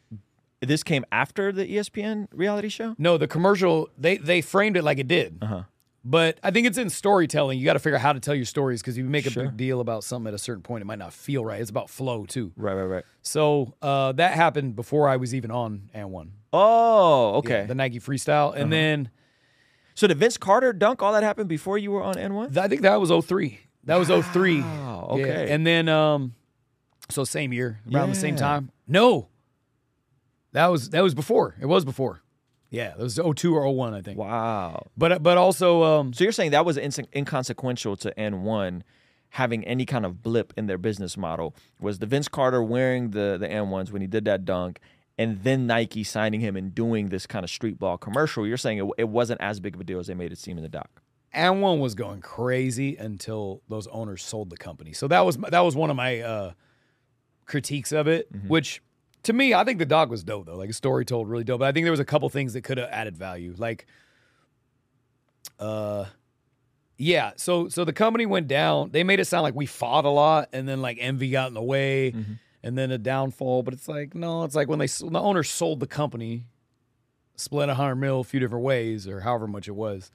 this 0.61 0.83
came 0.83 1.05
after 1.11 1.53
the 1.53 1.65
ESPN 1.65 2.29
reality 2.33 2.69
show? 2.69 2.95
no? 2.99 3.17
The 3.17 3.29
commercial 3.29 3.89
they 3.97 4.19
they 4.19 4.41
framed 4.43 4.77
it 4.77 4.85
like 4.85 4.99
it 4.99 5.09
did. 5.09 5.39
Uh-huh. 5.41 5.63
But 6.03 6.39
I 6.43 6.51
think 6.51 6.67
it's 6.67 6.79
in 6.79 6.89
storytelling. 6.89 7.59
You 7.59 7.65
got 7.67 7.75
to 7.75 7.79
figure 7.79 7.97
out 7.97 8.01
how 8.03 8.15
to 8.15 8.21
tell 8.21 8.35
your 8.35 8.47
stories 8.47 8.81
because 8.81 8.97
if 8.97 9.05
you 9.05 9.11
make 9.11 9.27
a 9.27 9.31
Sure. 9.31 9.45
big 9.45 9.57
deal 9.59 9.81
about 9.81 10.03
something 10.03 10.29
at 10.29 10.35
a 10.35 10.39
certain 10.39 10.63
point, 10.63 10.81
it 10.81 10.87
might 10.87 10.99
not 10.99 11.13
feel 11.13 11.45
right. 11.45 11.61
It's 11.61 11.69
about 11.69 11.91
flow 11.91 12.25
too. 12.25 12.53
Right, 12.57 12.73
right, 12.73 12.85
right. 12.85 13.05
So 13.21 13.75
uh, 13.83 14.13
that 14.13 14.33
happened 14.33 14.77
before 14.77 15.09
I 15.09 15.17
was 15.17 15.35
even 15.35 15.51
on 15.51 15.91
and 15.93 16.11
one. 16.11 16.33
Oh, 16.55 17.35
okay. 17.37 17.67
the 17.67 17.75
Nike 17.75 18.01
freestyle, 18.01 18.55
and 18.57 18.73
then 18.73 19.11
so 19.95 20.07
the 20.07 20.15
Vince 20.15 20.37
Carter 20.39 20.73
dunk, 20.73 21.03
all 21.03 21.13
that 21.13 21.23
happened 21.23 21.49
before 21.51 21.77
you 21.77 21.91
were 21.91 22.03
on 22.03 22.15
AND1? 22.15 22.47
th- 22.55 22.59
I 22.59 22.67
think 22.69 22.81
that 22.83 22.99
was 22.99 23.11
03. 23.27 23.61
That 23.85 23.97
was 23.97 24.09
03. 24.09 24.63
Wow, 24.63 25.15
Yeah. 25.17 25.23
okay. 25.23 25.53
And 25.53 25.67
then 25.67 25.89
um, 25.91 26.35
so 27.11 27.25
same 27.25 27.53
year, 27.53 27.81
around 27.95 28.09
the 28.09 28.15
same 28.17 28.37
time. 28.37 28.71
No, 28.89 29.29
that 30.53 30.67
was 30.69 30.91
that 30.91 31.03
was 31.03 31.15
before. 31.15 31.55
It 31.61 31.67
was 31.67 31.85
before. 31.85 32.20
Yeah, 32.71 32.93
it 32.93 32.99
was 32.99 33.17
02 33.17 33.55
or 33.55 33.69
01, 33.69 33.95
I 33.95 34.01
think. 34.01 34.19
Wow. 34.19 34.87
But 34.97 35.23
but 35.23 35.37
also 35.37 35.83
um, 35.83 36.13
So 36.13 36.25
you're 36.25 36.33
saying 36.33 36.53
that 36.53 36.65
was 36.65 36.77
inse- 36.77 37.13
inconsequential 37.15 37.97
to 37.97 38.15
AND1 38.17 38.83
having 39.31 39.65
any 39.65 39.87
kind 39.87 40.05
of 40.05 40.23
blip 40.23 40.53
in 40.57 40.67
their 40.67 40.79
business 40.79 41.17
model 41.17 41.55
was 41.79 41.99
the 41.99 42.07
Vince 42.07 42.29
Carter 42.29 42.63
wearing 42.63 43.11
the 43.11 43.37
the 43.39 43.47
AND1s 43.49 43.91
when 43.93 44.03
he 44.03 44.09
did 44.09 44.25
that 44.25 44.45
dunk 44.45 44.81
and 45.19 45.43
then 45.43 45.67
Nike 45.67 46.03
signing 46.03 46.41
him 46.41 46.57
and 46.57 46.75
doing 46.75 47.11
this 47.11 47.27
kind 47.27 47.45
of 47.45 47.51
street 47.51 47.79
ball 47.79 47.99
commercial. 47.99 48.47
You're 48.47 48.57
saying 48.57 48.79
it, 48.79 48.87
it 48.97 49.09
wasn't 49.09 49.41
as 49.43 49.61
big 49.61 49.75
of 49.75 49.81
a 49.81 49.85
deal 49.85 49.99
as 49.99 50.07
they 50.07 50.15
made 50.15 50.33
it 50.33 50.39
seem 50.39 50.57
in 50.57 50.63
the 50.63 50.69
doc. 50.69 51.03
AND1 51.35 51.79
was 51.79 51.95
going 51.95 52.21
crazy 52.23 52.97
until 52.97 53.63
those 53.69 53.87
owners 53.89 54.23
sold 54.23 54.51
the 54.51 54.57
company. 54.57 54.93
So 54.93 55.07
that 55.09 55.25
was 55.27 55.37
that 55.37 55.61
was 55.61 55.77
one 55.77 55.91
of 55.91 55.97
my 55.97 56.21
uh, 56.21 56.53
critiques 57.47 57.93
of 57.93 58.09
it. 58.09 58.29
Which 58.49 58.83
to 59.25 59.33
me, 59.33 59.55
I 59.55 59.65
think 59.65 59.79
the 59.79 59.87
dog 59.87 60.11
was 60.11 60.23
dope 60.25 60.47
though. 60.47 60.57
Like 60.57 60.71
a 60.71 60.75
story 60.75 61.05
told 61.05 61.29
really 61.29 61.45
dope. 61.45 61.61
But 61.61 61.69
I 61.69 61.73
think 61.73 61.85
there 61.85 61.91
was 61.91 62.01
a 62.01 62.05
couple 62.05 62.29
things 62.29 62.53
that 62.55 62.63
could 62.63 62.79
have 62.79 62.89
added 62.91 63.17
value. 63.17 63.55
Like, 63.57 63.87
uh, 65.59 66.07
yeah. 66.97 67.33
So 67.37 67.69
so 67.69 67.85
the 67.85 67.93
company 67.93 68.27
went 68.27 68.49
down. 68.49 68.91
They 68.91 69.05
made 69.05 69.21
it 69.21 69.27
sound 69.27 69.43
like 69.43 69.55
we 69.55 69.67
fought 69.67 70.05
a 70.05 70.11
lot, 70.11 70.49
and 70.53 70.69
then 70.69 70.81
like 70.83 70.99
envy 71.01 71.31
got 71.31 71.49
in 71.49 71.55
the 71.55 71.63
way, 71.63 72.15
and 72.63 72.77
then 72.77 72.91
a 72.91 72.99
downfall. 72.99 73.63
But 73.63 73.75
it's 73.75 73.89
like 73.89 74.15
no, 74.15 74.45
it's 74.45 74.55
like 74.55 74.69
when 74.69 74.79
they 74.79 74.89
when 75.01 75.13
the 75.13 75.21
owner 75.21 75.43
sold 75.43 75.81
the 75.81 75.87
company, 75.87 76.45
split 77.37 77.69
a 77.69 77.75
hundred 77.75 77.97
mil 77.97 78.21
a 78.21 78.25
few 78.25 78.41
different 78.41 78.65
ways, 78.65 79.07
or 79.07 79.21
however 79.21 79.47
much 79.47 79.69
it 79.69 79.75
was 79.75 80.11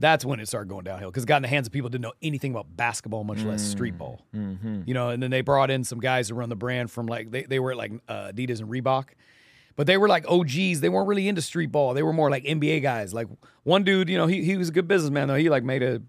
that's 0.00 0.24
when 0.24 0.40
it 0.40 0.48
started 0.48 0.68
going 0.68 0.82
downhill 0.84 1.10
because 1.10 1.22
it 1.24 1.26
got 1.26 1.36
in 1.36 1.42
the 1.42 1.48
hands 1.48 1.66
of 1.68 1.72
people 1.72 1.86
who 1.86 1.92
didn't 1.92 2.02
know 2.02 2.12
anything 2.22 2.50
about 2.52 2.74
basketball, 2.76 3.22
much 3.22 3.42
less 3.42 3.62
street 3.62 3.96
ball. 3.96 4.22
Mm-hmm. 4.34 4.82
You 4.86 4.94
know, 4.94 5.10
and 5.10 5.22
then 5.22 5.30
they 5.30 5.42
brought 5.42 5.70
in 5.70 5.84
some 5.84 6.00
guys 6.00 6.28
to 6.28 6.34
run 6.34 6.48
the 6.48 6.56
brand 6.56 6.90
from 6.90 7.06
like 7.06 7.30
they, 7.30 7.42
they 7.44 7.60
were 7.60 7.72
at 7.72 7.76
like 7.76 7.92
uh, 8.08 8.32
Adidas 8.32 8.60
and 8.60 8.68
Reebok, 8.68 9.10
but 9.76 9.86
they 9.86 9.98
were 9.98 10.08
like 10.08 10.26
OGs. 10.28 10.80
They 10.80 10.88
weren't 10.88 11.06
really 11.06 11.28
into 11.28 11.42
street 11.42 11.70
ball. 11.70 11.94
They 11.94 12.02
were 12.02 12.12
more 12.12 12.30
like 12.30 12.44
NBA 12.44 12.82
guys. 12.82 13.14
Like 13.14 13.28
one 13.62 13.84
dude, 13.84 14.08
you 14.08 14.16
know, 14.16 14.26
he 14.26 14.42
he 14.42 14.56
was 14.56 14.70
a 14.70 14.72
good 14.72 14.88
businessman 14.88 15.28
though. 15.28 15.36
He 15.36 15.50
like 15.50 15.64
made 15.64 15.82
a 15.82 16.00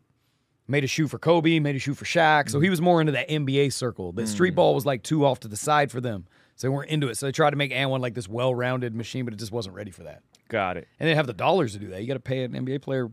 made 0.67 0.83
a 0.85 0.87
shoe 0.87 1.07
for 1.07 1.19
Kobe, 1.19 1.59
made 1.59 1.75
a 1.75 1.79
shoe 1.79 1.93
for 1.93 2.05
Shaq. 2.05 2.49
So 2.49 2.61
he 2.61 2.69
was 2.69 2.79
more 2.79 3.01
into 3.01 3.11
that 3.11 3.27
NBA 3.29 3.73
circle. 3.73 4.13
The 4.13 4.25
street 4.25 4.55
ball 4.55 4.73
was 4.73 4.85
like 4.85 5.03
too 5.03 5.25
off 5.25 5.41
to 5.41 5.47
the 5.49 5.57
side 5.57 5.91
for 5.91 5.99
them. 5.99 6.25
So 6.55 6.67
they 6.67 6.69
weren't 6.69 6.89
into 6.89 7.09
it. 7.09 7.17
So 7.17 7.25
they 7.25 7.31
tried 7.31 7.49
to 7.49 7.55
make 7.57 7.71
AND1 7.71 7.99
like 7.99 8.13
this 8.13 8.29
well-rounded 8.29 8.93
machine, 8.95 9.25
but 9.25 9.33
it 9.33 9.37
just 9.37 9.51
wasn't 9.51 9.75
ready 9.75 9.89
for 9.91 10.03
that 10.03 10.21
Got 10.47 10.77
it. 10.77 10.87
and 10.99 11.09
they 11.09 11.15
have 11.15 11.27
the 11.27 11.33
dollars 11.33 11.73
to 11.73 11.79
do 11.79 11.87
that. 11.87 12.01
You 12.01 12.07
got 12.07 12.13
to 12.13 12.19
pay 12.19 12.43
an 12.43 12.53
NBA 12.53 12.81
player 12.83 13.09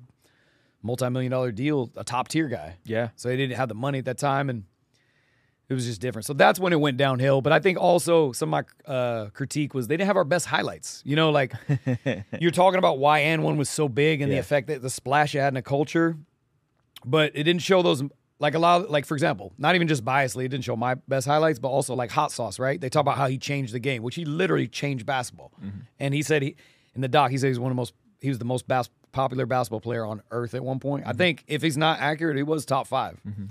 multi-million 0.83 1.31
dollar 1.31 1.53
deal, 1.53 1.91
a 1.97 2.05
top 2.05 2.29
tier 2.29 2.49
guy. 2.49 2.77
Yeah. 2.85 3.09
So 3.17 3.29
they 3.29 3.37
didn't 3.37 3.57
have 3.57 3.69
the 3.69 3.75
money 3.75 3.99
at 3.99 4.05
that 4.07 4.19
time, 4.19 4.49
and 4.51 4.65
it 5.69 5.75
was 5.75 5.85
just 5.85 6.01
different. 6.01 6.25
So 6.25 6.33
that's 6.33 6.59
when 6.59 6.73
it 6.73 6.81
went 6.81 6.97
downhill. 6.97 7.43
But 7.43 7.53
I 7.53 7.59
think 7.59 7.79
also 7.79 8.33
some 8.33 8.53
of 8.55 8.65
my 8.87 8.93
uh, 8.93 9.31
critique 9.31 9.75
was 9.75 9.87
they 9.87 9.97
didn't 9.97 10.07
have 10.07 10.17
our 10.17 10.25
best 10.25 10.47
highlights. 10.47 11.03
You 11.05 11.17
know, 11.17 11.31
like 11.31 11.53
you're 12.41 12.51
talking 12.51 12.79
about 12.79 12.99
why 12.99 13.21
and 13.21 13.43
one 13.43 13.57
was 13.57 13.69
so 13.69 13.89
big 13.89 14.23
and 14.23 14.33
the 14.33 14.39
effect 14.39 14.69
that 14.69 14.83
the 14.83 14.91
splash 14.91 15.35
it 15.35 15.41
had 15.41 15.53
in 15.53 15.57
a 15.57 15.63
culture, 15.63 16.17
but 17.05 17.33
it 17.35 17.45
didn't 17.45 17.63
show 17.63 17.83
those. 17.83 18.03
Like 18.41 18.55
a 18.55 18.61
lot, 18.61 18.83
of, 18.83 18.91
like 18.91 19.05
for 19.05 19.17
example, 19.17 19.53
not 19.59 19.75
even 19.75 19.89
just 19.89 20.05
biasly, 20.05 20.45
it 20.45 20.51
didn't 20.51 20.63
show 20.63 20.77
my 20.77 20.95
best 20.95 21.27
highlights, 21.27 21.59
but 21.59 21.71
also 21.71 21.97
like 21.97 22.13
hot 22.13 22.31
sauce, 22.31 22.61
right? 22.61 22.81
They 22.81 22.89
talk 22.89 23.01
about 23.01 23.17
how 23.17 23.27
he 23.27 23.37
changed 23.37 23.75
the 23.75 23.81
game, 23.81 24.01
which 24.05 24.15
he 24.15 24.25
literally 24.25 24.69
changed 24.69 25.05
basketball. 25.05 25.51
And 25.99 26.15
he 26.15 26.23
said 26.23 26.43
he 26.43 26.55
in 26.95 27.01
the 27.01 27.09
doc, 27.09 27.33
he 27.33 27.39
said 27.39 27.49
he's 27.49 27.59
one 27.59 27.73
of 27.73 27.75
the 27.75 27.81
most 27.81 27.95
he 28.21 28.29
was 28.29 28.39
the 28.39 28.45
most 28.45 28.67
bas- 28.67 28.91
popular 29.13 29.47
basketball 29.47 29.81
player 29.81 30.05
on 30.05 30.23
earth 30.31 30.55
at 30.55 30.65
one 30.65 30.79
point. 30.79 31.07
I 31.07 31.11
mm-hmm. 31.11 31.19
think 31.19 31.45
if 31.47 31.63
he's 31.63 31.77
not 31.77 32.01
accurate, 32.01 32.37
he 32.37 32.43
was 32.43 32.65
top 32.65 32.87
5 32.87 33.21
mm-hmm. 33.27 33.45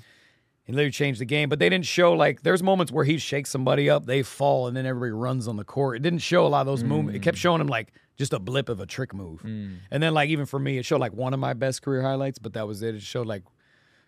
He 0.64 0.74
literally 0.74 0.92
changed 0.92 1.22
the 1.22 1.26
game, 1.26 1.48
but 1.48 1.60
they 1.60 1.70
didn't 1.70 1.86
show 1.86 2.12
like 2.12 2.42
there's 2.42 2.62
moments 2.62 2.92
where 2.92 3.06
he 3.06 3.18
shakes 3.18 3.50
somebody 3.50 3.90
up, 3.90 4.06
they 4.06 4.22
fall, 4.22 4.68
and 4.68 4.76
then 4.76 4.86
everybody 4.86 5.14
runs 5.14 5.48
on 5.48 5.56
the 5.56 5.64
court. 5.64 5.96
It 5.96 6.02
didn't 6.02 6.20
show 6.20 6.46
a 6.46 6.50
lot 6.50 6.60
of 6.60 6.68
those 6.68 6.84
movements. 6.84 7.16
It 7.16 7.22
kept 7.22 7.38
mm. 7.38 7.40
showing 7.40 7.62
him 7.62 7.68
like 7.68 7.94
just 8.18 8.34
a 8.34 8.40
blip 8.40 8.68
of 8.68 8.82
a 8.82 8.86
trick 8.86 9.14
move, 9.14 9.44
mm. 9.44 9.78
and 9.90 10.04
then 10.04 10.14
like 10.14 10.28
even 10.30 10.46
for 10.46 10.60
me, 10.60 10.78
it 10.78 10.84
showed 10.84 11.00
like 11.00 11.14
one 11.14 11.34
of 11.34 11.40
my 11.40 11.54
best 11.54 11.84
career 11.84 12.02
highlights, 12.02 12.38
but 12.38 12.52
that 12.52 12.68
was 12.68 12.84
it. 12.84 12.96
It 12.96 13.02
showed 13.02 13.28
like 13.28 13.44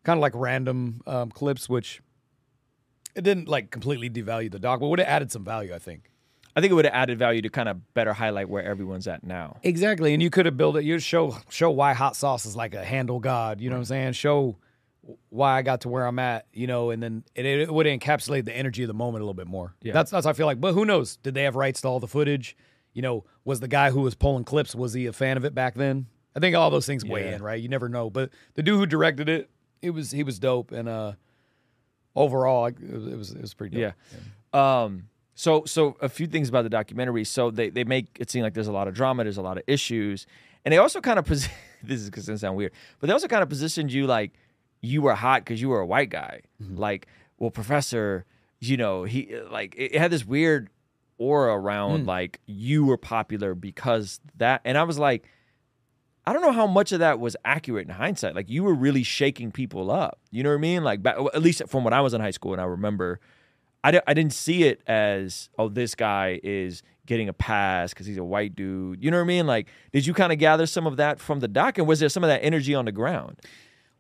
kind 0.04 0.18
of 0.18 0.22
like 0.22 0.34
random 0.36 1.00
um, 1.08 1.32
clips, 1.32 1.70
which 1.70 2.02
it 3.16 3.24
didn't 3.24 3.48
like 3.48 3.72
completely 3.72 4.10
devalue 4.10 4.52
the 4.52 4.60
doc, 4.60 4.82
but 4.82 4.88
would 4.88 5.00
have 5.00 5.08
added 5.08 5.32
some 5.32 5.46
value, 5.46 5.74
I 5.74 5.80
think. 5.80 6.12
I 6.60 6.62
think 6.62 6.72
it 6.72 6.76
would 6.76 6.86
have 6.86 6.94
added 6.94 7.18
value 7.18 7.42
to 7.44 7.50
kind 7.50 7.70
of 7.70 7.94
better 7.94 8.12
highlight 8.14 8.50
where 8.50 8.64
everyone's 8.64 9.08
at 9.08 9.24
now. 9.24 9.58
Exactly, 9.64 10.14
and 10.14 10.22
you 10.22 10.30
could 10.30 10.46
have 10.46 10.58
built 10.58 10.76
it. 10.76 10.84
You 10.84 11.00
show 11.00 11.38
show 11.50 11.72
why 11.72 11.94
hot 11.94 12.16
sauce 12.18 12.46
is 12.46 12.56
like 12.56 12.74
a 12.76 12.84
handle 12.84 13.20
god. 13.20 13.62
You 13.62 13.70
know 13.70 13.78
what 13.78 13.80
I'm 13.82 13.86
saying? 13.86 14.14
Show 14.14 14.58
why 15.30 15.58
I 15.58 15.62
got 15.62 15.82
to 15.82 15.90
where 15.90 16.06
I'm 16.06 16.20
at. 16.20 16.46
You 16.54 16.68
know, 16.68 16.90
and 16.90 17.02
then 17.02 17.24
it, 17.34 17.46
it 17.46 17.74
would 17.74 17.88
encapsulate 17.88 18.44
the 18.44 18.56
energy 18.56 18.84
of 18.84 18.88
the 18.88 18.94
moment 18.94 19.22
a 19.22 19.26
little 19.26 19.34
bit 19.34 19.48
more. 19.48 19.74
Yeah. 19.82 19.94
That's 19.94 20.12
that's 20.12 20.26
how 20.26 20.32
I 20.32 20.34
feel 20.34 20.46
like. 20.46 20.60
But 20.60 20.74
who 20.74 20.84
knows? 20.84 21.16
Did 21.16 21.34
they 21.34 21.44
have 21.44 21.56
rights 21.56 21.80
to 21.82 21.88
all 21.88 22.00
the 22.02 22.08
footage? 22.08 22.58
You 22.94 23.02
know, 23.02 23.24
was 23.46 23.62
the 23.62 23.68
guy 23.70 23.92
who 23.92 24.02
was 24.02 24.16
pulling 24.16 24.44
clips 24.44 24.76
was 24.76 24.94
he 24.94 25.06
a 25.06 25.14
fan 25.14 25.38
of 25.38 25.46
it 25.46 25.56
back 25.56 25.76
then? 25.76 26.08
I 26.36 26.40
think 26.40 26.56
all 26.56 26.70
those 26.70 26.86
things 26.86 27.06
weigh 27.06 27.30
Yeah. 27.30 27.36
in, 27.38 27.42
right? 27.44 27.62
You 27.62 27.70
never 27.70 27.88
know. 27.88 28.10
But 28.10 28.32
the 28.56 28.64
dude 28.64 28.78
who 28.78 28.86
directed 28.86 29.30
it, 29.30 29.50
it 29.82 29.92
was 29.92 30.12
he 30.12 30.24
was 30.24 30.40
dope, 30.40 30.72
and 30.72 30.90
uh 30.90 31.14
overall, 32.16 32.66
it 32.66 32.80
was 33.18 33.32
it 33.32 33.42
was, 33.42 33.54
pretty 33.54 33.78
dope. 33.80 33.94
Yeah. 34.54 34.82
Um. 34.84 35.06
So 35.40 35.64
so 35.64 35.96
a 36.02 36.10
few 36.10 36.28
things 36.28 36.50
about 36.50 36.64
the 36.64 36.70
documentary. 36.70 37.24
So 37.24 37.50
they 37.50 37.70
they 37.70 37.86
make 37.86 38.08
it 38.20 38.30
seem 38.30 38.44
like 38.44 38.54
there's 38.54 38.68
a 38.68 38.74
lot 38.74 38.90
of 38.90 38.94
drama, 38.94 39.24
there's 39.24 39.38
a 39.38 39.42
lot 39.42 39.58
of 39.58 39.64
issues, 39.68 40.28
and 40.66 40.74
they 40.74 40.78
also 40.78 41.00
kind 41.00 41.18
of 41.18 41.24
pos- 41.24 41.48
this 41.82 42.02
is 42.02 42.10
gonna 42.10 42.38
sound 42.38 42.58
weird, 42.58 42.74
but 43.00 43.08
they 43.08 43.14
also 43.14 43.30
kind 43.30 43.42
of 43.42 43.48
positioned 43.48 43.90
you 43.90 44.06
like 44.06 44.34
you 44.82 45.02
were 45.02 45.16
hot 45.16 45.46
because 45.46 45.62
you 45.62 45.70
were 45.70 45.80
a 45.80 45.86
white 45.86 46.10
guy. 46.10 46.42
Mm-hmm. 46.62 46.76
Like, 46.76 47.08
well, 47.38 47.52
professor, 47.52 48.26
you 48.60 48.76
know, 48.76 49.06
he 49.06 49.34
like 49.50 49.76
it, 49.78 49.96
had 49.96 50.12
this 50.12 50.26
weird 50.26 50.70
aura 51.18 51.56
around 51.56 52.04
mm. 52.04 52.08
like 52.08 52.42
you 52.46 52.84
were 52.84 52.98
popular 52.98 53.56
because 53.56 54.20
that, 54.36 54.60
and 54.66 54.78
I 54.78 54.84
was 54.84 55.00
like. 55.00 55.26
I 56.28 56.34
don't 56.34 56.44
know 56.44 56.52
how 56.52 56.68
much 56.68 56.92
of 56.92 57.00
that 57.00 57.20
was 57.20 57.36
accurate 57.44 57.88
in 57.88 57.94
hindsight. 57.96 58.36
Like 58.36 58.52
you 58.52 58.62
were 58.62 58.76
really 58.76 59.02
shaking 59.02 59.52
people 59.52 59.90
up. 59.90 60.20
You 60.30 60.44
know 60.44 60.50
what 60.50 60.58
I 60.58 60.62
mean? 60.62 60.84
Like 60.84 61.02
back, 61.02 61.16
at 61.18 61.42
least 61.42 61.64
from 61.68 61.84
when 61.84 61.94
I 61.94 62.02
was 62.02 62.14
in 62.14 62.22
high 62.22 62.30
school 62.30 62.52
and 62.52 62.62
I 62.62 62.66
remember, 62.66 63.20
I, 63.84 64.02
I 64.08 64.14
didn't 64.14 64.34
see 64.34 64.64
it 64.64 64.82
as 64.88 65.50
oh 65.58 65.70
this 65.70 65.96
guy 65.96 66.40
is 66.44 66.84
getting 67.06 67.30
a 67.30 67.34
pass 67.34 67.92
because 67.94 68.06
he's 68.06 68.18
a 68.18 68.24
white 68.24 68.56
dude. 68.56 69.04
You 69.04 69.10
know 69.12 69.18
what 69.18 69.24
I 69.24 69.28
mean? 69.28 69.48
Like 69.48 69.68
did 69.92 70.06
you 70.06 70.14
kind 70.14 70.32
of 70.32 70.40
gather 70.40 70.66
some 70.66 70.86
of 70.86 70.98
that 70.98 71.20
from 71.20 71.40
the 71.40 71.48
doc 71.48 71.78
and 71.78 71.88
was 71.88 72.00
there 72.00 72.10
some 72.10 72.24
of 72.24 72.28
that 72.30 72.44
energy 72.44 72.76
on 72.76 72.86
the 72.86 72.92
ground? 72.92 73.40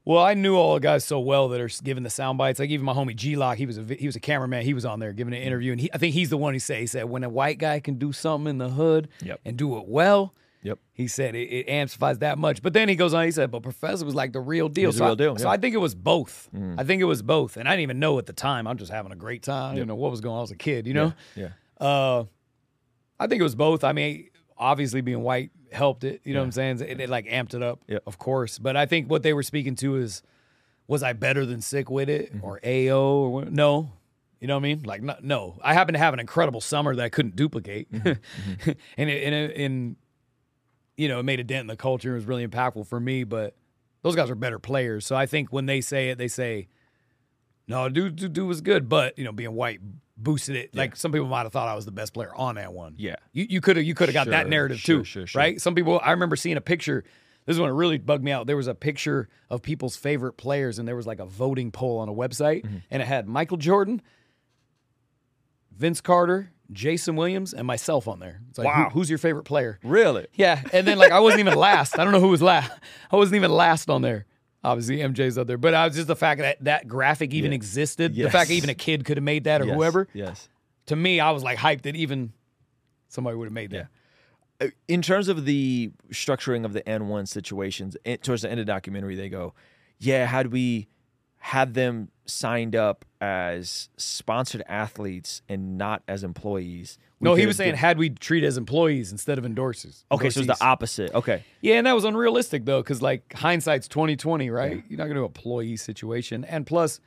Well, 0.05 0.23
I 0.23 0.33
knew 0.33 0.55
all 0.55 0.73
the 0.75 0.79
guys 0.79 1.05
so 1.05 1.19
well 1.19 1.49
that 1.49 1.61
are 1.61 1.69
giving 1.83 2.03
the 2.03 2.09
sound 2.09 2.37
bites. 2.37 2.57
Like 2.59 2.69
even 2.71 2.85
my 2.85 2.93
homie 2.93 3.15
G 3.15 3.35
Lock, 3.35 3.57
he 3.57 3.65
was 3.65 3.77
a 3.77 3.83
he 3.83 4.05
was 4.07 4.15
a 4.15 4.19
cameraman. 4.19 4.63
He 4.63 4.73
was 4.73 4.85
on 4.85 4.99
there 4.99 5.13
giving 5.13 5.33
an 5.35 5.41
interview, 5.41 5.71
and 5.71 5.79
he, 5.81 5.89
I 5.93 5.97
think 5.99 6.13
he's 6.15 6.29
the 6.31 6.37
one 6.37 6.53
who 6.53 6.59
said 6.59 6.79
he 6.79 6.87
said 6.87 7.05
when 7.05 7.23
a 7.23 7.29
white 7.29 7.59
guy 7.59 7.79
can 7.79 7.95
do 7.99 8.11
something 8.11 8.49
in 8.49 8.57
the 8.57 8.69
hood 8.69 9.09
Yep. 9.21 9.41
and 9.45 9.57
do 9.57 9.77
it 9.77 9.87
well. 9.87 10.33
Yep. 10.61 10.77
He 10.91 11.07
said 11.07 11.35
it, 11.35 11.47
it 11.47 11.69
amplifies 11.69 12.19
that 12.19 12.37
much. 12.37 12.61
But 12.61 12.73
then 12.73 12.89
he 12.89 12.95
goes 12.95 13.13
on. 13.13 13.23
He 13.25 13.31
said, 13.31 13.49
"But 13.49 13.63
Professor 13.63 14.03
was 14.05 14.13
like 14.15 14.33
the 14.33 14.41
real 14.41 14.67
deal." 14.67 14.87
was 14.89 14.95
the 14.95 14.99
so 14.99 15.05
real 15.05 15.11
I, 15.13 15.15
deal, 15.15 15.35
So 15.37 15.43
yeah. 15.43 15.49
Mm. 15.51 15.53
I 15.53 15.57
think 15.57 15.75
it 15.75 15.79
was 15.79 15.95
both. 15.95 16.49
I 16.77 16.83
think 16.83 17.01
it 17.01 17.05
was 17.05 17.21
both, 17.21 17.55
and 17.57 17.67
I 17.67 17.71
didn't 17.71 17.83
even 17.83 17.99
know 17.99 18.17
at 18.19 18.25
the 18.25 18.33
time. 18.33 18.67
I'm 18.67 18.77
just 18.77 18.91
having 18.91 19.11
a 19.13 19.15
great 19.15 19.41
time. 19.43 19.71
I 19.71 19.75
didn't 19.75 19.87
know 19.87 19.95
what 19.95 20.11
was 20.11 20.19
going 20.21 20.33
on. 20.33 20.39
I 20.39 20.41
was 20.41 20.51
a 20.51 20.55
kid, 20.57 20.85
you 20.87 20.93
know. 20.93 21.13
Yeah. 21.35 21.49
Uh, 21.79 22.25
I 23.19 23.27
think 23.27 23.39
it 23.39 23.43
was 23.43 23.55
both. 23.55 23.83
I 23.85 23.93
mean, 23.93 24.29
obviously 24.57 24.99
being 25.01 25.21
white 25.21 25.51
helped 25.71 26.03
it. 26.03 26.19
You 26.25 26.33
know 26.33 26.41
what 26.41 26.45
I'm 26.47 26.51
saying? 26.51 26.81
It, 26.81 26.99
it 26.99 27.09
like 27.09 27.25
amped 27.27 27.53
it 27.53 27.63
up, 27.63 27.79
Yep. 27.87 28.03
of 28.05 28.17
course. 28.17 28.59
But 28.59 28.75
I 28.75 28.85
think 28.85 29.09
what 29.09 29.23
they 29.23 29.33
were 29.33 29.43
speaking 29.43 29.75
to 29.77 29.95
is, 29.95 30.23
was 30.87 31.03
I 31.03 31.13
better 31.13 31.45
than 31.45 31.61
Sick 31.61 31.89
with 31.89 32.09
it 32.09 32.33
Mm-hmm. 32.35 32.45
or 32.45 32.59
AO 32.65 32.99
or 33.23 33.29
what? 33.31 33.51
no? 33.51 33.91
You 34.41 34.47
know 34.47 34.55
what 34.55 34.61
I 34.61 34.63
mean? 34.63 34.83
Like 34.83 35.01
no, 35.03 35.15
no. 35.21 35.59
I 35.63 35.73
happen 35.73 35.93
to 35.93 35.99
have 35.99 36.13
an 36.13 36.19
incredible 36.19 36.61
summer 36.61 36.95
that 36.95 37.03
I 37.03 37.09
couldn't 37.09 37.35
duplicate, 37.35 37.91
Mm-hmm. 37.91 38.71
and 38.97 39.09
it, 39.09 39.23
and 39.33 39.51
and 39.51 39.95
you 40.99 41.07
know 41.07 41.19
it 41.19 41.23
made 41.23 41.39
a 41.39 41.43
dent 41.43 41.61
in 41.61 41.67
the 41.67 41.75
culture. 41.77 42.11
It 42.11 42.15
was 42.15 42.25
really 42.25 42.45
impactful 42.45 42.85
for 42.87 42.99
me. 42.99 43.23
But 43.23 43.55
those 44.03 44.15
guys 44.15 44.29
are 44.29 44.35
better 44.35 44.59
players, 44.59 45.05
so 45.05 45.15
I 45.15 45.25
think 45.25 45.51
when 45.51 45.65
they 45.65 45.81
say 45.81 46.09
it, 46.09 46.17
they 46.17 46.27
say. 46.27 46.67
No, 47.67 47.87
dude, 47.87 48.15
dude, 48.15 48.33
dude 48.33 48.47
was 48.47 48.61
good, 48.61 48.89
but 48.89 49.15
you 49.15 49.23
know, 49.23 49.31
being 49.31 49.53
white 49.53 49.79
boosted 50.17 50.55
it. 50.55 50.75
Like 50.75 50.95
some 50.95 51.11
people 51.11 51.27
might 51.27 51.43
have 51.43 51.51
thought 51.51 51.67
I 51.67 51.75
was 51.75 51.85
the 51.85 51.91
best 51.91 52.15
player 52.15 52.33
on 52.33 52.55
that 52.55 52.73
one. 52.73 52.95
Yeah. 52.97 53.17
You 53.31 53.45
you 53.47 53.61
could 53.61 53.77
have 53.77 53.85
you 53.85 53.93
could 53.93 54.09
have 54.09 54.13
got 54.15 54.25
that 54.27 54.49
narrative 54.49 54.79
sure, 54.79 55.03
too, 55.03 55.25
sure. 55.27 55.39
right? 55.39 55.61
Some 55.61 55.75
people 55.75 56.01
I 56.03 56.09
remember 56.09 56.35
seeing 56.35 56.57
a 56.57 56.61
picture. 56.61 57.03
This 57.45 57.53
is 57.57 57.59
when 57.59 57.69
it 57.69 57.73
really 57.73 57.99
bugged 57.99 58.23
me 58.23 58.31
out. 58.31 58.47
There 58.47 58.57
was 58.57 58.65
a 58.65 58.73
picture 58.73 59.29
of 59.51 59.61
people's 59.61 59.95
favorite 59.95 60.33
players, 60.33 60.79
and 60.79 60.87
there 60.87 60.95
was 60.95 61.05
like 61.05 61.19
a 61.19 61.25
voting 61.27 61.71
poll 61.71 61.99
on 61.99 62.09
a 62.09 62.13
website, 62.13 62.63
Mm-hmm. 62.65 62.77
and 62.89 63.03
it 63.03 63.05
had 63.05 63.27
Michael 63.27 63.57
Jordan, 63.57 64.01
Vince 65.71 66.01
Carter, 66.01 66.51
Jason 66.71 67.15
Williams, 67.15 67.53
and 67.53 67.65
myself 67.65 68.07
on 68.07 68.19
there. 68.19 68.41
It's 68.49 68.57
like, 68.59 68.67
who- 68.73 68.81
Wow. 68.83 68.89
who's 68.91 69.09
your 69.09 69.17
favorite 69.19 69.43
player? 69.45 69.79
Really? 69.83 70.27
Yeah, 70.33 70.61
and 70.71 70.85
then 70.87 70.97
like 70.97 71.11
I 71.11 71.19
wasn't 71.19 71.39
even 71.41 71.55
last. 71.55 71.97
I 71.97 72.03
don't 72.03 72.13
know 72.13 72.19
who 72.19 72.27
was 72.29 72.41
last. 72.41 72.71
I 73.11 73.15
wasn't 73.15 73.37
even 73.37 73.51
last 73.51 73.89
on 73.89 74.01
there. 74.01 74.25
Obviously, 74.63 74.97
MJ's 74.97 75.37
up 75.37 75.47
there, 75.47 75.57
but 75.57 75.73
I 75.73 75.85
was 75.87 75.95
just 75.95 76.07
the 76.07 76.15
fact 76.15 76.41
that 76.41 76.63
that 76.65 76.87
graphic 76.87 77.33
even 77.33 77.51
Yeah. 77.51 77.55
existed. 77.55 78.13
The 78.13 78.29
fact 78.29 78.49
that 78.49 78.55
even 78.55 78.69
a 78.69 78.75
kid 78.75 79.05
could 79.05 79.17
have 79.17 79.23
made 79.23 79.45
that 79.45 79.61
or 79.61 79.65
Yes, 79.65 79.75
whoever. 79.75 80.07
Yes. 80.13 80.49
To 80.87 80.95
me, 80.95 81.19
I 81.19 81.31
was 81.31 81.43
like 81.43 81.57
hyped 81.57 81.83
that 81.83 81.95
even 81.95 82.33
somebody 83.07 83.37
would 83.37 83.45
have 83.45 83.53
made 83.53 83.71
that. 83.71 83.87
Uh, 84.61 84.67
in 84.89 85.01
terms 85.01 85.29
of 85.29 85.45
the 85.45 85.91
structuring 86.11 86.65
of 86.65 86.73
the 86.73 86.81
AND1 86.81 87.27
situations, 87.27 87.95
towards 88.21 88.41
the 88.41 88.49
end 88.51 88.59
of 88.59 88.65
the 88.65 88.71
documentary, 88.71 89.15
they 89.15 89.29
go, 89.29 89.53
yeah, 89.97 90.25
had 90.25 90.51
we 90.51 90.89
had 91.39 91.73
them 91.73 92.09
signed 92.25 92.75
up 92.75 93.05
as 93.21 93.89
sponsored 93.97 94.61
athletes 94.67 95.41
and 95.49 95.77
not 95.77 96.03
as 96.07 96.23
employees? 96.23 96.97
No, 97.21 97.35
he 97.35 97.45
was 97.45 97.57
saying 97.57 97.75
had 97.75 97.97
we 97.97 98.09
treat 98.11 98.43
as 98.43 98.57
employees 98.57 99.11
instead 99.11 99.37
of 99.37 99.43
endorsers. 99.43 100.05
okay, 100.11 100.29
so 100.29 100.41
it's 100.41 100.47
the 100.47 100.63
opposite. 100.63 101.13
Okay. 101.13 101.43
Yeah, 101.61 101.75
and 101.75 101.87
that 101.87 101.93
was 101.93 102.05
unrealistic 102.05 102.65
though, 102.65 102.81
because 102.81 103.01
like 103.01 103.33
hindsight's 103.33 103.87
twenty 103.87 104.15
twenty, 104.15 104.49
right? 104.49 104.83
You're 104.87 104.97
not 104.97 105.05
going 105.05 105.15
to 105.15 105.21
do 105.21 105.25
employee 105.25 105.75
situation, 105.75 106.45
and 106.45 106.65
plus, 106.65 106.99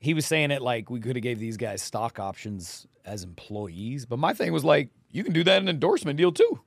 he 0.00 0.14
was 0.14 0.26
saying 0.26 0.50
it 0.50 0.62
like 0.62 0.90
we 0.90 0.98
could 0.98 1.14
have 1.14 1.22
gave 1.22 1.38
these 1.38 1.56
guys 1.56 1.82
stock 1.82 2.18
options 2.18 2.86
as 3.04 3.22
employees, 3.22 4.06
but 4.06 4.18
my 4.18 4.34
thing 4.34 4.52
was 4.52 4.64
like 4.64 4.88
you 5.12 5.22
can 5.22 5.32
do 5.32 5.44
that 5.44 5.58
in 5.58 5.68
an 5.68 5.68
endorsement 5.68 6.16
deal 6.16 6.32
too, 6.32 6.60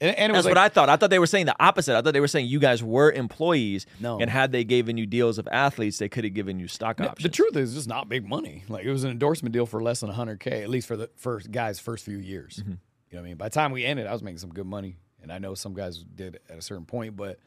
and, 0.00 0.16
and 0.16 0.30
it 0.30 0.34
That's 0.34 0.38
was 0.38 0.44
like, 0.46 0.50
what 0.52 0.58
I 0.58 0.68
thought. 0.68 0.88
I 0.88 0.96
thought 0.96 1.10
they 1.10 1.18
were 1.18 1.26
saying 1.26 1.46
the 1.46 1.56
opposite. 1.58 1.96
I 1.96 2.02
thought 2.02 2.12
they 2.14 2.20
were 2.20 2.28
saying 2.28 2.46
you 2.46 2.58
guys 2.60 2.82
were 2.82 3.10
employees, 3.10 3.86
No. 4.00 4.18
and 4.20 4.30
had 4.30 4.52
they 4.52 4.62
given 4.64 4.96
you 4.96 5.06
deals 5.06 5.38
of 5.38 5.48
athletes, 5.50 5.98
they 5.98 6.08
could 6.08 6.24
have 6.24 6.34
given 6.34 6.60
you 6.60 6.68
stock 6.68 7.00
options. 7.00 7.22
The 7.24 7.28
truth 7.28 7.56
is, 7.56 7.76
it's 7.76 7.86
not 7.86 8.08
big 8.08 8.28
money. 8.28 8.64
Like 8.68 8.84
it 8.84 8.90
was 8.92 9.04
an 9.04 9.10
endorsement 9.10 9.52
deal 9.52 9.66
for 9.66 9.82
less 9.82 10.00
than 10.00 10.10
100k, 10.10 10.62
at 10.62 10.68
least 10.68 10.86
for 10.86 10.96
the 10.96 11.10
first 11.16 11.50
guys' 11.50 11.80
first 11.80 12.04
few 12.04 12.18
years. 12.18 12.58
Mm-hmm. 12.62 12.70
You 12.70 12.76
know 13.12 13.18
what 13.18 13.20
I 13.20 13.28
mean? 13.28 13.36
By 13.36 13.46
the 13.46 13.54
time 13.54 13.72
we 13.72 13.84
ended, 13.84 14.06
I 14.06 14.12
was 14.12 14.22
making 14.22 14.38
some 14.38 14.50
good 14.50 14.66
money, 14.66 14.96
and 15.22 15.32
I 15.32 15.38
know 15.38 15.54
some 15.54 15.74
guys 15.74 15.98
did 15.98 16.38
at 16.48 16.58
a 16.58 16.62
certain 16.62 16.84
point, 16.84 17.16
but 17.16 17.38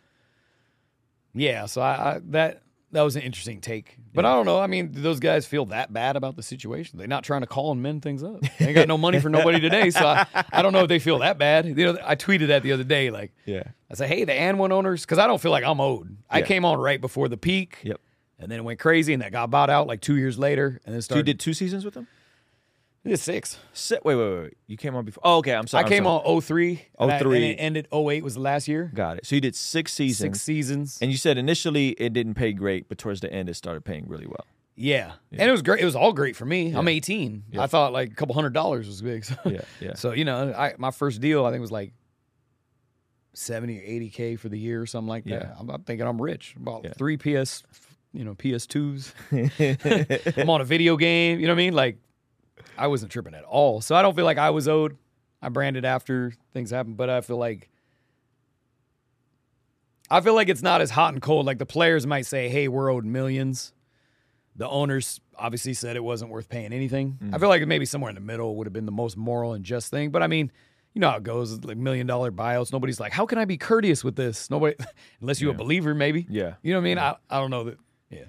yeah. 1.34 1.66
So 1.68 1.82
I, 1.82 2.16
I 2.16 2.20
that 2.32 2.64
that 2.92 3.02
was 3.02 3.16
an 3.16 3.22
interesting 3.22 3.62
take. 3.62 3.98
But 4.14 4.26
I 4.26 4.34
don't 4.34 4.46
know. 4.46 4.60
I 4.60 4.68
mean, 4.68 4.88
do 4.92 5.02
those 5.02 5.20
guys 5.20 5.46
feel 5.46 5.66
that 5.68 5.94
bad 5.94 6.16
about 6.16 6.36
the 6.36 6.44
situation? 6.44 6.98
They're 7.00 7.08
not 7.08 7.24
trying 7.24 7.42
to 7.42 7.48
call 7.48 7.72
and 7.72 7.82
mend 7.82 8.02
things 8.02 8.24
up. 8.24 8.42
They 8.60 8.68
ain't 8.68 8.76
got 8.76 8.88
no 8.88 8.98
money 8.98 9.20
for 9.20 9.30
nobody 9.38 9.60
today, 9.60 9.90
so 9.90 10.06
I, 10.06 10.26
I 10.52 10.62
don't 10.62 10.74
know 10.74 10.82
if 10.84 10.90
they 10.90 11.00
feel 11.00 11.20
that 11.20 11.38
bad. 11.38 11.66
You 11.66 11.74
know, 11.76 11.98
I 12.04 12.16
tweeted 12.16 12.48
that 12.48 12.64
the 12.64 12.74
other 12.74 12.84
day, 12.84 13.10
like. 13.10 13.32
Yeah. 13.46 13.64
I 13.90 13.94
said, 13.96 14.10
hey, 14.10 14.24
the 14.26 14.34
and 14.34 14.58
one 14.60 14.72
owners, 14.72 15.02
because 15.02 15.18
I 15.20 15.28
don't 15.28 15.42
feel 15.42 15.52
like 15.52 15.64
I'm 15.64 15.80
owed. 15.82 16.18
I 16.30 16.40
Yeah. 16.40 16.46
came 16.46 16.66
on 16.66 16.80
right 16.80 17.00
before 17.00 17.28
the 17.30 17.38
peak. 17.38 17.78
Yep. 17.84 18.00
And 18.40 18.52
then 18.52 18.60
it 18.60 18.64
went 18.64 18.80
crazy, 18.80 19.14
and 19.14 19.22
that 19.22 19.32
got 19.32 19.50
bought 19.52 19.70
out 19.70 19.88
like 19.88 20.02
two 20.02 20.18
years 20.18 20.40
later, 20.40 20.82
and 20.86 20.96
then 20.96 21.02
So 21.02 21.16
you 21.16 21.24
did 21.24 21.40
two 21.40 21.54
seasons 21.54 21.86
with 21.86 21.94
them? 21.94 22.08
Did 23.04 23.18
six. 23.18 23.58
Si- 23.74 23.96
wait, 24.06 24.16
wait, 24.16 24.30
wait, 24.30 24.42
wait. 24.44 24.58
You 24.68 24.78
came 24.78 24.96
on 24.96 25.06
before. 25.06 25.22
Oh, 25.26 25.38
okay. 25.38 25.56
I'm 25.56 25.66
sorry. 25.66 25.84
I 25.84 25.86
I'm 25.88 25.92
came 25.92 26.04
sorry. 26.04 26.24
on 26.24 26.42
03. 26.42 26.86
and 27.00 27.12
I- 27.12 27.20
03. 27.20 27.56
And 27.58 27.78
it 27.78 27.88
oh 27.92 28.08
ended 28.08 28.18
08 28.18 28.24
was 28.24 28.36
the 28.36 28.42
last 28.42 28.68
year. 28.68 28.92
Got 28.94 29.18
it. 29.18 29.26
So 29.26 29.34
you 29.36 29.42
did 29.42 29.56
six 29.56 29.92
seasons. 29.92 30.18
Six 30.38 30.42
seasons. 30.42 31.00
And 31.02 31.10
you 31.12 31.18
said 31.18 31.38
initially 31.40 31.90
it 31.92 32.14
didn't 32.14 32.36
pay 32.36 32.54
great, 32.54 32.88
but 32.90 32.98
towards 33.00 33.22
the 33.22 33.34
end 33.34 33.50
it 33.50 33.56
started 33.56 33.84
paying 33.86 34.08
really 34.08 34.28
well. 34.28 34.46
yeah. 34.76 35.14
And 35.32 35.42
it 35.42 35.52
was 35.52 35.64
great. 35.64 35.82
It 35.82 35.86
was 35.86 35.96
all 35.96 36.14
great 36.14 36.36
for 36.36 36.46
me. 36.46 36.74
I'm 36.74 36.88
18. 36.88 37.44
I 37.58 37.66
thought 37.68 37.92
like 37.92 38.12
a 38.12 38.16
couple 38.16 38.36
hundred 38.36 38.54
dollars 38.54 38.86
was 38.88 39.02
big. 39.02 39.26
So, 39.26 39.36
Yeah, 39.46 39.62
yeah. 39.80 39.94
so 39.96 40.12
you 40.12 40.24
know, 40.26 40.54
I, 40.56 40.76
my 40.78 40.92
first 40.92 41.22
deal, 41.22 41.44
I 41.46 41.50
think 41.52 41.62
was 41.62 41.72
like 41.72 41.94
70 43.34 43.80
or 43.80 43.82
80K 43.82 44.38
for 44.40 44.50
the 44.50 44.60
year 44.60 44.82
or 44.82 44.86
something 44.86 45.08
like 45.10 45.24
that. 45.26 45.30
Yeah. 45.32 45.56
I'm, 45.60 45.70
I'm 45.70 45.82
thinking 45.84 46.06
I'm 46.06 46.22
rich. 46.22 46.54
About 46.56 46.84
Yeah. 46.84 46.94
three 46.94 47.18
PS, 47.18 47.64
you 48.14 48.26
know, 48.26 48.36
PS2s. 48.36 49.14
I'm 50.38 50.50
on 50.50 50.62
a 50.62 50.66
video 50.66 50.98
game. 50.98 51.40
You 51.40 51.48
know 51.48 51.54
what 51.54 51.62
I 51.62 51.64
mean? 51.66 51.74
Like, 51.74 51.98
I 52.78 52.88
wasn't 52.88 53.12
tripping 53.12 53.34
at 53.34 53.44
all. 53.44 53.82
So 53.82 53.96
I 53.96 54.02
don't 54.02 54.16
feel 54.16 54.26
like 54.26 54.38
I 54.38 54.50
was 54.50 54.68
owed. 54.68 54.98
I 55.42 55.50
branded 55.50 55.86
after 55.86 56.34
things 56.54 56.72
happened, 56.72 56.98
but 56.98 57.10
I 57.10 57.22
feel 57.22 57.38
like 57.38 57.70
I 60.10 60.22
feel 60.22 60.36
like 60.36 60.50
it's 60.50 60.62
not 60.62 60.82
as 60.82 60.92
hot 60.92 61.14
and 61.14 61.22
cold. 61.22 61.46
Like 61.46 61.58
the 61.58 61.66
players 61.66 62.06
might 62.06 62.26
say, 62.26 62.50
"Hey, 62.50 62.68
we're 62.68 62.92
owed 62.92 63.06
millions. 63.06 63.74
The 64.56 64.68
owners 64.68 65.22
obviously 65.38 65.74
said 65.74 65.96
it 65.96 66.04
wasn't 66.04 66.30
worth 66.30 66.50
paying 66.50 66.74
anything. 66.74 67.18
Mm. 67.24 67.34
I 67.34 67.38
feel 67.38 67.50
like 67.50 67.66
maybe 67.66 67.86
somewhere 67.86 68.10
in 68.10 68.16
the 68.16 68.22
middle 68.22 68.56
would 68.58 68.68
have 68.68 68.74
been 68.74 68.86
the 68.86 68.92
most 68.92 69.16
moral 69.16 69.54
and 69.54 69.64
just 69.64 69.90
thing. 69.90 70.12
But 70.12 70.22
I 70.22 70.28
mean, 70.28 70.52
you 70.94 71.00
know 71.00 71.10
how 71.10 71.18
it 71.18 71.24
goes, 71.24 71.64
like 71.64 71.78
million 71.78 72.06
dollar 72.06 72.32
buyouts. 72.32 72.74
Nobody's 72.74 73.00
like, 73.00 73.14
"How 73.14 73.26
can 73.26 73.38
I 73.38 73.46
be 73.46 73.58
courteous 73.58 74.04
with 74.04 74.16
this?" 74.16 74.50
Nobody, 74.50 74.76
unless 75.22 75.40
you're 75.42 75.52
a 75.52 75.56
believer, 75.56 75.96
maybe. 75.96 76.28
Yeah. 76.30 76.56
You 76.62 76.74
know 76.74 76.80
what 76.80 76.82
I 76.82 76.84
mean? 76.84 76.98
I, 77.00 77.16
I 77.30 77.40
don't 77.40 77.50
know 77.50 77.64
that. 77.64 77.78
Yeah. 78.10 78.26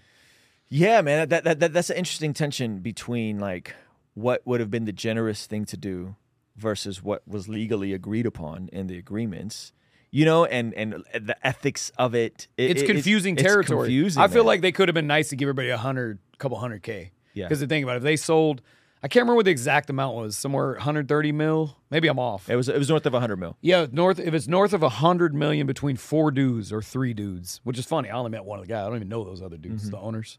Yeah, 0.69 1.03
man, 1.03 1.29
that, 1.29 1.45
that, 1.45 1.61
that 1.61 1.73
that's 1.73 1.91
an 1.91 1.97
interesting 1.97 2.33
tension 2.33 2.79
between 2.79 3.39
like 3.41 3.75
what 4.15 4.43
would 4.47 4.61
have 4.61 4.71
been 4.71 4.85
the 4.85 4.93
generous 4.93 5.47
thing 5.47 5.65
to 5.67 5.77
do 5.77 6.17
versus 6.57 7.03
what 7.03 7.27
was 7.27 7.49
legally 7.49 7.93
agreed 7.93 8.27
upon 8.27 8.69
in 8.73 8.87
the 8.87 8.99
agreements. 8.99 9.73
You 10.11 10.27
know, 10.27 10.45
and 10.45 10.75
and 10.75 10.93
the 11.15 11.37
ethics 11.47 11.91
of 11.97 12.15
it. 12.15 12.47
it- 12.59 12.73
It's 12.73 12.83
confusing 12.83 13.35
it's 13.35 13.43
territory. 13.43 13.87
confusing, 13.89 14.23
I 14.23 14.29
feel 14.29 14.43
man. 14.43 14.47
like 14.49 14.61
they 14.61 14.73
could 14.73 14.89
have 14.89 14.95
been 14.95 15.07
nice 15.07 15.31
to 15.31 15.37
give 15.37 15.47
everybody 15.47 15.71
a 15.71 15.79
hundred, 15.79 16.19
couple 16.39 16.59
hundred 16.59 16.83
k. 16.83 17.13
Yeah. 17.33 17.47
Because 17.47 17.61
the 17.61 17.67
thing 17.67 17.83
about 17.83 17.95
it, 17.95 17.99
if 17.99 18.03
they 18.03 18.17
sold, 18.17 18.61
I 19.03 19.09
can't 19.09 19.23
remember 19.23 19.37
what 19.37 19.47
the 19.47 19.51
exact 19.51 19.89
amount 19.89 20.15
was. 20.17 20.37
Somewhere 20.37 20.73
130 20.75 21.33
mil. 21.33 21.79
Maybe 21.91 22.09
I'm 22.09 22.19
off. 22.19 22.51
it 22.51 22.57
was 22.57 22.69
it 22.69 22.77
was 22.77 22.91
north 22.91 23.07
of 23.07 23.15
hundred 23.15 23.37
mil. 23.39 23.57
Yeah, 23.63 23.87
north. 23.91 24.19
If 24.21 24.35
it's 24.35 24.47
north 24.47 24.75
of 24.75 24.83
100 24.83 25.35
million 25.35 25.67
between 25.67 25.97
four 25.97 26.31
dudes 26.31 26.71
or 26.75 26.83
three 26.83 27.15
dudes, 27.15 27.63
which 27.65 27.79
is 27.79 27.87
funny. 27.87 28.11
I 28.11 28.17
only 28.19 28.31
met 28.33 28.45
one 28.45 28.59
of 28.59 28.67
the 28.67 28.69
guys. 28.71 28.83
I 28.85 28.89
don't 28.89 28.97
even 28.97 29.09
know 29.09 29.25
those 29.25 29.41
other 29.41 29.57
dudes, 29.57 29.85
Mm-hmm. 29.85 29.93
the 29.93 29.99
owners. 29.99 30.39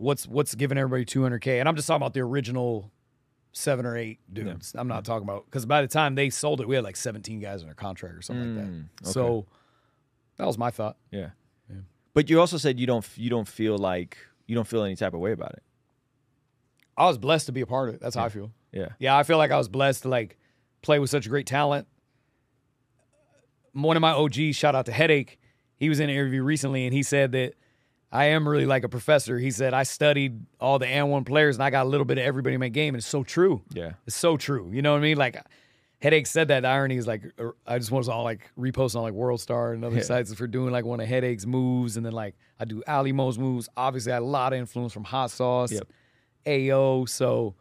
What's 0.00 0.26
what's 0.26 0.54
giving 0.54 0.78
everybody 0.78 1.04
200k? 1.04 1.60
And 1.60 1.68
I'm 1.68 1.76
just 1.76 1.86
talking 1.86 2.00
about 2.02 2.14
the 2.14 2.20
original 2.20 2.90
seven 3.52 3.84
or 3.84 3.96
eight 3.96 4.18
dudes. 4.32 4.74
I'm 4.76 4.88
not 4.88 5.04
talking 5.04 5.24
about 5.28 5.44
because 5.44 5.66
by 5.66 5.82
the 5.82 5.88
time 5.88 6.14
they 6.14 6.30
sold 6.30 6.60
it, 6.60 6.68
we 6.68 6.74
had 6.74 6.84
like 6.84 6.96
17 6.96 7.38
guys 7.40 7.62
under 7.62 7.74
contract 7.74 8.14
or 8.14 8.22
something 8.22 8.56
like 8.56 8.66
Mm, 8.66 8.84
that. 9.02 9.08
So 9.08 9.46
that 10.36 10.46
was 10.46 10.56
my 10.56 10.70
thought. 10.70 10.96
Yeah. 11.10 11.30
But 12.14 12.28
you 12.30 12.40
also 12.40 12.56
said 12.56 12.80
you 12.80 12.86
don't 12.86 13.06
you 13.16 13.30
don't 13.30 13.46
feel 13.46 13.76
like 13.78 14.16
you 14.46 14.54
don't 14.56 14.66
feel 14.66 14.82
any 14.84 14.96
type 14.96 15.14
of 15.14 15.20
way 15.20 15.32
about 15.32 15.52
it. 15.52 15.62
I 16.96 17.06
was 17.06 17.18
blessed 17.18 17.46
to 17.46 17.52
be 17.52 17.60
a 17.60 17.66
part 17.66 17.88
of 17.90 17.94
it. 17.96 18.00
That's 18.00 18.16
how 18.16 18.24
I 18.24 18.28
feel. 18.30 18.50
Yeah. 18.72 18.88
Yeah, 18.98 19.16
I 19.16 19.22
feel 19.22 19.38
like 19.38 19.50
I 19.52 19.56
was 19.58 19.68
blessed 19.68 20.02
to 20.02 20.08
like 20.08 20.38
play 20.82 20.98
with 20.98 21.10
such 21.10 21.28
great 21.28 21.46
talent. 21.46 21.86
One 23.72 23.96
of 23.96 24.00
my 24.00 24.10
OGs, 24.12 24.56
shout 24.56 24.74
out 24.74 24.86
to 24.86 24.92
Headache, 24.92 25.38
he 25.76 25.88
was 25.88 26.00
in 26.00 26.10
an 26.10 26.16
interview 26.16 26.42
recently 26.42 26.84
and 26.86 26.92
he 26.94 27.02
said 27.02 27.32
that 27.32 27.54
I 28.12 28.26
am 28.26 28.48
really 28.48 28.66
like 28.66 28.82
a 28.82 28.88
professor. 28.88 29.38
He 29.38 29.50
said 29.52 29.72
I 29.72 29.84
studied 29.84 30.40
all 30.60 30.78
the 30.80 30.86
AND1 30.86 31.24
players 31.26 31.56
and 31.56 31.62
I 31.62 31.70
got 31.70 31.86
a 31.86 31.88
little 31.88 32.04
bit 32.04 32.18
of 32.18 32.24
everybody 32.24 32.54
in 32.54 32.60
my 32.60 32.68
game, 32.68 32.94
and 32.94 32.98
it's 33.00 33.06
so 33.06 33.22
true. 33.22 33.62
Yeah. 33.72 33.92
It's 34.06 34.16
so 34.16 34.36
true. 34.36 34.68
You 34.72 34.82
know 34.82 34.92
what 34.92 34.98
I 34.98 35.02
mean? 35.02 35.16
Like 35.16 35.40
Headache 36.02 36.26
said 36.26 36.48
that. 36.48 36.60
The 36.60 36.68
irony 36.68 36.96
is 36.96 37.06
like 37.06 37.22
er, 37.38 37.54
I 37.66 37.78
just 37.78 37.92
was 37.92 38.08
all 38.08 38.24
like 38.24 38.50
reposting 38.58 38.96
on 38.96 39.02
like 39.02 39.12
World 39.12 39.40
Star 39.40 39.72
and 39.74 39.84
other 39.84 39.96
Yeah. 39.96 40.02
sites 40.02 40.34
for 40.34 40.46
doing 40.48 40.72
like 40.72 40.84
one 40.84 40.98
of 40.98 41.06
Headache's 41.06 41.46
moves, 41.46 41.96
and 41.96 42.04
then 42.04 42.12
like 42.12 42.34
I 42.58 42.64
do 42.64 42.82
Alimoe's 42.88 43.38
moves. 43.38 43.68
Obviously, 43.76 44.10
I 44.10 44.16
had 44.16 44.22
a 44.22 44.26
lot 44.26 44.52
of 44.52 44.58
influence 44.58 44.92
from 44.92 45.04
Hot 45.04 45.30
Sauce, 45.30 45.70
Yep. 45.72 45.86
AO. 46.46 47.04
So 47.04 47.54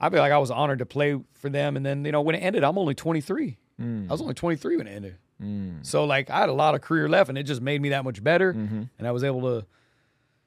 I 0.00 0.10
feel 0.10 0.18
like 0.20 0.32
I 0.32 0.38
was 0.38 0.50
honored 0.50 0.80
to 0.80 0.86
play 0.86 1.18
for 1.34 1.48
them. 1.48 1.76
And 1.76 1.86
then 1.86 2.04
you 2.04 2.12
know 2.12 2.20
when 2.20 2.34
it 2.34 2.40
ended, 2.40 2.64
I'm 2.64 2.76
only 2.76 2.94
23. 2.94 3.56
Hmm. 3.78 4.06
I 4.08 4.12
was 4.12 4.20
only 4.20 4.34
23 4.34 4.76
when 4.76 4.86
it 4.86 4.92
ended. 4.92 5.16
Hmm. 5.40 5.76
So 5.82 6.04
like 6.04 6.28
I 6.28 6.40
had 6.40 6.48
a 6.48 6.52
lot 6.54 6.74
of 6.74 6.80
career 6.82 7.08
left, 7.08 7.28
and 7.30 7.38
it 7.38 7.44
just 7.44 7.62
made 7.62 7.80
me 7.80 7.90
that 7.90 8.04
much 8.04 8.22
better. 8.22 8.52
Mm-hmm. 8.52 8.82
And 8.98 9.08
I 9.08 9.12
was 9.12 9.24
able 9.24 9.40
to. 9.42 9.66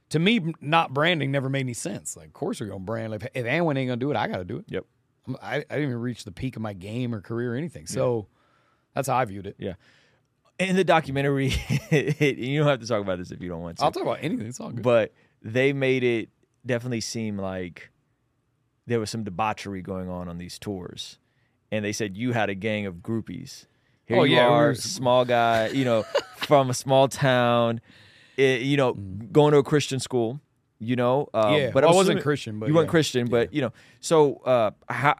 To 0.09 0.19
me, 0.19 0.53
not 0.59 0.93
branding 0.93 1.31
never 1.31 1.49
made 1.49 1.59
any 1.61 1.73
sense. 1.73 2.17
Like, 2.17 2.27
of 2.27 2.33
course, 2.33 2.59
we're 2.61 2.67
gonna 2.67 2.79
brand. 2.79 3.11
Like, 3.11 3.29
if 3.33 3.45
anyone 3.45 3.77
ain't 3.77 3.89
gonna 3.89 3.97
do 3.97 4.09
it, 4.11 4.17
I 4.17 4.27
gotta 4.27 4.43
do 4.45 4.57
it. 4.57 4.65
Yep. 4.67 4.85
I'm- 5.27 5.37
I, 5.41 5.55
I 5.57 5.59
didn't 5.61 5.83
even 5.83 6.01
reach 6.01 6.23
the 6.23 6.31
peak 6.31 6.55
of 6.55 6.61
my 6.63 6.73
game 6.73 7.13
or 7.13 7.21
career 7.21 7.53
or 7.53 7.55
anything. 7.55 7.85
So 7.85 8.27
that's 8.95 9.07
how 9.07 9.15
I 9.17 9.25
viewed 9.25 9.45
it. 9.45 9.55
Yeah. 9.59 9.73
In 10.57 10.75
the 10.75 10.83
documentary, 10.83 11.53
you 11.91 12.59
don't 12.59 12.67
have 12.67 12.79
to 12.81 12.87
talk 12.87 13.01
about 13.01 13.19
this 13.19 13.29
if 13.31 13.41
you 13.41 13.47
don't 13.49 13.61
want 13.61 13.77
to. 13.77 13.83
I'll 13.83 13.91
talk 13.91 14.01
about 14.03 14.17
anything. 14.21 14.47
It's 14.47 14.59
all 14.59 14.71
good. 14.71 14.81
but 14.83 15.13
they 15.41 15.71
made 15.73 16.03
it 16.03 16.29
definitely 16.65 17.01
seem 17.01 17.37
like 17.37 17.91
there 18.87 18.99
was 18.99 19.09
some 19.11 19.23
debauchery 19.23 19.81
going 19.83 20.09
on 20.09 20.27
on 20.27 20.37
these 20.39 20.57
tours, 20.57 21.19
and 21.71 21.85
they 21.85 21.91
said 21.93 22.17
you 22.17 22.33
had 22.33 22.49
a 22.49 22.55
gang 22.55 22.87
of 22.87 22.95
groupies. 22.95 23.67
Here 24.05 24.17
Oh, 24.17 24.23
you 24.23 24.35
yeah, 24.35 24.47
we 24.49 24.53
are, 24.55 24.67
were- 24.69 24.75
small 24.75 25.23
guy, 25.25 25.67
you 25.67 25.85
know, 25.85 26.03
from 26.37 26.71
a 26.71 26.73
small 26.73 27.07
town, 27.07 27.79
eh, 28.39 28.57
you 28.57 28.77
know, 28.77 28.93
going 29.31 29.51
to 29.51 29.57
a 29.59 29.63
Christian 29.63 29.99
school, 29.99 30.39
you 30.79 30.95
know. 30.95 31.27
Um, 31.33 31.43
Mm. 31.53 31.57
Yeah, 31.57 31.71
but 31.71 31.83
well, 31.83 31.91
I'm 31.91 31.95
wasn't 31.97 32.21
Christian, 32.21 32.59
but 32.59 32.69
you 32.69 32.75
weren't. 32.75 32.89
Christian, 32.89 33.27
but 33.27 33.53
you 33.53 33.61
know. 33.61 33.73
So, 33.99 34.35
uh, 34.45 34.71
how 34.89 35.15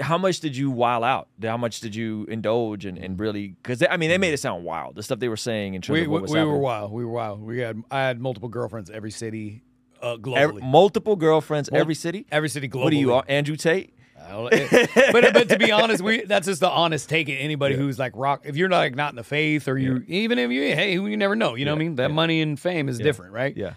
how 0.00 0.18
much 0.18 0.40
did 0.40 0.56
you 0.56 0.70
while 0.70 1.04
out? 1.04 1.28
How 1.42 1.56
much 1.56 1.80
did 1.80 1.94
you 1.94 2.24
indulge 2.28 2.84
and, 2.86 2.98
and 2.98 3.18
really? 3.20 3.48
Because 3.48 3.82
I 3.88 3.96
mean, 3.96 4.10
they 4.10 4.18
made 4.18 4.32
it 4.34 4.38
sound 4.38 4.64
wild. 4.64 4.96
The 4.96 5.02
stuff 5.02 5.18
they 5.18 5.28
were 5.28 5.36
saying 5.36 5.74
in 5.74 5.82
terms 5.82 5.94
we 5.94 6.04
of 6.04 6.10
what 6.10 6.28
we, 6.28 6.40
we 6.40 6.44
were 6.44 6.58
wild. 6.58 6.92
We 6.92 7.04
were 7.04 7.12
wild. 7.12 7.42
We 7.42 7.58
had 7.60 7.82
I 7.90 8.00
had 8.00 8.20
multiple 8.20 8.48
girlfriends 8.48 8.90
every 8.90 9.10
city, 9.10 9.62
uh, 10.00 10.16
globally. 10.16 10.36
Every, 10.38 10.62
multiple 10.62 11.16
girlfriends, 11.16 11.70
Mul- 11.70 11.80
every 11.80 11.94
city. 11.94 12.26
every 12.32 12.48
city 12.48 12.68
globally. 12.68 12.84
What 12.84 12.92
are 12.92 12.96
you, 12.96 13.14
Andrew 13.28 13.56
Tate? 13.56 13.94
Don't- 14.28 14.52
eh, 14.52 14.86
but 15.12 15.32
but 15.32 15.48
to 15.48 15.58
be 15.58 15.72
honest, 15.72 16.02
we 16.02 16.24
that's 16.24 16.46
just 16.46 16.60
the 16.60 16.70
honest 16.70 17.08
take. 17.08 17.28
It 17.28 17.36
anybody 17.36 17.76
who's 17.76 17.98
like 17.98 18.12
rock. 18.14 18.42
If 18.44 18.56
you're 18.56 18.68
not 18.68 18.78
like 18.78 18.94
not 18.94 19.12
in 19.12 19.16
the 19.16 19.24
faith, 19.24 19.68
or 19.68 19.78
you 19.78 20.04
even 20.08 20.38
if 20.38 20.50
you 20.50 20.62
hey, 20.62 20.94
who 20.94 21.06
you 21.06 21.16
never 21.16 21.36
know. 21.36 21.54
You 21.54 21.64
know 21.64 21.72
what 21.72 21.80
I 21.80 21.84
mean? 21.84 21.94
That 21.96 22.10
money 22.10 22.40
and 22.40 22.58
fame 22.58 22.88
is 22.88 22.98
different, 22.98 23.32
right? 23.32 23.56
Yeah, 23.56 23.74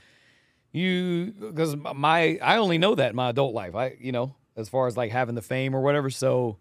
you 0.71 1.33
because 1.39 1.75
my 1.75 2.37
I 2.41 2.57
only 2.57 2.77
know 2.77 2.95
that 2.95 3.11
in 3.11 3.15
my 3.15 3.29
adult 3.29 3.53
life. 3.53 3.75
I 3.75 3.95
you 3.99 4.11
know 4.11 4.35
as 4.55 4.69
far 4.69 4.87
as 4.87 4.95
like 4.95 5.11
having 5.11 5.35
the 5.35 5.41
fame 5.41 5.75
or 5.75 5.81
whatever. 5.81 6.09
So 6.09 6.57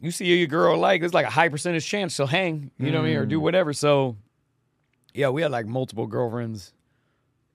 you 0.00 0.10
see 0.10 0.26
your 0.26 0.46
girl 0.46 0.78
like 0.78 1.02
it's 1.02 1.14
like 1.14 1.26
a 1.26 1.30
high 1.30 1.48
percentage 1.48 1.86
chance 1.86 2.14
she'll 2.14 2.26
hang. 2.26 2.70
You 2.78 2.90
know 2.90 2.98
what 2.98 3.06
I 3.06 3.08
mean 3.08 3.16
or 3.16 3.26
do 3.26 3.38
mm. 3.38 3.42
whatever. 3.42 3.72
So 3.72 4.16
yeah, 5.14 5.30
we 5.30 5.42
had 5.42 5.50
like 5.50 5.66
multiple 5.66 6.06
girlfriends. 6.06 6.73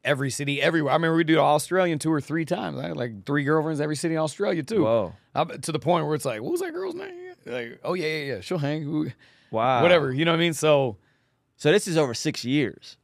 Every 0.10 0.30
city, 0.32 0.62
everywhere. 0.62 0.92
I 0.92 0.96
remember 0.96 1.18
we 1.18 1.24
did 1.24 1.34
an 1.38 1.40
Australian 1.44 2.00
tour 2.00 2.20
three 2.20 2.46
times. 2.46 2.80
I 2.80 2.88
had 2.88 2.98
like 2.98 3.26
three 3.26 3.44
girlfriends 3.44 3.80
every 3.80 3.96
city 3.96 4.16
in 4.16 4.20
Australia 4.20 4.64
too. 4.64 4.84
Whoa. 4.84 5.14
I'm- 5.36 5.62
to 5.62 5.72
the 5.72 5.78
point 5.80 6.06
where 6.08 6.16
it's 6.16 6.26
like, 6.26 6.42
what 6.42 6.52
was 6.52 6.62
that 6.62 6.74
girl's 6.74 6.96
name? 6.96 7.16
Like, 7.46 7.80
oh 7.84 7.94
yeah, 7.94 8.08
yeah, 8.08 8.34
yeah, 8.36 8.40
she'll 8.42 8.58
hang. 8.58 9.14
Wow. 9.52 9.82
Whatever. 9.84 10.12
You 10.12 10.26
know 10.26 10.32
what 10.32 10.38
I 10.38 10.40
mean? 10.40 10.54
So 10.54 10.98
So 11.58 11.72
this 11.72 11.88
is 11.88 11.98
over 11.98 12.14
six 12.14 12.44
years. 12.44 12.98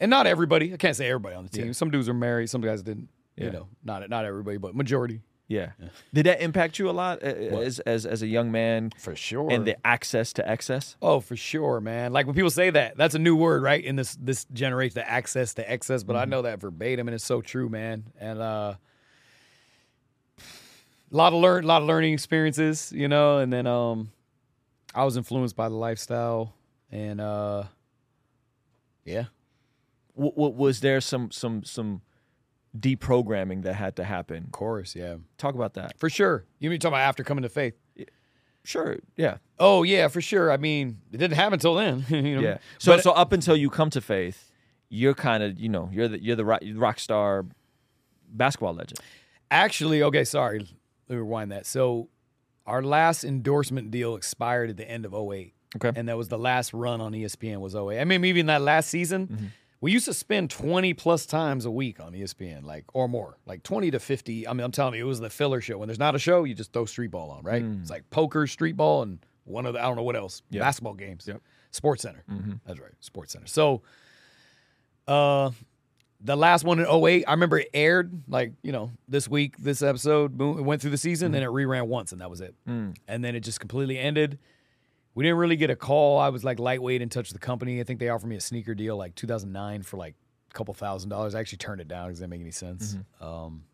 and 0.00 0.10
not 0.10 0.26
everybody. 0.26 0.72
I 0.72 0.76
can't 0.78 0.96
say 0.96 1.08
everybody 1.08 1.36
on 1.36 1.44
the 1.44 1.50
team. 1.50 1.72
Some 1.74 1.90
dudes 1.90 2.08
are 2.08 2.14
married. 2.14 2.48
Some 2.50 2.60
guys 2.62 2.82
didn't. 2.82 3.08
Yeah. 3.36 3.44
You 3.46 3.50
know, 3.52 3.68
not 3.84 4.08
not 4.10 4.24
everybody, 4.24 4.56
but 4.58 4.74
majority 4.74 5.20
Yeah. 5.48 5.72
Did 6.14 6.26
that 6.26 6.40
impact 6.40 6.78
you 6.78 6.88
a 6.88 6.92
lot 6.92 7.22
uh, 7.22 7.26
as 7.26 7.78
as 7.80 8.06
as 8.06 8.22
a 8.22 8.26
young 8.26 8.50
man 8.50 8.90
for 8.98 9.14
sure. 9.14 9.50
and 9.50 9.66
the 9.66 9.76
access 9.86 10.32
to 10.34 10.48
excess? 10.48 10.96
oh, 11.02 11.20
for 11.20 11.36
sure, 11.36 11.78
man. 11.80 12.12
Like 12.12 12.24
when 12.26 12.34
people 12.34 12.50
say 12.50 12.70
that, 12.70 12.96
that's 12.96 13.14
a 13.14 13.18
new 13.18 13.36
word, 13.36 13.62
right? 13.62 13.84
In 13.84 13.96
this 13.96 14.16
this 14.20 14.46
generation, 14.46 14.94
the 14.94 15.08
access 15.08 15.52
to 15.54 15.70
excess. 15.70 16.04
But 16.04 16.16
I 16.16 16.24
know 16.24 16.42
that 16.42 16.60
verbatim, 16.60 17.06
and 17.08 17.14
it's 17.14 17.24
so 17.24 17.42
true, 17.42 17.68
man. 17.68 18.04
And 18.18 18.40
uh, 18.40 18.74
a 20.38 21.16
lot 21.16 21.32
of 21.34 21.40
learn, 21.40 21.64
a 21.64 21.66
lot 21.66 21.82
of 21.82 21.88
learning 21.88 22.14
experiences, 22.14 22.90
you 22.94 23.08
know. 23.08 23.38
And 23.38 23.52
then 23.52 23.66
um, 23.66 24.10
I 24.94 25.04
was 25.04 25.16
influenced 25.18 25.56
by 25.56 25.68
the 25.68 25.74
lifestyle, 25.74 26.54
and 26.90 27.20
uh, 27.20 27.64
yeah, 29.04 29.24
W- 30.16 30.32
w- 30.34 30.54
was 30.54 30.80
there 30.80 31.00
some 31.02 31.30
some 31.30 31.62
some 31.64 32.00
deprogramming 32.78 33.62
that 33.62 33.74
had 33.74 33.96
to 33.96 34.04
happen? 34.04 34.44
of 34.44 34.52
course, 34.52 34.94
yeah, 34.94 35.16
Talk 35.38 35.54
about 35.54 35.74
that. 35.74 35.98
for 35.98 36.08
sure. 36.10 36.44
You 36.58 36.70
mean 36.70 36.78
talking 36.80 36.94
about 36.94 37.00
after 37.08 37.24
coming 37.24 37.42
to 37.42 37.48
faith? 37.48 37.74
Sure. 38.64 38.96
Yeah. 39.16 39.38
Oh 39.58 39.82
yeah, 39.82 40.06
for 40.08 40.20
sure. 40.20 40.52
I 40.52 40.56
mean, 40.56 40.98
it 41.12 41.16
didn't 41.16 41.34
happen 41.36 41.54
until 41.54 41.74
then. 41.74 42.04
you 42.10 42.36
know? 42.36 42.40
Yeah. 42.42 42.58
So 42.78 42.92
But- 42.92 43.02
so 43.02 43.10
up 43.10 43.32
until 43.32 43.56
you 43.56 43.68
come 43.70 43.90
to 43.90 44.00
faith, 44.00 44.52
you're 44.88 45.14
kind 45.14 45.42
of 45.42 45.58
you 45.58 45.68
know 45.68 45.88
you're 45.92 46.06
the 46.08 46.22
you're 46.22 46.36
the 46.36 46.44
rock, 46.44 46.60
rock 46.74 46.98
star 47.00 47.44
basketball 48.28 48.74
legend. 48.74 49.00
actually, 49.50 50.02
okay, 50.04 50.22
sorry. 50.24 50.60
Let 50.60 51.16
me 51.16 51.16
rewind 51.16 51.50
that. 51.52 51.66
So, 51.66 52.08
our 52.66 52.82
last 52.82 53.24
endorsement 53.24 53.90
deal 53.90 54.14
expired 54.14 54.70
at 54.70 54.76
the 54.76 54.88
end 54.88 55.04
of 55.04 55.12
08. 55.12 55.52
Okay. 55.76 55.92
And 55.98 56.08
that 56.08 56.16
was 56.16 56.28
the 56.28 56.38
last 56.38 56.72
run 56.72 57.00
on 57.00 57.12
ESPN 57.12 57.58
was 57.60 57.74
08. 57.74 58.00
I 58.00 58.04
mean, 58.04 58.24
even 58.24 58.46
that 58.46 58.62
last 58.62 58.88
season, 58.88 59.26
Mm-hmm. 59.26 59.46
We 59.82 59.90
used 59.90 60.04
to 60.06 60.14
spend 60.14 60.48
20 60.48 60.94
plus 60.94 61.26
times 61.26 61.66
a 61.66 61.70
week 61.70 61.98
on 61.98 62.12
ESPN, 62.12 62.62
like 62.64 62.84
or 62.94 63.08
more, 63.08 63.36
like 63.46 63.64
20 63.64 63.90
to 63.90 63.98
50. 63.98 64.46
I 64.46 64.52
mean, 64.52 64.64
I'm 64.64 64.70
telling 64.70 64.94
you, 64.94 65.04
it 65.04 65.08
was 65.08 65.18
the 65.18 65.28
filler 65.28 65.60
show. 65.60 65.76
When 65.76 65.88
there's 65.88 65.98
not 65.98 66.14
a 66.14 66.20
show, 66.20 66.44
you 66.44 66.54
just 66.54 66.72
throw 66.72 66.86
street 66.86 67.10
ball 67.10 67.30
on, 67.32 67.42
right? 67.42 67.62
It's 67.80 67.90
like 67.90 68.08
poker, 68.10 68.46
street 68.46 68.76
ball, 68.76 69.02
and 69.02 69.18
one 69.44 69.66
of 69.66 69.74
the 69.74 69.80
I 69.80 69.82
don't 69.82 69.96
know 69.96 70.04
what 70.04 70.14
else. 70.14 70.40
Mm. 70.40 70.54
Yep. 70.54 70.62
Basketball 70.62 70.94
games. 70.94 71.24
Yep. 71.26 71.42
Sports 71.72 72.02
Center. 72.02 72.24
That's 72.64 72.78
right. 72.78 72.92
Sports 73.00 73.32
Center. 73.32 73.48
So 73.48 73.82
uh 75.08 75.50
the 76.24 76.36
last 76.36 76.62
one 76.62 76.78
in 76.78 76.86
08, 76.86 77.24
I 77.26 77.32
remember 77.32 77.58
it 77.58 77.68
aired 77.74 78.22
like, 78.28 78.52
you 78.62 78.70
know, 78.70 78.92
this 79.08 79.26
week, 79.26 79.56
this 79.58 79.82
episode, 79.82 80.38
boom, 80.38 80.56
it 80.56 80.62
went 80.62 80.80
through 80.80 80.92
the 80.92 80.96
season, 80.96 81.32
then 81.32 81.42
it 81.42 81.48
reran 81.48 81.88
once 81.88 82.12
and 82.12 82.20
that 82.20 82.30
was 82.30 82.40
it. 82.40 82.54
And 83.08 83.24
then 83.24 83.34
it 83.34 83.40
just 83.40 83.58
completely 83.58 83.98
ended. 83.98 84.38
We 85.14 85.24
didn't 85.24 85.38
really 85.38 85.56
get 85.56 85.70
a 85.70 85.76
call. 85.76 86.18
I 86.18 86.30
was 86.30 86.42
like 86.44 86.58
lightweight 86.58 87.02
in 87.02 87.08
touch 87.08 87.30
with 87.32 87.40
the 87.40 87.44
company. 87.46 87.80
I 87.80 87.84
think 87.84 88.00
they 88.00 88.08
offered 88.08 88.28
me 88.28 88.36
a 88.36 88.40
sneaker 88.40 88.74
deal 88.74 88.96
like 88.96 89.14
2009 89.14 89.82
for 89.82 89.96
like 89.98 90.14
a 90.50 90.54
couple 90.54 90.72
thousand 90.74 91.10
dollars. 91.10 91.34
I 91.34 91.40
actually 91.40 91.58
turned 91.58 91.80
it 91.80 91.88
down 91.88 92.08
because 92.08 92.20
it 92.20 92.22
didn't 92.22 92.30
make 92.30 92.40
any 92.40 92.50
sense. 92.50 92.96
Um, 93.20 93.64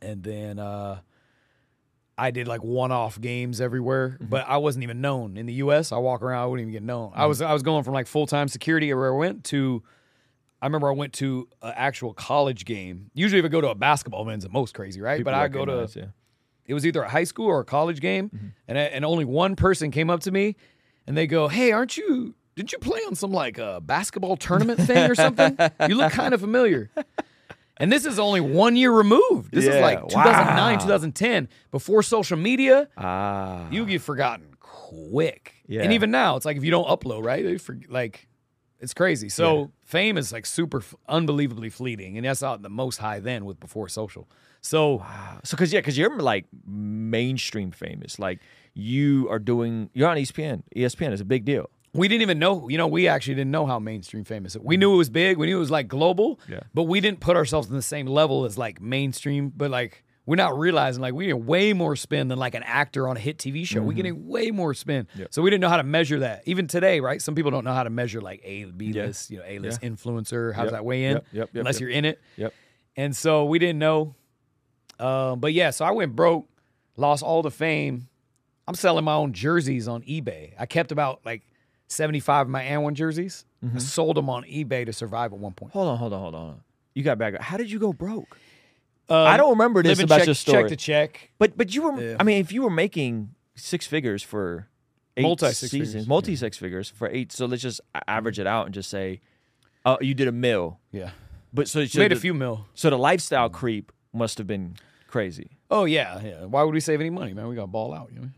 and 0.00 0.22
then 0.22 0.58
uh, 0.58 1.00
I 2.16 2.30
did 2.30 2.48
like 2.48 2.62
one-off 2.64 3.20
games 3.20 3.60
everywhere, 3.60 4.16
but 4.20 4.48
I 4.48 4.56
wasn't 4.56 4.84
even 4.84 5.00
known 5.00 5.36
in 5.36 5.46
the 5.46 5.54
U.S. 5.54 5.92
I 5.92 5.98
walk 5.98 6.22
around, 6.22 6.42
I 6.42 6.46
wouldn't 6.46 6.68
even 6.68 6.72
get 6.72 6.82
known. 6.82 7.12
I 7.14 7.26
was 7.26 7.42
I 7.42 7.52
was 7.52 7.62
going 7.62 7.84
from 7.84 7.94
like 7.94 8.06
full-time 8.06 8.48
security 8.48 8.90
everywhere 8.90 9.14
I 9.14 9.16
went 9.16 9.44
to. 9.44 9.82
I 10.60 10.66
remember 10.66 10.88
I 10.88 10.92
went 10.92 11.12
to 11.14 11.48
an 11.62 11.74
actual 11.76 12.12
college 12.14 12.64
game. 12.64 13.10
Usually, 13.14 13.38
if 13.38 13.44
I 13.44 13.48
go 13.48 13.60
to 13.60 13.68
a 13.68 13.74
basketball 13.76 14.22
event, 14.22 14.36
it's 14.36 14.44
the 14.46 14.50
most 14.52 14.74
crazy, 14.74 15.00
right? 15.00 15.18
People 15.18 15.32
but 15.32 15.38
I 15.38 15.46
go 15.48 15.64
to 15.64 15.88
yeah. 15.96 16.06
It 16.68 16.74
was 16.74 16.86
either 16.86 17.02
a 17.02 17.08
high 17.08 17.24
school 17.24 17.46
or 17.46 17.58
a 17.60 17.64
college 17.64 18.00
game, 18.00 18.28
Mm-hmm. 18.28 18.46
and 18.68 18.78
I, 18.78 18.82
and 18.82 19.04
only 19.04 19.24
one 19.24 19.56
person 19.56 19.90
came 19.90 20.08
up 20.10 20.20
to 20.20 20.30
me, 20.30 20.54
and 21.06 21.16
they 21.16 21.26
go, 21.26 21.48
"Hey, 21.48 21.72
aren't 21.72 21.96
you 21.96 22.34
didn't 22.54 22.70
you 22.72 22.78
play 22.78 23.00
on 23.08 23.14
some 23.16 23.32
like 23.32 23.58
uh, 23.58 23.80
basketball 23.80 24.36
tournament 24.36 24.78
thing 24.80 25.10
or 25.10 25.14
something? 25.14 25.56
you 25.88 25.94
look 25.96 26.12
kind 26.12 26.34
of 26.34 26.40
familiar. 26.48 26.90
And 27.80 27.92
this 27.92 28.04
is 28.04 28.18
only 28.18 28.40
one 28.40 28.74
year 28.74 28.90
removed. 28.90 29.52
This 29.52 29.64
is 29.64 29.80
like 29.80 30.00
2009, 30.08 30.56
wow. 30.74 30.80
2010, 30.80 31.48
before 31.70 32.02
social 32.02 32.36
media. 32.36 32.88
Ah. 32.96 33.68
You 33.70 33.86
get 33.86 34.02
forgotten 34.02 34.56
quick. 34.58 35.54
Yeah. 35.68 35.82
And 35.82 35.92
even 35.92 36.10
now, 36.10 36.34
it's 36.34 36.44
like 36.44 36.56
if 36.56 36.64
you 36.64 36.72
don't 36.72 36.88
upload, 36.88 37.24
right? 37.24 37.44
They 37.44 37.56
like, 37.88 38.26
it's 38.80 38.94
crazy. 38.94 39.28
So 39.28 39.70
fame 39.84 40.18
is 40.18 40.32
like 40.32 40.44
super, 40.46 40.78
f- 40.78 40.94
unbelievably 41.08 41.70
fleeting, 41.70 42.16
and 42.16 42.26
that's 42.26 42.42
out 42.42 42.62
the 42.62 42.68
most 42.68 42.96
high 42.98 43.20
then 43.20 43.44
with 43.44 43.60
before 43.60 43.88
social. 43.88 44.28
So 44.60 45.04
So, 45.44 45.56
cause 45.56 45.72
yeah, 45.72 45.80
cause 45.80 45.96
you're 45.96 46.18
like 46.18 46.46
mainstream 46.66 47.70
famous. 47.70 48.18
Like 48.18 48.40
you 48.74 49.28
are 49.30 49.38
doing, 49.38 49.90
you're 49.94 50.08
on 50.08 50.16
ESPN. 50.16 50.62
ESPN 50.76 51.12
is 51.12 51.20
a 51.20 51.24
big 51.24 51.44
deal. 51.44 51.70
we 51.94 52.06
didn't 52.06 52.22
even 52.22 52.38
know. 52.38 52.68
You 52.68 52.78
know, 52.78 52.86
we 52.86 53.08
actually 53.08 53.34
didn't 53.34 53.50
know 53.50 53.66
how 53.66 53.78
mainstream 53.78 54.24
famous. 54.24 54.54
It. 54.54 54.62
We 54.64 54.76
knew 54.76 54.92
it 54.92 54.96
was 54.96 55.10
big. 55.10 55.36
We 55.38 55.46
knew 55.46 55.56
it 55.56 55.60
was 55.60 55.70
like 55.70 55.88
global. 55.88 56.38
Yeah. 56.48 56.60
But 56.74 56.84
we 56.84 57.00
didn't 57.00 57.20
put 57.20 57.36
ourselves 57.36 57.68
in 57.68 57.74
the 57.74 57.82
same 57.82 58.06
level 58.06 58.44
as 58.44 58.56
like 58.58 58.80
mainstream. 58.80 59.52
But 59.56 59.70
like 59.70 60.04
we're 60.26 60.36
not 60.36 60.58
realizing 60.58 61.00
like 61.00 61.14
we 61.14 61.26
get 61.26 61.40
way 61.40 61.72
more 61.72 61.96
spin 61.96 62.28
than 62.28 62.38
like 62.38 62.54
an 62.54 62.62
actor 62.62 63.08
on 63.08 63.16
a 63.16 63.20
hit 63.20 63.38
TV 63.38 63.66
show. 63.66 63.80
We're 63.80 63.88
mm-hmm. 63.88 63.96
getting 63.96 64.28
way 64.28 64.50
more 64.50 64.74
spin. 64.74 65.08
So 65.30 65.40
we 65.40 65.48
didn't 65.48 65.62
know 65.62 65.70
how 65.70 65.78
to 65.78 65.82
measure 65.82 66.18
that. 66.20 66.42
Even 66.44 66.66
today, 66.66 67.00
right? 67.00 67.22
Some 67.22 67.34
people 67.34 67.50
don't 67.50 67.64
know 67.64 67.72
how 67.72 67.84
to 67.84 67.90
measure 67.90 68.20
like 68.20 68.42
A, 68.44 68.64
B 68.64 68.92
list, 68.92 69.30
you 69.30 69.38
know, 69.38 69.44
A 69.46 69.58
list 69.58 69.80
influencer. 69.80 70.52
How 70.52 70.64
does 70.64 70.72
Yep. 70.72 70.78
that 70.78 70.84
weigh 70.84 71.04
in? 71.06 71.20
Yep, 71.32 71.50
Unless 71.54 71.80
you're 71.80 71.88
in 71.90 72.04
it. 72.04 72.20
Yep. 72.36 72.52
And 72.96 73.16
so 73.16 73.46
we 73.46 73.58
didn't 73.58 73.78
know. 73.78 74.16
Um, 74.98 75.40
but 75.40 75.52
yeah, 75.52 75.70
so 75.70 75.84
I 75.84 75.90
went 75.90 76.16
broke, 76.16 76.48
lost 76.96 77.22
all 77.22 77.42
the 77.42 77.50
fame. 77.50 78.08
I'm 78.66 78.74
selling 78.74 79.04
my 79.04 79.14
own 79.14 79.32
jerseys 79.32 79.88
on 79.88 80.02
eBay. 80.02 80.52
I 80.58 80.66
kept 80.66 80.92
about 80.92 81.20
like 81.24 81.42
75 81.88 82.46
of 82.46 82.50
my 82.50 82.62
AND1 82.62 82.94
jerseys. 82.94 83.44
Mm-hmm. 83.64 83.76
I 83.76 83.80
sold 83.80 84.16
them 84.16 84.28
on 84.28 84.44
eBay 84.44 84.86
to 84.86 84.92
survive 84.92 85.32
at 85.32 85.38
one 85.38 85.52
point. 85.52 85.72
Hold 85.72 85.88
on, 85.88 85.98
hold 85.98 86.12
on, 86.12 86.20
hold 86.20 86.34
on. 86.34 86.60
You 86.94 87.02
got 87.02 87.18
back. 87.18 87.40
How 87.40 87.56
did 87.56 87.70
you 87.70 87.78
go 87.78 87.92
broke? 87.92 88.36
Um, 89.08 89.26
I 89.26 89.36
don't 89.36 89.50
remember 89.50 89.82
this 89.82 90.00
about 90.00 90.18
check, 90.18 90.26
your 90.26 90.34
story. 90.34 90.62
Check 90.64 90.68
to 90.68 90.76
check. 90.76 91.30
But 91.38 91.56
but 91.56 91.74
you 91.74 91.82
were. 91.82 92.00
Yeah. 92.00 92.16
I 92.20 92.24
mean, 92.24 92.40
if 92.40 92.52
you 92.52 92.62
were 92.62 92.70
making 92.70 93.34
six 93.54 93.86
figures 93.86 94.22
for 94.22 94.68
eight 95.16 95.22
Multi 95.22 95.52
six 95.52 95.70
seasons, 95.70 96.06
multi 96.06 96.36
six 96.36 96.58
figures 96.58 96.90
for 96.90 97.08
eight. 97.08 97.32
So 97.32 97.46
let's 97.46 97.62
just 97.62 97.80
average 98.06 98.38
it 98.38 98.46
out 98.46 98.66
and 98.66 98.74
just 98.74 98.90
say, 98.90 99.20
uh, 99.84 99.96
you 100.00 100.12
did 100.14 100.28
a 100.28 100.32
mill. 100.32 100.78
Yeah. 100.92 101.10
But 101.52 101.68
so, 101.68 101.84
so 101.86 101.98
Made 101.98 102.12
a 102.12 102.16
few 102.16 102.34
mil. 102.34 102.66
So 102.74 102.90
the 102.90 102.98
lifestyle 102.98 103.48
creep 103.48 103.92
must 104.12 104.36
have 104.38 104.46
been 104.46 104.76
crazy. 105.08 105.50
Oh 105.70 105.84
yeah, 105.84 106.20
yeah. 106.22 106.44
Why 106.44 106.62
would 106.62 106.72
we 106.72 106.80
save 106.80 107.00
any 107.00 107.10
money, 107.10 107.34
man? 107.34 107.48
We 107.48 107.54
got 107.56 107.62
to 107.62 107.66
ball 107.66 107.92
out. 107.92 108.10
You 108.14 108.20
know? 108.20 108.28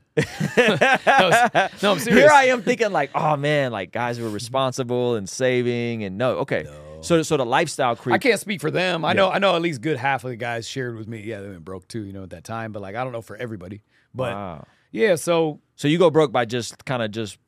no, 0.57 0.77
no, 1.83 1.93
I'm 1.93 1.99
serious. 1.99 2.07
Here 2.23 2.31
I 2.33 2.47
am 2.47 2.63
thinking 2.63 2.91
like, 2.93 3.11
oh 3.15 3.37
man, 3.37 3.71
like 3.73 3.93
guys 3.93 4.19
were 4.19 4.31
responsible 4.31 5.15
and 5.17 5.29
saving 5.29 6.03
and 6.05 6.17
no, 6.19 6.39
okay. 6.39 6.67
So 7.03 7.23
so 7.23 7.37
the 7.37 7.47
lifestyle 7.47 7.97
creep. 7.97 8.15
I 8.15 8.19
can't 8.19 8.41
speak 8.41 8.61
for 8.61 8.71
them. 8.71 9.05
I 9.05 9.13
know 9.13 9.31
I 9.31 9.39
know 9.39 9.55
at 9.57 9.63
least 9.63 9.81
good 9.81 9.97
half 9.97 10.25
of 10.25 10.31
the 10.31 10.37
guys 10.37 10.67
shared 10.69 10.97
with 10.97 11.09
me. 11.09 11.21
Yeah, 11.23 11.41
they 11.41 11.49
went 11.49 11.65
broke 11.65 11.89
too, 11.89 12.03
you 12.03 12.13
know, 12.13 12.23
at 12.25 12.31
that 12.31 12.45
time. 12.45 12.73
But 12.73 12.83
like 12.83 12.95
I 12.97 13.05
don't 13.05 13.13
know 13.13 13.23
for 13.23 13.37
everybody. 13.37 13.83
But 14.15 14.35
Wow. 14.35 14.67
yeah, 14.91 15.15
so 15.15 15.61
So 15.77 15.89
you 15.89 15.99
go 15.99 16.11
broke 16.11 16.33
by 16.33 16.45
just 16.45 16.85
kind 16.85 17.03
of 17.03 17.11
just 17.13 17.39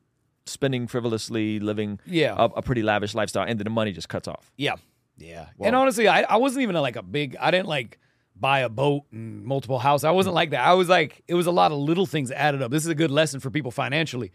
spending 0.47 0.87
frivolously, 0.87 1.61
living 1.61 1.99
Yeah. 2.07 2.35
a, 2.39 2.45
a 2.45 2.63
pretty 2.63 2.83
lavish 2.83 3.15
lifestyle, 3.15 3.45
and 3.47 3.59
then 3.61 3.65
the 3.65 3.71
money 3.71 3.93
just 3.93 4.09
cuts 4.09 4.27
off. 4.29 4.51
Yeah. 4.57 4.77
Yeah. 5.19 5.47
And 5.61 5.77
honestly, 5.77 6.09
I, 6.09 6.23
I 6.23 6.37
wasn't 6.37 6.63
even 6.63 6.75
like 6.77 6.97
a 6.97 7.03
big, 7.03 7.37
I 7.39 7.51
didn't 7.51 7.69
like 7.69 7.99
buy 8.35 8.61
a 8.61 8.69
boat 8.69 9.05
and 9.13 9.45
multiple 9.45 9.79
houses. 9.79 10.05
I 10.05 10.11
wasn't 10.11 10.35
like 10.35 10.51
that. 10.51 10.67
I 10.67 10.75
was 10.75 10.89
like, 10.89 11.23
it 11.29 11.35
was 11.35 11.47
a 11.47 11.53
lot 11.53 11.73
of 11.73 11.79
little 11.79 12.07
things 12.07 12.31
added 12.31 12.63
up. 12.63 12.71
This 12.71 12.85
is 12.85 12.89
a 12.89 12.95
good 12.95 13.11
lesson 13.11 13.41
for 13.41 13.51
people 13.51 13.71
financially. 13.71 14.33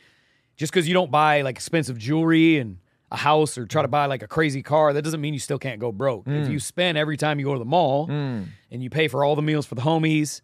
Just 0.55 0.71
because 0.71 0.87
you 0.87 0.93
don't 0.93 1.11
buy 1.11 1.41
like 1.41 1.55
expensive 1.55 1.97
jewelry 1.97 2.57
and 2.57 2.77
a 3.11 3.17
house 3.17 3.57
or 3.57 3.65
try 3.65 3.81
to 3.81 3.87
buy 3.87 4.05
like 4.07 4.23
a 4.23 4.27
crazy 4.27 4.63
car, 4.63 4.93
that 4.93 5.01
doesn't 5.01 5.21
mean 5.21 5.33
you 5.33 5.39
still 5.39 5.59
can't 5.59 5.79
go 5.79 5.91
broke. 5.91 6.27
If 6.27 6.47
mm. 6.47 6.51
you 6.51 6.59
spend 6.59 6.97
every 6.97 7.17
time 7.17 7.39
you 7.39 7.45
go 7.45 7.53
to 7.53 7.59
the 7.59 7.65
mall 7.65 8.07
mm. 8.07 8.45
and 8.71 8.83
you 8.83 8.89
pay 8.89 9.07
for 9.07 9.23
all 9.23 9.35
the 9.35 9.41
meals 9.41 9.65
for 9.65 9.75
the 9.75 9.81
homies, 9.81 10.41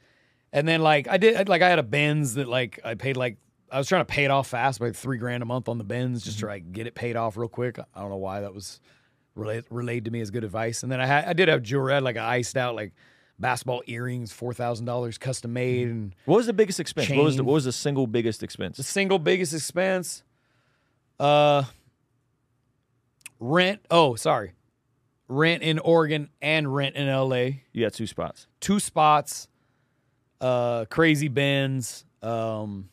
and 0.51 0.67
then 0.67 0.81
like 0.81 1.07
I 1.07 1.17
did, 1.17 1.49
like 1.49 1.61
I 1.61 1.69
had 1.69 1.79
a 1.79 1.83
Benz 1.83 2.35
that 2.35 2.47
like 2.47 2.79
I 2.85 2.93
paid 2.93 3.17
like 3.17 3.37
I 3.71 3.79
was 3.79 3.87
trying 3.87 4.01
to 4.01 4.11
pay 4.11 4.23
it 4.23 4.31
off 4.31 4.47
fast, 4.47 4.79
like 4.79 4.95
three 4.95 5.17
grand 5.17 5.41
a 5.41 5.47
month 5.47 5.67
on 5.67 5.79
the 5.79 5.83
Benz, 5.83 6.23
just 6.23 6.39
to 6.39 6.45
mm-hmm. 6.45 6.53
like 6.53 6.71
get 6.71 6.85
it 6.85 6.93
paid 6.93 7.15
off 7.15 7.35
real 7.35 7.49
quick. 7.49 7.79
I 7.79 8.01
don't 8.01 8.09
know 8.09 8.17
why 8.17 8.41
that 8.41 8.53
was 8.53 8.79
relayed, 9.35 9.65
relayed 9.71 10.05
to 10.05 10.11
me 10.11 10.21
as 10.21 10.29
good 10.29 10.43
advice. 10.43 10.83
And 10.83 10.91
then 10.91 11.01
I 11.01 11.07
had 11.07 11.25
I 11.25 11.33
did 11.33 11.47
have 11.47 11.63
jewelry, 11.63 11.93
I 11.93 11.95
had 11.95 12.03
like 12.03 12.17
an 12.17 12.23
iced 12.23 12.55
out 12.55 12.75
like 12.75 12.93
basketball 13.39 13.81
earrings, 13.87 14.31
four 14.31 14.53
thousand 14.53 14.85
dollars 14.85 15.17
custom 15.17 15.53
made, 15.53 15.87
and 15.87 16.15
What 16.25 16.37
was 16.37 16.45
the 16.45 16.53
biggest 16.53 16.79
expense? 16.79 17.09
What 17.09 17.23
was 17.23 17.35
the, 17.37 17.43
what 17.43 17.53
was 17.53 17.65
the 17.65 17.71
single 17.71 18.07
biggest 18.07 18.43
expense? 18.43 18.77
the 18.77 18.83
single 18.83 19.19
biggest 19.19 19.53
expense, 19.53 20.23
uh, 21.19 21.63
rent. 23.39 23.81
Oh, 23.91 24.15
sorry, 24.15 24.53
rent 25.27 25.63
in 25.63 25.79
Oregon 25.79 26.29
and 26.41 26.73
rent 26.73 26.95
in 26.95 27.07
LA. 27.07 27.49
You 27.71 27.83
had 27.83 27.93
two 27.93 28.07
spots. 28.07 28.47
two 28.59 28.79
spots, 28.79 29.47
uh, 30.41 30.85
crazy 30.85 31.27
bins. 31.27 32.05
Um, 32.21 32.89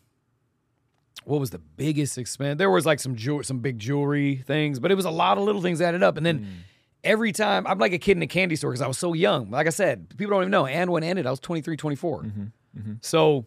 what 1.24 1.38
was 1.38 1.50
the 1.50 1.58
biggest 1.58 2.18
expense? 2.18 2.58
There 2.58 2.70
was 2.70 2.86
like 2.86 2.98
some 2.98 3.14
jewel, 3.14 3.42
some 3.44 3.58
big 3.60 3.78
jewelry 3.78 4.36
things, 4.46 4.80
but 4.80 4.90
it 4.90 4.94
was 4.94 5.04
a 5.04 5.10
lot 5.10 5.38
of 5.38 5.44
little 5.44 5.60
things 5.62 5.80
added 5.80 6.02
up. 6.02 6.16
And 6.16 6.24
then 6.26 6.64
every 7.04 7.32
time, 7.32 7.66
I'm 7.66 7.78
like 7.78 7.92
a 7.92 7.98
kid 7.98 8.16
in 8.16 8.22
a 8.22 8.26
candy 8.26 8.56
store 8.56 8.70
because 8.70 8.82
I 8.82 8.86
was 8.86 8.98
so 8.98 9.12
young. 9.14 9.50
Like 9.50 9.66
I 9.66 9.70
said, 9.70 10.08
people 10.16 10.30
don't 10.32 10.42
even 10.42 10.50
know. 10.50 10.66
And 10.66 10.90
when 10.90 11.02
it 11.02 11.08
ended, 11.08 11.26
I 11.26 11.30
was 11.30 11.40
23, 11.40 11.76
24. 11.76 12.26
So, 13.00 13.46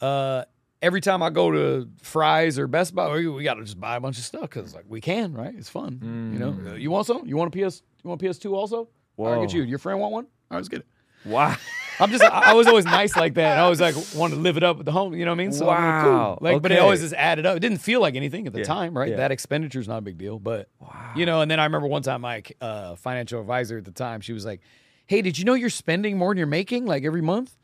uh, 0.00 0.44
every 0.82 1.00
time 1.00 1.22
I 1.22 1.30
go 1.30 1.50
to 1.50 1.88
Fry's 2.02 2.58
or 2.58 2.66
Best 2.66 2.94
Buy, 2.94 3.12
we, 3.12 3.26
we 3.28 3.42
got 3.44 3.54
to 3.54 3.62
just 3.64 3.80
buy 3.80 3.96
a 3.96 4.00
bunch 4.00 4.18
of 4.18 4.24
stuff 4.24 4.42
because 4.42 4.74
like 4.74 4.84
we 4.88 5.00
can, 5.00 5.32
right? 5.32 5.54
It's 5.56 5.68
fun. 5.68 5.98
You 6.32 6.38
know, 6.38 6.70
Uh, 6.70 6.74
you 6.74 6.90
want 6.90 7.06
some? 7.06 7.26
You 7.26 7.36
want 7.36 7.54
a 7.54 7.58
PS? 7.68 7.82
You 8.04 8.10
want 8.10 8.22
a 8.22 8.24
PS2 8.24 8.52
also? 8.52 8.88
All 9.16 9.26
right, 9.26 9.40
get 9.40 9.50
Whoa. 9.50 9.56
you. 9.58 9.62
Your 9.64 9.78
friend 9.78 9.98
want 10.00 10.12
one? 10.12 10.24
All 10.24 10.30
right, 10.52 10.56
let's 10.58 10.68
get 10.68 10.80
it. 10.80 10.86
Wow. 11.24 11.56
I'm 12.00 12.10
just, 12.10 12.24
I 12.24 12.28
I 12.50 12.52
was 12.54 12.66
always 12.68 12.86
nice 12.86 13.16
like 13.16 13.34
that. 13.34 13.58
I 13.58 13.68
was 13.68 13.80
like, 13.80 13.94
wanted 14.14 14.36
to 14.36 14.40
live 14.40 14.56
it 14.56 14.62
up 14.62 14.76
with 14.76 14.86
the 14.86 14.92
home, 14.92 15.14
you 15.14 15.24
know 15.24 15.32
what 15.32 15.40
I 15.40 15.44
mean? 15.44 15.52
So 15.52 15.66
Wow, 15.66 16.36
cool. 16.38 16.38
Like, 16.52 16.62
but 16.62 16.70
it 16.72 16.78
always 16.78 17.00
just 17.00 17.14
added 17.14 17.44
up. 17.46 17.56
It 17.56 17.60
didn't 17.60 17.78
feel 17.78 18.00
like 18.00 18.14
anything 18.14 18.46
at 18.46 18.52
the 18.52 18.60
Yeah, 18.60 18.64
time, 18.66 18.96
right? 18.96 19.10
yeah. 19.10 19.16
That 19.16 19.32
expenditure 19.32 19.80
is 19.80 19.88
not 19.88 19.98
a 19.98 20.02
big 20.02 20.16
deal, 20.18 20.38
but 20.38 20.68
you 21.16 21.26
know. 21.26 21.40
And 21.40 21.50
then 21.50 21.58
I 21.60 21.64
remember 21.64 21.88
one 21.88 22.02
time 22.02 22.20
my 22.20 22.42
uh, 22.60 22.94
financial 22.96 23.40
advisor 23.40 23.78
at 23.78 23.84
the 23.84 23.90
time, 23.92 24.20
she 24.20 24.32
was 24.32 24.44
like, 24.46 24.60
"Hey, 25.06 25.22
did 25.22 25.38
you 25.38 25.44
know 25.44 25.54
you're 25.54 25.70
spending 25.70 26.16
more 26.18 26.30
than 26.30 26.38
you're 26.38 26.46
making 26.46 26.86
like 26.86 27.04
every 27.04 27.22
month?" 27.22 27.56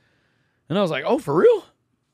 And 0.68 0.76
I 0.78 0.82
was 0.82 0.90
like, 0.90 1.04
"Oh, 1.06 1.18
for 1.18 1.34
real?" 1.34 1.64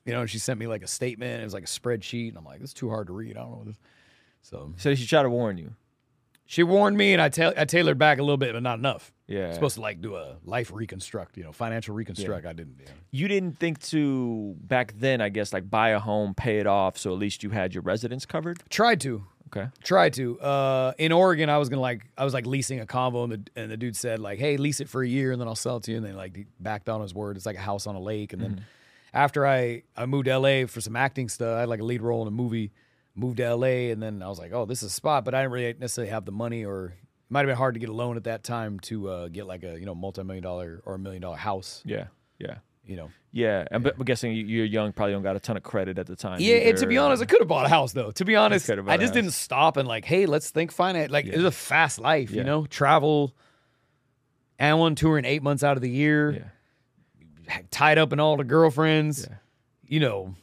You 0.05 0.13
know, 0.13 0.21
and 0.21 0.29
she 0.29 0.39
sent 0.39 0.59
me 0.59 0.67
like 0.67 0.83
a 0.83 0.87
statement. 0.87 1.41
It 1.41 1.43
was 1.43 1.53
like 1.53 1.63
a 1.63 1.67
spreadsheet, 1.67 2.29
and 2.29 2.37
I'm 2.37 2.45
like, 2.45 2.61
"It's 2.61 2.73
too 2.73 2.89
hard 2.89 3.07
to 3.07 3.13
read. 3.13 3.37
I 3.37 3.41
don't 3.41 3.51
know 3.51 3.57
what 3.57 3.67
this." 3.67 3.77
So 4.43 4.73
So 4.77 4.93
she 4.95 5.05
tried 5.07 5.23
to 5.23 5.29
warn 5.29 5.57
you. 5.57 5.73
she 6.45 6.63
warned 6.63 6.97
me, 6.97 7.13
and 7.13 7.21
I, 7.21 7.29
ta- 7.29 7.53
I 7.55 7.65
tailored 7.65 7.97
back 7.97 8.17
a 8.19 8.21
little 8.23 8.37
bit, 8.37 8.53
but 8.53 8.61
not 8.63 8.77
enough. 8.79 9.11
Yeah. 9.31 9.53
supposed 9.53 9.75
to 9.75 9.81
like 9.81 10.01
do 10.01 10.15
a 10.15 10.37
life 10.43 10.71
reconstruct, 10.73 11.37
you 11.37 11.43
know, 11.43 11.51
financial 11.51 11.95
reconstruct. 11.95 12.45
I 12.45 12.53
didn't. 12.53 12.77
Yeah. 12.81 12.89
You 13.11 13.27
didn't 13.27 13.59
think 13.59 13.81
to 13.89 14.55
back 14.61 14.93
then, 14.97 15.21
I 15.21 15.29
guess, 15.29 15.53
like 15.53 15.69
buy 15.69 15.89
a 15.89 15.99
home, 15.99 16.33
pay 16.33 16.59
it 16.59 16.67
off, 16.67 16.97
so 16.97 17.11
at 17.13 17.19
least 17.19 17.43
you 17.43 17.49
had 17.49 17.73
your 17.73 17.83
residence 17.83 18.25
covered. 18.25 18.61
Tried 18.69 19.01
to. 19.01 19.23
Okay. 19.47 19.67
Tried 19.83 20.13
to. 20.13 20.39
Uh, 20.39 20.93
in 20.97 21.11
Oregon, 21.11 21.49
I 21.49 21.57
was 21.57 21.67
gonna 21.67 21.81
like 21.81 22.05
I 22.17 22.23
was 22.23 22.33
like 22.33 22.45
leasing 22.45 22.79
a 22.79 22.85
convo, 22.85 23.25
and 23.25 23.33
the 23.33 23.61
and 23.61 23.71
the 23.71 23.75
dude 23.75 23.97
said 23.97 24.19
like, 24.19 24.39
"Hey, 24.39 24.55
lease 24.57 24.79
it 24.79 24.87
for 24.87 25.03
a 25.03 25.07
year, 25.07 25.33
and 25.33 25.41
then 25.41 25.47
I'll 25.49 25.55
sell 25.55 25.77
it 25.77 25.83
to 25.83 25.91
you." 25.91 25.97
And 25.97 26.05
then 26.05 26.15
like 26.15 26.35
he 26.37 26.45
backed 26.59 26.87
on 26.87 27.01
his 27.01 27.13
word. 27.13 27.35
It's 27.35 27.45
like 27.45 27.57
a 27.57 27.61
house 27.61 27.85
on 27.85 27.95
a 27.95 27.99
lake. 27.99 28.31
And 28.31 28.41
then 28.41 28.65
after 29.13 29.45
I 29.45 29.83
I 29.97 30.05
moved 30.05 30.25
to 30.25 30.37
LA 30.37 30.67
for 30.67 30.79
some 30.79 30.95
acting 30.95 31.27
stuff, 31.27 31.57
I 31.57 31.59
had 31.61 31.69
like 31.69 31.81
a 31.81 31.83
lead 31.83 32.01
role 32.01 32.21
in 32.21 32.27
a 32.29 32.31
movie. 32.31 32.71
Moved 33.13 33.37
to 33.37 33.53
LA, 33.55 33.91
and 33.91 34.01
then 34.01 34.23
I 34.23 34.29
was 34.29 34.39
like, 34.39 34.53
"Oh, 34.53 34.65
this 34.65 34.83
is 34.83 34.87
a 34.91 34.93
spot," 34.93 35.25
but 35.25 35.35
I 35.35 35.41
didn't 35.41 35.51
really 35.51 35.73
necessarily 35.77 36.11
have 36.11 36.23
the 36.23 36.31
money, 36.31 36.63
or 36.63 36.93
might 37.31 37.39
have 37.41 37.47
been 37.47 37.57
hard 37.57 37.73
to 37.73 37.79
get 37.79 37.89
a 37.89 37.93
loan 37.93 38.17
at 38.17 38.25
that 38.25 38.43
time 38.43 38.79
to 38.81 39.09
uh, 39.09 39.27
get 39.29 39.47
like 39.47 39.63
a 39.63 39.79
you 39.79 39.85
know 39.85 39.95
multi 39.95 40.23
million 40.23 40.43
dollar 40.43 40.81
or 40.85 40.93
a 40.95 40.99
million 40.99 41.21
dollar 41.21 41.37
house. 41.37 41.81
Yeah. 41.85 42.05
Yeah. 42.37 42.57
You 42.85 42.95
know. 42.97 43.09
Yeah. 43.31 43.65
I'm, 43.71 43.85
I'm 43.85 44.03
guessing 44.03 44.33
you- 44.33 44.45
you're 44.45 44.65
young, 44.65 44.91
probably 44.91 45.13
don't 45.13 45.23
got 45.23 45.35
a 45.35 45.39
ton 45.39 45.55
of 45.55 45.63
credit 45.63 45.97
at 45.97 46.07
the 46.07 46.15
time. 46.15 46.39
Yeah, 46.41 46.55
and 46.55 46.77
to 46.79 46.87
be 46.87 46.97
honest, 46.97 47.21
I 47.21 47.25
could 47.25 47.39
have 47.39 47.47
bought 47.47 47.65
a 47.65 47.69
house 47.69 47.93
though. 47.93 48.11
To 48.11 48.25
be 48.25 48.35
honest, 48.35 48.69
I, 48.69 48.75
I 48.87 48.97
just 48.97 49.13
didn't 49.13 49.31
stop 49.31 49.77
and 49.77 49.87
like, 49.87 50.03
hey, 50.05 50.25
let's 50.25 50.49
think 50.49 50.71
finance. 50.71 51.11
Like, 51.11 51.25
it's 51.25 51.43
a 51.43 51.51
fast 51.51 51.99
life, 51.99 52.31
Yeah. 52.31 52.37
you 52.39 52.43
know, 52.43 52.65
travel. 52.65 53.33
And 54.59 54.77
one 54.79 54.95
touring 54.95 55.25
eight 55.25 55.41
months 55.41 55.63
out 55.63 55.77
of 55.77 55.81
the 55.81 55.89
year, 55.89 56.51
Yeah. 57.47 57.61
tied 57.71 57.97
up 57.97 58.11
in 58.13 58.19
all 58.19 58.37
the 58.37 58.43
girlfriends. 58.43 59.27
Yeah. 59.29 59.35
You 59.87 59.99
know, 59.99 60.35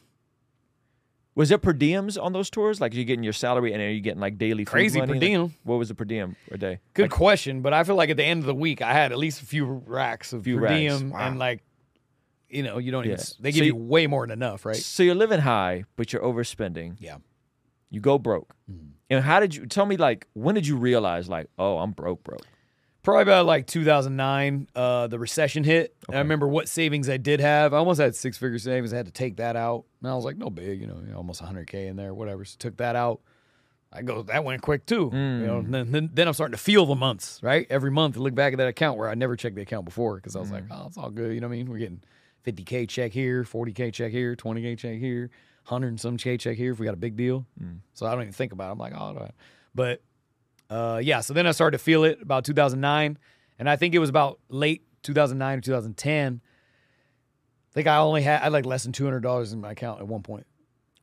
Was 1.39 1.51
there 1.51 1.59
per 1.59 1.73
diems 1.73 2.21
on 2.21 2.33
those 2.33 2.51
tours? 2.51 2.81
Like 2.81 2.95
you're 2.95 3.05
getting 3.05 3.23
your 3.23 3.33
salary 3.33 3.73
and 3.73 3.81
are 3.81 3.89
you're 3.91 4.01
getting 4.01 4.19
like 4.21 4.39
daily 4.39 4.65
food 4.65 4.71
Crazy 4.73 4.99
money? 4.99 5.09
per 5.11 5.15
Like, 5.15 5.21
diem. 5.21 5.55
what 5.63 5.77
was 5.77 5.87
the 5.89 5.95
per 5.95 6.05
diem 6.05 6.35
a 6.51 6.59
day? 6.59 6.81
good 6.95 7.11
question, 7.13 7.63
but 7.63 7.73
I 7.73 7.85
feel 7.85 7.95
like 7.95 8.11
at 8.11 8.17
the 8.17 8.25
end 8.25 8.41
of 8.41 8.47
the 8.47 8.55
week, 8.55 8.83
I 8.83 8.93
had 8.93 9.13
at 9.13 9.19
least 9.19 9.41
a 9.43 9.47
few 9.47 9.65
racks 9.87 10.33
of 10.33 10.43
Few 10.43 10.57
per 10.57 10.63
racks. 10.65 10.75
diem, 10.81 11.11
Wow. 11.11 11.19
and 11.29 11.39
like, 11.39 11.63
you 12.49 12.65
know, 12.65 12.79
you 12.79 12.91
don't 12.91 13.05
even. 13.05 13.17
Yeah. 13.19 13.21
s- 13.21 13.37
They 13.39 13.53
So 13.53 13.57
give 13.57 13.67
you- 13.67 13.73
you 13.75 13.77
way 13.79 14.07
more 14.09 14.27
than 14.27 14.33
enough, 14.33 14.67
right? 14.67 14.75
So 14.77 15.03
you're 15.05 15.15
living 15.15 15.41
high, 15.41 15.85
but 15.97 16.13
you're 16.13 16.23
overspending. 16.23 16.97
Yeah. 16.99 17.19
You 17.91 18.01
go 18.01 18.19
broke. 18.19 18.57
Mm. 18.71 18.91
And 19.09 19.25
how 19.25 19.39
did 19.39 19.55
you 19.55 19.65
tell 19.67 19.87
me 19.87 19.97
like 19.97 20.27
when 20.35 20.55
did 20.57 20.67
you 20.67 20.77
realize 20.77 21.29
like, 21.29 21.47
oh, 21.59 21.79
I'm 21.79 21.93
broke, 21.93 22.25
broke? 22.25 22.47
Probably 23.03 23.23
about 23.23 23.47
like 23.47 23.67
2009, 23.67 24.69
uh, 24.75 25.07
the 25.07 25.19
recession 25.19 25.65
hit. 25.65 25.95
And 26.09 26.17
I 26.17 26.21
remember 26.21 26.49
what 26.49 26.69
savings 26.69 27.09
I 27.09 27.17
did 27.17 27.41
have. 27.41 27.73
I 27.73 27.79
almost 27.79 28.01
had 28.01 28.15
six 28.15 28.37
figure 28.37 28.59
savings. 28.59 28.93
I 28.93 28.97
had 28.97 29.07
to 29.07 29.13
take 29.13 29.37
that 29.37 29.57
out. 29.57 29.85
And 30.03 30.11
I 30.11 30.15
was 30.15 30.25
like, 30.25 30.37
no 30.37 30.51
big, 30.51 30.81
you 30.81 30.87
know, 30.87 31.01
you 31.05 31.13
know, 31.13 31.17
almost 31.17 31.43
100K 31.43 31.87
in 31.87 31.97
there, 31.97 32.13
whatever. 32.13 32.45
So 32.45 32.57
took 32.59 32.77
that 32.79 32.97
out. 32.97 33.21
I 33.93 34.03
go, 34.03 34.23
that 34.23 34.45
went 34.45 34.61
quick 34.61 34.85
too. 34.85 35.11
You 35.41 35.47
know, 35.47 35.63
mm. 35.63 35.71
then, 35.71 35.93
then 35.93 36.11
then 36.13 36.29
I'm 36.29 36.35
starting 36.35 36.53
to 36.53 36.63
feel 36.63 36.85
the 36.85 36.95
months, 36.95 37.41
right? 37.43 37.67
Every 37.71 37.91
month, 37.91 38.19
I 38.19 38.21
look 38.21 38.35
back 38.35 38.53
at 38.53 38.59
that 38.59 38.69
account 38.69 38.99
where 38.99 39.09
I 39.09 39.15
never 39.15 39.35
checked 39.35 39.57
the 39.57 39.63
account 39.63 39.87
before 39.87 40.17
because 40.17 40.37
I 40.37 40.41
was 40.41 40.51
like, 40.51 40.69
mm. 40.69 40.79
oh, 40.79 40.89
it's 40.89 40.99
all 40.99 41.11
good. 41.11 41.33
You 41.33 41.41
know 41.41 41.49
what 41.49 41.55
I 41.55 41.59
mean? 41.59 41.71
We're 41.71 41.79
getting 41.79 42.03
50k 42.47 42.89
check 42.89 43.13
here, 43.13 43.45
40k 43.45 43.93
check 43.93 44.11
here, 44.11 44.37
20k 44.37 44.77
check 44.77 44.99
here, 44.99 45.31
100 45.65 45.89
and 45.89 46.01
some 46.01 46.19
k 46.19 46.37
check 46.37 46.57
here 46.57 46.73
if 46.73 46.79
we 46.79 46.85
got 46.85 46.95
a 46.95 46.99
big 46.99 47.17
deal. 47.17 47.47
Mm. 47.63 47.79
So 47.95 48.07
I 48.07 48.13
don't 48.13 48.23
even 48.23 48.33
think 48.33 48.53
about 48.53 48.69
it. 48.69 48.73
I'm 48.73 48.79
like, 48.79 48.93
oh, 48.95 48.99
all 48.99 49.15
right. 49.15 49.35
but 49.75 50.03
uh, 50.71 51.01
yeah. 51.03 51.21
So 51.21 51.35
then 51.35 51.47
I 51.47 51.53
started 51.53 51.79
to 51.79 51.83
feel 51.83 52.05
it 52.05 52.21
about 52.21 52.45
2009, 52.45 53.19
and 53.59 53.71
I 53.71 53.77
think 53.77 53.95
it 53.95 53.99
was 53.99 54.11
about 54.11 54.41
late 54.49 54.83
2009 55.03 55.59
or 55.59 55.61
2010. 55.61 56.41
I 57.71 57.75
think 57.75 57.87
I 57.87 57.97
only 57.99 58.23
had 58.23 58.41
I 58.41 58.45
had 58.45 58.53
like 58.53 58.67
less 58.67 58.83
than 58.83 58.93
two 58.93 59.05
hundred 59.05 59.21
dollars 59.21 59.53
in 59.53 59.61
my 59.61 59.73
account 59.73 60.01
at 60.01 60.07
one 60.07 60.23
point. 60.23 60.47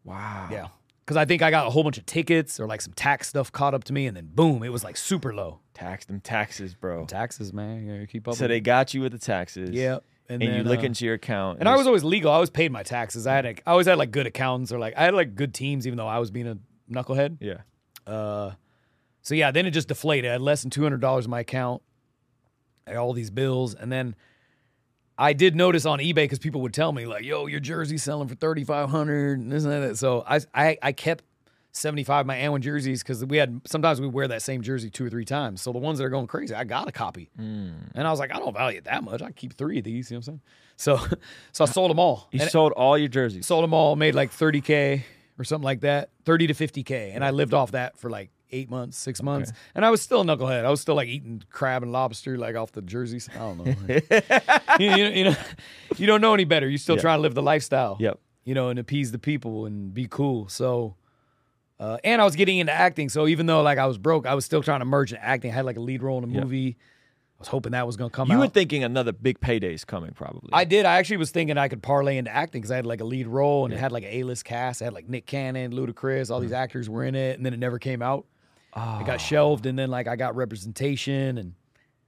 Wow. 0.03 0.49
Yeah. 0.51 0.68
Because 1.05 1.18
I 1.18 1.26
think 1.26 1.43
I 1.43 1.51
got 1.51 1.68
a 1.68 1.70
whole 1.70 1.84
bunch 1.84 1.99
of 1.99 2.05
tickets 2.07 2.59
or 2.59 2.66
like 2.66 2.82
some 2.82 2.93
tax 2.93 3.30
stuff 3.30 3.51
caught 3.51 3.76
up 3.76 3.84
to 3.86 3.93
me, 3.93 4.07
and 4.07 4.18
then 4.18 4.30
boom, 4.34 4.63
it 4.63 4.70
was 4.70 4.84
like 4.84 4.97
super 4.97 5.34
low. 5.34 5.59
Tax 5.76 6.05
them 6.05 6.20
taxes, 6.20 6.74
bro. 6.74 7.05
Taxes, 7.05 7.53
man. 7.53 7.86
You 7.86 8.07
keep 8.07 8.28
up. 8.28 8.36
So 8.36 8.45
with 8.45 8.49
they 8.49 8.61
got 8.61 8.93
you 8.93 9.01
with 9.01 9.11
the 9.11 9.20
taxes. 9.20 9.70
Yep. 9.70 10.03
And, 10.28 10.41
then, 10.41 10.55
you 10.55 10.63
look 10.63 10.80
uh, 10.80 10.84
into 10.84 11.05
your 11.05 11.13
account. 11.13 11.59
And 11.59 11.70
I 11.70 11.76
was 11.76 11.86
always 11.86 12.03
legal. 12.03 12.32
I 12.32 12.36
always 12.36 12.49
paid 12.49 12.72
my 12.72 12.82
taxes. 12.82 13.28
I 13.28 13.36
had 13.36 13.45
like, 13.45 13.61
I 13.63 13.72
always 13.72 13.86
had 13.86 13.99
like 13.99 14.09
good 14.09 14.26
accountants 14.26 14.72
or 14.72 14.80
like 14.80 14.95
I 14.97 15.03
had 15.03 15.13
like 15.13 15.36
good 15.36 15.53
teams, 15.53 15.86
even 15.86 15.97
though 15.97 16.07
I 16.07 16.18
was 16.18 16.32
being 16.32 16.47
a 16.47 16.57
knucklehead. 16.91 17.38
Yeah. 17.39 17.57
Uh, 18.11 18.53
so 19.26 19.34
yeah, 19.34 19.49
then 19.49 19.65
it 19.65 19.71
just 19.71 19.88
deflated. 19.88 20.30
I 20.30 20.34
had 20.34 20.41
less 20.41 20.61
than 20.61 20.69
two 20.69 20.84
hundred 20.84 21.01
dollars 21.01 21.26
in 21.26 21.32
my 21.32 21.39
account. 21.39 21.82
All 22.95 23.11
these 23.13 23.32
bills, 23.32 23.73
and 23.73 23.91
then 23.91 24.15
I 25.17 25.34
did 25.34 25.55
notice 25.55 25.88
on 25.88 25.97
eBay 25.97 26.13
because 26.15 26.38
people 26.38 26.61
would 26.61 26.76
tell 26.76 26.91
me 26.91 27.07
like, 27.07 27.23
"Yo, 27.26 27.47
your 27.47 27.59
jersey's 27.59 28.03
selling 28.03 28.28
for 28.28 28.36
thirty 28.36 28.63
five 28.63 28.89
hundred 28.91 29.39
and 29.39 29.51
this 29.51 29.63
and 29.63 29.73
that." 29.73 29.97
So 29.97 30.23
I 30.28 30.41
I, 30.53 30.78
I 30.84 30.91
kept 30.91 31.23
seventy 31.71 32.03
five 32.03 32.28
my 32.28 32.36
AND1 32.38 32.61
jerseys 32.61 33.01
because 33.01 33.26
we 33.26 33.38
had 33.38 33.61
sometimes 33.65 33.99
we 33.99 34.05
wear 34.07 34.28
that 34.28 34.43
same 34.43 34.61
jersey 34.61 34.91
two 34.91 35.03
or 35.07 35.09
three 35.09 35.26
times. 35.26 35.63
So 35.63 35.71
the 35.71 35.80
ones 35.80 35.97
that 35.97 36.05
are 36.05 36.09
going 36.09 36.28
crazy, 36.28 36.53
I 36.53 36.63
got 36.63 36.88
a 36.88 36.91
copy, 36.91 37.32
hmm. 37.36 37.69
and 37.95 38.07
I 38.07 38.11
was 38.11 38.19
like, 38.19 38.32
I 38.32 38.38
don't 38.38 38.53
value 38.53 38.78
it 38.78 38.84
that 38.84 39.03
much. 39.03 39.23
I 39.23 39.32
keep 39.32 39.55
three 39.55 39.80
of 39.80 39.84
these. 39.86 40.11
You 40.11 40.17
know 40.17 40.19
what 40.19 40.28
I'm 40.28 40.34
saying? 40.34 40.41
So 40.78 41.17
so 41.51 41.63
I 41.63 41.67
sold 41.67 41.89
them 41.89 41.97
all. 41.97 42.28
You 42.32 42.41
And- 42.41 42.51
sold 42.51 42.73
all 42.73 42.95
your 42.95 43.07
jerseys. 43.09 43.47
sold 43.47 43.63
them 43.63 43.73
all, 43.73 43.95
made 43.95 44.13
like 44.13 44.32
30K 44.32 45.01
or 45.39 45.43
something 45.43 45.65
like 45.65 45.82
that, 45.82 46.11
30 46.26 46.47
to 46.47 46.53
50K. 46.53 47.15
And 47.15 47.26
I 47.26 47.32
lived 47.32 47.55
off 47.55 47.71
that 47.71 47.97
for 47.97 48.11
like 48.11 48.30
eight 48.51 48.69
months, 48.69 48.97
six 48.97 49.21
months. 49.21 49.51
And 49.73 49.83
I 49.85 49.89
was 49.89 50.01
still 50.01 50.21
a 50.21 50.23
knucklehead. 50.23 50.65
I 50.65 50.69
was 50.69 50.81
still 50.81 50.95
like 50.95 51.07
eating 51.07 51.43
crab 51.49 51.83
and 51.83 51.91
lobster 51.91 52.37
like 52.37 52.55
off 52.55 52.71
the 52.71 52.81
jerseys. 52.81 53.29
I 53.33 53.37
don't 53.39 53.57
know. 53.57 53.65
you, 54.79 54.91
you, 54.95 55.05
you 55.05 55.23
know, 55.25 55.35
you 55.97 56.07
don't 56.07 56.21
know 56.21 56.33
any 56.33 56.43
better. 56.45 56.67
You're 56.69 56.77
still 56.77 56.95
Yeah. 56.95 57.01
trying 57.01 57.17
to 57.17 57.21
live 57.21 57.33
the 57.35 57.41
lifestyle. 57.43 57.97
Yep. 57.99 58.19
You 58.43 58.53
know, 58.53 58.69
and 58.69 58.77
appease 58.79 59.11
the 59.11 59.19
people 59.19 59.65
and 59.65 59.93
be 59.93 60.07
cool. 60.07 60.47
So, 60.49 60.95
uh, 61.79 61.97
and 62.03 62.21
I 62.21 62.25
was 62.25 62.35
getting 62.35 62.59
into 62.59 62.71
acting. 62.71 63.09
So 63.09 63.27
even 63.27 63.45
though 63.47 63.61
like 63.61 63.77
I 63.77 63.85
was 63.87 63.97
broke, 63.97 64.25
I 64.25 64.35
was 64.35 64.45
still 64.45 64.61
trying 64.63 64.79
to 64.79 64.85
merge 64.85 65.11
into 65.13 65.25
acting. 65.25 65.51
I 65.51 65.55
had 65.55 65.65
like 65.65 65.77
a 65.77 65.81
lead 65.81 66.01
role 66.03 66.17
in 66.23 66.29
a 66.29 66.33
Yep. 66.33 66.43
movie. 66.43 66.77
I 67.37 67.39
was 67.39 67.47
hoping 67.49 67.73
that 67.73 67.85
was 67.85 67.97
going 67.97 68.09
to 68.09 68.15
come 68.15 68.31
out. 68.31 68.35
you 68.35 68.37
out. 68.39 68.45
were 68.47 68.53
thinking 68.53 68.85
another 68.85 69.11
big 69.11 69.41
payday 69.41 69.73
is 69.73 69.83
coming, 69.83 70.11
probably. 70.13 70.51
I 70.53 70.63
did. 70.63 70.85
I 70.85 70.99
actually 70.99 71.17
was 71.17 71.31
thinking 71.31 71.57
I 71.57 71.67
could 71.67 71.83
parlay 71.83 72.15
into 72.17 72.33
acting 72.33 72.61
because 72.61 72.71
I 72.71 72.77
had 72.77 72.85
like 72.85 73.01
a 73.01 73.03
lead 73.03 73.27
role 73.27 73.65
and 73.65 73.73
it 73.73 73.77
had 73.77 73.91
like 73.91 74.03
an 74.03 74.09
A-list 74.13 74.45
cast. 74.45 74.81
I 74.81 74.85
had 74.85 74.93
like 74.93 75.09
Nick 75.09 75.25
Cannon, 75.25 75.73
Ludacris, 75.73 76.31
all 76.31 76.39
these 76.39 76.53
actors 76.53 76.89
were 76.89 77.03
in 77.03 77.13
it, 77.13 77.35
and 77.35 77.45
then 77.45 77.53
it 77.53 77.59
never 77.59 77.77
came 77.77 78.01
out. 78.01 78.25
It 78.76 79.05
got 79.05 79.15
ah. 79.15 79.17
shelved, 79.17 79.65
and 79.65 79.78
then 79.80 79.89
like 79.89 80.07
I 80.07 80.15
got 80.15 80.36
representation, 80.36 81.38
and 81.38 81.53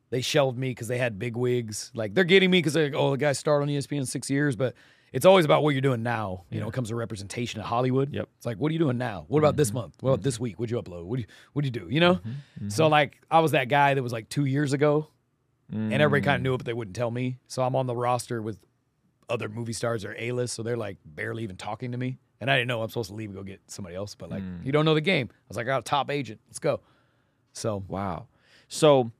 they 0.09 0.21
shelved 0.21 0.57
me 0.57 0.69
because 0.69 0.87
they 0.87 0.97
had 0.97 1.17
big 1.17 1.35
wigs. 1.35 1.91
Like 1.93 2.13
they're 2.13 2.23
getting 2.23 2.51
me 2.51 2.59
because 2.59 2.75
like, 2.75 2.93
oh, 2.95 3.11
the 3.11 3.17
guy 3.17 3.31
started 3.33 3.63
on 3.63 3.69
ESPN 3.69 3.99
in 3.99 4.05
six 4.05 4.29
years, 4.29 4.55
but 4.55 4.75
it's 5.13 5.25
always 5.25 5.45
about 5.45 5.63
what 5.63 5.71
you're 5.71 5.81
doing 5.81 6.03
now. 6.03 6.43
You 6.49 6.59
know, 6.59 6.67
it 6.67 6.73
comes 6.73 6.89
to 6.89 6.95
representation 6.95 7.61
in 7.61 7.65
Hollywood. 7.65 8.13
Yep. 8.13 8.29
It's 8.37 8.45
like, 8.45 8.57
what 8.57 8.69
are 8.69 8.73
you 8.73 8.79
doing 8.79 8.97
now? 8.97 9.25
What 9.29 9.39
about 9.39 9.55
this 9.55 9.69
mm-hmm. 9.69 9.77
month? 9.77 9.95
What 10.01 10.11
about 10.11 10.23
this 10.23 10.35
mm-hmm. 10.35 10.43
week? 10.43 10.59
What'd 10.59 10.71
you 10.71 10.81
upload? 10.81 11.05
What 11.05 11.15
do 11.15 11.21
you 11.21 11.27
what 11.53 11.61
do 11.61 11.67
you 11.67 11.71
do? 11.71 11.87
You 11.89 12.01
know? 12.01 12.15
Mm-hmm. 12.15 12.69
So 12.69 12.87
like 12.87 13.21
I 13.31 13.39
was 13.39 13.51
that 13.51 13.69
guy 13.69 13.93
that 13.93 14.03
was 14.03 14.11
like 14.11 14.27
two 14.29 14.45
years 14.45 14.73
ago 14.73 15.07
and 15.71 15.93
everybody 15.93 16.21
kind 16.21 16.35
of 16.35 16.41
mm. 16.41 16.43
knew 16.43 16.53
it, 16.53 16.57
but 16.57 16.65
they 16.65 16.73
wouldn't 16.73 16.95
tell 16.95 17.11
me. 17.11 17.37
So 17.47 17.61
I'm 17.61 17.75
on 17.75 17.87
the 17.87 17.95
roster 17.95 18.41
with 18.41 18.59
other 19.29 19.49
movie 19.49 19.73
stars 19.73 20.05
or 20.05 20.15
A-list, 20.17 20.53
so 20.53 20.63
they're 20.63 20.77
like 20.77 20.97
barely 21.05 21.43
even 21.43 21.57
talking 21.57 21.91
to 21.91 21.97
me. 21.97 22.19
And 22.39 22.51
I 22.51 22.57
didn't 22.57 22.67
know 22.67 22.81
I'm 22.81 22.89
supposed 22.89 23.09
to 23.09 23.15
leave 23.15 23.29
and 23.29 23.35
go 23.35 23.43
get 23.43 23.61
somebody 23.67 23.95
else, 23.95 24.15
but 24.15 24.29
like 24.29 24.43
mm. 24.43 24.65
you 24.65 24.71
don't 24.71 24.85
know 24.85 24.93
the 24.93 25.01
game. 25.01 25.29
I 25.31 25.35
was 25.47 25.57
like, 25.57 25.65
I 25.65 25.69
got 25.69 25.79
a 25.79 25.83
top 25.83 26.11
agent. 26.11 26.39
Let's 26.47 26.59
go. 26.59 26.81
So 27.53 27.83
Wow. 27.87 28.27
So 28.67 29.11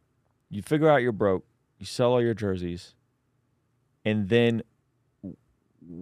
you 0.50 0.62
figure 0.62 0.90
out 0.90 0.98
you're 0.98 1.12
broke, 1.12 1.46
you 1.80 1.86
sell 1.86 2.12
all 2.12 2.22
your 2.22 2.34
jerseys, 2.34 2.94
and 4.06 4.30
then 4.30 4.62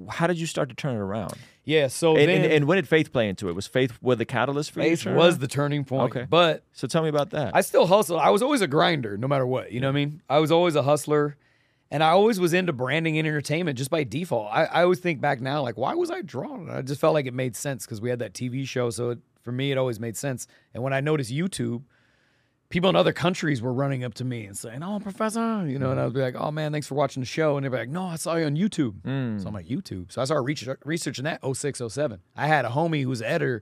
how 0.09 0.27
did 0.27 0.39
you 0.39 0.47
start 0.47 0.69
to 0.69 0.75
turn 0.75 0.95
it 0.95 0.99
around? 0.99 1.33
yeah, 1.63 1.87
so 1.87 2.15
And, 2.15 2.29
then 2.29 2.43
and, 2.43 2.53
and 2.53 2.65
when 2.65 2.77
did 2.77 2.87
faith 2.87 3.11
play 3.11 3.27
into 3.29 3.49
it? 3.49 3.53
Was 3.53 3.67
faith 3.67 3.97
with 4.01 4.19
the 4.19 4.25
catalyst 4.25 4.71
for 4.71 4.81
you? 4.81 4.95
Faith 4.95 5.05
was 5.07 5.39
the 5.39 5.47
turning 5.47 5.83
point. 5.83 6.15
Okay. 6.15 6.27
But 6.29 6.63
So 6.73 6.87
tell 6.87 7.03
me 7.03 7.09
about 7.09 7.31
that. 7.31 7.55
I 7.55 7.61
still 7.61 7.87
hustle. 7.87 8.19
I 8.19 8.29
was 8.29 8.41
always 8.41 8.61
a 8.61 8.67
grinder, 8.67 9.17
no 9.17 9.27
matter 9.27 9.45
what. 9.45 9.71
You 9.71 9.79
know 9.79 9.87
what 9.87 9.93
I 9.97 10.05
mean? 10.05 10.21
I 10.29 10.39
was 10.39 10.51
always 10.51 10.75
a 10.75 10.83
hustler. 10.83 11.37
And 11.91 12.03
I 12.03 12.09
always 12.09 12.39
was 12.39 12.53
into 12.53 12.73
branding 12.73 13.17
and 13.17 13.27
entertainment 13.27 13.77
just 13.77 13.91
by 13.91 14.03
default. 14.03 14.49
I, 14.51 14.65
I 14.65 14.83
always 14.83 14.99
think 14.99 15.21
back 15.21 15.39
now, 15.39 15.61
like, 15.61 15.77
why 15.77 15.93
was 15.93 16.09
I 16.09 16.21
drawn? 16.21 16.69
I 16.69 16.81
just 16.81 16.99
felt 16.99 17.13
like 17.13 17.27
it 17.27 17.33
made 17.33 17.55
sense 17.55 17.85
because 17.85 18.01
we 18.01 18.09
had 18.09 18.19
that 18.19 18.33
TV 18.33 18.67
show. 18.67 18.89
So 18.89 19.11
it, 19.11 19.19
for 19.43 19.51
me, 19.51 19.71
it 19.71 19.77
always 19.77 19.99
made 19.99 20.17
sense. 20.17 20.47
And 20.73 20.81
when 20.81 20.93
I 20.93 21.01
noticed 21.01 21.31
YouTube, 21.31 21.83
people 22.69 22.89
in 22.89 22.95
other 22.95 23.13
countries 23.13 23.61
were 23.61 23.71
running 23.71 24.03
up 24.03 24.15
to 24.15 24.25
me 24.25 24.45
and 24.45 24.57
saying, 24.57 24.83
"Oh, 24.83 24.99
professor," 24.99 25.67
you 25.67 25.77
know, 25.77 25.91
and 25.91 25.99
I 25.99 26.05
would 26.05 26.13
be 26.13 26.21
like, 26.21 26.35
"Oh 26.35 26.51
man, 26.51 26.71
thanks 26.71 26.87
for 26.87 26.95
watching 26.95 27.21
the 27.21 27.27
show." 27.27 27.55
And 27.55 27.63
they'd 27.63 27.69
be 27.69 27.77
like, 27.77 27.89
"No, 27.89 28.05
I 28.05 28.15
saw 28.15 28.35
you 28.35 28.45
on 28.45 28.55
YouTube." 28.55 29.01
Mm. 29.01 29.41
So 29.41 29.47
I'm 29.47 29.53
like, 29.53 29.67
"YouTube." 29.67 30.11
So 30.11 30.21
I 30.21 30.25
started 30.25 30.41
research, 30.41 30.79
researching 30.83 31.25
that 31.25 31.41
06, 31.43 31.81
07. 31.87 32.19
I 32.35 32.47
had 32.47 32.65
a 32.65 32.69
homie 32.69 33.03
who 33.03 33.09
was 33.09 33.21
an 33.21 33.27
editor 33.27 33.61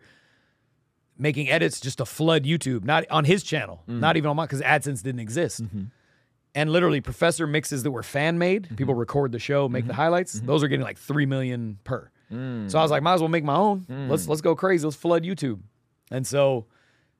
making 1.18 1.50
edits 1.50 1.80
just 1.80 2.00
to 2.00 2.06
flood 2.06 2.44
YouTube, 2.44 2.84
not 2.84 3.06
on 3.12 3.26
his 3.26 3.44
channel, 3.44 3.84
mm-hmm. 3.88 4.00
not 4.00 4.18
even 4.18 4.30
on 4.30 4.36
mine, 4.36 4.48
because 4.48 4.62
AdSense 4.62 5.04
didn't 5.04 5.20
exist. 5.20 5.64
Mm-hmm. 5.64 5.84
And 6.56 6.72
literally, 6.72 7.02
professor 7.02 7.48
mixes 7.48 7.84
that 7.84 7.92
were 7.92 8.04
fan 8.04 8.38
made. 8.38 8.64
Mm-hmm. 8.64 8.76
People 8.76 8.94
record 8.94 9.32
the 9.32 9.40
show, 9.40 9.68
make 9.68 9.86
the 9.86 9.94
mm-hmm. 9.94 10.02
highlights. 10.02 10.38
Mm-hmm. 10.38 10.48
Those 10.48 10.64
are 10.64 10.68
getting 10.68 10.84
like 10.84 11.00
three 11.00 11.26
million 11.26 11.80
per. 11.84 12.12
Mm. 12.32 12.70
So 12.70 12.80
I 12.80 12.82
was 12.82 12.92
like, 12.92 13.04
might 13.04 13.16
as 13.16 13.22
well 13.22 13.30
make 13.30 13.44
my 13.44 13.56
own. 13.56 13.82
Mm. 13.82 14.10
Let's 14.10 14.28
let's 14.28 14.42
go 14.42 14.56
crazy. 14.56 14.86
Let's 14.86 14.96
flood 14.96 15.24
YouTube. 15.24 15.62
And 16.12 16.26
so 16.28 16.68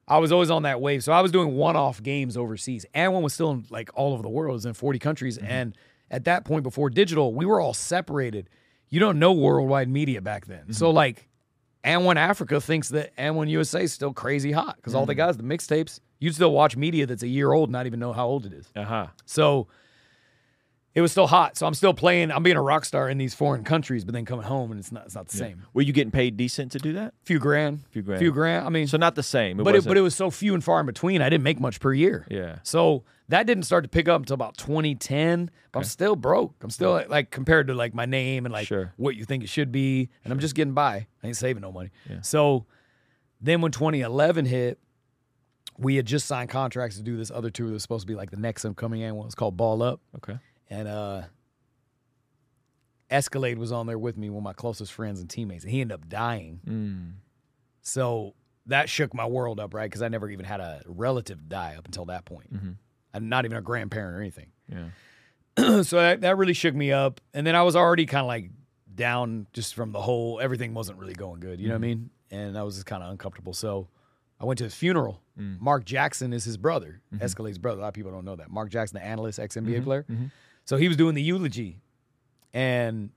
I 0.08 0.18
was 0.18 0.32
always 0.32 0.52
on 0.52 0.64
that 0.64 0.82
wave. 0.82 1.04
So 1.04 1.12
I 1.12 1.22
was 1.22 1.32
doing 1.32 1.56
one-off 1.56 2.04
games 2.04 2.36
overseas. 2.38 2.86
AND1 2.94 3.22
was 3.22 3.34
still 3.34 3.52
in 3.52 3.66
like 3.70 3.90
all 3.96 4.14
over 4.14 4.22
the 4.22 4.30
world. 4.30 4.52
It 4.52 4.54
was 4.54 4.66
in 4.66 4.74
40 4.74 5.00
countries. 5.00 5.38
And 5.38 5.76
at 6.12 6.26
that 6.26 6.46
point, 6.46 6.64
before 6.64 6.90
digital, 6.90 7.34
we 7.34 7.46
were 7.46 7.60
all 7.60 7.74
separated. 7.74 8.50
You 8.90 9.00
don't 9.00 9.18
know 9.18 9.32
worldwide 9.32 9.90
media 9.90 10.22
back 10.22 10.46
then. 10.46 10.74
So 10.74 10.92
like 10.92 11.28
and 11.84 12.06
when 12.06 12.18
Africa 12.18 12.62
thinks 12.62 12.90
that 12.90 13.12
and 13.18 13.36
when 13.36 13.48
USA 13.50 13.84
is 13.84 13.94
still 13.94 14.14
crazy 14.14 14.52
hot 14.52 14.76
because 14.78 14.96
all 14.96 15.06
the 15.06 15.16
guys, 15.16 15.38
the 15.38 15.44
mixtapes, 15.44 16.00
you'd 16.20 16.36
still 16.36 16.52
watch 16.52 16.78
media 16.78 17.06
that's 17.06 17.24
a 17.24 17.28
year 17.28 17.52
old, 17.52 17.70
not 17.70 17.86
even 17.86 18.00
know 18.00 18.14
how 18.14 18.28
old 18.28 18.46
it 18.46 18.54
is. 18.54 18.72
Uh 18.76 18.84
huh. 18.84 19.08
So 19.26 19.68
it 20.96 21.02
was 21.02 21.12
still 21.12 21.26
hot. 21.28 21.58
So 21.58 21.66
I'm 21.66 21.74
still 21.74 21.94
playing. 21.94 22.32
I'm 22.32 22.44
being 22.44 22.56
a 22.58 22.62
rock 22.62 22.86
star 22.86 23.10
in 23.10 23.18
these 23.18 23.34
foreign 23.34 23.64
countries, 23.64 24.06
but 24.06 24.14
then 24.14 24.26
coming 24.26 24.46
home 24.46 24.70
and 24.72 24.80
it's 24.80 24.92
not. 24.92 25.06
It's 25.06 25.16
not 25.16 25.28
the 25.28 25.38
same. 25.38 25.64
Were 25.74 25.82
you 25.82 25.92
getting 25.94 26.12
paid 26.12 26.38
decent 26.38 26.72
to 26.74 26.78
do 26.80 26.94
that? 26.94 27.14
Few 27.24 27.40
grand. 27.40 27.82
Few 27.90 28.02
grand. 28.04 28.20
Few 28.20 28.32
grand. 28.32 28.66
I 28.66 28.70
mean, 28.70 28.88
So 28.88 28.98
not 28.98 29.16
the 29.16 29.24
same. 29.24 29.60
It 29.60 29.64
but 29.64 29.76
it, 29.76 29.86
but 29.86 29.98
it 29.98 30.02
was 30.02 30.16
so 30.16 30.30
few 30.30 30.54
and 30.54 30.64
far 30.64 30.80
in 30.80 30.86
between. 30.86 31.22
I 31.22 31.30
didn't 31.30 31.44
make 31.44 31.60
much 31.60 31.80
per 31.80 31.94
year. 31.94 32.28
Yeah. 32.30 32.60
So 32.64 33.04
that 33.30 33.48
didn't 33.48 33.64
start 33.64 33.84
to 33.86 33.90
pick 33.90 34.08
up 34.08 34.22
until 34.22 34.36
about 34.36 34.58
2010. 34.58 35.50
But 35.72 35.80
I'm 35.80 35.86
still 35.86 36.16
broke. 36.16 36.54
I'm 36.62 36.70
still 36.70 37.04
like 37.10 37.32
compared 37.32 37.68
to 37.68 37.74
like 37.74 37.96
my 37.96 38.06
name 38.06 38.46
and 38.46 38.54
like 38.54 38.68
Sure. 38.68 38.94
what 38.98 39.16
you 39.16 39.26
think 39.26 39.44
it 39.44 39.50
should 39.50 39.72
be, 39.72 40.10
and 40.24 40.32
I'm 40.32 40.40
just 40.40 40.54
getting 40.54 40.74
by. 40.76 41.08
I 41.24 41.28
ain't 41.28 41.38
saving 41.38 41.62
no 41.62 41.72
money. 41.72 41.90
Yeah. 42.08 42.22
So 42.22 42.66
then 43.42 43.62
when 43.62 43.72
2011 43.72 44.46
hit, 44.46 44.78
we 45.80 45.96
had 45.96 46.06
just 46.06 46.28
signed 46.28 46.50
contracts 46.52 46.98
to 46.98 47.04
do 47.04 47.18
this 47.18 47.32
other 47.32 47.50
tour 47.50 47.66
that 47.68 47.74
was 47.74 47.82
supposed 47.82 48.04
to 48.04 48.08
be 48.08 48.14
like 48.16 48.30
the 48.30 48.38
next 48.38 48.64
upcoming 48.64 49.02
annual. 49.02 49.26
It's 49.26 49.34
called 49.34 49.58
Ball 49.58 49.82
Up, 49.82 50.00
okay. 50.18 50.38
And 50.70 50.88
uh, 50.88 51.24
Escalade 53.10 53.58
was 53.58 53.72
on 53.72 53.86
there 53.86 54.00
with 54.00 54.18
me, 54.18 54.30
one 54.30 54.40
of 54.40 54.44
my 54.44 54.54
closest 54.54 54.92
friends 54.92 55.20
and 55.20 55.30
teammates, 55.30 55.64
and 55.64 55.72
he 55.72 55.82
ended 55.82 55.96
up 55.96 56.10
dying. 56.10 56.60
Mm. 56.68 57.12
So 57.82 58.34
that 58.66 58.90
shook 58.90 59.14
my 59.14 59.26
world 59.26 59.60
up, 59.60 59.74
right? 59.74 59.90
Because 59.90 60.02
I 60.02 60.08
never 60.08 60.30
even 60.30 60.46
had 60.46 60.60
a 60.60 60.82
relative 60.86 61.48
die 61.48 61.76
up 61.78 61.86
until 61.86 62.06
that 62.06 62.26
point. 62.26 62.54
Mm-hmm. 62.54 62.72
I'm 63.14 63.30
not 63.30 63.46
even 63.46 63.58
a 63.58 63.62
grandparent 63.62 64.18
or 64.18 64.22
anything. 64.22 64.48
Yeah. 64.68 65.82
so 65.84 65.98
that, 65.98 66.22
that 66.22 66.38
really 66.38 66.54
shook 66.54 66.74
me 66.74 66.92
up. 66.92 67.22
And 67.34 67.46
then 67.46 67.56
I 67.56 67.64
was 67.64 67.76
already 67.76 68.06
kind 68.06 68.22
of 68.22 68.28
like 68.28 68.50
down 68.96 69.48
just 69.54 69.76
from 69.76 69.92
the 69.92 70.02
whole, 70.02 70.40
everything 70.40 70.74
wasn't 70.74 70.98
really 70.98 71.14
going 71.14 71.40
good. 71.40 71.60
You 71.60 71.68
know 71.68 71.76
what 71.76 71.86
I 71.86 71.88
mm-hmm. 71.88 72.02
mean? 72.02 72.10
And 72.32 72.58
I 72.58 72.64
was 72.64 72.76
just 72.76 72.88
kind 72.88 73.04
of 73.04 73.12
uncomfortable. 73.12 73.54
So 73.54 73.90
I 74.40 74.46
went 74.46 74.58
to 74.60 74.64
his 74.64 74.74
funeral. 74.74 75.22
Mm. 75.40 75.60
Mark 75.60 75.86
Jackson 75.86 76.34
is 76.34 76.44
his 76.44 76.58
brother, 76.58 77.02
mm-hmm. 77.14 77.24
Escalade's 77.24 77.58
brother. 77.58 77.80
A 77.80 77.82
lot 77.84 77.90
of 77.90 77.94
people 77.94 78.12
don't 78.12 78.26
know 78.26 78.36
that. 78.36 78.50
Mark 78.50 78.70
Jackson, 78.70 78.98
the 78.98 79.06
analyst, 79.06 79.40
ex 79.40 79.56
NBA 79.56 79.84
player. 79.84 80.06
So 80.66 80.78
he 80.78 80.88
was 80.88 80.98
doing 80.98 81.16
the 81.16 81.22
eulogy 81.22 81.80
and 82.54 83.10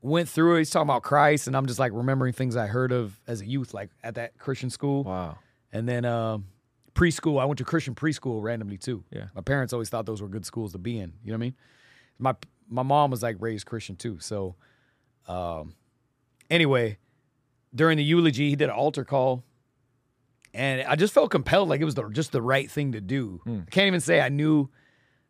went 0.00 0.28
through 0.28 0.56
it. 0.56 0.58
He's 0.58 0.70
talking 0.70 0.86
about 0.86 1.02
Christ. 1.02 1.46
And 1.46 1.56
I'm 1.56 1.66
just 1.66 1.78
like 1.78 1.92
remembering 1.92 2.32
things 2.32 2.56
I 2.56 2.66
heard 2.66 2.92
of 2.92 3.18
as 3.26 3.40
a 3.40 3.46
youth, 3.46 3.74
like 3.74 3.90
at 4.04 4.14
that 4.14 4.38
Christian 4.38 4.70
school. 4.70 5.04
Wow. 5.04 5.38
And 5.72 5.88
then 5.88 6.04
um, 6.04 6.46
preschool, 6.94 7.40
I 7.40 7.44
went 7.44 7.58
to 7.58 7.64
Christian 7.64 7.94
preschool 7.94 8.42
randomly 8.42 8.78
too. 8.78 9.04
Yeah. 9.10 9.26
My 9.34 9.42
parents 9.42 9.72
always 9.72 9.88
thought 9.88 10.06
those 10.06 10.22
were 10.22 10.28
good 10.28 10.46
schools 10.46 10.72
to 10.72 10.78
be 10.78 10.98
in. 10.98 11.12
You 11.24 11.32
know 11.32 11.34
what 11.34 11.38
I 11.38 11.46
mean? 11.46 11.54
My 12.18 12.34
my 12.70 12.82
mom 12.82 13.10
was 13.10 13.22
like 13.22 13.36
raised 13.40 13.66
Christian 13.66 13.96
too. 13.96 14.18
So 14.20 14.54
um, 15.26 15.74
anyway, 16.50 16.98
during 17.74 17.96
the 17.98 18.04
eulogy, 18.04 18.50
he 18.50 18.56
did 18.56 18.64
an 18.68 18.74
altar 18.74 19.04
call. 19.04 19.42
and 20.54 20.82
I 20.82 20.96
just 20.96 21.12
felt 21.14 21.30
compelled, 21.30 21.68
like 21.68 21.80
it 21.80 21.84
was 21.84 21.94
the, 21.94 22.08
just 22.10 22.32
the 22.32 22.42
right 22.42 22.70
thing 22.70 22.92
to 22.92 23.00
do. 23.00 23.40
Hmm. 23.44 23.60
I 23.66 23.70
can't 23.70 23.86
even 23.86 24.00
say 24.00 24.20
I 24.20 24.28
knew. 24.28 24.68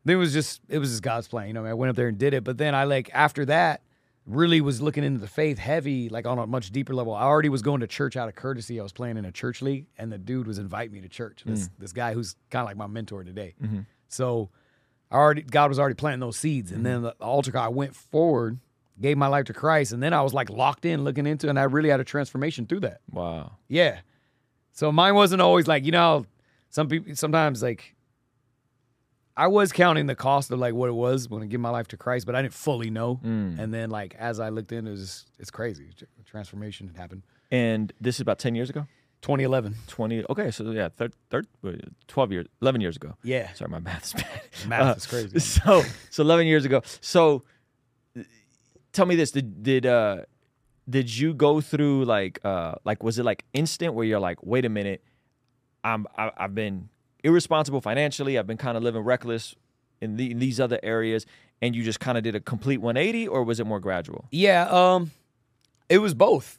It 0.09 0.17
was 0.17 0.33
just 0.33 0.61
it 0.69 0.79
was 0.79 0.91
just 0.91 1.03
God's 1.03 1.29
plan. 1.29 1.49
You 1.49 1.55
know, 1.55 1.65
I 1.65 1.75
went 1.75 1.91
up 1.91 1.97
there 1.97 2.09
and 2.09 2.19
did 2.19 2.35
it. 2.35 2.45
But 2.45 2.59
then 2.59 2.75
I 2.75 2.85
like 2.85 3.11
after 3.13 3.45
that 3.47 3.83
really 4.27 4.61
was 4.61 4.83
looking 4.83 5.05
into 5.05 5.19
the 5.21 5.27
faith 5.27 5.59
heavy, 5.59 6.09
like 6.09 6.27
on 6.27 6.39
a 6.39 6.47
much 6.47 6.71
deeper 6.71 6.95
level. 6.95 7.15
I 7.15 7.23
already 7.23 7.49
was 7.49 7.63
going 7.63 7.81
to 7.81 7.87
church 7.87 8.17
out 8.17 8.29
of 8.29 8.35
courtesy. 8.35 8.79
I 8.79 8.83
was 8.83 8.93
playing 8.93 9.17
in 9.17 9.25
a 9.25 9.33
church 9.33 9.63
league, 9.63 9.87
and 9.97 10.13
the 10.13 10.19
dude 10.19 10.47
was 10.47 10.59
inviting 10.59 10.93
me 10.93 11.01
to 11.01 11.09
church. 11.09 11.43
This 11.47 11.67
Hmm. 11.67 11.73
this 11.83 11.93
guy 11.93 12.13
who's 12.15 12.37
kind 12.51 12.63
of 12.63 12.67
like 12.69 12.77
my 12.77 12.87
mentor 12.87 13.25
today. 13.25 13.55
Mm-hmm. 13.63 13.81
So 14.09 14.51
I 15.11 15.17
already 15.17 15.43
God 15.43 15.69
was 15.71 15.79
already 15.79 15.95
planting 15.95 16.21
those 16.21 16.37
seeds, 16.37 16.73
and 16.73 16.85
then 16.85 17.03
the 17.03 17.13
altar 17.21 17.51
call. 17.53 17.65
I 17.65 17.69
went 17.69 17.97
forward, 17.97 18.59
gave 19.01 19.17
my 19.17 19.29
life 19.29 19.47
to 19.47 19.55
Christ, 19.55 19.93
and 19.93 20.03
then 20.03 20.13
I 20.13 20.23
was 20.23 20.35
like 20.35 20.51
locked 20.51 20.85
in, 20.85 21.05
looking 21.05 21.27
into, 21.27 21.49
and 21.49 21.59
I 21.59 21.63
really 21.63 21.89
had 21.89 22.01
a 22.01 22.05
transformation 22.05 22.67
through 22.67 22.81
that. 22.81 23.01
Wow. 23.11 23.53
Yeah. 23.69 24.01
So 24.73 24.93
mine 24.93 25.15
wasn't 25.15 25.43
always 25.43 25.67
like, 25.67 25.85
you 25.85 25.93
know, 25.93 26.27
some 26.71 26.89
people 26.89 27.15
sometimes 27.17 27.63
like 27.63 27.97
I 29.39 29.47
was 29.47 29.71
counting 29.73 30.07
the 30.07 30.15
cost 30.17 30.51
of 30.51 30.59
like 30.59 30.75
what 30.75 30.89
it 30.89 30.95
was 30.95 31.29
when 31.29 31.43
I 31.43 31.47
give 31.47 31.61
my 31.61 31.71
life 31.71 31.87
to 31.89 31.97
Christ, 31.97 32.27
but 32.27 32.35
I 32.35 32.43
didn't 32.43 32.55
fully 32.55 32.91
know. 32.91 33.21
Mm. 33.25 33.59
And 33.59 33.73
then 33.73 33.89
like 33.89 34.15
as 34.19 34.41
I 34.41 34.49
looked 34.49 34.73
in, 34.73 34.87
it 34.87 34.91
was 34.91 35.27
it's 35.39 35.51
crazy. 35.51 35.91
Transformation 36.27 36.89
had 36.89 36.97
happened. 36.97 37.23
And 37.51 37.93
this 38.01 38.17
is 38.17 38.21
about 38.21 38.39
10 38.41 38.55
years 38.57 38.69
ago? 38.69 38.87
2011. 39.23 39.75
20. 39.87 40.25
Okay, 40.31 40.51
so 40.51 40.71
yeah, 40.73 40.89
third, 40.97 41.13
third, 41.31 41.47
uh, 41.65 41.73
12 42.09 42.33
years, 42.33 42.47
11 42.63 42.81
years 42.81 42.97
ago. 42.97 43.15
Yeah. 43.23 43.53
Sorry, 43.53 43.71
my 43.71 43.79
math 43.79 44.05
is 44.07 44.13
bad. 44.23 44.41
Math 44.67 44.87
Uh, 44.87 44.95
is 44.97 45.07
crazy. 45.07 45.39
So, 45.39 45.83
so 46.11 46.23
11 46.23 46.47
years 46.47 46.65
ago. 46.65 46.83
So, 47.01 47.45
tell 48.93 49.07
me 49.07 49.17
this: 49.17 49.31
did 49.31 49.63
did 49.63 49.87
uh, 49.87 50.23
did 50.89 51.17
you 51.17 51.35
go 51.35 51.61
through 51.61 52.05
like 52.05 52.41
uh, 52.45 52.75
like 52.85 53.03
was 53.03 53.19
it 53.19 53.25
like 53.25 53.45
instant 53.53 53.95
where 53.95 54.05
you're 54.05 54.21
like, 54.21 54.39
wait 54.43 54.65
a 54.65 54.69
minute, 54.69 55.03
I'm 55.85 56.07
I, 56.17 56.31
I've 56.37 56.55
been 56.55 56.89
irresponsible 57.25 57.81
financially. 57.81 58.39
I've 58.39 58.47
been 58.47 58.57
kind 58.57 58.77
of 58.77 58.83
living 58.83 59.03
reckless 59.03 59.55
in, 60.01 60.17
the, 60.17 60.31
in 60.31 60.39
these 60.39 60.61
other 60.61 60.79
areas, 60.83 61.27
and 61.61 61.75
you 61.75 61.83
just 61.83 62.01
kind 62.01 62.17
of 62.19 62.25
did 62.25 62.35
a 62.35 62.41
complete 62.41 62.79
180, 62.81 63.27
or 63.29 63.43
was 63.45 63.59
it 63.61 63.67
more 63.67 63.81
gradual? 63.81 64.27
Yeah, 64.31 64.69
um 64.71 65.11
it 65.89 65.99
was 65.99 66.15
both. 66.15 66.59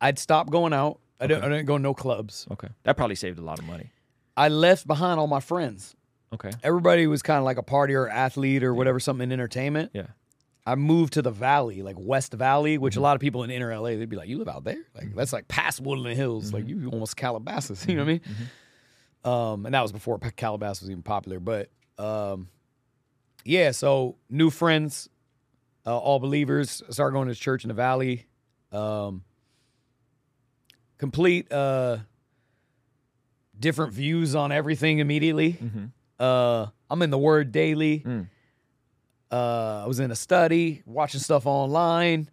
I'd 0.00 0.18
stopped 0.18 0.50
going 0.50 0.72
out. 0.72 0.98
I, 1.20 1.26
didn't, 1.26 1.44
I 1.44 1.48
didn't 1.48 1.66
go 1.66 1.76
to 1.76 1.82
no 1.82 1.94
clubs. 1.94 2.46
Okay, 2.52 2.68
that 2.84 2.96
probably 2.96 3.16
saved 3.16 3.38
a 3.38 3.42
lot 3.42 3.58
of 3.58 3.64
money. 3.66 3.90
I 4.36 4.48
left 4.48 4.86
behind 4.86 5.20
all 5.20 5.26
my 5.26 5.40
friends. 5.40 5.94
Okay, 6.34 6.50
Everybody 6.62 7.06
was 7.06 7.20
kind 7.22 7.38
of 7.38 7.44
like 7.44 7.58
a 7.58 7.62
party 7.62 7.94
or 7.94 8.08
athlete 8.08 8.64
or 8.64 8.72
whatever, 8.74 8.98
something 8.98 9.24
in 9.24 9.32
entertainment. 9.32 9.90
yeah, 9.92 10.06
I 10.66 10.74
moved 10.76 11.12
to 11.12 11.22
the 11.22 11.30
valley, 11.30 11.82
like 11.82 11.96
West 11.98 12.32
Valley, 12.32 12.78
which 12.78 12.94
Mm-hmm. 12.94 13.00
a 13.00 13.02
lot 13.02 13.14
of 13.16 13.20
people 13.20 13.42
in 13.44 13.50
inner 13.50 13.76
LA, 13.78 13.90
they'd 13.90 14.08
be 14.08 14.16
like, 14.16 14.28
You 14.28 14.38
live 14.38 14.48
out 14.48 14.64
there? 14.64 14.82
Like, 14.94 15.14
that's 15.14 15.32
like 15.32 15.46
past 15.48 15.80
Woodland 15.80 16.16
Hills. 16.16 16.46
Mm-hmm. 16.46 16.56
Like, 16.56 16.68
you 16.68 16.88
almost 16.90 17.16
Calabasas. 17.16 17.86
You 17.88 17.96
know 17.96 18.02
what 18.04 18.08
I 18.08 18.12
mean? 18.12 18.20
Um, 19.24 19.66
and 19.66 19.74
that 19.74 19.82
was 19.82 19.92
before 19.92 20.18
Calabasas 20.36 20.82
was 20.82 20.90
even 20.90 21.02
popular. 21.02 21.40
But 21.40 21.70
um, 21.98 22.48
yeah, 23.44 23.70
so 23.70 24.16
new 24.28 24.50
friends, 24.50 25.08
uh, 25.86 25.96
all 25.96 26.18
believers, 26.18 26.82
started 26.90 27.12
going 27.12 27.28
to 27.28 27.34
church 27.34 27.64
in 27.64 27.68
the 27.68 27.74
valley. 27.74 28.26
Um, 28.70 29.24
complete 30.98 31.50
uh, 31.52 31.98
different 33.58 33.92
views 33.92 34.34
on 34.34 34.52
everything 34.52 34.98
immediately. 34.98 35.54
Mm-hmm. 35.54 35.84
Uh, 36.18 36.66
I'm 36.88 37.02
in 37.02 37.10
the 37.10 37.18
Word 37.18 37.52
daily. 37.52 38.00
Mm. 38.00 38.28
Uh, 39.30 39.82
I 39.84 39.86
was 39.86 39.98
in 39.98 40.10
a 40.10 40.16
study, 40.16 40.82
watching 40.84 41.20
stuff 41.20 41.46
online. 41.46 42.28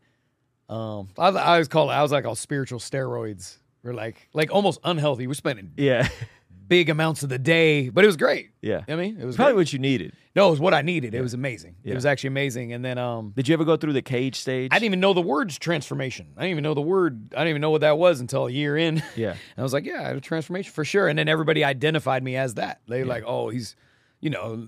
Um, 0.67 1.09
I, 1.17 1.29
I 1.29 1.53
always 1.53 1.67
call 1.67 1.89
it. 1.89 1.93
I 1.93 2.01
was 2.03 2.11
like 2.11 2.25
on 2.25 2.35
spiritual 2.35 2.79
steroids. 2.79 3.57
We're 3.83 3.93
like, 3.93 4.27
like 4.33 4.51
almost 4.51 4.79
unhealthy. 4.83 5.25
We're 5.25 5.33
spending 5.33 5.71
yeah, 5.77 6.07
big 6.69 6.89
amounts 6.89 7.23
of 7.23 7.29
the 7.29 7.37
day, 7.39 7.89
but 7.89 8.03
it 8.05 8.07
was 8.07 8.15
great. 8.15 8.51
yeah. 8.61 8.83
I 8.87 8.95
mean, 8.95 9.17
it 9.19 9.25
was 9.25 9.35
Probably 9.35 9.53
great. 9.53 9.59
what 9.61 9.73
you 9.73 9.79
needed. 9.79 10.13
no, 10.35 10.47
it 10.47 10.51
was 10.51 10.59
what 10.61 10.73
I 10.73 10.81
needed. 10.81 11.13
It 11.13 11.21
was 11.21 11.33
amazing. 11.33 11.75
Yeah. 11.83 11.91
It 11.91 11.95
was 11.95 12.05
actually 12.05 12.29
amazing. 12.29 12.71
And 12.71 12.85
then, 12.85 12.97
um, 12.97 13.33
Did 13.35 13.47
you 13.49 13.53
ever 13.53 13.65
go 13.65 13.75
through 13.75 13.93
the 13.93 14.01
cage 14.01 14.35
stage? 14.35 14.69
I 14.71 14.75
didn't 14.75 14.85
even 14.85 14.99
know 15.01 15.13
the 15.13 15.21
word's 15.21 15.57
transformation. 15.59 16.27
I 16.37 16.41
didn't 16.43 16.51
even 16.51 16.63
know 16.63 16.73
the 16.75 16.81
word. 16.81 17.33
I 17.33 17.39
didn't 17.39 17.49
even 17.49 17.61
know 17.61 17.71
what 17.71 17.81
that 17.81 17.97
was 17.97 18.21
until 18.21 18.47
a 18.47 18.51
year 18.51 18.77
in. 18.77 19.03
Yeah. 19.17 19.31
And 19.55 19.57
I 19.57 19.63
was 19.63 19.73
like, 19.73 19.85
yeah, 19.85 20.01
I 20.03 20.07
had 20.09 20.15
a 20.15 20.21
transformation 20.21 20.71
for 20.71 20.85
sure. 20.85 21.07
And 21.09 21.19
then 21.19 21.27
everybody 21.27 21.63
identified 21.65 22.23
me 22.23 22.37
as 22.37 22.53
that. 22.53 22.79
They 22.87 22.99
were 22.99 23.05
like, 23.07 23.23
oh, 23.25 23.49
he's, 23.49 23.75
you 24.21 24.29
know, 24.29 24.67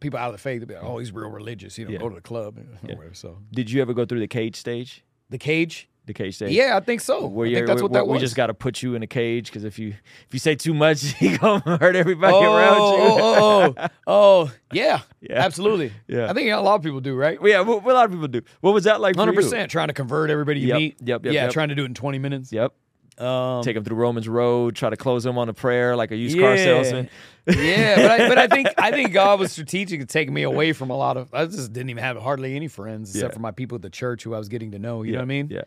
people 0.00 0.18
out 0.18 0.26
of 0.28 0.32
the 0.32 0.38
faith, 0.38 0.60
they'd 0.60 0.68
be 0.68 0.74
like, 0.74 0.84
oh, 0.84 0.98
he's 0.98 1.10
real 1.12 1.30
religious. 1.30 1.76
You 1.78 1.86
know, 1.86 1.92
Yeah. 1.92 1.98
go 1.98 2.08
to 2.10 2.14
the 2.14 2.20
club. 2.20 2.58
or 2.58 2.62
whatever. 2.82 3.10
So 3.14 3.38
Did 3.52 3.70
you 3.70 3.80
ever 3.82 3.94
go 3.94 4.04
through 4.04 4.20
the 4.20 4.28
cage 4.28 4.56
stage? 4.56 5.02
the 5.30 5.38
cage. 5.38 5.88
The 6.08 6.14
cage 6.14 6.36
stage. 6.36 6.52
Yeah, 6.52 6.76
I 6.76 6.80
think 6.80 7.02
so. 7.02 7.26
Where 7.26 7.46
I 7.46 7.52
think 7.52 7.66
that's 7.66 7.82
what 7.82 7.92
that 7.92 8.06
we, 8.06 8.12
was. 8.14 8.20
We 8.20 8.24
just 8.24 8.34
got 8.34 8.46
to 8.46 8.54
put 8.54 8.82
you 8.82 8.94
in 8.94 9.02
a 9.02 9.06
cage 9.06 9.46
because 9.46 9.62
if 9.64 9.78
you 9.78 9.88
if 9.90 10.28
you 10.32 10.38
say 10.38 10.54
too 10.54 10.72
much, 10.72 11.02
he 11.18 11.36
gonna 11.36 11.60
hurt 11.78 11.94
everybody 11.94 12.34
oh, 12.34 12.54
around 12.56 12.76
you. 12.76 12.80
oh, 12.80 13.18
oh, 13.20 13.74
oh, 13.78 13.88
oh, 14.06 14.52
yeah, 14.72 15.02
Yeah. 15.20 15.36
absolutely. 15.44 15.92
Yeah. 16.06 16.30
I 16.30 16.32
think 16.32 16.50
a 16.50 16.56
lot 16.56 16.76
of 16.76 16.82
people 16.82 17.00
do, 17.00 17.14
right? 17.14 17.38
yeah, 17.42 17.60
what 17.60 17.84
a 17.84 17.92
lot 17.92 18.06
of 18.06 18.10
people 18.10 18.26
do. 18.28 18.40
What 18.62 18.72
was 18.72 18.84
that 18.84 19.00
like? 19.02 19.16
Hundred 19.16 19.34
percent 19.34 19.70
trying 19.70 19.88
to 19.88 19.94
convert 19.94 20.30
everybody 20.30 20.60
you 20.60 20.68
Yep, 20.68 20.78
meet. 20.78 20.96
yep, 21.04 21.24
yep, 21.26 21.34
yeah, 21.34 21.42
yep. 21.44 21.52
trying 21.52 21.68
to 21.68 21.74
do 21.74 21.82
it 21.82 21.86
in 21.86 21.94
twenty 21.94 22.18
minutes. 22.18 22.50
Yep. 22.52 22.72
Um, 23.18 23.64
Take 23.64 23.76
him 23.76 23.82
through 23.82 23.96
Romans 23.96 24.28
Road. 24.28 24.76
Try 24.76 24.90
to 24.90 24.96
close 24.96 25.24
them 25.24 25.38
on 25.38 25.48
a 25.48 25.52
prayer 25.52 25.96
like 25.96 26.12
a 26.12 26.16
used 26.16 26.38
car 26.38 26.54
Yeah. 26.54 26.64
salesman. 26.64 27.10
yeah, 27.48 27.96
but 27.96 28.10
I, 28.12 28.28
but 28.28 28.38
I 28.38 28.46
think 28.46 28.68
I 28.78 28.90
think 28.92 29.12
God 29.22 29.40
was 29.40 29.50
strategic 29.50 30.00
in 30.00 30.06
taking 30.06 30.32
me 30.32 30.42
away 30.44 30.72
from 30.72 30.90
a 30.90 30.96
lot 30.96 31.16
of. 31.16 31.34
I 31.34 31.46
just 31.46 31.72
didn't 31.72 31.90
even 31.90 32.02
have 32.04 32.16
hardly 32.16 32.54
any 32.54 32.68
friends 32.68 33.10
except 33.14 33.32
Yeah. 33.32 33.34
for 33.34 33.40
my 33.40 33.50
people 33.50 33.74
at 33.76 33.82
the 33.82 33.90
church 33.90 34.22
who 34.22 34.34
I 34.34 34.38
was 34.38 34.48
getting 34.48 34.70
to 34.70 34.78
know. 34.78 35.02
You 35.02 35.12
know 35.12 35.18
what 35.18 35.22
I 35.22 35.26
mean? 35.26 35.48
Yeah. 35.50 35.62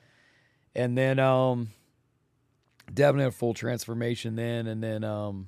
And 0.76 0.98
then 0.98 1.20
um, 1.20 1.70
definitely 2.94 3.26
a 3.28 3.32
full 3.32 3.54
transformation 3.54 4.36
then, 4.36 4.68
and 4.68 4.82
then 4.84 5.04
um, 5.04 5.48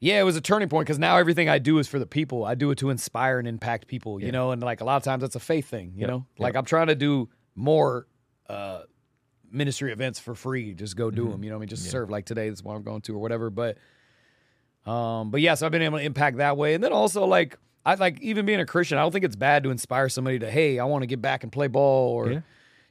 yeah, 0.00 0.20
it 0.20 0.24
was 0.24 0.36
a 0.36 0.40
turning 0.40 0.68
point 0.68 0.86
because 0.86 0.98
now 0.98 1.16
everything 1.16 1.48
I 1.48 1.58
do 1.58 1.78
is 1.78 1.88
for 1.88 1.98
the 1.98 2.06
people. 2.06 2.44
I 2.44 2.54
do 2.54 2.70
it 2.70 2.78
to 2.78 2.90
inspire 2.90 3.38
and 3.38 3.46
impact 3.48 3.86
people. 3.86 4.18
You 4.20 4.26
Yeah. 4.26 4.32
know, 4.32 4.50
and 4.52 4.62
like 4.62 4.80
a 4.80 4.84
lot 4.84 4.96
of 4.96 5.02
times 5.02 5.20
that's 5.22 5.36
a 5.36 5.40
faith 5.40 5.68
thing. 5.68 5.92
You 5.94 6.02
Yep, 6.02 6.08
know, 6.10 6.26
like 6.38 6.54
yep. 6.54 6.60
I'm 6.60 6.64
trying 6.66 6.86
to 6.88 6.94
do 6.94 7.28
more. 7.54 8.06
Uh, 8.48 8.82
ministry 9.48 9.92
events 9.92 10.18
for 10.18 10.34
free 10.34 10.74
just 10.74 10.96
go 10.96 11.08
do 11.10 11.22
Mm-hmm. 11.22 11.30
them 11.30 11.44
you 11.44 11.50
know 11.50 11.56
what 11.56 11.60
i 11.60 11.62
mean 11.62 11.68
just 11.68 11.88
serve 11.88 12.10
like 12.10 12.26
today 12.26 12.50
this 12.50 12.58
is 12.58 12.64
what 12.64 12.74
i'm 12.74 12.82
going 12.82 13.00
to 13.00 13.14
or 13.14 13.18
whatever 13.18 13.48
but 13.48 13.78
um, 14.84 15.30
but 15.30 15.40
yes, 15.40 15.62
I've 15.62 15.70
been 15.72 15.82
able 15.82 15.98
to 15.98 16.04
impact 16.04 16.36
that 16.38 16.56
way. 16.56 16.74
And 16.74 16.82
then 16.84 16.92
also 16.92 17.24
like 17.26 17.56
I 17.84 17.94
like 17.94 18.20
even 18.20 18.46
being 18.46 18.60
a 18.60 18.66
Christian, 18.66 18.98
I 18.98 19.02
don't 19.02 19.10
think 19.12 19.24
it's 19.24 19.34
bad 19.36 19.62
to 19.64 19.70
inspire 19.70 20.08
somebody 20.08 20.38
to, 20.40 20.50
hey, 20.50 20.78
I 20.78 20.84
want 20.84 21.02
to 21.02 21.06
get 21.06 21.20
back 21.22 21.42
and 21.42 21.50
play 21.50 21.66
ball. 21.68 22.12
Or 22.12 22.32
Yeah. 22.32 22.40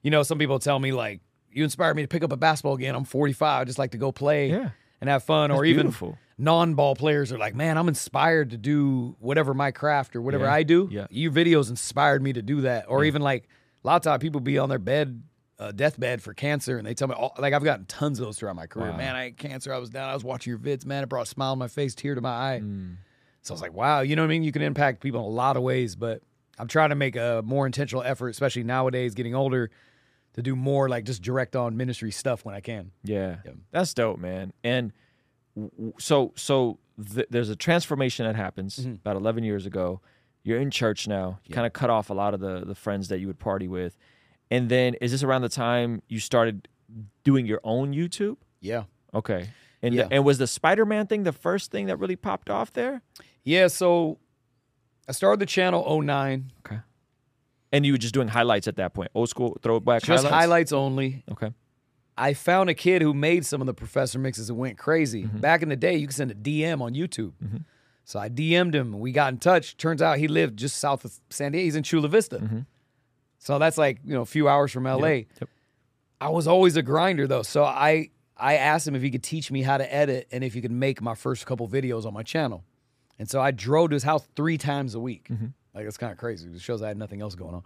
You 0.06 0.12
know, 0.12 0.22
some 0.24 0.38
people 0.38 0.60
tell 0.60 0.78
me 0.78 0.92
like, 0.92 1.20
you 1.52 1.64
inspired 1.64 1.96
me 1.96 2.04
to 2.04 2.08
pick 2.08 2.24
up 2.24 2.32
a 2.32 2.38
basketball 2.38 2.76
again. 2.76 2.94
I'm 2.94 3.06
45. 3.06 3.62
I 3.62 3.66
just 3.66 3.80
like 3.80 3.92
to 3.92 3.98
go 3.98 4.12
play 4.12 4.50
Yeah. 4.52 4.70
and 5.02 5.10
have 5.10 5.24
fun. 5.24 5.50
That's 5.50 5.60
or 5.60 5.66
even 5.66 5.88
beautiful. 5.88 6.18
non-ball 6.38 6.96
players 6.96 7.32
are 7.34 7.38
like, 7.40 7.56
man, 7.56 7.78
I'm 7.78 7.88
inspired 7.88 8.52
to 8.52 8.58
do 8.58 9.16
whatever 9.20 9.54
my 9.56 9.72
craft 9.72 10.16
or 10.16 10.22
whatever 10.22 10.46
Yeah. 10.46 10.54
I 10.54 10.62
do. 10.64 10.88
Yeah. 10.92 11.08
Your 11.10 11.32
videos 11.32 11.70
inspired 11.72 12.22
me 12.22 12.34
to 12.34 12.42
do 12.44 12.62
that. 12.62 12.86
Or 12.88 13.04
even 13.04 13.22
like 13.24 13.48
a 13.84 13.88
lot 13.88 13.96
of 13.96 14.02
time 14.04 14.20
people 14.20 14.42
be 14.42 14.58
on 14.60 14.70
their 14.70 14.80
bed, 14.80 15.24
uh, 15.58 15.72
deathbed 15.72 16.22
for 16.22 16.34
cancer, 16.34 16.78
and 16.78 16.86
they 16.86 16.94
tell 16.94 17.08
me, 17.08 17.16
all, 17.16 17.34
like 17.40 17.54
I've 17.54 17.64
gotten 17.64 17.86
tons 17.86 18.20
of 18.20 18.26
those 18.26 18.38
throughout 18.38 18.58
my 18.58 18.68
career. 18.68 18.92
Wow. 18.92 18.98
Man, 18.98 19.16
I 19.16 19.24
had 19.24 19.38
cancer. 19.38 19.74
I 19.74 19.78
was 19.78 19.90
down. 19.90 20.10
I 20.10 20.14
was 20.14 20.24
watching 20.26 20.52
your 20.52 20.60
vids. 20.60 20.86
Man, 20.86 21.02
it 21.04 21.08
brought 21.10 21.24
a 21.24 21.30
smile 21.30 21.54
on 21.54 21.58
my 21.58 21.70
face, 21.70 21.96
tear 21.96 22.14
to 22.14 22.22
my 22.22 22.56
eye. 22.56 22.60
Mm. 22.62 22.98
So 23.42 23.54
I 23.54 23.56
was 23.56 23.62
like, 23.62 23.74
wow, 23.74 24.02
you 24.02 24.16
know 24.18 24.22
what 24.24 24.28
I 24.28 24.30
mean? 24.30 24.44
You 24.44 24.52
can 24.52 24.62
impact 24.62 25.02
people 25.02 25.22
in 25.22 25.26
a 25.28 25.30
lot 25.30 25.56
of 25.56 25.64
ways, 25.64 25.96
but 25.96 26.22
I'm 26.60 26.68
trying 26.68 26.90
to 26.90 26.96
make 26.96 27.16
a 27.16 27.42
more 27.46 27.66
intentional 27.66 28.04
effort, 28.04 28.30
especially 28.30 28.64
nowadays, 28.64 29.14
getting 29.14 29.34
older, 29.36 29.70
to 30.36 30.42
do 30.42 30.56
more 30.56 30.88
like 30.88 31.04
just 31.06 31.22
direct 31.22 31.56
on 31.56 31.76
ministry 31.76 32.12
stuff 32.12 32.46
when 32.46 32.54
I 32.56 32.60
can. 32.62 32.92
Yeah, 33.04 33.38
Yeah. 33.46 33.52
that's 33.72 33.94
dope, 33.94 34.20
man. 34.20 34.54
And 34.64 34.92
w- 35.56 35.94
so, 36.00 36.32
so 36.36 36.78
th- 37.14 37.28
there's 37.30 37.50
a 37.50 37.56
transformation 37.56 38.26
that 38.26 38.36
happens 38.36 38.78
Mm-hmm. 38.80 38.94
about 38.96 39.16
11 39.16 39.44
years 39.44 39.66
ago. 39.66 40.02
You're 40.44 40.60
in 40.60 40.70
church 40.72 41.08
now. 41.08 41.40
You 41.46 41.56
kind 41.56 41.66
of 41.66 41.74
cut 41.74 41.90
off 41.90 42.10
a 42.10 42.14
lot 42.14 42.34
of 42.36 42.40
the 42.40 42.64
the 42.66 42.76
friends 42.76 43.08
that 43.08 43.20
you 43.20 43.28
would 43.28 43.40
party 43.40 43.68
with, 43.68 43.98
and 44.52 44.70
then 44.70 44.94
is 45.02 45.12
this 45.12 45.24
around 45.24 45.42
the 45.42 45.50
time 45.50 46.02
you 46.08 46.20
started 46.20 46.68
doing 47.24 47.48
your 47.48 47.62
own 47.64 47.94
YouTube? 47.94 48.38
Yeah. 48.62 48.84
Okay, 49.14 49.50
and 49.82 49.96
Yeah. 49.96 50.08
and 50.12 50.24
was 50.24 50.38
the 50.38 50.46
Spider 50.48 50.86
Man 50.86 51.08
thing 51.08 51.24
the 51.24 51.32
first 51.32 51.72
thing 51.72 51.88
that 51.88 51.98
really 51.98 52.16
popped 52.16 52.50
off 52.52 52.72
there? 52.74 53.02
Yeah. 53.44 53.68
So 53.70 54.20
I 55.08 55.14
started 55.14 55.40
the 55.40 55.46
channel 55.48 55.82
09, 55.84 56.36
Okay, 56.36 56.55
and 57.76 57.86
you 57.86 57.94
were 57.94 57.98
just 57.98 58.14
doing 58.14 58.28
highlights 58.28 58.68
at 58.68 58.78
that 58.78 58.94
point, 58.94 59.12
old 59.14 59.30
school 59.30 59.58
throwback 59.62 60.02
just 60.02 60.24
highlights. 60.24 60.34
highlights 60.34 60.72
only. 60.72 61.24
Okay, 61.32 61.52
I 62.18 62.34
found 62.34 62.70
a 62.70 62.74
kid 62.74 63.02
who 63.02 63.14
made 63.14 63.46
some 63.46 63.62
of 63.62 63.68
the 63.68 63.74
professor 63.74 64.18
mixes 64.20 64.50
and 64.50 64.58
went 64.58 64.78
crazy. 64.78 65.24
Mm-hmm. 65.24 65.40
Back 65.40 65.62
in 65.62 65.70
the 65.70 65.76
day, 65.76 65.96
you 65.96 66.08
could 66.08 66.16
send 66.16 66.32
a 66.32 66.36
DM 66.36 66.82
on 66.82 66.94
YouTube. 66.94 67.34
So 68.06 68.20
I 68.20 68.30
DM'd 68.30 68.76
him. 68.76 69.00
We 69.00 69.12
got 69.12 69.34
in 69.34 69.40
touch. 69.40 69.78
Turns 69.78 70.02
out 70.02 70.20
he 70.20 70.28
lived 70.28 70.58
just 70.58 70.78
south 70.78 71.06
of 71.06 71.20
San 71.32 71.52
Diego. 71.52 71.64
He's 71.66 71.76
in 71.76 71.84
Chula 71.84 72.08
Vista. 72.08 72.38
So 73.40 73.60
that's 73.60 73.78
like, 73.78 74.00
you 74.06 74.14
know, 74.14 74.22
a 74.22 74.26
few 74.26 74.48
hours 74.48 74.72
from 74.72 74.84
LA. 74.86 74.92
Mm-hmm. 74.94 75.38
Yep. 75.42 75.50
I 76.22 76.30
was 76.30 76.48
always 76.48 76.78
a 76.78 76.82
grinder 76.82 77.28
though. 77.28 77.42
So 77.42 77.64
I 77.64 78.10
I 78.38 78.56
asked 78.56 78.88
him 78.88 78.96
if 78.96 79.02
he 79.02 79.12
could 79.12 79.24
teach 79.24 79.52
me 79.52 79.62
how 79.64 79.78
to 79.78 79.94
edit 79.94 80.28
and 80.32 80.44
if 80.44 80.54
he 80.54 80.62
could 80.62 80.72
make 80.72 81.02
my 81.02 81.16
first 81.16 81.46
couple 81.46 81.68
videos 81.68 82.06
on 82.06 82.14
my 82.14 82.24
channel. 82.24 82.64
And 83.18 83.30
so 83.30 83.42
I 83.42 83.52
drove 83.52 83.90
to 83.90 83.94
his 83.96 84.04
house 84.04 84.28
three 84.36 84.58
times 84.58 84.94
a 84.96 85.00
week. 85.00 85.30
Like 85.76 85.86
it's 85.86 85.98
kind 85.98 86.12
of 86.12 86.18
crazy. 86.18 86.50
It 86.50 86.62
shows 86.62 86.82
I 86.82 86.88
had 86.88 86.98
nothing 86.98 87.22
else 87.22 87.36
going 87.36 87.54
on. 87.54 87.64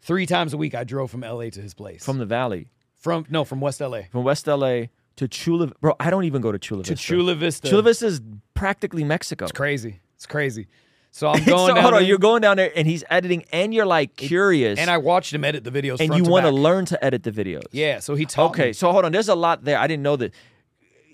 Three 0.00 0.24
times 0.26 0.54
a 0.54 0.56
week 0.56 0.74
I 0.74 0.84
drove 0.84 1.10
from 1.10 1.20
LA 1.20 1.50
to 1.50 1.60
his 1.60 1.74
place. 1.74 2.02
from 2.04 2.18
the 2.18 2.24
Valley, 2.26 2.70
from 2.96 3.26
no, 3.28 3.44
from 3.44 3.60
West 3.60 3.80
LA. 3.80 4.02
from 4.10 4.24
West 4.24 4.46
LA. 4.46 4.84
to 5.16 5.28
Chula. 5.28 5.66
Bro, 5.80 5.94
I 6.00 6.08
don't 6.10 6.24
even 6.24 6.40
go 6.40 6.50
to 6.52 6.58
Chula 6.58 6.82
Vista. 6.82 6.94
to 6.96 7.00
Chula 7.02 7.34
Vista. 7.34 7.68
Chula 7.68 7.82
Vista 7.82 8.06
is 8.06 8.20
practically 8.54 9.04
Mexico. 9.04 9.44
It's 9.44 9.52
crazy. 9.52 10.00
It's 10.16 10.26
crazy. 10.26 10.68
So 11.10 11.28
I'm 11.32 11.42
so 11.44 11.50
going 11.50 11.74
down 11.74 11.82
hold 11.82 11.94
on, 11.94 12.00
there, 12.00 12.08
you're 12.08 12.18
going 12.18 12.40
down 12.40 12.56
there 12.56 12.72
and 12.74 12.86
he's 12.86 13.04
editing, 13.10 13.44
and 13.52 13.74
you're 13.74 13.84
like 13.84 14.16
curious, 14.16 14.78
and 14.78 14.88
I 14.88 14.96
watched 14.98 15.34
him 15.34 15.44
edit 15.44 15.64
the 15.64 15.70
videos. 15.70 16.00
and 16.00 16.14
you 16.16 16.24
want 16.24 16.46
to 16.46 16.50
learn 16.52 16.86
to 16.86 17.04
edit 17.04 17.22
the 17.24 17.32
videos. 17.32 17.64
Yeah. 17.72 17.98
So 17.98 18.14
he 18.14 18.24
taught 18.24 18.50
Okay, 18.52 18.68
me. 18.68 18.72
so 18.72 18.90
hold 18.92 19.04
on. 19.04 19.12
There's 19.12 19.28
a 19.28 19.34
lot 19.34 19.64
there. 19.64 19.78
I 19.78 19.86
didn't 19.86 20.02
know 20.04 20.16
that. 20.16 20.32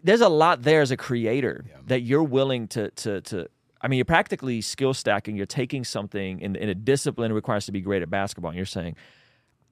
There's 0.04 0.20
a 0.20 0.28
lot 0.28 0.62
there 0.62 0.82
as 0.82 0.92
a 0.92 0.96
creator 0.96 1.64
that 1.88 2.02
you're 2.02 2.22
willing 2.22 2.68
to 2.68 2.90
to 2.90 3.20
to. 3.22 3.48
I 3.80 3.88
mean, 3.88 3.98
you're 3.98 4.04
practically 4.04 4.60
skill 4.60 4.94
stacking. 4.94 5.36
You're 5.36 5.46
taking 5.46 5.84
something 5.84 6.40
in 6.40 6.56
in 6.56 6.68
a 6.68 6.74
discipline 6.74 7.30
that 7.30 7.34
requires 7.34 7.66
to 7.66 7.72
be 7.72 7.80
great 7.80 8.02
at 8.02 8.10
basketball, 8.10 8.50
and 8.50 8.56
you're 8.56 8.66
saying, 8.66 8.96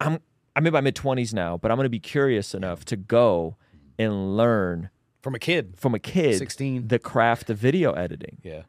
"I'm 0.01 0.19
I'm 0.55 0.67
in 0.67 0.73
my 0.73 0.81
mid 0.81 0.95
twenties 0.95 1.33
now, 1.35 1.57
but 1.57 1.71
I'm 1.71 1.77
going 1.77 1.87
to 1.87 1.91
be 1.91 2.01
curious 2.01 2.55
enough 2.55 2.85
to 2.87 2.97
go 2.97 3.57
and 3.99 4.37
learn 4.37 4.91
from 5.23 5.35
a 5.35 5.39
kid. 5.39 5.75
from 5.79 5.95
a 5.95 5.99
kid 5.99 6.39
16. 6.39 6.89
the 6.89 6.99
craft 6.99 7.49
of 7.51 7.59
video 7.59 7.93
editing." 7.93 8.39
Yeah. 8.43 8.63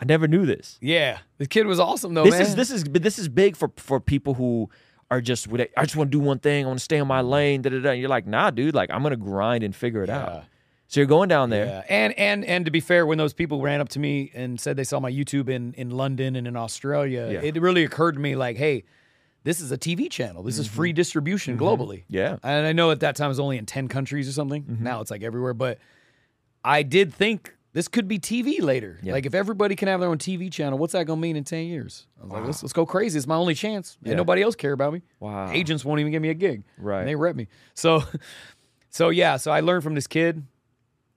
I 0.00 0.06
never 0.06 0.26
knew 0.26 0.44
this. 0.44 0.76
Yeah. 0.80 1.18
The 1.38 1.46
kid 1.46 1.66
was 1.66 1.78
awesome 1.78 2.14
though, 2.14 2.24
this 2.24 2.32
man. 2.32 2.42
is 2.42 2.56
this 2.56 2.70
is 2.70 2.84
this 2.84 3.18
is 3.18 3.28
big 3.28 3.56
for 3.56 3.70
for 3.76 4.00
people 4.00 4.34
who 4.34 4.68
are 5.10 5.20
just. 5.20 5.46
I 5.76 5.84
just 5.84 5.94
want 5.94 6.10
to 6.10 6.18
do 6.18 6.24
one 6.24 6.38
thing. 6.40 6.64
I 6.64 6.66
want 6.68 6.80
to 6.80 6.84
stay 6.84 6.96
in 6.96 7.06
my 7.06 7.20
lane. 7.20 7.62
Da, 7.62 7.70
da, 7.70 7.80
da. 7.80 7.90
And 7.90 8.00
you're 8.00 8.08
like, 8.08 8.26
nah, 8.26 8.50
dude. 8.50 8.74
Like 8.74 8.90
I'm 8.90 9.02
gonna 9.02 9.16
grind 9.16 9.62
and 9.62 9.74
figure 9.76 10.02
it 10.02 10.08
Yeah. 10.08 10.18
out. 10.22 10.44
So 10.94 11.00
you're 11.00 11.08
going 11.08 11.28
down 11.28 11.50
there. 11.50 11.66
Yeah, 11.66 11.82
and 11.88 12.16
and 12.16 12.44
and 12.44 12.64
to 12.66 12.70
be 12.70 12.78
fair, 12.78 13.04
when 13.04 13.18
those 13.18 13.32
people 13.34 13.60
ran 13.60 13.80
up 13.80 13.88
to 13.90 13.98
me 13.98 14.30
and 14.32 14.60
said 14.60 14.76
they 14.76 14.84
saw 14.84 15.00
my 15.00 15.10
YouTube 15.10 15.48
in 15.48 15.74
in 15.74 15.90
London 15.90 16.36
and 16.36 16.46
in 16.46 16.54
Australia, 16.54 17.28
Yeah. 17.32 17.40
it 17.40 17.60
really 17.60 17.82
occurred 17.82 18.12
to 18.12 18.20
me 18.20 18.36
like, 18.36 18.56
hey, 18.56 18.84
this 19.42 19.60
is 19.60 19.72
a 19.72 19.76
TV 19.76 20.08
channel. 20.08 20.44
This 20.44 20.56
is 20.56 20.68
free 20.68 20.92
distribution 20.92 21.58
globally. 21.58 22.02
Mm-hmm. 22.04 22.14
Yeah. 22.14 22.28
Mm-hmm. 22.34 22.46
and 22.46 22.66
I 22.68 22.72
know 22.72 22.92
at 22.92 23.00
that 23.00 23.16
time 23.16 23.24
it 23.24 23.28
was 23.30 23.40
only 23.40 23.58
in 23.58 23.66
ten 23.66 23.88
countries 23.88 24.28
or 24.28 24.32
something. 24.32 24.78
Now 24.80 25.00
it's 25.00 25.10
like 25.10 25.24
everywhere, 25.24 25.52
but 25.52 25.78
I 26.62 26.84
did 26.84 27.12
think 27.12 27.56
this 27.72 27.88
could 27.88 28.06
be 28.06 28.20
TV 28.20 28.62
later. 28.62 29.00
Yeah. 29.02 29.14
Like 29.14 29.26
if 29.26 29.34
everybody 29.34 29.74
can 29.74 29.88
have 29.88 29.98
their 29.98 30.08
own 30.10 30.18
TV 30.18 30.48
channel, 30.48 30.78
what's 30.78 30.92
that 30.92 31.06
gonna 31.06 31.20
mean 31.20 31.34
in 31.34 31.42
ten 31.42 31.66
years? 31.66 32.06
I 32.20 32.22
was 32.22 32.30
like, 32.32 32.44
let's 32.44 32.62
let's 32.62 32.72
go 32.72 32.86
crazy. 32.86 33.18
It's 33.18 33.26
my 33.26 33.34
only 33.34 33.56
chance. 33.56 33.98
Yeah. 34.00 34.10
And 34.12 34.18
nobody 34.18 34.42
else 34.42 34.54
care 34.54 34.70
about 34.72 34.92
me. 34.92 35.02
Wow. 35.18 35.50
Agents 35.50 35.84
won't 35.84 35.98
even 35.98 36.12
give 36.12 36.22
me 36.22 36.28
a 36.30 36.34
gig. 36.34 36.62
Right. 36.78 37.00
And 37.00 37.08
they 37.08 37.16
rep 37.16 37.34
me. 37.34 37.48
So, 37.74 38.04
so 38.90 39.08
yeah. 39.08 39.38
So 39.38 39.50
I 39.50 39.58
learned 39.58 39.82
from 39.82 39.96
this 39.96 40.06
kid, 40.06 40.44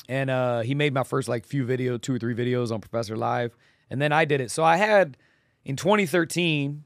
and 0.08 0.30
uh, 0.30 0.62
he 0.62 0.76
made 0.76 0.94
my 0.94 1.04
first 1.04 1.28
like 1.28 1.46
few 1.46 1.66
video, 1.66 1.98
two 1.98 2.16
or 2.16 2.20
three 2.20 2.36
videos 2.36 2.72
on 2.72 2.82
Professor 2.82 3.16
Live, 3.18 3.56
and 3.90 4.02
then 4.02 4.12
I 4.12 4.26
did 4.26 4.42
it. 4.42 4.52
So 4.52 4.64
I 4.64 4.78
had 4.78 5.18
in 5.66 5.76
2013, 5.76 6.84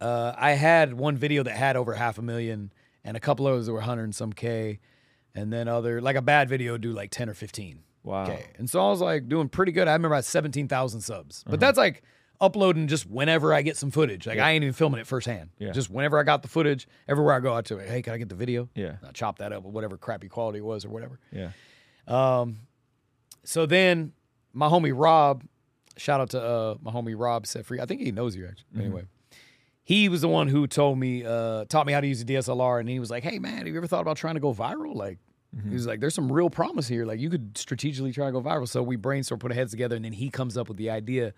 uh, 0.00 0.32
I 0.36 0.52
had 0.52 0.94
one 0.94 1.16
video 1.16 1.42
that 1.42 1.56
had 1.56 1.76
over 1.76 1.94
half 1.94 2.18
a 2.18 2.22
million, 2.22 2.72
and 3.04 3.16
a 3.16 3.20
couple 3.20 3.46
of 3.46 3.54
those 3.54 3.66
that 3.66 3.72
were 3.72 3.78
100 3.78 4.04
and 4.04 4.14
some 4.14 4.32
k, 4.32 4.80
and 5.34 5.52
then 5.52 5.68
other 5.68 6.00
like 6.00 6.16
a 6.16 6.22
bad 6.22 6.48
video 6.48 6.78
do 6.78 6.92
like 6.92 7.10
10 7.10 7.28
or 7.28 7.34
15. 7.34 7.82
Wow. 8.02 8.24
Okay. 8.24 8.44
And 8.58 8.68
so 8.68 8.86
I 8.86 8.90
was 8.90 9.00
like 9.00 9.28
doing 9.28 9.48
pretty 9.48 9.72
good. 9.72 9.88
I 9.88 9.92
remember 9.94 10.14
I 10.14 10.18
had 10.18 10.26
17,000 10.26 11.00
subs. 11.00 11.42
Uh-huh. 11.46 11.52
But 11.52 11.60
that's 11.60 11.78
like 11.78 12.02
uploading 12.40 12.86
just 12.86 13.08
whenever 13.08 13.54
I 13.54 13.62
get 13.62 13.76
some 13.76 13.90
footage. 13.90 14.26
Like 14.26 14.38
I 14.38 14.50
ain't 14.52 14.62
even 14.62 14.74
filming 14.74 15.00
it 15.00 15.06
firsthand. 15.06 15.50
Yeah. 15.58 15.72
Just 15.72 15.90
whenever 15.90 16.18
I 16.18 16.22
got 16.22 16.42
the 16.42 16.48
footage, 16.48 16.86
everywhere 17.08 17.34
I 17.34 17.40
go 17.40 17.54
out 17.54 17.64
to 17.66 17.78
it, 17.78 17.88
hey, 17.88 18.02
can 18.02 18.12
I 18.12 18.18
get 18.18 18.28
the 18.28 18.34
video? 18.34 18.68
Yeah. 18.74 18.96
And 19.00 19.08
I 19.08 19.10
chop 19.12 19.38
that 19.38 19.52
up 19.52 19.64
with 19.64 19.72
whatever 19.72 19.96
crappy 19.96 20.28
quality 20.28 20.58
it 20.58 20.64
was 20.64 20.84
or 20.84 20.90
whatever. 20.90 21.18
Yeah. 21.32 21.50
Um, 22.06 22.58
so 23.44 23.66
then 23.66 24.12
my 24.52 24.68
homie 24.68 24.92
Rob, 24.94 25.44
shout 25.96 26.20
out 26.20 26.30
to 26.30 26.42
uh, 26.42 26.74
my 26.82 26.90
homie 26.90 27.14
Rob 27.18 27.46
set 27.46 27.66
free. 27.66 27.80
I 27.80 27.86
think 27.86 28.00
he 28.00 28.12
knows 28.12 28.36
you 28.36 28.46
actually. 28.46 28.84
Anyway, 28.84 29.02
he 29.82 30.08
was 30.08 30.20
the 30.22 30.28
one 30.28 30.48
who 30.48 30.66
told 30.66 30.98
me, 30.98 31.24
uh, 31.24 31.64
taught 31.66 31.86
me 31.86 31.92
how 31.92 32.00
to 32.00 32.06
use 32.06 32.22
a 32.22 32.24
DSLR, 32.24 32.80
and 32.80 32.88
he 32.88 32.98
was 32.98 33.10
like, 33.10 33.22
"Hey 33.22 33.38
man, 33.38 33.58
have 33.58 33.68
you 33.68 33.76
ever 33.76 33.86
thought 33.86 34.00
about 34.00 34.16
trying 34.16 34.34
to 34.34 34.40
go 34.40 34.52
viral?" 34.54 34.94
Like, 34.94 35.18
he 35.68 35.74
was 35.74 35.86
like, 35.86 36.00
"There's 36.00 36.14
some 36.14 36.32
real 36.32 36.50
promise 36.50 36.88
here. 36.88 37.04
Like, 37.04 37.20
you 37.20 37.30
could 37.30 37.56
strategically 37.56 38.12
try 38.12 38.26
to 38.26 38.32
go 38.32 38.40
viral." 38.42 38.66
So 38.68 38.82
we 38.82 38.96
brainstorm, 38.96 39.38
put 39.38 39.52
our 39.52 39.54
heads 39.54 39.70
together, 39.70 39.94
and 39.96 40.04
then 40.04 40.12
he 40.12 40.30
comes 40.30 40.56
up 40.56 40.68
with 40.68 40.78
the 40.78 40.90
idea 40.90 41.32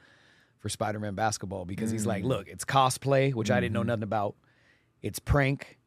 for 0.59 0.69
Spider-Man 0.71 1.15
basketball 1.15 1.65
because 1.65 1.91
he's 1.91 2.07
like, 2.07 2.25
"Look, 2.25 2.49
it's 2.49 2.65
cosplay, 2.65 3.35
which 3.35 3.51
I 3.51 3.61
didn't 3.61 3.75
know 3.75 3.83
nothing 3.83 4.05
about. 4.05 4.37
It's 5.03 5.19
prank." 5.19 5.79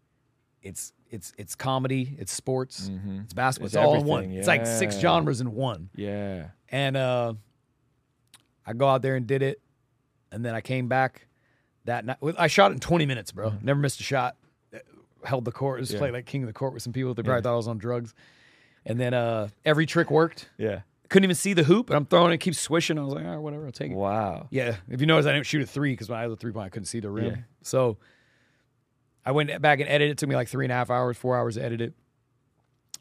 It's 0.62 0.92
it's 1.10 1.34
it's 1.38 1.56
comedy, 1.56 2.16
it's 2.20 2.32
sports, 2.32 2.90
it's 3.24 3.34
basketball, 3.34 3.66
It's 3.68 3.76
it's, 3.76 3.84
all 3.84 3.96
in 3.96 4.06
one. 4.06 4.24
everything, 4.24 4.40
It's 4.40 4.48
like 4.48 4.66
six 4.66 4.98
genres 5.00 5.42
in 5.42 5.54
one. 5.56 5.90
Yeah. 5.96 6.48
And 6.70 6.96
uh, 6.96 7.34
I 8.66 8.74
go 8.74 8.88
out 8.88 9.02
there 9.02 9.16
and 9.16 9.26
did 9.26 9.42
it, 9.42 9.62
and 10.32 10.46
then 10.46 10.54
I 10.56 10.62
came 10.62 10.88
back 10.88 11.28
that 11.86 12.06
night. 12.06 12.18
I 12.38 12.48
shot 12.48 12.72
in 12.72 12.80
20 12.80 13.06
minutes, 13.06 13.32
bro. 13.32 13.54
Never 13.62 13.80
missed 13.80 14.00
a 14.00 14.04
shot. 14.04 14.36
Held 15.24 15.46
the 15.46 15.52
court. 15.52 15.80
Just 15.82 15.94
Yeah. 15.94 15.98
played 16.00 16.14
like 16.14 16.26
king 16.26 16.44
of 16.44 16.48
the 16.48 16.54
court 16.54 16.74
with 16.74 16.84
some 16.84 16.94
people. 16.94 17.14
They 17.14 17.24
probably 17.24 17.42
thought 17.42 17.54
I 17.54 17.58
was 17.58 17.68
on 17.68 17.78
drugs. 17.78 18.14
And 18.86 19.00
then 19.00 19.14
uh, 19.14 19.50
every 19.66 19.86
trick 19.86 20.10
worked. 20.12 20.50
Yeah. 20.58 20.82
Couldn't 21.10 21.24
even 21.26 21.36
see 21.36 21.54
the 21.54 21.64
hoop, 21.64 21.90
and 21.90 21.98
I'm 21.98 22.06
throwing 22.06 22.32
it, 22.32 22.38
keeps 22.38 22.60
swishing. 22.60 23.00
I 23.00 23.04
was 23.04 23.14
like, 23.16 23.26
all 23.26 23.32
right, 23.32 23.38
whatever, 23.40 23.66
I'll 23.66 23.72
take 23.72 23.92
it. 23.92 23.96
Wow. 23.96 24.48
Yeah. 24.52 24.76
If 24.88 25.02
you 25.02 25.08
notice, 25.08 25.26
I 25.26 25.34
didn't 25.34 25.48
shoot 25.48 25.64
a 25.64 25.66
three 25.66 25.92
because 25.94 26.08
when 26.08 26.20
I 26.20 26.22
had 26.22 26.32
the 26.32 26.36
three 26.36 26.52
point, 26.52 26.68
I 26.68 26.70
couldn't 26.70 26.86
see 26.86 27.00
the 27.00 27.10
rim. 27.10 27.26
Yeah. 27.26 27.36
So 27.64 27.98
I 29.30 29.32
went 29.32 29.62
back 29.62 29.80
and 29.80 29.88
edited. 29.88 30.12
It 30.14 30.18
took 30.18 30.28
me 30.28 30.36
like 30.36 30.48
three 30.48 30.66
and 30.66 30.72
a 30.72 30.76
half 30.76 30.90
hours, 30.90 31.16
four 31.18 31.38
hours 31.38 31.54
to 31.54 31.64
edit 31.64 31.82
it. 31.82 31.94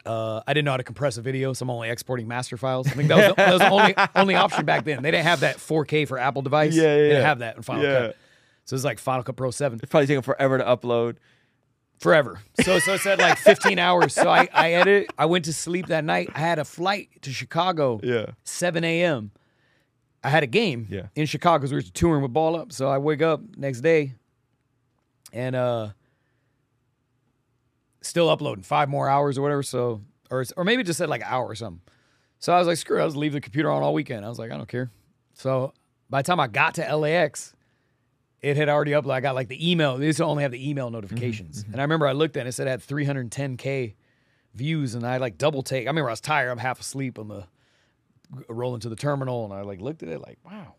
Uh, 0.05 0.43
I 0.47 0.53
didn't 0.53 0.67
know 0.67 0.73
how 0.73 0.77
to 0.77 0.83
compress 0.85 1.17
a 1.17 1.23
video, 1.23 1.55
so 1.55 1.63
I'm 1.65 1.71
only 1.71 1.89
exporting 1.89 2.29
master 2.29 2.59
files. 2.59 2.87
I 2.87 2.91
think 2.91 3.09
that 3.09 3.17
was 3.17 3.27
the, 3.29 3.35
that 3.35 3.53
was 3.53 3.61
the 3.61 3.71
only 3.71 3.95
only 4.15 4.35
option 4.35 4.67
back 4.67 4.85
then. 4.85 5.03
They 5.03 5.11
didn't 5.11 5.25
have 5.25 5.41
that 5.41 5.57
4K 5.57 6.07
for 6.07 6.19
Apple 6.19 6.43
device. 6.43 6.75
Yeah, 6.75 6.83
yeah, 6.83 6.97
They 6.97 7.09
didn't 7.09 7.25
have 7.25 7.39
that 7.39 7.57
in 7.57 7.63
Final 7.63 7.83
Yeah. 7.85 7.99
Cut. 8.09 8.17
So 8.67 8.77
it's 8.77 8.85
like 8.85 8.99
Final 8.99 9.23
Cut 9.23 9.37
Pro 9.37 9.51
7 9.51 9.81
It's 9.83 9.91
probably 9.91 10.07
taking 10.07 10.21
forever 10.23 10.59
to 10.59 10.65
upload. 10.65 11.17
forever. 11.99 12.41
So 12.63 12.79
so 12.79 12.93
it 12.95 13.01
said 13.01 13.19
like 13.19 13.39
15 13.39 13.79
hours. 13.79 14.13
So 14.15 14.29
I 14.29 14.49
I 14.53 14.73
edit. 14.75 15.11
I 15.19 15.25
went 15.27 15.47
to 15.47 15.53
sleep 15.55 15.87
that 15.87 16.05
night. 16.05 16.29
I 16.35 16.41
had 16.41 16.59
a 16.59 16.65
flight 16.67 17.09
to 17.23 17.33
Chicago. 17.33 18.01
Yeah. 18.03 18.27
7 18.45 18.85
a.m. 18.85 19.31
I 20.23 20.29
had 20.29 20.43
a 20.43 20.47
game 20.47 20.87
Yeah. 20.91 21.07
in 21.15 21.25
Chicago 21.27 21.59
because 21.59 21.71
we 21.73 21.77
were 21.79 21.83
touring 21.83 22.23
with 22.23 22.33
Ball 22.35 22.57
Up. 22.57 22.73
So 22.73 22.89
I 22.89 22.99
wake 22.99 23.23
up 23.23 23.41
next 23.57 23.81
day 23.81 24.13
and 25.33 25.55
uh 25.57 25.89
still 28.01 28.29
uploading 28.29 28.65
five 28.65 28.89
more 28.89 29.09
hours 29.09 29.39
or 29.39 29.43
whatever. 29.43 29.63
So 29.63 30.03
or 30.31 30.45
or 30.57 30.65
maybe 30.65 30.83
it 30.83 30.87
just 30.87 30.99
said 30.99 31.09
like 31.09 31.23
an 31.23 31.29
hour 31.29 31.47
or 31.47 31.55
something. 31.55 31.83
So 32.39 32.53
I 32.53 32.59
was 32.59 32.69
like, 32.69 32.77
screw 32.77 32.99
it, 32.99 33.01
I'll 33.01 33.09
just 33.09 33.17
leave 33.17 33.33
the 33.33 33.41
computer 33.41 33.71
on 33.71 33.83
all 33.83 33.95
weekend. 33.95 34.25
I 34.25 34.29
was 34.29 34.39
like, 34.39 34.53
I 34.53 34.57
don't 34.57 34.69
care. 34.69 34.91
So 35.35 35.73
by 36.09 36.23
the 36.23 36.27
time 36.27 36.41
I 36.41 36.47
got 36.47 36.75
to 36.75 36.97
LAX, 36.97 37.55
it 38.41 38.57
had 38.57 38.69
already 38.69 38.93
uploaded. 38.93 39.15
I 39.15 39.21
got 39.21 39.35
like 39.35 39.49
the 39.49 39.71
email. 39.71 39.97
They 39.97 40.07
used 40.07 40.19
to 40.19 40.25
only 40.25 40.43
have 40.43 40.53
the 40.53 40.69
email 40.69 40.87
mm-hmm, 40.87 40.95
notifications. 40.95 41.63
Mm-hmm. 41.63 41.73
And 41.73 41.81
I 41.81 41.85
remember 41.85 42.07
I 42.07 42.13
looked 42.13 42.37
at 42.37 42.41
it, 42.41 42.43
and 42.43 42.49
it 42.49 42.53
said 42.53 42.67
it 42.67 42.71
had 42.71 42.81
310K 42.81 43.95
views. 44.55 44.95
And 44.95 45.05
I 45.05 45.17
like 45.17 45.39
double 45.39 45.63
take. 45.63 45.87
I 45.87 45.91
remember 45.91 46.11
I 46.11 46.13
was 46.13 46.21
tired. 46.21 46.51
I'm 46.51 46.59
half 46.59 46.81
asleep 46.81 47.19
on 47.19 47.29
the 47.29 47.47
rolling 48.49 48.81
to 48.81 48.89
the 48.89 48.97
terminal. 48.97 49.45
And 49.45 49.53
I 49.53 49.63
like 49.63 49.81
looked 49.81 50.03
at 50.03 50.09
it 50.09 50.21
like, 50.21 50.39
wow, 50.45 50.75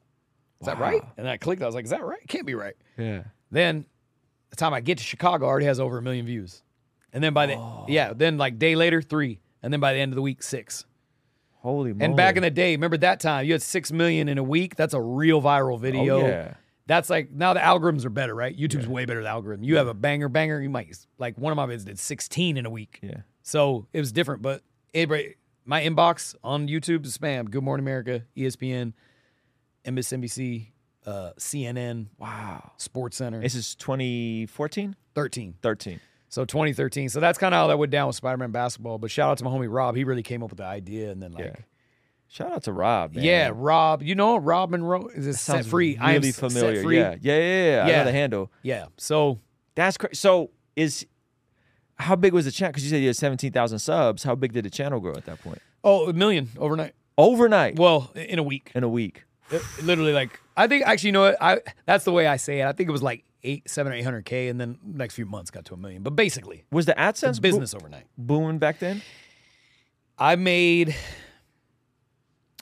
is 0.62 0.68
that 0.68 0.80
right? 0.80 1.02
And 1.18 1.28
I 1.28 1.38
clicked. 1.38 1.62
I 1.62 1.66
was 1.66 1.76
like, 1.76 1.86
is 1.86 1.92
that 1.92 2.04
right? 2.04 2.22
It 2.22 2.28
can't 2.28 2.46
be 2.46 2.56
right. 2.56 2.76
Yeah. 2.98 3.24
Then 3.52 3.86
the 4.50 4.56
time 4.56 4.74
I 4.74 4.80
get 4.80 4.98
to 5.00 5.04
Chicago, 5.04 5.46
it 5.46 5.50
already 5.50 5.66
has 5.66 5.80
over 5.80 5.98
a 5.98 6.02
million 6.02 6.26
views. 6.26 6.64
And 7.14 7.24
then 7.24 7.34
by 7.34 7.48
the 7.48 7.84
yeah, 7.88 8.14
then 8.14 8.38
like 8.38 8.60
day 8.60 8.76
later, 8.76 9.02
three. 9.02 9.40
And 9.62 9.74
then 9.74 9.80
by 9.80 9.94
the 9.94 10.00
end 10.00 10.12
of 10.14 10.16
the 10.16 10.22
week, 10.22 10.42
six. 10.44 10.86
Holy 11.62 11.92
moly. 11.92 12.06
And 12.06 12.16
back 12.16 12.38
in 12.38 12.44
the 12.44 12.52
day, 12.52 12.72
remember 12.72 12.98
that 12.98 13.20
time 13.20 13.46
you 13.46 13.52
had 13.52 13.62
six 13.62 13.92
million 13.92 14.30
in 14.30 14.38
a 14.38 14.44
week? 14.44 14.76
That's 14.76 14.94
a 14.94 15.02
real 15.02 15.42
viral 15.42 15.80
video. 15.80 16.22
Oh, 16.22 16.28
yeah. 16.28 16.54
That's 16.88 17.10
like 17.10 17.32
now 17.32 17.54
the 17.54 17.60
algorithms 17.60 18.06
are 18.06 18.10
better, 18.10 18.34
right? 18.34 18.58
YouTube's 18.58 18.88
way 18.88 19.06
better 19.06 19.22
than 19.22 19.30
algorithm. 19.30 19.64
You 19.64 19.78
have 19.78 19.88
a 19.88 19.94
banger 19.94 20.30
banger, 20.30 20.62
you 20.62 20.70
might 20.70 20.98
like 21.18 21.38
one 21.38 21.52
of 21.52 21.58
my 21.58 21.68
vids 21.68 21.86
did 21.86 22.00
16 22.00 22.58
in 22.58 22.66
a 22.66 22.70
week. 22.70 23.00
Yeah. 23.02 23.18
So 23.44 23.88
it 23.94 24.00
was 24.00 24.12
different, 24.12 24.42
but 24.42 24.62
it, 24.94 25.10
my 25.66 25.82
inbox 25.84 26.36
on 26.44 26.68
YouTube 26.68 27.06
is 27.06 27.16
spam. 27.18 27.52
Good 27.52 27.64
Morning 27.64 27.84
America, 27.84 28.24
ESPN, 28.36 28.94
MSNBC, 29.86 30.68
uh, 31.06 31.32
CNN, 31.38 32.08
Wow. 32.18 32.72
Sports 32.78 33.18
Center. 33.18 33.40
This 33.42 33.56
is 33.56 33.76
2014? 33.76 34.96
13. 35.14 35.56
13. 35.62 36.00
So 36.30 36.46
2013. 36.46 37.10
So 37.10 37.20
that's 37.20 37.38
kind 37.38 37.54
of 37.54 37.60
how 37.60 37.68
that 37.68 37.78
went 37.80 37.92
down 37.92 38.08
with 38.08 38.16
Spider-Man 38.16 38.52
basketball. 38.52 38.98
But 39.00 39.12
shout 39.12 39.32
out 39.32 39.38
to 39.40 39.44
my 39.44 39.50
homie 39.50 39.68
Rob. 39.70 39.96
He 39.96 40.04
really 40.04 40.24
came 40.24 40.44
up 40.44 40.50
with 40.52 40.58
the 40.60 40.66
idea, 40.66 41.12
and 41.12 41.22
then 41.22 41.32
like. 41.34 41.46
Yeah. 41.46 41.56
Shout 42.32 42.52
out 42.52 42.64
to 42.66 42.74
Rob, 42.74 43.16
man. 43.16 43.24
Yeah, 43.26 43.50
Rob. 43.52 44.04
You 44.04 44.14
know 44.14 44.38
Rob 44.38 44.70
Monroe 44.70 45.08
is 45.08 45.26
it 45.26 45.34
set 45.34 45.66
free? 45.66 45.98
I 45.98 46.12
am 46.12 46.22
really 46.22 46.32
familiar. 46.32 46.76
Set 46.76 46.84
free. 46.84 47.00
Yeah. 47.00 47.16
yeah, 47.20 47.38
yeah, 47.40 47.42
yeah, 47.78 47.84
I 47.84 47.90
Yeah. 47.90 47.98
know 47.98 48.04
the 48.06 48.12
handle. 48.12 48.52
yeah. 48.62 48.86
So 48.98 49.40
That's 49.74 49.98
crazy. 49.98 50.14
So 50.14 50.52
is 50.76 51.08
how 51.98 52.16
big 52.16 52.34
was 52.34 52.46
the 52.46 52.52
channel? 52.52 52.72
Because 52.72 52.84
you 52.84 52.92
said 52.92 53.02
you 53.02 53.08
had 53.08 53.16
17,000 53.16 53.80
subs. 53.80 54.22
How 54.24 54.36
big 54.36 54.54
did 54.54 54.64
the 54.64 54.70
channel 54.70 55.00
grow 55.00 55.14
at 55.16 55.26
that 55.26 55.42
point? 55.42 55.60
oh, 55.84 56.08
a 56.08 56.14
million 56.14 56.50
overnight. 56.60 56.94
Overnight 57.18 57.78
Well, 57.80 58.12
in 58.16 58.38
a 58.38 58.44
week, 58.44 58.72
in 58.76 58.84
a 58.84 58.90
week. 58.90 59.24
It- 59.50 59.64
literally 59.82 60.14
like 60.14 60.40
I 60.56 60.68
think 60.68 60.86
actually 60.86 61.08
you 61.08 61.14
know 61.14 61.22
what 61.22 61.38
I 61.42 61.62
that's 61.88 62.04
the 62.06 62.12
way 62.12 62.28
I 62.28 62.38
say 62.38 62.62
it. 62.62 62.66
I 62.68 62.74
think 62.74 62.90
it 62.90 62.92
was 62.92 63.02
like 63.02 63.24
eight, 63.44 63.70
seven, 63.70 63.94
eight 63.94 64.04
hundred 64.04 64.26
k, 64.26 64.48
and 64.50 64.60
then 64.60 64.78
next 64.84 65.16
few 65.16 65.26
months 65.26 65.50
got 65.52 65.66
to 65.66 65.74
a 65.74 65.78
million. 65.78 66.04
But 66.04 66.16
basically, 66.16 66.66
Was 66.72 66.86
the 66.86 66.94
AdSense 66.94 67.40
business 67.42 67.74
overnight. 67.74 68.06
bo- 68.18 68.40
booming 68.40 68.60
back 68.60 68.80
then? 68.80 69.02
I 70.18 70.36
made 70.36 70.96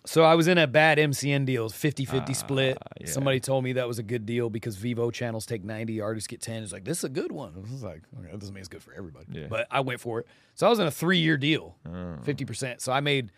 So 0.05 0.23
I 0.23 0.35
was 0.35 0.47
in 0.47 0.57
a 0.57 0.67
bad 0.67 0.99
MCN 0.99 1.45
deal, 1.45 1.69
50-50 1.69 2.29
Ah, 2.29 2.33
split. 2.33 2.77
yeah. 3.01 3.07
Somebody 3.07 3.41
told 3.41 3.65
me 3.65 3.73
that 3.73 3.89
was 3.89 3.99
a 3.99 4.03
good 4.03 4.25
deal 4.25 4.49
because 4.49 4.77
Vevo 4.77 5.11
channels 5.11 5.45
take 5.45 5.65
90, 5.65 5.99
artists 5.99 6.27
get 6.27 6.39
10. 6.41 6.63
It's 6.63 6.71
like, 6.71 6.85
this 6.85 6.99
is 6.99 7.03
a 7.03 7.09
good 7.09 7.29
one. 7.31 7.51
I 7.57 7.59
was 7.59 7.83
like, 7.83 8.03
okay, 8.17 8.31
that 8.31 8.39
doesn't 8.39 8.53
mean 8.55 8.61
it's 8.61 8.69
good 8.69 8.81
for 8.81 8.93
everybody. 8.93 9.25
Yeah. 9.33 9.47
But 9.49 9.67
I 9.69 9.81
went 9.81 9.99
for 9.99 10.19
it. 10.21 10.27
So 10.55 10.65
I 10.65 10.69
was 10.69 10.79
in 10.79 10.87
a 10.87 10.91
three-year 10.91 11.35
deal, 11.35 11.75
Oh. 11.85 12.19
50%. 12.23 12.79
So 12.79 12.93
I 12.93 13.01
made, 13.01 13.31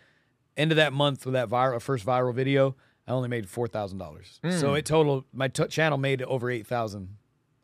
end 0.56 0.70
of 0.70 0.76
that 0.76 0.92
month 0.92 1.24
with 1.26 1.32
that 1.32 1.48
viral 1.48 1.82
first 1.82 2.06
viral 2.06 2.32
video, 2.32 2.76
I 3.08 3.10
only 3.12 3.28
made 3.28 3.46
$4,000. 3.48 4.38
Hmm. 4.44 4.50
So 4.52 4.74
it 4.74 4.84
total, 4.86 5.26
my 5.32 5.48
t- 5.48 5.66
channel 5.66 5.98
made 5.98 6.22
over 6.22 6.48
8,000 6.50 7.16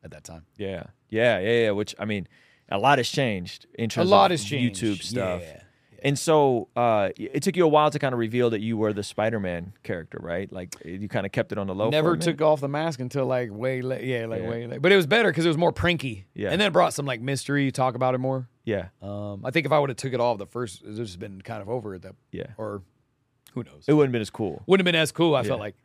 at 0.07 0.11
that 0.13 0.25
time. 0.25 0.47
Yeah, 0.57 0.85
yeah, 1.11 1.39
yeah, 1.39 1.63
yeah. 1.65 1.71
Which 1.73 1.95
I 1.99 2.07
mean, 2.07 2.27
a 2.71 2.79
lot 2.79 2.99
has 2.99 3.09
changed 3.11 3.67
in 3.79 3.85
A 3.85 3.89
terms 3.89 4.09
lot 4.11 4.31
of 4.33 4.41
has 4.41 4.45
changed. 4.49 4.83
YouTube 4.83 5.03
stuff. 5.03 5.43
Yeah. 5.43 5.61
And 6.03 6.17
so 6.19 6.69
uh, 6.77 7.09
it 7.17 7.43
took 7.43 7.57
you 7.57 7.65
a 7.65 7.69
while 7.69 7.91
to 7.91 7.99
kind 7.99 8.13
of 8.13 8.19
reveal 8.21 8.51
that 8.51 8.61
you 8.61 8.77
were 8.77 8.93
the 8.93 9.03
Spider-Man 9.03 9.73
character, 9.83 10.19
right? 10.21 10.51
Like 10.53 10.77
you 10.85 11.09
kind 11.09 11.27
of 11.27 11.33
kept 11.33 11.51
it 11.53 11.59
on 11.59 11.67
the 11.67 11.75
low. 11.75 11.87
for 11.87 11.89
a 11.89 11.91
Never 11.91 12.17
took 12.17 12.41
off 12.43 12.61
the 12.61 12.69
mask 12.69 13.01
until 13.01 13.27
like 13.27 13.49
way 13.51 13.83
late. 13.83 14.05
Yeah, 14.05 14.27
like 14.27 14.43
Yeah. 14.43 14.49
way 14.49 14.67
late. 14.67 14.83
But 14.83 14.93
it 14.93 14.97
was 14.97 15.07
better 15.07 15.31
because 15.31 15.45
it 15.47 15.49
was 15.49 15.57
more 15.59 15.73
pranky. 15.73 16.25
Yeah. 16.35 16.51
And 16.53 16.61
then 16.61 16.69
it 16.69 16.73
brought 16.73 16.93
some 16.95 17.07
like 17.07 17.21
mystery, 17.23 17.73
talk 17.73 17.95
about 17.97 18.15
it 18.15 18.19
more. 18.19 18.47
Yeah, 18.65 18.89
Um, 19.01 19.45
I 19.45 19.51
think 19.51 19.65
if 19.67 19.73
I 19.73 19.79
would 19.79 19.91
have 19.91 19.97
took 19.97 20.13
it 20.13 20.21
off 20.21 20.39
the 20.39 20.47
first, 20.47 20.83
it 20.83 20.87
would 20.89 20.97
just 20.97 21.19
been 21.19 21.41
kind 21.41 21.63
of 21.63 21.69
over 21.69 21.95
at 21.95 22.03
that. 22.03 22.15
yeah. 22.31 22.49
Or 22.59 22.83
who 23.55 23.63
knows? 23.65 23.85
It 23.89 23.95
wouldn't 23.95 24.09
have 24.11 24.13
been 24.13 24.23
as 24.23 24.31
cool. 24.31 24.63
Wouldn't 24.67 24.87
have 24.87 24.93
been 24.93 25.01
as 25.01 25.13
cool. 25.13 25.35
I 25.35 25.43
felt 25.45 25.61
like 25.61 25.77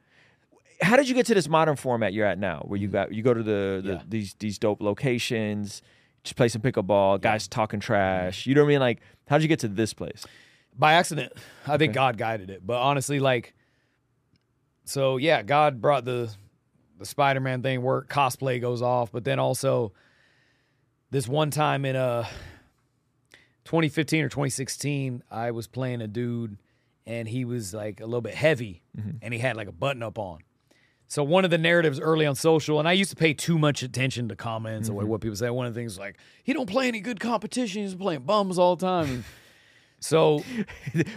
How 0.82 0.96
did 0.96 1.08
you 1.08 1.16
get 1.16 1.26
to 1.28 1.34
this 1.34 1.48
modern 1.48 1.76
format 1.76 2.14
you're 2.14 2.26
at 2.26 2.40
now, 2.40 2.64
where 2.66 2.80
you 2.80 2.88
mm-hmm. 2.88 2.94
got 2.94 3.14
you 3.14 3.24
go 3.24 3.34
to 3.34 3.44
the, 3.44 3.82
the. 3.84 3.94
Yeah. 3.94 4.02
these 4.08 4.34
these 4.40 4.58
dope 4.58 4.82
locations, 4.82 5.82
just 6.24 6.36
play 6.36 6.48
some 6.48 6.62
pickleball, 6.62 7.22
guys 7.22 7.48
talking 7.48 7.80
mm-hmm. 7.80 7.88
trash. 7.88 8.48
You 8.48 8.56
know 8.56 8.62
what 8.62 8.70
I 8.70 8.74
mean? 8.74 8.80
Like, 8.80 9.02
how 9.28 9.38
did 9.38 9.44
you 9.44 9.50
get 9.50 9.60
to 9.60 9.68
this 9.68 9.94
place? 9.94 10.26
by 10.78 10.94
accident. 10.94 11.34
I 11.68 11.78
think 11.78 11.94
God 11.94 12.18
guided 12.18 12.50
it. 12.50 12.66
But 12.66 12.78
honestly, 12.82 13.20
like, 13.20 13.54
so 14.86 15.18
yeah, 15.18 15.42
God 15.44 15.82
brought 15.82 16.06
the 16.06 16.34
the 16.98 17.06
Spider 17.06 17.40
Man 17.40 17.62
thing 17.62 17.82
work. 17.82 18.10
Cosplay 18.10 18.60
goes 18.62 18.82
off, 18.82 19.12
but 19.12 19.24
then 19.24 19.40
also 19.40 19.94
this 21.10 21.28
one 21.28 21.52
time 21.52 21.86
in 21.86 21.96
uh 21.96 22.26
2015 23.66 24.24
or 24.24 24.30
2016, 24.30 25.24
I 25.30 25.52
was 25.52 25.68
playing 25.68 26.02
a 26.02 26.08
dude, 26.08 26.58
and 27.06 27.28
he 27.28 27.46
was 27.46 27.74
like 27.74 28.00
a 28.00 28.06
little 28.06 28.22
bit 28.22 28.34
heavy, 28.34 28.82
mm-hmm. 28.98 29.18
and 29.22 29.34
he 29.34 29.40
had 29.40 29.56
like 29.56 29.68
a 29.68 29.74
button 29.74 30.04
up 30.04 30.18
on. 30.18 30.40
So 31.12 31.26
one 31.26 31.44
of 31.44 31.52
the 31.52 31.58
narratives 31.58 32.00
early 32.00 32.26
on 32.26 32.36
social, 32.36 32.80
and 32.80 32.88
I 32.88 32.94
used 32.94 33.10
to 33.10 33.18
pay 33.18 33.34
too 33.34 33.60
much 33.60 33.84
attention 33.84 34.30
to 34.30 34.36
comments 34.38 34.88
or 34.88 34.94
mm-hmm. 34.94 35.10
what 35.10 35.20
people 35.20 35.36
say. 35.36 35.50
One 35.50 35.66
of 35.66 35.74
the 35.74 35.78
things 35.78 36.00
like 36.00 36.18
he 36.46 36.54
don't 36.54 36.70
play 36.70 36.88
any 36.88 37.02
good 37.02 37.20
competition. 37.20 37.82
He's 37.82 37.94
playing 37.94 38.22
bums 38.22 38.58
all 38.58 38.78
the 38.78 38.86
time. 38.86 39.10
And 39.10 39.24
so 40.00 40.42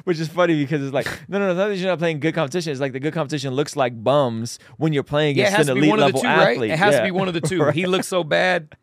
Which 0.03 0.19
is 0.19 0.27
funny 0.27 0.61
because 0.61 0.83
it's 0.83 0.93
like, 0.93 1.07
no, 1.29 1.39
no, 1.39 1.47
no, 1.47 1.55
not 1.55 1.69
that 1.69 1.77
you're 1.77 1.87
not 1.87 2.01
playing 2.01 2.19
good 2.19 2.35
competition. 2.35 2.73
It's 2.73 2.81
like 2.81 2.93
the 2.93 2.99
good 2.99 3.15
competition 3.15 3.55
looks 3.55 3.77
like 3.77 4.03
bums 4.03 4.59
when 4.79 4.93
you're 4.93 5.05
playing 5.05 5.37
Yeah, 5.37 5.45
against 5.45 5.59
has 5.59 5.69
an 5.69 5.77
elite 5.77 5.91
one 5.91 6.01
of 6.01 6.07
the 6.07 6.07
level 6.07 6.23
two, 6.23 6.27
athlete. 6.27 6.59
right? 6.59 6.71
It 6.71 6.79
has 6.81 6.95
Yeah. 6.95 6.99
to 6.99 7.05
be 7.05 7.11
one 7.13 7.29
of 7.29 7.35
the 7.35 7.41
two. 7.41 7.61
Right. 7.63 7.73
He 7.73 7.87
looks 7.87 8.09
so 8.09 8.25
bad. 8.25 8.77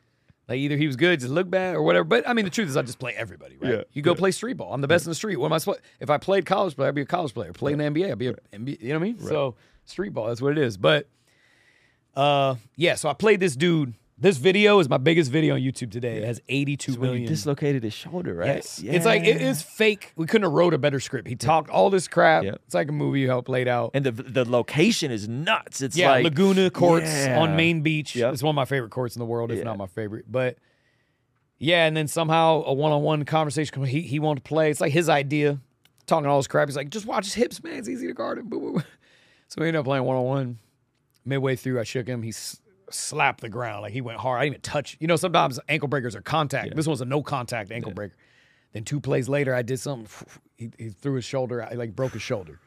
Like 0.48 0.60
either 0.60 0.78
he 0.78 0.88
was 0.88 0.96
good, 0.96 1.20
just 1.20 1.34
look 1.34 1.50
bad, 1.50 1.76
or 1.76 1.82
whatever. 1.82 2.06
But 2.06 2.28
I 2.28 2.32
mean, 2.32 2.46
the 2.46 2.52
truth 2.52 2.70
is, 2.70 2.78
I 2.78 2.84
just 2.84 3.00
play 3.00 3.14
everybody, 3.18 3.58
right? 3.58 3.72
Yeah, 3.74 3.84
You 3.92 4.02
go 4.02 4.16
play 4.16 4.32
street 4.32 4.56
ball. 4.56 4.74
I'm 4.74 4.80
the 4.80 4.88
best 4.88 5.06
in 5.06 5.12
the 5.12 5.16
street. 5.16 5.36
What 5.36 5.48
am 5.48 5.54
I 5.54 5.58
supposed? 5.58 5.82
If 6.00 6.10
I 6.10 6.18
played 6.18 6.46
college 6.46 6.78
player, 6.78 6.88
I'd 6.88 6.96
be 6.96 7.02
a 7.02 7.06
college 7.06 7.34
player. 7.34 7.52
Played 7.52 7.80
in 7.80 7.94
the 7.94 8.02
NBA, 8.02 8.12
I'd 8.12 8.18
be 8.18 8.28
a 8.28 8.34
NBA. 8.54 8.82
You 8.82 8.90
know 8.90 9.00
what 9.00 9.02
I 9.02 9.12
mean? 9.12 9.20
So 9.20 9.56
street 9.92 10.14
ball, 10.14 10.28
that's 10.28 10.42
what 10.42 10.52
it 10.54 10.58
is. 10.58 10.78
But 10.78 11.08
uh, 12.16 12.56
yeah. 12.76 12.96
So 12.96 13.10
I 13.10 13.14
played 13.14 13.40
this 13.40 13.56
dude. 13.56 13.94
This 14.18 14.38
video 14.38 14.78
is 14.78 14.88
my 14.88 14.98
biggest 14.98 15.32
video 15.32 15.56
on 15.56 15.62
YouTube 15.62 15.90
today. 15.90 16.18
It 16.18 16.26
has 16.26 16.40
82 16.48 16.92
when 16.92 17.02
million. 17.02 17.22
you 17.24 17.28
dislocated 17.28 17.82
his 17.82 17.94
shoulder, 17.94 18.36
right? 18.36 18.58
Yes. 18.58 18.80
It's 18.86 19.04
like 19.06 19.24
it 19.24 19.42
is 19.42 19.64
fake. 19.64 20.14
We 20.16 20.28
couldn't 20.28 20.44
have 20.44 20.52
wrote 20.52 20.76
a 20.76 20.78
better 20.78 21.00
script. 21.00 21.28
He 21.28 21.36
talked 21.36 21.72
all 21.72 21.90
this 21.90 22.08
crap. 22.08 22.44
Yep. 22.44 22.62
It's 22.68 22.76
like 22.76 22.90
a 22.90 22.92
movie 22.92 23.26
how 23.26 23.40
it 23.40 23.46
played 23.46 23.68
out. 23.68 23.92
and 23.96 24.06
the 24.06 24.12
the 24.12 24.46
location 24.48 25.10
is 25.12 25.28
nuts. 25.28 25.82
It's 25.82 25.98
yeah, 25.98 26.12
like 26.12 26.24
Laguna 26.26 26.70
Courts 26.70 27.08
Yeah. 27.12 27.40
on 27.40 27.56
Main 27.56 27.82
Beach. 27.82 28.16
Yep. 28.16 28.34
It's 28.34 28.44
one 28.44 28.52
of 28.54 28.56
my 28.58 28.66
favorite 28.66 28.92
courts 28.92 29.16
in 29.16 29.20
the 29.22 29.26
world, 29.26 29.52
if 29.52 29.58
Yeah. 29.58 29.64
not 29.64 29.80
my 29.80 29.88
favorite. 29.88 30.26
But 30.32 30.60
yeah, 31.58 31.86
and 31.88 31.98
then 31.98 32.08
somehow 32.08 32.62
a 32.66 32.74
one-on-one 32.74 33.26
conversation. 33.26 33.84
He 33.86 34.02
he 34.02 34.20
wanted 34.20 34.44
to 34.44 34.48
play. 34.48 34.70
It's 34.70 34.82
like 34.82 34.92
his 34.94 35.10
idea, 35.10 35.60
talking 36.06 36.28
all 36.28 36.38
this 36.38 36.48
crap. 36.48 36.68
He's 36.68 36.76
like, 36.76 36.92
just 36.92 37.08
watch 37.08 37.26
his 37.26 37.34
hips, 37.34 37.64
man. 37.64 37.74
It's 37.80 37.90
easy 37.90 38.06
to 38.06 38.14
guard 38.14 38.38
him. 38.38 38.84
So 39.52 39.60
we 39.60 39.68
ended 39.68 39.82
up 39.82 39.86
playing 39.86 40.06
one-on-one. 40.06 40.60
Midway 41.26 41.58
through, 41.58 41.82
I 41.82 41.84
shook 41.84 42.08
him. 42.08 42.24
He 42.24 42.30
s- 42.30 42.62
slapped 42.90 43.42
the 43.42 43.50
ground 43.50 43.82
like 43.82 43.92
he 43.92 44.00
went 44.00 44.18
hard. 44.18 44.40
I 44.40 44.46
didn't 44.46 44.54
even 44.54 44.62
touch. 44.62 44.96
You 45.02 45.08
know, 45.08 45.18
sometimes 45.18 45.60
ankle 45.68 45.90
breakers 45.90 46.16
are 46.16 46.22
contact. 46.22 46.74
This 46.74 46.88
was 46.88 47.02
a 47.02 47.06
no 47.06 47.22
contact 47.22 47.70
ankle 47.70 47.92
breaker. 47.92 48.16
Then 48.72 48.86
two 48.86 49.02
plays 49.02 49.28
later, 49.28 49.54
I 49.54 49.62
did 49.62 49.80
something. 49.80 50.08
He, 50.58 50.70
he 50.78 50.90
threw 50.90 51.16
his 51.16 51.26
shoulder. 51.26 51.64
I 51.64 51.74
like 51.74 51.96
broke 51.96 52.14
his 52.14 52.22
shoulder 52.22 52.60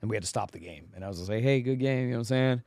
and 0.00 0.08
we 0.08 0.16
had 0.16 0.22
to 0.22 0.26
stop 0.26 0.50
the 0.50 0.58
game. 0.58 0.88
And 0.94 1.04
I 1.04 1.08
was 1.08 1.18
just 1.18 1.28
like, 1.28 1.42
hey, 1.42 1.60
good 1.60 1.78
game, 1.78 2.04
you 2.06 2.12
know 2.12 2.16
what 2.16 2.20
I'm 2.20 2.24
saying? 2.24 2.62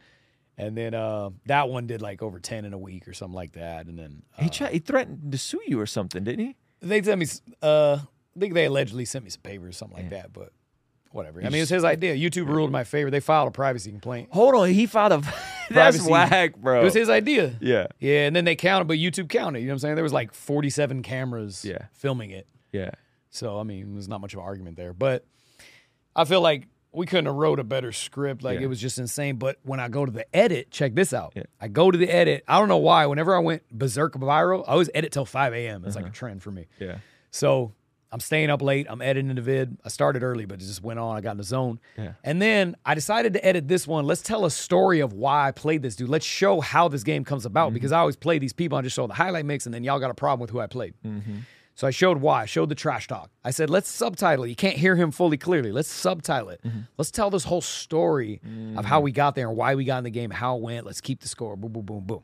And 0.56 0.78
then 0.78 0.93
uh, 0.93 1.32
that 1.47 1.68
one 1.68 1.88
did 1.88 2.04
like 2.04 2.22
over 2.22 2.39
10 2.39 2.66
in 2.66 2.72
a 2.74 2.78
week 2.78 3.08
or 3.08 3.14
something 3.14 3.34
like 3.34 3.54
that. 3.54 3.88
And 3.88 3.97
then 3.97 4.22
uh, 4.38 4.43
he 4.43 4.49
tried, 4.49 4.74
he 4.74 4.78
threatened 4.78 5.32
to 5.32 5.38
sue 5.39 5.62
you 5.66 5.80
or 5.80 5.88
something, 5.88 6.24
didn't 6.24 6.45
he? 6.45 6.56
they 6.80 7.02
sent 7.02 7.20
me, 7.20 7.26
uh, 7.64 8.02
I 8.36 8.39
think 8.39 8.54
they 8.54 8.66
allegedly 8.66 9.06
sent 9.06 9.24
me 9.24 9.32
some 9.32 9.41
papers 9.41 9.70
or 9.70 9.72
something 9.72 9.97
like 9.97 10.12
that, 10.12 10.32
but 10.32 10.52
whatever. 11.14 11.41
I 11.43 11.49
mean, 11.49 11.62
it's 11.62 11.70
his 11.72 11.84
idea. 11.84 12.16
YouTube 12.16 12.47
ruled 12.47 12.68
in 12.70 12.72
my 12.72 12.84
favor. 12.84 13.09
They 13.09 13.20
filed 13.20 13.47
a 13.47 13.51
privacy 13.51 13.91
complaint. 13.91 14.30
Hold 14.32 14.55
on, 14.55 14.70
he 14.70 14.86
filed 14.86 15.12
a. 15.12 15.18
that's 15.70 15.97
Privacy. 15.97 16.12
whack, 16.12 16.55
bro. 16.57 16.82
It 16.82 16.84
was 16.84 16.93
his 16.93 17.09
idea. 17.09 17.53
Yeah, 17.62 17.88
Yeah, 17.99 18.26
and 18.28 18.36
then 18.36 18.43
they 18.45 18.55
counted, 18.55 18.88
but 18.89 18.97
YouTube 18.97 19.30
counted. 19.30 19.59
You 19.59 19.68
know 19.68 19.72
what 19.72 19.76
I'm 19.76 19.80
saying? 19.80 19.95
There 19.95 20.03
was 20.03 20.12
like 20.14 20.34
47 20.34 21.01
cameras 21.03 21.64
Yeah. 21.64 21.86
filming 21.93 22.32
it. 22.32 22.47
yeah. 22.72 22.91
So 23.30 23.57
I 23.59 23.64
mean, 23.64 23.93
there's 23.93 24.09
not 24.09 24.20
much 24.20 24.34
of 24.34 24.39
an 24.39 24.45
argument 24.45 24.76
there. 24.76 24.91
But 24.93 25.26
I 26.16 26.26
feel 26.26 26.41
like 26.41 26.68
we 26.91 27.05
couldn't 27.05 27.28
have 27.28 27.36
wrote 27.36 27.57
a 27.59 27.64
better 27.64 27.93
script. 27.93 28.43
Like 28.43 28.59
Yeah. 28.59 28.66
it 28.66 28.68
was 28.68 28.82
just 28.82 28.97
insane. 28.97 29.38
But 29.38 29.57
when 29.64 29.80
I 29.80 29.88
go 29.88 30.05
to 30.05 30.12
the 30.12 30.26
edit, 30.36 30.70
check 30.72 30.93
this 30.93 31.14
out. 31.14 31.32
Yeah. 31.38 31.43
I 31.62 31.70
go 31.70 31.89
to 31.89 31.97
the 31.97 32.09
edit. 32.09 32.43
I 32.49 32.59
don't 32.59 32.68
know 32.68 32.76
why. 32.80 33.05
Whenever 33.05 33.34
I 33.34 33.39
went 33.39 33.64
berserk 33.72 34.16
viral, 34.16 34.66
I 34.68 34.74
always 34.74 34.89
edit 34.93 35.14
till 35.14 35.24
5 35.24 35.53
a.m. 35.53 35.86
It's 35.86 35.95
like 35.95 36.03
Uh-huh. 36.03 36.09
a 36.12 36.14
trend 36.14 36.43
for 36.43 36.51
me. 36.51 36.68
Yeah. 36.80 36.97
So 37.32 37.72
I'm 38.12 38.20
staying 38.20 38.49
up 38.49 38.62
late. 38.62 38.88
I'm 38.89 39.01
editing 39.01 39.34
the 39.36 39.41
vid. 39.41 39.78
I 39.86 39.89
started 39.89 40.22
early, 40.22 40.45
but 40.45 40.62
it 40.62 40.66
just 40.66 40.84
went 40.84 40.99
on. 40.99 41.16
I 41.16 41.22
got 41.22 41.32
in 41.32 41.38
the 41.38 41.43
zone. 41.43 41.80
Yeah. 41.97 42.14
And 42.24 42.41
then 42.41 42.76
I 42.86 42.93
decided 42.93 43.34
to 43.34 43.45
edit 43.45 43.68
this 43.70 43.88
one. 43.88 44.05
Let's 44.05 44.22
tell 44.22 44.43
a 44.45 44.51
story 44.51 44.99
of 44.99 45.14
why 45.14 45.47
I 45.47 45.51
played 45.51 45.82
this 45.82 45.95
dude. 45.95 46.09
Let's 46.09 46.26
show 46.26 46.59
how 46.59 46.88
this 46.89 47.03
game 47.03 47.24
comes 47.24 47.45
about 47.45 47.68
Mm-hmm. 47.68 47.74
because 47.76 47.91
I 47.91 47.99
always 47.99 48.16
play 48.18 48.38
these 48.39 48.53
people. 48.53 48.78
I 48.78 48.82
just 48.82 48.95
show 48.95 49.07
the 49.07 49.14
highlight 49.14 49.45
mix, 49.45 49.66
and 49.66 49.74
then 49.74 49.84
y'all 49.84 49.99
got 49.99 50.12
a 50.12 50.16
problem 50.16 50.39
with 50.41 50.49
who 50.49 50.59
I 50.59 50.68
played. 50.68 50.93
Mm-hmm. 51.05 51.38
So 51.74 51.88
I 51.88 51.91
showed 51.91 52.18
why. 52.18 52.41
I 52.41 52.45
showed 52.45 52.68
the 52.70 52.76
trash 52.76 53.07
talk. 53.07 53.32
I 53.45 53.51
said, 53.51 53.70
let's 53.70 53.88
subtitle 53.89 54.43
it. 54.43 54.49
You 54.49 54.55
can't 54.55 54.76
hear 54.78 54.95
him 54.97 55.09
fully 55.12 55.38
clearly. 55.38 55.72
Let's 55.72 55.88
subtitle 55.89 56.49
it. 56.49 56.59
Mm-hmm. 56.66 56.80
Let's 56.97 57.12
tell 57.12 57.30
this 57.30 57.45
whole 57.45 57.62
story 57.62 58.41
of 58.76 58.84
how 58.84 58.99
we 58.99 59.12
got 59.14 59.36
there 59.36 59.47
and 59.47 59.55
why 59.55 59.76
we 59.76 59.86
got 59.86 59.99
in 59.99 60.03
the 60.03 60.09
game, 60.12 60.32
how 60.32 60.57
it 60.57 60.62
went. 60.62 60.86
Let's 60.86 60.99
keep 61.01 61.22
the 61.22 61.30
score. 61.30 61.55
Boom, 61.55 61.72
boom, 61.72 61.86
boom, 61.86 62.03
boom. 62.03 62.24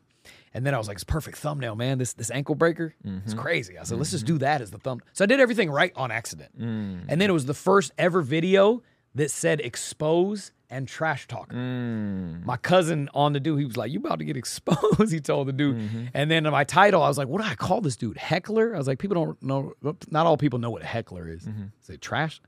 And 0.53 0.65
then 0.65 0.73
I 0.73 0.77
was 0.77 0.87
like, 0.87 0.95
it's 0.95 1.03
perfect 1.03 1.37
thumbnail, 1.37 1.75
man. 1.75 1.97
This 1.97 2.13
this 2.13 2.31
ankle 2.31 2.55
breaker, 2.55 2.93
it's 3.03 3.33
Mm-hmm. 3.33 3.39
crazy. 3.39 3.77
I 3.77 3.83
said, 3.83 3.97
let's 3.97 4.11
just 4.11 4.25
do 4.25 4.37
that 4.39 4.61
as 4.61 4.71
the 4.71 4.77
thumb. 4.79 5.01
So 5.13 5.23
I 5.23 5.27
did 5.27 5.39
everything 5.39 5.69
right 5.69 5.91
on 5.95 6.09
accident. 6.11 6.57
Mm. 6.59 7.05
And 7.07 7.21
then 7.21 7.29
it 7.29 7.33
was 7.33 7.45
the 7.45 7.53
first 7.53 7.91
ever 7.97 8.21
video 8.21 8.81
that 9.15 9.31
said 9.31 9.59
expose 9.61 10.51
and 10.69 10.87
trash 10.87 11.27
talker. 11.27 11.55
Mm. 11.55 12.43
My 12.45 12.57
cousin 12.57 13.09
on 13.13 13.33
the 13.33 13.39
dude, 13.39 13.59
he 13.59 13.65
was 13.65 13.77
like, 13.77 13.91
"You 13.91 13.99
about 13.99 14.19
to 14.19 14.25
get 14.25 14.35
exposed?" 14.43 15.11
he 15.11 15.19
told 15.19 15.47
the 15.47 15.53
dude. 15.53 15.77
Mm-hmm. 15.77 16.05
And 16.13 16.29
then 16.29 16.43
my 16.43 16.63
title, 16.63 17.01
I 17.03 17.07
was 17.07 17.17
like, 17.17 17.27
"What 17.27 17.41
do 17.41 17.47
I 17.47 17.55
call 17.55 17.81
this 17.81 17.95
dude? 17.95 18.17
Heckler?" 18.17 18.75
I 18.75 18.77
was 18.77 18.87
like, 18.87 18.99
"People 18.99 19.15
don't 19.15 19.41
know. 19.43 19.73
Not 20.09 20.25
all 20.25 20.37
people 20.37 20.59
know 20.59 20.69
what 20.69 20.81
a 20.81 20.85
heckler 20.85 21.27
is. 21.29 21.43
Mm-hmm. 21.45 21.63
Say 21.81 21.97
trash. 21.97 22.41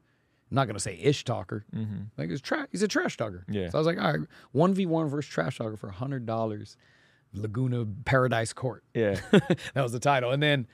I'm 0.51 0.55
not 0.55 0.65
gonna 0.67 0.79
say 0.79 0.97
ish 1.01 1.23
talker. 1.25 1.63
Like 2.17 2.29
it's 2.29 2.41
trash. 2.41 2.67
He's 2.71 2.81
a 2.83 2.87
trash 2.87 3.17
talker. 3.17 3.45
Yeah. 3.49 3.69
So 3.69 3.77
I 3.77 3.79
was 3.79 3.85
like, 3.87 3.99
all 3.99 4.11
right, 4.11 4.27
one 4.51 4.73
v 4.73 4.85
one 4.85 5.07
versus 5.07 5.29
trash 5.31 5.57
talker 5.59 5.77
for 5.77 5.89
hundred 5.89 6.25
dollars, 6.25 6.75
Laguna 7.33 7.85
Paradise 8.05 8.53
Court. 8.53 8.83
Yeah. 8.93 9.19
that 9.31 9.81
was 9.83 9.91
the 9.91 9.99
title. 9.99 10.31
And 10.31 10.41
then 10.41 10.67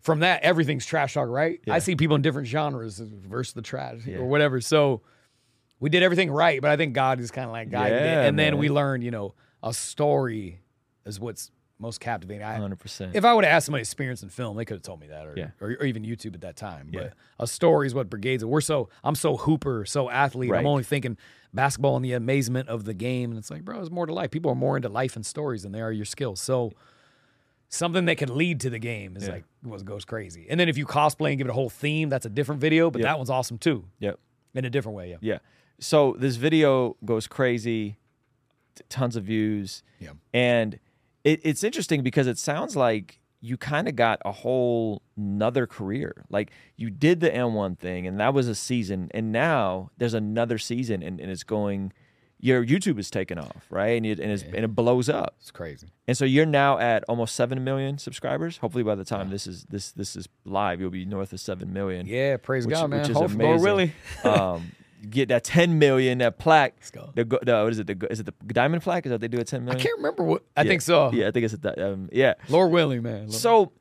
from 0.00 0.20
that, 0.20 0.42
everything's 0.42 0.86
trash 0.86 1.14
talk, 1.14 1.28
right? 1.28 1.60
I 1.68 1.78
see 1.80 1.96
people 1.96 2.16
in 2.16 2.22
different 2.22 2.46
genres 2.48 2.98
versus 2.98 3.54
the 3.54 3.62
trash 3.62 4.06
Yeah. 4.06 4.18
or 4.18 4.26
whatever. 4.26 4.60
So 4.60 5.02
we 5.80 5.90
did 5.90 6.02
everything 6.02 6.30
right, 6.30 6.60
but 6.62 6.70
I 6.70 6.76
think 6.76 6.94
God 6.94 7.20
is 7.20 7.30
kind 7.30 7.46
of 7.46 7.52
like 7.52 7.70
guided 7.70 8.00
Yeah, 8.00 8.22
it. 8.24 8.28
And 8.28 8.38
then 8.38 8.56
we 8.58 8.68
learned, 8.70 9.02
you 9.04 9.10
know, 9.10 9.34
a 9.62 9.74
story 9.74 10.60
is 11.04 11.18
what's 11.20 11.50
most 11.78 12.00
captivating. 12.00 12.42
I, 12.42 12.58
100%. 12.58 13.14
if 13.14 13.24
I 13.24 13.34
would 13.34 13.44
have 13.44 13.52
asked 13.52 13.66
somebody 13.66 13.82
experience 13.82 14.22
in 14.22 14.28
film, 14.30 14.56
they 14.56 14.64
could 14.64 14.74
have 14.76 14.82
told 14.82 15.00
me 15.00 15.08
that, 15.08 15.26
or, 15.26 15.34
Yeah. 15.36 15.50
or, 15.60 15.72
or 15.80 15.84
even 15.84 16.04
YouTube 16.04 16.34
at 16.34 16.40
that 16.40 16.56
time. 16.56 16.88
Yeah. 16.92 17.00
But 17.00 17.12
a 17.38 17.46
story 17.46 17.86
is 17.86 17.94
what 17.94 18.08
brigades 18.08 18.42
it. 18.42 18.46
We're 18.46 18.60
so 18.62 18.88
I'm 19.04 19.14
so 19.14 19.36
hooper, 19.36 19.84
so 19.84 20.08
athlete. 20.08 20.50
Right. 20.50 20.60
I'm 20.60 20.66
only 20.66 20.84
thinking 20.84 21.18
basketball 21.52 21.96
and 21.96 22.04
the 22.04 22.12
amazement 22.14 22.68
of 22.68 22.84
the 22.84 22.94
game, 22.94 23.30
and 23.30 23.38
it's 23.38 23.50
like, 23.50 23.64
bro, 23.64 23.76
there's 23.76 23.90
more 23.90 24.06
to 24.06 24.12
life. 24.14 24.30
People 24.30 24.50
are 24.50 24.54
more 24.56 24.76
into 24.76 24.88
life 24.88 25.16
and 25.16 25.24
stories 25.26 25.62
than 25.64 25.72
they 25.72 25.80
are 25.80 25.92
your 25.92 26.04
skills. 26.06 26.40
So 26.40 26.72
something 27.68 28.04
that 28.06 28.16
can 28.16 28.34
lead 28.36 28.60
to 28.60 28.70
the 28.70 28.78
game 28.78 29.16
is 29.16 29.26
Yeah. 29.26 29.34
like 29.34 29.44
what 29.62 29.84
goes 29.84 30.04
crazy. 30.04 30.46
And 30.48 30.58
then 30.58 30.68
if 30.68 30.78
you 30.78 30.86
cosplay 30.86 31.30
and 31.30 31.38
give 31.38 31.46
it 31.46 31.50
a 31.50 31.54
whole 31.54 31.68
theme, 31.70 32.08
that's 32.08 32.24
a 32.26 32.30
different 32.30 32.60
video, 32.60 32.90
but 32.90 33.00
Yep. 33.00 33.06
that 33.06 33.18
one's 33.18 33.30
awesome 33.30 33.58
too 33.58 33.84
yep. 33.98 34.18
in 34.54 34.64
a 34.64 34.70
different 34.70 34.96
way. 34.96 35.10
Yeah. 35.10 35.16
Yeah. 35.20 35.38
So 35.80 36.14
this 36.18 36.36
video 36.36 36.96
goes 37.04 37.26
crazy, 37.26 37.96
tons 38.88 39.16
of 39.16 39.24
views. 39.24 39.82
Yeah. 39.98 40.10
And 40.32 40.78
it, 41.26 41.40
it's 41.42 41.64
interesting 41.64 42.02
because 42.02 42.26
it 42.26 42.38
sounds 42.38 42.76
like 42.76 43.18
you 43.40 43.56
kind 43.56 43.88
of 43.88 43.96
got 43.96 44.20
a 44.24 44.32
whole 44.32 45.02
another 45.16 45.66
career. 45.66 46.24
Like 46.30 46.50
you 46.76 46.88
did 46.88 47.20
the 47.20 47.30
AND1 47.30 47.78
thing 47.78 48.06
and 48.06 48.18
that 48.20 48.32
was 48.32 48.48
a 48.48 48.54
season 48.54 49.10
and 49.12 49.32
now 49.32 49.90
there's 49.98 50.14
another 50.14 50.56
season 50.56 51.02
and, 51.02 51.20
and 51.20 51.30
it's 51.30 51.42
going 51.42 51.92
your 52.38 52.64
YouTube 52.64 52.98
is 52.98 53.10
taking 53.10 53.38
off, 53.38 53.66
right? 53.70 53.96
And 53.96 54.04
it, 54.04 54.20
and, 54.20 54.30
it's, 54.30 54.42
and 54.42 54.56
it 54.56 54.74
blows 54.74 55.08
up. 55.08 55.36
It's 55.40 55.50
crazy. 55.50 55.88
And 56.06 56.16
so 56.16 56.26
you're 56.26 56.44
now 56.46 56.78
at 56.78 57.02
almost 57.08 57.34
7 57.34 57.64
million 57.64 57.96
subscribers. 57.98 58.58
Hopefully 58.58 58.84
by 58.84 58.94
the 58.94 59.04
time 59.04 59.30
this 59.30 59.46
is 59.46 59.64
this 59.64 59.92
this 59.92 60.16
is 60.16 60.28
live, 60.44 60.80
you'll 60.80 60.90
be 60.90 61.04
north 61.04 61.32
of 61.32 61.40
7 61.40 61.72
million. 61.72 62.06
Yeah, 62.06 62.36
praise 62.36 62.66
which, 62.66 62.74
God, 62.74 62.90
man. 62.90 63.00
which 63.00 63.10
is 63.10 63.16
Hope 63.16 63.30
for 63.30 63.38
Lord 63.38 63.60
amazing. 63.60 63.64
Willie. 63.64 63.92
um, 64.24 64.72
get 65.10 65.28
that 65.28 65.44
10 65.44 65.78
million, 65.78 66.18
that 66.18 66.38
plaque. 66.38 66.74
Let's 66.78 66.90
go. 66.90 67.10
The, 67.14 67.24
the 67.24 67.62
what 67.62 67.72
is 67.72 67.78
it? 67.78 67.86
The, 67.86 68.06
is 68.12 68.20
it 68.20 68.26
the 68.26 68.32
diamond 68.54 68.82
plaque? 68.82 69.06
Is 69.06 69.10
that 69.10 69.14
what 69.14 69.20
they 69.22 69.28
do 69.28 69.38
at 69.38 69.46
10 69.46 69.64
million? 69.64 69.80
I 69.80 69.82
can't 69.82 69.96
remember 69.98 70.22
what. 70.24 70.42
I 70.56 70.62
Yeah. 70.62 70.68
think 70.68 70.82
so. 70.82 71.10
Yeah, 71.12 71.28
I 71.28 71.30
think 71.30 71.44
it's 71.44 71.54
a 71.54 71.92
um, 71.92 72.08
yeah. 72.12 72.34
Lord 72.48 72.70
willing, 72.72 73.02
man. 73.02 73.20
Lord- 73.28 73.32
So, 73.32 73.72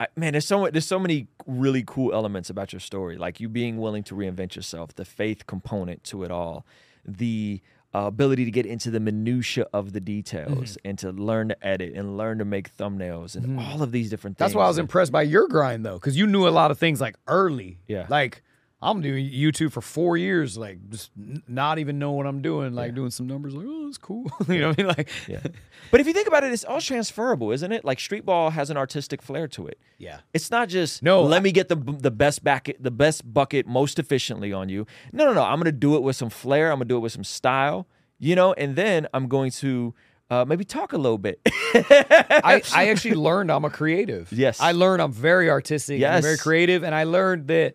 I, 0.00 0.06
man, 0.16 0.32
there's 0.32 0.46
so 0.46 0.68
there's 0.70 0.86
so 0.86 0.98
many 0.98 1.28
really 1.46 1.84
cool 1.86 2.12
elements 2.12 2.50
about 2.50 2.72
your 2.72 2.80
story, 2.80 3.16
like 3.16 3.40
you 3.40 3.48
being 3.48 3.78
willing 3.78 4.02
to 4.04 4.14
reinvent 4.14 4.56
yourself, 4.56 4.94
the 4.94 5.04
faith 5.04 5.46
component 5.46 6.02
to 6.04 6.24
it 6.24 6.30
all, 6.30 6.66
the 7.04 7.60
uh, 7.94 8.00
ability 8.06 8.44
to 8.46 8.50
get 8.50 8.64
into 8.64 8.90
the 8.90 8.98
minutia 8.98 9.66
of 9.72 9.92
the 9.92 10.00
details 10.00 10.70
Mm-hmm. 10.76 10.88
and 10.88 10.98
to 10.98 11.12
learn 11.12 11.50
to 11.50 11.66
edit 11.66 11.92
and 11.94 12.16
learn 12.16 12.38
to 12.38 12.44
make 12.44 12.74
thumbnails 12.76 13.36
and 13.36 13.60
all 13.60 13.82
of 13.82 13.92
these 13.92 14.08
different 14.10 14.38
things. 14.38 14.46
That's 14.46 14.54
why 14.56 14.64
I 14.64 14.68
was 14.68 14.78
impressed 14.78 15.12
by 15.12 15.22
your 15.22 15.46
grind 15.46 15.84
though, 15.84 15.94
because 15.98 16.16
you 16.16 16.26
knew 16.26 16.48
a 16.48 16.50
lot 16.50 16.70
of 16.70 16.78
things 16.78 17.00
like 17.00 17.16
early. 17.28 17.78
Yeah. 17.86 18.06
Like 18.08 18.42
I'm 18.82 19.00
doing 19.00 19.24
YouTube 19.30 19.70
for 19.72 19.80
four 19.80 20.16
years, 20.16 20.58
like 20.58 20.78
just 20.90 21.10
not 21.46 21.78
even 21.78 21.98
know 22.00 22.10
what 22.12 22.26
I'm 22.26 22.42
doing, 22.42 22.74
like 22.74 22.94
doing 22.94 23.10
some 23.10 23.26
numbers, 23.28 23.54
like 23.54 23.66
oh, 23.68 23.86
it's 23.88 23.96
cool. 23.98 24.30
you 24.48 24.58
know 24.58 24.68
what 24.70 24.78
I 24.80 24.82
mean? 24.82 24.94
Like, 24.96 25.08
Yeah. 25.28 25.40
But 25.90 26.00
if 26.00 26.06
you 26.06 26.12
think 26.12 26.26
about 26.26 26.42
it, 26.42 26.52
it's 26.52 26.64
all 26.64 26.80
transferable, 26.80 27.52
isn't 27.52 27.70
it? 27.70 27.84
Like 27.84 28.00
street 28.00 28.24
ball 28.24 28.50
has 28.50 28.70
an 28.70 28.76
artistic 28.76 29.20
flair 29.22 29.46
to 29.48 29.66
it. 29.66 29.78
yeah. 29.98 30.20
It's 30.34 30.50
not 30.50 30.68
just 30.68 31.02
No, 31.02 31.22
Let 31.22 31.38
I- 31.38 31.42
me 31.42 31.52
get 31.52 31.68
the 31.68 31.76
the 31.76 32.10
best 32.10 32.42
bucket, 32.42 32.82
the 32.82 32.90
best 32.90 33.32
bucket 33.32 33.66
most 33.66 33.98
efficiently 33.98 34.52
on 34.52 34.68
you. 34.68 34.86
No, 35.12 35.26
no, 35.26 35.32
no. 35.32 35.42
I'm 35.44 35.58
gonna 35.58 35.70
do 35.72 35.94
it 35.96 36.02
with 36.02 36.16
some 36.16 36.30
flair. 36.30 36.70
I'm 36.72 36.78
gonna 36.78 36.86
do 36.86 36.96
it 36.96 37.00
with 37.00 37.12
some 37.12 37.24
style. 37.24 37.86
You 38.18 38.36
know, 38.36 38.52
and 38.52 38.74
then 38.76 39.06
I'm 39.14 39.26
going 39.28 39.50
to 39.62 39.94
uh, 40.30 40.44
maybe 40.46 40.64
talk 40.64 40.92
a 40.92 40.96
little 40.96 41.18
bit. 41.18 41.40
I, 41.74 42.62
I 42.74 42.88
actually 42.90 43.14
learned 43.16 43.50
I'm 43.50 43.64
a 43.64 43.70
creative. 43.70 44.32
Yes. 44.32 44.60
I 44.60 44.72
learned 44.72 45.02
I'm 45.02 45.12
very 45.12 45.50
artistic. 45.50 46.02
I'm 46.02 46.22
very 46.22 46.38
creative, 46.38 46.84
and 46.84 46.94
I 46.94 47.04
learned 47.04 47.48
that 47.48 47.74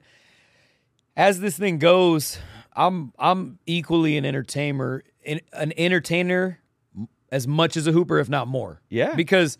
as 1.17 1.39
this 1.41 1.57
thing 1.57 1.79
goes, 1.79 2.37
I'm 2.73 3.11
I'm 3.19 3.59
equally 3.65 4.17
an 4.17 4.23
entertainer, 4.23 5.03
an, 5.25 5.41
entertainer 5.53 6.59
as 7.31 7.47
much 7.47 7.75
as 7.75 7.87
a 7.87 7.91
hooper, 7.91 8.19
if 8.19 8.29
not 8.29 8.47
more. 8.47 8.81
Yeah. 8.87 9.15
Because 9.15 9.57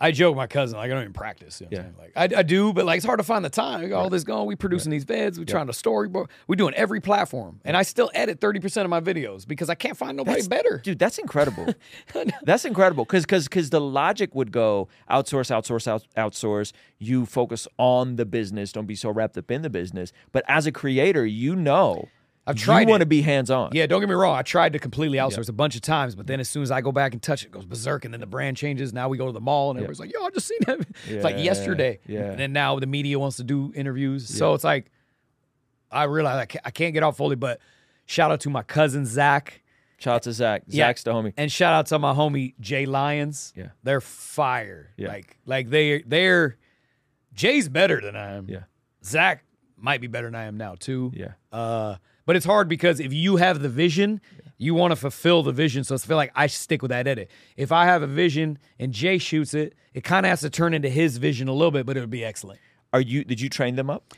I 0.00 0.12
joke 0.12 0.36
my 0.36 0.46
cousin, 0.46 0.78
like 0.78 0.90
I 0.90 0.94
don't 0.94 1.02
even 1.02 1.12
practice. 1.12 1.60
You 1.60 1.68
know 1.70 1.78
what 1.78 1.86
I'm? 1.86 1.96
Like 1.98 2.34
I, 2.34 2.38
I 2.40 2.42
do, 2.42 2.72
but 2.72 2.86
like 2.86 2.98
it's 2.98 3.06
hard 3.06 3.18
to 3.18 3.24
find 3.24 3.44
the 3.44 3.50
time. 3.50 3.82
We 3.82 3.88
got 3.88 4.00
all 4.00 4.10
this 4.10 4.24
going. 4.24 4.46
We 4.46 4.54
producing 4.54 4.90
these 4.90 5.04
vids. 5.04 5.38
We 5.38 5.44
trying 5.44 5.66
to 5.66 5.72
storyboard. 5.72 6.28
We 6.46 6.56
doing 6.56 6.74
every 6.74 7.00
platform, 7.00 7.60
and 7.64 7.76
I 7.76 7.82
still 7.82 8.10
edit 8.14 8.40
thirty 8.40 8.60
percent 8.60 8.84
of 8.84 8.90
my 8.90 9.00
videos 9.00 9.46
because 9.46 9.68
I 9.68 9.74
can't 9.74 9.96
find 9.96 10.16
nobody 10.16 10.46
better. 10.46 10.80
Dude, 10.82 10.98
that's 10.98 11.18
incredible. 11.18 11.74
that's 12.44 12.64
incredible 12.64 13.04
because 13.04 13.24
because 13.24 13.44
because 13.44 13.70
the 13.70 13.80
logic 13.80 14.34
would 14.34 14.52
go 14.52 14.88
outsource, 15.10 15.50
outsource, 15.50 15.88
out, 15.88 16.06
outsource. 16.16 16.72
You 16.98 17.26
focus 17.26 17.66
on 17.76 18.16
the 18.16 18.24
business. 18.24 18.72
Don't 18.72 18.86
be 18.86 18.96
so 18.96 19.10
wrapped 19.10 19.36
up 19.36 19.50
in 19.50 19.62
the 19.62 19.70
business. 19.70 20.12
But 20.32 20.44
as 20.48 20.66
a 20.66 20.72
creator, 20.72 21.26
you 21.26 21.56
know, 21.56 22.08
I've 22.48 22.56
tried 22.56 22.80
You 22.82 22.88
want 22.88 23.02
to 23.02 23.06
be 23.06 23.20
hands 23.20 23.50
on. 23.50 23.70
Yeah, 23.72 23.86
don't 23.86 24.00
get 24.00 24.08
me 24.08 24.14
wrong. 24.14 24.34
I 24.36 24.42
tried 24.42 24.72
to 24.72 24.78
completely 24.78 25.18
outsource 25.18 25.48
a 25.48 25.52
bunch 25.52 25.76
of 25.76 25.82
times, 25.82 26.14
but 26.14 26.26
then 26.26 26.40
as 26.40 26.48
soon 26.48 26.62
as 26.62 26.70
I 26.70 26.80
go 26.80 26.90
back 26.92 27.12
and 27.12 27.22
touch 27.22 27.42
it, 27.42 27.46
it 27.46 27.52
goes 27.52 27.66
berserk, 27.66 28.04
and 28.04 28.12
then 28.14 28.20
the 28.20 28.26
brand 28.26 28.56
changes. 28.56 28.92
Now 28.92 29.08
we 29.08 29.18
go 29.18 29.26
to 29.26 29.32
the 29.32 29.40
mall, 29.40 29.70
and 29.70 29.78
everybody's 29.78 30.00
like, 30.00 30.12
"Yo, 30.12 30.24
I 30.24 30.30
just 30.30 30.46
seen 30.48 30.58
that." 30.66 30.80
It's 31.06 31.24
like 31.24 31.36
yesterday. 31.38 32.00
yeah. 32.06 32.30
And 32.30 32.38
then 32.40 32.52
now 32.52 32.78
the 32.78 32.86
media 32.86 33.18
wants 33.18 33.36
to 33.36 33.44
do 33.44 33.72
interviews, 33.74 34.26
so 34.28 34.54
it's 34.54 34.64
like 34.64 34.90
I 35.90 36.04
realize 36.04 36.38
I 36.38 36.46
can't, 36.46 36.66
I 36.66 36.70
can't 36.70 36.94
get 36.94 37.02
off 37.02 37.16
fully. 37.18 37.36
But 37.36 37.60
shout 38.06 38.30
out 38.30 38.40
to 38.40 38.50
my 38.50 38.62
cousin 38.62 39.04
Zach, 39.04 39.62
Shout 39.98 40.14
out 40.14 40.22
to 40.22 40.32
Zach. 40.32 40.62
Yeah. 40.68 40.86
Zach's 40.86 41.02
the 41.02 41.12
homie. 41.12 41.32
and 41.36 41.50
shout 41.50 41.74
out 41.74 41.86
to 41.86 41.98
my 41.98 42.14
homie 42.14 42.54
Jay 42.60 42.86
Lyons. 42.86 43.52
Yeah. 43.56 43.68
they're 43.82 44.00
fire. 44.00 44.92
Yeah. 44.96 45.08
Like 45.08 45.36
like 45.44 45.68
they 45.70 46.02
they're 46.06 46.56
Jay's 47.34 47.68
better 47.68 48.00
than 48.00 48.16
I 48.16 48.34
am. 48.36 48.46
Yeah. 48.48 48.62
Zach 49.04 49.44
might 49.76 50.00
be 50.00 50.06
better 50.06 50.26
than 50.28 50.34
I 50.34 50.44
am 50.44 50.56
now 50.56 50.76
too. 50.78 51.12
Yeah. 51.14 51.32
Uh, 51.52 51.96
but 52.28 52.36
it's 52.36 52.44
hard 52.44 52.68
because 52.68 53.00
if 53.00 53.10
you 53.10 53.36
have 53.36 53.62
the 53.62 53.70
vision, 53.70 54.20
you 54.58 54.74
want 54.74 54.92
to 54.92 54.96
fulfill 54.96 55.42
the 55.42 55.50
vision. 55.50 55.82
So 55.82 55.94
it's 55.94 56.04
feel 56.04 56.18
like 56.18 56.30
I 56.36 56.46
stick 56.46 56.82
with 56.82 56.90
that 56.90 57.06
edit. 57.06 57.30
If 57.56 57.72
I 57.72 57.86
have 57.86 58.02
a 58.02 58.06
vision 58.06 58.58
and 58.78 58.92
Jay 58.92 59.16
shoots 59.16 59.54
it, 59.54 59.74
it 59.94 60.04
kind 60.04 60.26
of 60.26 60.30
has 60.30 60.40
to 60.42 60.50
turn 60.50 60.74
into 60.74 60.90
his 60.90 61.16
vision 61.16 61.48
a 61.48 61.54
little 61.54 61.70
bit, 61.70 61.86
but 61.86 61.96
it 61.96 62.00
would 62.00 62.10
be 62.10 62.22
excellent. 62.26 62.60
Are 62.92 63.00
you? 63.00 63.24
Did 63.24 63.40
you 63.40 63.48
train 63.48 63.76
them 63.76 63.88
up? 63.88 64.12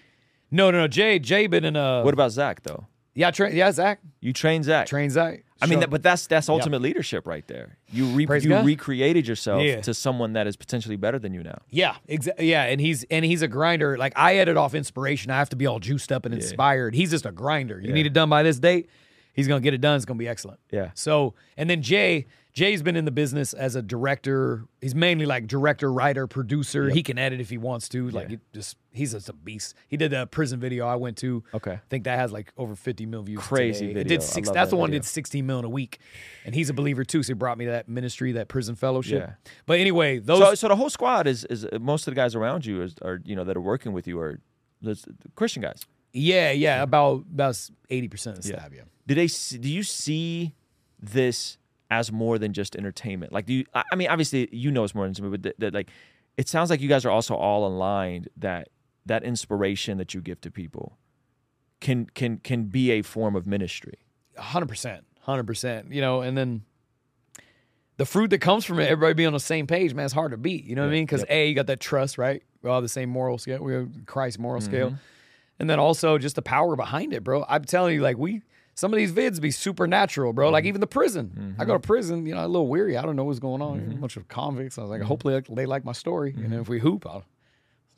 No, 0.50 0.72
no, 0.72 0.78
no. 0.78 0.88
Jay, 0.88 1.20
Jay 1.20 1.46
been 1.46 1.64
in 1.64 1.76
a 1.76 2.02
What 2.02 2.12
about 2.12 2.32
Zach 2.32 2.62
though? 2.64 2.86
yeah, 3.14 3.30
tra- 3.30 3.52
yeah, 3.52 3.70
Zach 3.70 4.00
You 4.20 4.32
train 4.32 4.64
Zach. 4.64 4.88
train 4.88 5.10
Zach. 5.10 5.44
I 5.62 5.66
mean, 5.66 5.80
that, 5.80 5.90
but 5.90 6.02
that's 6.02 6.26
that's 6.26 6.48
ultimate 6.48 6.80
leadership 6.80 7.26
right 7.26 7.46
there. 7.46 7.76
You 7.92 8.06
re- 8.06 8.26
you 8.40 8.48
God. 8.48 8.64
recreated 8.64 9.26
yourself 9.28 9.62
Yeah. 9.62 9.80
to 9.82 9.92
someone 9.94 10.32
that 10.34 10.46
is 10.46 10.56
potentially 10.56 10.96
better 10.96 11.18
than 11.18 11.34
you 11.34 11.42
now. 11.42 11.58
Yeah, 11.70 11.96
exactly. 12.08 12.50
Yeah, 12.50 12.64
and 12.64 12.80
he's 12.80 13.04
and 13.10 13.24
he's 13.24 13.42
a 13.42 13.48
grinder. 13.48 13.98
Like 13.98 14.12
I 14.16 14.36
edit 14.36 14.56
off 14.56 14.74
inspiration. 14.74 15.30
I 15.30 15.38
have 15.38 15.50
to 15.50 15.56
be 15.56 15.66
all 15.66 15.78
juiced 15.78 16.10
up 16.12 16.24
and 16.24 16.34
inspired. 16.34 16.94
He's 16.94 17.10
just 17.10 17.26
a 17.26 17.32
grinder. 17.32 17.80
You 17.80 17.92
need 17.92 18.06
it 18.06 18.12
done 18.12 18.28
by 18.30 18.42
this 18.42 18.58
date. 18.58 18.88
He's 19.32 19.46
gonna 19.46 19.60
get 19.60 19.74
it 19.74 19.80
done. 19.80 19.96
It's 19.96 20.04
gonna 20.04 20.18
be 20.18 20.28
excellent. 20.28 20.60
Yeah. 20.70 20.90
So 20.94 21.34
and 21.56 21.68
then 21.70 21.82
Jay, 21.82 22.26
Jay's 22.52 22.82
been 22.82 22.96
in 22.96 23.04
the 23.04 23.10
business 23.10 23.52
as 23.52 23.76
a 23.76 23.82
director. 23.82 24.64
He's 24.80 24.94
mainly 24.94 25.26
like 25.26 25.46
director, 25.46 25.92
writer, 25.92 26.26
producer. 26.26 26.88
He 26.88 27.02
can 27.02 27.18
edit 27.18 27.40
if 27.40 27.48
he 27.50 27.58
wants 27.58 27.88
to. 27.90 28.10
Like 28.10 28.38
just 28.52 28.76
he's 28.92 29.12
just 29.12 29.28
a 29.28 29.32
beast. 29.32 29.74
He 29.88 29.96
did 29.96 30.12
a 30.12 30.26
prison 30.26 30.58
video 30.58 30.86
I 30.86 30.96
went 30.96 31.16
to. 31.18 31.44
Okay. 31.54 31.72
I 31.72 31.80
think 31.88 32.04
that 32.04 32.18
has 32.18 32.32
like 32.32 32.52
over 32.56 32.74
50 32.74 33.06
mil 33.06 33.22
views. 33.22 33.40
Crazy 33.40 33.88
today. 33.88 34.00
It 34.00 34.04
video. 34.04 34.18
did 34.18 34.22
six. 34.22 34.48
That's 34.48 34.70
that 34.70 34.70
the 34.70 34.76
one 34.76 34.90
did 34.90 35.04
16 35.04 35.46
mil 35.46 35.60
in 35.60 35.64
a 35.64 35.68
week, 35.68 35.98
and 36.44 36.54
he's 36.54 36.70
a 36.70 36.74
believer 36.74 37.04
too. 37.04 37.22
So 37.22 37.28
he 37.28 37.34
brought 37.34 37.58
me 37.58 37.66
to 37.66 37.70
that 37.72 37.88
ministry, 37.88 38.32
that 38.32 38.48
prison 38.48 38.74
fellowship. 38.74 39.22
Yeah. 39.26 39.52
But 39.66 39.78
anyway, 39.78 40.18
those 40.18 40.38
So, 40.40 40.54
so 40.54 40.68
the 40.68 40.76
whole 40.76 40.90
squad 40.90 41.26
is 41.26 41.44
is 41.44 41.66
most 41.80 42.08
of 42.08 42.12
the 42.12 42.16
guys 42.16 42.34
around 42.34 42.66
you 42.66 42.82
is, 42.82 42.94
are 43.02 43.20
you 43.24 43.36
know 43.36 43.44
that 43.44 43.56
are 43.56 43.60
working 43.60 43.92
with 43.92 44.06
you 44.06 44.18
are 44.18 44.40
Christian 45.36 45.62
guys. 45.62 45.84
Yeah, 46.12 46.50
yeah, 46.50 46.82
about 46.82 47.24
about 47.32 47.70
eighty 47.88 48.08
percent 48.08 48.38
of 48.38 48.42
the 48.42 48.48
staff. 48.48 48.70
Yeah. 48.74 48.82
Do 49.06 49.14
they? 49.14 49.28
Do 49.28 49.68
you 49.68 49.82
see 49.84 50.54
this 51.00 51.58
as 51.90 52.12
more 52.12 52.38
than 52.38 52.52
just 52.52 52.76
entertainment? 52.76 53.32
Like, 53.32 53.46
do 53.46 53.52
you? 53.54 53.64
I 53.74 53.96
mean, 53.96 54.08
obviously, 54.08 54.48
you 54.52 54.70
know 54.70 54.84
it's 54.84 54.94
more 54.94 55.04
than 55.04 55.10
entertainment, 55.10 55.42
but 55.42 55.54
that, 55.60 55.74
like, 55.74 55.90
it 56.36 56.48
sounds 56.48 56.70
like 56.70 56.80
you 56.80 56.88
guys 56.88 57.04
are 57.04 57.10
also 57.10 57.34
all 57.34 57.66
aligned 57.66 58.28
that 58.36 58.68
that 59.06 59.24
inspiration 59.24 59.98
that 59.98 60.14
you 60.14 60.20
give 60.20 60.40
to 60.42 60.50
people 60.50 60.98
can 61.80 62.06
can 62.06 62.38
can 62.38 62.64
be 62.64 62.90
a 62.92 63.02
form 63.02 63.34
of 63.34 63.46
ministry. 63.46 63.98
hundred 64.36 64.68
percent, 64.68 65.04
hundred 65.20 65.46
percent. 65.46 65.92
You 65.92 66.00
know, 66.00 66.20
and 66.20 66.36
then 66.36 66.62
the 67.96 68.06
fruit 68.06 68.30
that 68.30 68.38
comes 68.40 68.64
from 68.64 68.78
it, 68.80 68.84
everybody 68.84 69.14
being 69.14 69.26
on 69.26 69.32
the 69.32 69.40
same 69.40 69.66
page, 69.66 69.92
man, 69.94 70.04
it's 70.04 70.14
hard 70.14 70.30
to 70.30 70.36
beat. 70.38 70.64
You 70.64 70.74
know 70.74 70.82
what 70.82 70.88
I 70.88 70.92
mean? 70.92 71.04
Because 71.04 71.24
a, 71.28 71.48
you 71.48 71.54
got 71.54 71.66
that 71.66 71.80
trust, 71.80 72.16
right? 72.18 72.42
We're 72.62 72.70
all 72.70 72.80
the 72.82 72.88
same 72.88 73.10
moral 73.10 73.38
scale. 73.38 73.62
We're 73.62 73.88
Christ 74.06 74.38
moral 74.38 74.60
Mm-hmm. 74.60 74.70
scale, 74.70 74.94
and 75.58 75.68
then 75.68 75.78
also 75.78 76.18
just 76.18 76.36
the 76.36 76.42
power 76.42 76.76
behind 76.76 77.12
it, 77.12 77.24
bro. 77.24 77.44
I'm 77.48 77.64
telling 77.64 77.94
you, 77.94 78.00
like 78.02 78.16
we. 78.18 78.42
Some 78.80 78.94
of 78.94 78.96
these 78.96 79.12
vids 79.12 79.38
be 79.42 79.50
supernatural, 79.50 80.32
bro. 80.32 80.46
Mm-hmm. 80.46 80.52
Like 80.54 80.64
even 80.64 80.80
the 80.80 80.86
prison. 80.86 81.54
I 81.58 81.66
go 81.66 81.74
to 81.74 81.78
prison, 81.78 82.24
you 82.24 82.34
know, 82.34 82.46
a 82.46 82.48
little 82.48 82.66
weary. 82.66 82.96
I 82.96 83.02
don't 83.02 83.14
know 83.14 83.24
what's 83.24 83.38
going 83.38 83.60
on. 83.60 83.78
Mm-hmm. 83.78 83.90
A 83.90 83.94
bunch 83.96 84.16
of 84.16 84.26
convicts. 84.26 84.78
I 84.78 84.80
was 84.80 84.90
like, 84.90 85.02
hopefully 85.02 85.38
they 85.50 85.66
like 85.66 85.84
my 85.84 85.92
story. 85.92 86.32
And 86.34 86.50
then 86.50 86.60
if 86.60 86.68
we 86.70 86.78
hoop, 86.78 87.04
I'll 87.06 87.26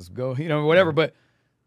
let's 0.01 0.09
go, 0.09 0.35
you 0.35 0.49
know, 0.49 0.66
whatever. 0.66 0.91
But 0.91 1.14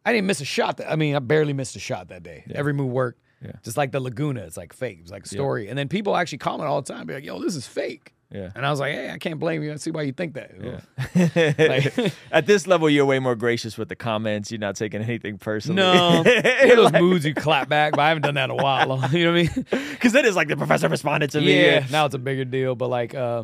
I 0.05 0.11
didn't 0.11 0.27
miss 0.27 0.41
a 0.41 0.45
shot. 0.45 0.75
That, 0.77 0.91
I 0.91 0.97
mean, 0.97 1.15
I 1.15 1.19
barely 1.19 1.53
missed 1.53 1.77
a 1.77 1.79
shot 1.79 2.09
that 2.09 2.23
day. 2.23 2.43
Every 2.53 2.73
move 2.73 2.91
worked. 2.91 3.21
Yeah. 3.41 3.53
Just 3.63 3.77
like 3.77 3.93
the 3.93 4.01
Laguna, 4.01 4.41
it's 4.41 4.57
like 4.57 4.73
fake. 4.73 4.99
It's 5.01 5.11
like 5.11 5.23
a 5.23 5.29
story. 5.29 5.69
And 5.69 5.77
then 5.77 5.87
people 5.87 6.17
actually 6.17 6.39
comment 6.39 6.67
all 6.67 6.81
the 6.81 6.93
time, 6.93 7.07
be 7.07 7.13
like, 7.13 7.23
yo, 7.23 7.39
this 7.39 7.55
is 7.55 7.65
fake. 7.65 8.14
Yeah. 8.31 8.49
And 8.55 8.65
I 8.65 8.71
was 8.71 8.79
like, 8.79 8.93
hey, 8.93 9.11
I 9.11 9.17
can't 9.17 9.39
blame 9.39 9.63
you. 9.63 9.71
I 9.71 9.75
see 9.75 9.91
why 9.91 10.01
you 10.01 10.11
think 10.11 10.33
that. 10.33 10.51
Like- 11.95 12.13
At 12.31 12.47
this 12.47 12.67
level, 12.67 12.89
you're 12.89 13.05
way 13.05 13.19
more 13.19 13.35
gracious 13.35 13.77
with 13.77 13.87
the 13.87 13.95
comments. 13.95 14.51
You're 14.51 14.59
not 14.59 14.75
taking 14.75 15.01
anything 15.01 15.37
personally. 15.37 15.81
no. 15.81 16.23
Those 16.75 16.91
moods 16.93 17.25
you 17.25 17.33
clap 17.33 17.69
back, 17.69 17.91
but 17.93 18.01
I 18.01 18.07
haven't 18.09 18.23
done 18.23 18.35
that 18.35 18.45
in 18.45 18.51
a 18.51 18.55
while. 18.55 19.09
you 19.11 19.25
know 19.25 19.31
what 19.31 19.39
I 19.39 19.43
mean? 19.55 19.65
because 19.91 20.13
that 20.13 20.25
is 20.25 20.35
like 20.35 20.47
the 20.47 20.57
professor 20.57 20.89
responded 20.89 21.29
to 21.31 21.39
me. 21.39 21.63
Yeah, 21.65 21.85
now 21.91 22.05
it's 22.07 22.15
a 22.15 22.19
bigger 22.19 22.45
deal. 22.45 22.75
But 22.75 22.89
like, 22.89 23.13
uh, 23.15 23.43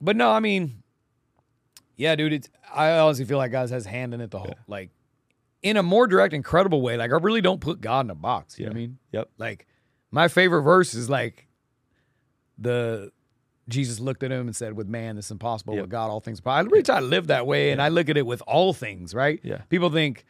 but 0.00 0.16
no, 0.16 0.30
I 0.30 0.40
mean, 0.40 0.82
yeah, 1.96 2.16
dude. 2.16 2.32
It's 2.32 2.48
I 2.74 2.98
honestly 2.98 3.26
feel 3.26 3.38
like 3.38 3.52
God 3.52 3.70
has 3.70 3.84
hand 3.86 4.12
in 4.14 4.20
it 4.20 4.30
the 4.30 4.38
whole 4.38 4.54
like 4.66 4.90
in 5.62 5.76
a 5.76 5.82
more 5.82 6.06
direct, 6.06 6.34
incredible 6.34 6.80
way. 6.82 6.96
Like 6.96 7.10
I 7.12 7.16
really 7.16 7.40
don't 7.42 7.60
put 7.60 7.80
God 7.80 8.06
in 8.06 8.10
a 8.10 8.14
box. 8.14 8.58
You 8.58 8.64
know 8.66 8.70
what 8.70 8.76
I 8.76 8.80
mean? 8.80 8.98
Yep. 9.12 9.30
Like 9.38 9.66
my 10.10 10.28
favorite 10.28 10.62
verse 10.62 10.94
is 10.94 11.08
like 11.10 11.46
the 12.58 13.10
Jesus 13.68 13.98
looked 14.00 14.22
at 14.22 14.30
him 14.30 14.46
and 14.46 14.54
said, 14.54 14.74
"With 14.76 14.88
man, 14.88 15.18
it's 15.18 15.30
impossible. 15.30 15.74
Yep. 15.74 15.82
With 15.82 15.90
God, 15.90 16.10
all 16.10 16.20
things 16.20 16.38
are 16.40 16.42
possible." 16.42 16.68
I 16.68 16.70
really 16.70 16.82
try 16.82 17.00
to 17.00 17.06
live 17.06 17.26
that 17.28 17.46
way, 17.46 17.70
and 17.72 17.82
I 17.82 17.88
look 17.88 18.08
at 18.08 18.16
it 18.16 18.26
with 18.26 18.42
all 18.46 18.72
things. 18.72 19.14
Right? 19.14 19.40
Yeah. 19.42 19.62
People 19.68 19.90
think, 19.90 20.24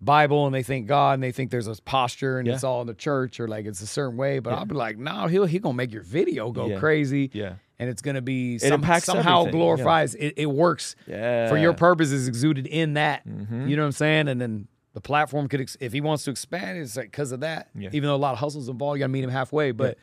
Bible 0.00 0.44
and 0.44 0.54
they 0.54 0.62
think 0.62 0.86
God 0.86 1.14
and 1.14 1.22
they 1.22 1.32
think 1.32 1.50
there's 1.50 1.66
a 1.68 1.74
posture 1.82 2.38
and 2.38 2.46
Yeah. 2.46 2.54
it's 2.54 2.64
all 2.64 2.82
in 2.82 2.86
the 2.86 2.94
church 2.94 3.40
or 3.40 3.48
like 3.48 3.64
it's 3.64 3.80
a 3.80 3.86
certain 3.86 4.18
way. 4.18 4.38
But 4.38 4.52
I'll 4.52 4.66
be 4.66 4.74
like, 4.74 4.98
no, 4.98 5.28
he'll 5.28 5.46
he 5.46 5.58
gonna 5.58 5.74
make 5.74 5.92
your 5.92 6.02
video 6.02 6.50
go 6.52 6.66
Yeah. 6.68 6.78
crazy. 6.78 7.30
Yeah. 7.32 7.54
And 7.78 7.88
it's 7.88 8.02
gonna 8.02 8.20
be 8.20 8.58
some, 8.58 8.72
impacts 8.72 9.06
somehow 9.06 9.40
everything, 9.42 9.60
yeah. 9.60 9.64
glorifies 9.64 10.14
it, 10.16 10.34
it 10.36 10.46
works 10.46 10.94
Yeah. 11.06 11.48
for 11.48 11.56
your 11.56 11.72
purpose 11.72 12.10
is 12.12 12.28
exuded 12.28 12.66
in 12.66 12.94
that. 12.94 13.26
Mhm. 13.26 13.68
You 13.68 13.76
know 13.76 13.82
what 13.82 13.86
I'm 13.86 13.92
saying? 13.92 14.28
And 14.28 14.38
then 14.40 14.68
the 14.92 15.00
platform 15.00 15.48
could, 15.48 15.62
ex- 15.62 15.76
if 15.80 15.92
he 15.94 16.02
wants 16.02 16.24
to 16.24 16.30
expand, 16.32 16.76
it's 16.78 16.96
like 16.98 17.06
because 17.10 17.32
of 17.32 17.40
that. 17.40 17.68
Yeah. 17.74 17.88
Even 17.92 18.08
though 18.08 18.16
a 18.16 18.16
lot 18.16 18.32
of 18.32 18.40
hustles 18.40 18.68
involved, 18.68 18.98
you 18.98 19.00
got 19.00 19.06
to 19.06 19.12
meet 19.12 19.24
him 19.24 19.30
halfway. 19.30 19.70
But 19.70 19.96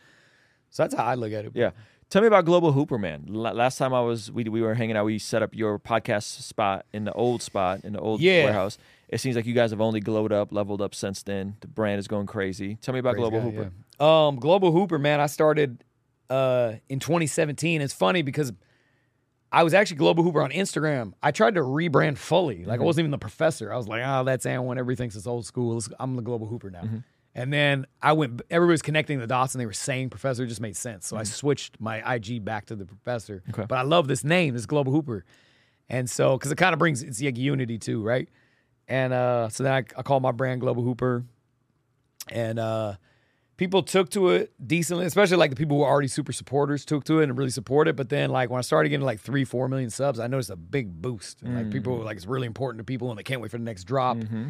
so 0.71 0.81
that's 0.83 0.95
how 0.95 1.03
I 1.05 1.13
look 1.13 1.31
at 1.31 1.45
it. 1.45 1.51
Yeah. 1.53 1.71
Tell 2.11 2.21
me 2.21 2.27
about 2.27 2.45
Global 2.45 2.71
Hooper, 2.73 2.97
man. 2.99 3.23
La- 3.27 3.51
last 3.51 3.77
time 3.77 3.93
I 3.93 4.01
was, 4.01 4.29
we, 4.31 4.43
we 4.43 4.61
were 4.61 4.75
hanging 4.75 4.95
out. 4.97 5.05
We 5.05 5.17
set 5.17 5.41
up 5.41 5.55
your 5.55 5.79
podcast 5.79 6.23
spot 6.43 6.85
in 6.93 7.05
the 7.05 7.13
old 7.13 7.41
spot 7.41 7.81
in 7.85 7.93
the 7.93 7.99
old 7.99 8.19
Yeah. 8.21 8.43
warehouse. 8.43 8.77
It 9.07 9.19
seems 9.21 9.35
like 9.35 9.45
you 9.45 9.53
guys 9.53 9.71
have 9.71 9.81
only 9.81 10.01
glowed 10.01 10.31
up, 10.33 10.51
leveled 10.51 10.81
up 10.81 10.93
since 10.93 11.23
then. 11.23 11.55
The 11.61 11.67
brand 11.67 11.99
is 11.99 12.07
going 12.09 12.27
crazy. 12.27 12.75
Tell 12.81 12.93
me 12.93 12.99
about 12.99 13.15
Crazy 13.15 13.29
Global 13.29 13.39
guy, 13.39 13.45
Hooper. 13.57 13.71
yeah. 13.99 14.27
Um, 14.27 14.35
Global 14.37 14.71
Hooper, 14.73 14.99
man. 14.99 15.19
I 15.21 15.27
started 15.27 15.83
uh, 16.29 16.73
in 16.89 16.99
2017. 16.99 17.81
It's 17.81 17.93
funny 17.93 18.21
because 18.23 18.51
I 19.51 19.63
was 19.63 19.73
actually 19.73 19.97
Global 19.97 20.23
Hooper 20.23 20.41
on 20.41 20.51
Instagram. 20.51 21.13
I 21.23 21.31
tried 21.31 21.55
to 21.55 21.61
rebrand 21.61 22.17
fully. 22.17 22.63
Like 22.65 22.79
I 22.79 22.83
wasn't 22.83 23.03
even 23.03 23.11
the 23.11 23.17
professor. 23.19 23.71
I 23.71 23.77
was 23.77 23.87
like, 23.87 24.01
oh, 24.05 24.23
that's 24.25 24.45
Aaron. 24.45 24.77
Everything's 24.77 25.15
it's 25.15 25.27
old 25.27 25.45
school. 25.45 25.81
I'm 25.99 26.15
the 26.15 26.21
Global 26.21 26.47
Hooper 26.47 26.71
now. 26.71 26.83
And 27.33 27.51
then 27.53 27.85
I 28.01 28.11
went. 28.13 28.41
Everybody 28.49 28.73
was 28.73 28.81
connecting 28.81 29.19
the 29.19 29.27
dots, 29.27 29.53
and 29.55 29.61
they 29.61 29.65
were 29.65 29.71
saying 29.71 30.09
professor. 30.09 30.43
It 30.43 30.47
just 30.47 30.59
made 30.59 30.75
sense. 30.75 31.07
So 31.07 31.15
I 31.15 31.23
switched 31.23 31.79
my 31.79 32.15
IG 32.15 32.43
back 32.43 32.65
to 32.65 32.75
the 32.75 32.85
professor. 32.85 33.41
Okay. 33.49 33.65
But 33.67 33.77
I 33.77 33.83
love 33.83 34.07
this 34.09 34.23
name, 34.25 34.53
this 34.53 34.65
Global 34.65 34.91
Hooper, 34.91 35.23
and 35.87 36.09
so 36.09 36.37
because 36.37 36.51
it 36.51 36.57
kind 36.57 36.73
of 36.73 36.79
brings 36.79 37.01
it's 37.01 37.21
like 37.21 37.37
unity 37.37 37.77
too, 37.77 38.03
right? 38.03 38.27
And 38.87 39.13
uh, 39.13 39.47
so 39.47 39.63
then 39.63 39.71
I, 39.71 39.77
I 39.97 40.01
called 40.03 40.21
my 40.23 40.31
brand 40.33 40.59
Global 40.59 40.83
Hooper, 40.83 41.23
and 42.29 42.59
uh, 42.59 42.95
people 43.55 43.81
took 43.83 44.09
to 44.09 44.29
it 44.29 44.51
decently, 44.67 45.05
especially 45.05 45.37
like 45.37 45.51
the 45.51 45.55
people 45.55 45.77
who 45.77 45.83
are 45.83 45.89
already 45.89 46.09
super 46.09 46.33
supporters 46.33 46.83
took 46.83 47.05
to 47.05 47.19
it 47.21 47.23
and 47.29 47.37
really 47.37 47.51
supported. 47.51 47.95
But 47.95 48.09
then 48.09 48.29
like 48.29 48.49
when 48.49 48.59
I 48.59 48.61
started 48.61 48.89
getting 48.89 49.05
like 49.05 49.21
three, 49.21 49.45
four 49.45 49.69
million 49.69 49.89
subs, 49.89 50.19
I 50.19 50.27
noticed 50.27 50.49
a 50.49 50.55
big 50.57 51.01
boost. 51.01 51.41
And 51.43 51.55
like 51.55 51.69
people 51.71 51.93
Mm. 51.95 51.99
were 51.99 52.03
like 52.05 52.17
it's 52.17 52.25
really 52.25 52.47
important 52.47 52.79
to 52.79 52.83
people 52.83 53.09
and 53.09 53.17
they 53.17 53.23
can't 53.23 53.39
wait 53.41 53.51
for 53.51 53.57
the 53.57 53.63
next 53.63 53.85
drop. 53.85 54.17
Mm-hmm. 54.17 54.49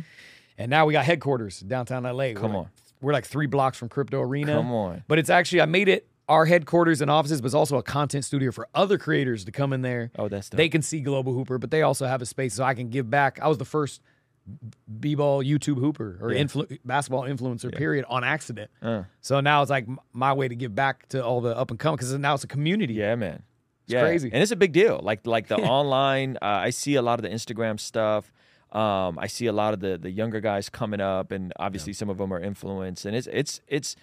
And 0.57 0.69
now 0.69 0.85
we 0.85 0.93
got 0.93 1.05
headquarters 1.05 1.59
downtown 1.61 2.03
LA. 2.03 2.33
Come 2.33 2.53
we're 2.53 2.57
on. 2.59 2.63
like, 2.63 2.67
we're 3.01 3.13
like 3.13 3.25
three 3.25 3.47
blocks 3.47 3.77
from 3.77 3.89
Crypto 3.89 4.21
Arena. 4.21 4.53
Come 4.53 4.71
on. 4.71 5.03
But 5.07 5.17
it's 5.19 5.29
actually 5.29 5.61
I 5.61 5.65
made 5.65 5.89
it 5.89 6.07
our 6.29 6.45
headquarters 6.45 7.01
and 7.01 7.09
offices, 7.11 7.41
but 7.41 7.47
it's 7.47 7.55
also 7.55 7.77
a 7.77 7.83
content 7.83 8.23
studio 8.23 8.51
for 8.51 8.67
other 8.75 8.97
creators 8.97 9.43
to 9.45 9.51
come 9.51 9.73
in 9.73 9.81
there. 9.81 10.11
Oh, 10.17 10.29
that's 10.29 10.49
dope. 10.49 10.57
They 10.57 10.69
can 10.69 10.81
see 10.81 11.01
Global 11.01 11.33
Hooper, 11.33 11.57
but 11.57 11.71
they 11.71 11.81
also 11.81 12.05
have 12.05 12.21
a 12.21 12.25
space 12.25 12.53
so 12.53 12.63
I 12.63 12.73
can 12.73 12.89
give 12.89 13.09
back. 13.09 13.39
I 13.41 13.47
was 13.47 13.57
the 13.57 13.65
first 13.65 14.01
b-ball 14.99 15.43
YouTube 15.43 15.77
hooper 15.79 16.17
or 16.21 16.31
Yeah. 16.31 16.43
influ- 16.43 16.79
basketball 16.85 17.23
influencer 17.23 17.75
period 17.75 18.05
on 18.09 18.23
accident. 18.23 18.71
Uh, 18.81 19.03
So 19.21 19.39
now 19.39 19.61
it's 19.61 19.69
like 19.71 19.87
my 20.13 20.33
way 20.33 20.47
to 20.47 20.55
give 20.55 20.73
back 20.75 21.07
to 21.09 21.23
all 21.23 21.41
the 21.41 21.55
up 21.57 21.69
and 21.69 21.79
coming 21.79 21.95
because 21.97 22.13
now 22.17 22.33
it's 22.33 22.43
a 22.43 22.47
community. 22.47 22.93
yeah, 22.95 23.15
man. 23.15 23.43
yeah. 23.87 24.01
crazy. 24.01 24.29
and 24.31 24.41
it's 24.41 24.51
a 24.51 24.55
big 24.55 24.71
deal. 24.71 24.99
Like 25.03 25.25
like 25.27 25.47
the 25.47 25.55
online. 25.77 26.37
Uh, 26.41 26.45
I 26.45 26.69
see 26.69 26.95
a 26.95 27.01
lot 27.01 27.19
of 27.19 27.23
the 27.23 27.29
Instagram 27.29 27.79
stuff. 27.79 28.31
Um, 28.71 29.19
I 29.19 29.27
see 29.27 29.47
a 29.47 29.51
lot 29.53 29.73
of 29.73 29.79
the 29.81 29.97
the 29.97 30.09
younger 30.11 30.39
guys 30.39 30.69
coming 30.69 31.01
up, 31.01 31.31
and 31.31 31.51
obviously 31.57 31.93
some 31.93 32.09
of 32.09 32.17
them 32.17 32.33
are 32.33 32.39
influenced. 32.39 33.05
And 33.05 33.15
it's 33.15 33.27
it's 33.27 33.61
it's 33.67 33.95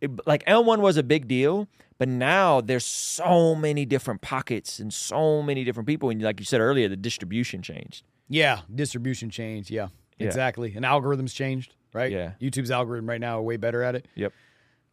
it, 0.00 0.10
like 0.26 0.44
L1 0.46 0.78
was 0.80 0.96
a 0.96 1.02
big 1.02 1.26
deal, 1.28 1.68
but 1.98 2.08
now 2.08 2.60
there's 2.60 2.84
so 2.84 3.54
many 3.54 3.84
different 3.86 4.20
pockets 4.20 4.78
and 4.78 4.92
so 4.92 5.42
many 5.42 5.64
different 5.64 5.86
people. 5.86 6.10
And 6.10 6.20
like 6.22 6.38
you 6.38 6.44
said 6.46 6.60
earlier, 6.60 6.88
the 6.88 6.96
distribution 6.96 7.62
changed. 7.62 8.04
Yeah, 8.28 8.60
distribution 8.74 9.30
changed. 9.30 9.70
Yeah, 9.70 9.88
Yeah. 10.18 10.26
exactly. 10.26 10.74
And 10.76 10.84
algorithms 10.84 11.34
changed, 11.34 11.74
right? 11.94 12.10
Yeah. 12.12 12.32
YouTube's 12.40 12.70
algorithm 12.70 13.08
right 13.08 13.20
now 13.20 13.38
are 13.38 13.42
way 13.42 13.56
better 13.56 13.82
at 13.82 13.94
it. 13.94 14.06
Yep. 14.16 14.32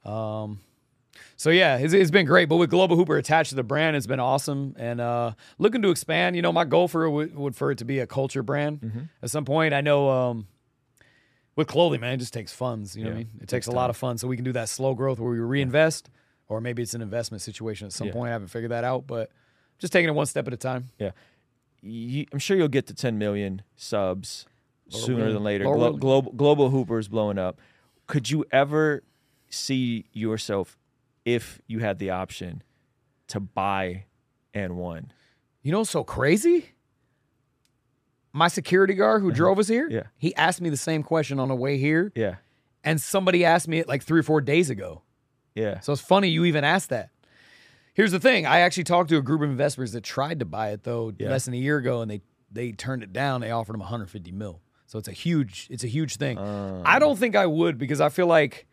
Um, 0.05 0.59
so 1.37 1.49
yeah, 1.49 1.77
it's, 1.77 1.93
it's 1.93 2.11
been 2.11 2.25
great. 2.25 2.49
But 2.49 2.57
with 2.57 2.69
Global 2.69 2.95
Hooper 2.95 3.17
attached 3.17 3.49
to 3.49 3.55
the 3.55 3.63
brand, 3.63 3.95
it's 3.95 4.07
been 4.07 4.19
awesome. 4.19 4.75
And 4.77 4.99
uh, 5.01 5.31
looking 5.57 5.81
to 5.81 5.89
expand. 5.89 6.35
You 6.35 6.41
know, 6.41 6.51
my 6.53 6.65
goal 6.65 6.87
for 6.87 7.03
it 7.05 7.11
would, 7.11 7.35
would 7.35 7.55
for 7.55 7.71
it 7.71 7.77
to 7.79 7.85
be 7.85 7.99
a 7.99 8.07
culture 8.07 8.43
brand 8.43 8.81
Mm-hmm. 8.81 8.99
at 9.21 9.29
some 9.29 9.45
point. 9.45 9.73
I 9.73 9.81
know. 9.81 10.09
Um, 10.09 10.47
with 11.55 11.67
clothing, 11.67 12.01
man, 12.01 12.13
it 12.15 12.17
just 12.17 12.33
takes 12.33 12.51
funds. 12.51 12.95
You 12.97 13.03
know 13.03 13.11
what 13.11 13.15
I 13.15 13.17
mean? 13.19 13.27
It 13.35 13.35
it 13.35 13.39
takes 13.41 13.51
takes 13.51 13.67
a 13.67 13.71
lot 13.71 13.91
of 13.91 13.97
fun. 13.97 14.17
So 14.17 14.27
we 14.27 14.35
can 14.35 14.43
do 14.43 14.53
that 14.53 14.69
slow 14.69 14.95
growth 14.95 15.19
where 15.19 15.29
we 15.31 15.37
reinvest, 15.39 16.09
or 16.47 16.59
maybe 16.59 16.81
it's 16.81 16.95
an 16.95 17.01
investment 17.03 17.43
situation 17.43 17.85
at 17.85 17.93
some 17.93 18.07
Yeah. 18.07 18.13
point. 18.13 18.29
I 18.29 18.31
haven't 18.33 18.47
figured 18.47 18.71
that 18.71 18.83
out, 18.83 19.05
but 19.05 19.29
just 19.77 19.93
taking 19.93 20.09
it 20.09 20.13
one 20.13 20.25
step 20.25 20.47
at 20.47 20.53
a 20.53 20.57
time. 20.57 20.85
Yeah. 20.97 21.11
You, 21.83 22.25
I'm 22.33 22.39
sure 22.39 22.57
you'll 22.57 22.69
get 22.69 22.87
to 22.87 22.93
10 22.95 23.17
million 23.19 23.61
subs 23.75 24.45
Lord 24.91 25.05
sooner 25.05 25.31
than 25.31 25.43
later. 25.43 25.65
Glo- 25.65 26.21
global 26.23 26.69
Hooper 26.71 26.97
is 26.97 27.07
blowing 27.07 27.37
up. 27.37 27.59
Could 28.07 28.31
you 28.31 28.45
ever 28.51 29.03
see 29.49 30.05
yourself 30.11 30.77
if 31.25 31.61
you 31.67 31.79
had 31.79 31.99
the 31.99 32.09
option 32.09 32.63
to 33.27 33.39
buy 33.39 34.05
AND1? 34.53 35.05
You 35.61 35.71
know, 35.71 35.83
so 35.83 36.03
crazy. 36.03 36.71
My 38.31 38.47
security 38.47 38.95
guard 38.95 39.21
who 39.21 39.31
drove 39.31 39.59
us 39.59 39.67
here, 39.67 39.85
Uh-huh. 39.85 39.95
Yeah. 39.95 40.03
he 40.17 40.35
asked 40.35 40.59
me 40.59 40.69
the 40.69 40.77
same 40.77 41.03
question 41.03 41.39
on 41.39 41.49
the 41.49 41.55
way 41.55 41.77
here, 41.77 42.11
Yeah. 42.15 42.35
and 42.83 42.99
somebody 42.99 43.45
asked 43.45 43.67
me 43.67 43.79
it 43.79 43.87
like 43.87 44.01
three 44.03 44.19
or 44.19 44.23
four 44.23 44.41
days 44.41 44.69
ago. 44.69 45.03
Yeah. 45.55 45.79
So 45.81 45.93
it's 45.93 46.01
funny 46.01 46.29
you 46.29 46.43
even 46.45 46.63
asked 46.63 46.89
that. 46.89 47.11
Here's 47.93 48.11
the 48.11 48.19
thing: 48.19 48.47
I 48.47 48.61
actually 48.61 48.85
talked 48.85 49.09
to 49.09 49.17
a 49.17 49.21
group 49.21 49.41
of 49.43 49.49
investors 49.51 49.91
that 49.91 50.01
tried 50.03 50.39
to 50.39 50.45
buy 50.45 50.71
it 50.71 50.81
though 50.83 51.13
Yeah. 51.15 51.29
less 51.29 51.45
than 51.45 51.53
a 51.53 51.57
year 51.57 51.77
ago, 51.77 52.01
and 52.01 52.09
they 52.09 52.21
they 52.51 52.71
turned 52.71 53.03
it 53.03 53.13
down. 53.13 53.41
They 53.41 53.51
offered 53.51 53.73
them 53.73 53.81
150 53.81 54.31
mil. 54.31 54.61
So 54.87 54.97
it's 54.97 55.07
a 55.07 55.11
huge 55.11 55.67
it's 55.69 55.83
a 55.83 55.87
huge 55.87 56.15
thing. 56.17 56.39
Uh, 56.39 56.81
I 56.85 56.97
don't 56.97 57.17
think 57.19 57.35
I 57.35 57.45
would 57.45 57.77
because 57.77 58.01
I 58.01 58.09
feel 58.09 58.25
like, 58.27 58.65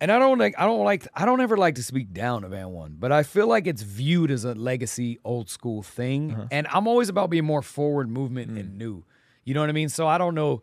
and 0.00 0.10
I 0.12 0.18
don't 0.18 0.38
like 0.38 0.54
I 0.58 0.64
don't 0.66 0.84
like 0.84 1.06
I 1.14 1.24
don't 1.26 1.40
ever 1.40 1.56
like 1.56 1.74
to 1.76 1.82
speak 1.82 2.12
down 2.12 2.44
of 2.44 2.52
AND1, 2.52 2.98
but 3.00 3.10
I 3.12 3.22
feel 3.22 3.46
like 3.46 3.66
it's 3.66 3.82
viewed 3.82 4.30
as 4.30 4.44
a 4.44 4.54
legacy 4.54 5.18
old 5.24 5.48
school 5.50 5.82
thing, 5.82 6.32
Uh-huh. 6.32 6.46
and 6.50 6.66
I'm 6.72 6.86
always 6.86 7.08
about 7.08 7.30
being 7.30 7.44
more 7.44 7.62
forward 7.62 8.08
movement 8.08 8.52
Mm. 8.52 8.60
and 8.60 8.78
new. 8.78 9.04
You 9.44 9.54
know 9.54 9.60
what 9.60 9.70
I 9.70 9.72
mean? 9.72 9.88
So 9.88 10.06
I 10.06 10.18
don't 10.18 10.34
know 10.34 10.62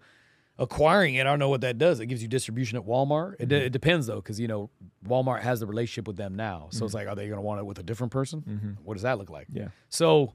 acquiring 0.57 1.15
it. 1.15 1.21
I 1.21 1.23
don't 1.25 1.39
know 1.39 1.49
what 1.49 1.61
that 1.61 1.77
does. 1.77 1.99
It 1.99 2.05
gives 2.05 2.21
you 2.21 2.29
distribution 2.29 2.77
at 2.77 2.85
Walmart. 2.85 3.33
It, 3.39 3.49
Mm-hmm. 3.49 3.65
it 3.65 3.69
depends 3.71 4.07
though, 4.07 4.17
because 4.21 4.39
you 4.39 4.47
know 4.47 4.69
Walmart 5.05 5.41
has 5.41 5.59
the 5.59 5.67
relationship 5.67 6.07
with 6.07 6.15
them 6.17 6.35
now. 6.35 6.67
So 6.71 6.85
it's 6.85 6.93
like, 6.93 7.07
are 7.07 7.15
they 7.15 7.25
going 7.27 7.37
to 7.37 7.41
want 7.41 7.59
it 7.59 7.65
with 7.65 7.77
a 7.79 7.83
different 7.83 8.13
person? 8.13 8.77
What 8.83 8.93
does 8.93 9.03
that 9.03 9.17
look 9.17 9.29
like? 9.29 9.47
Mm-hmm. 9.49 9.57
Yeah. 9.57 9.67
So. 9.89 10.33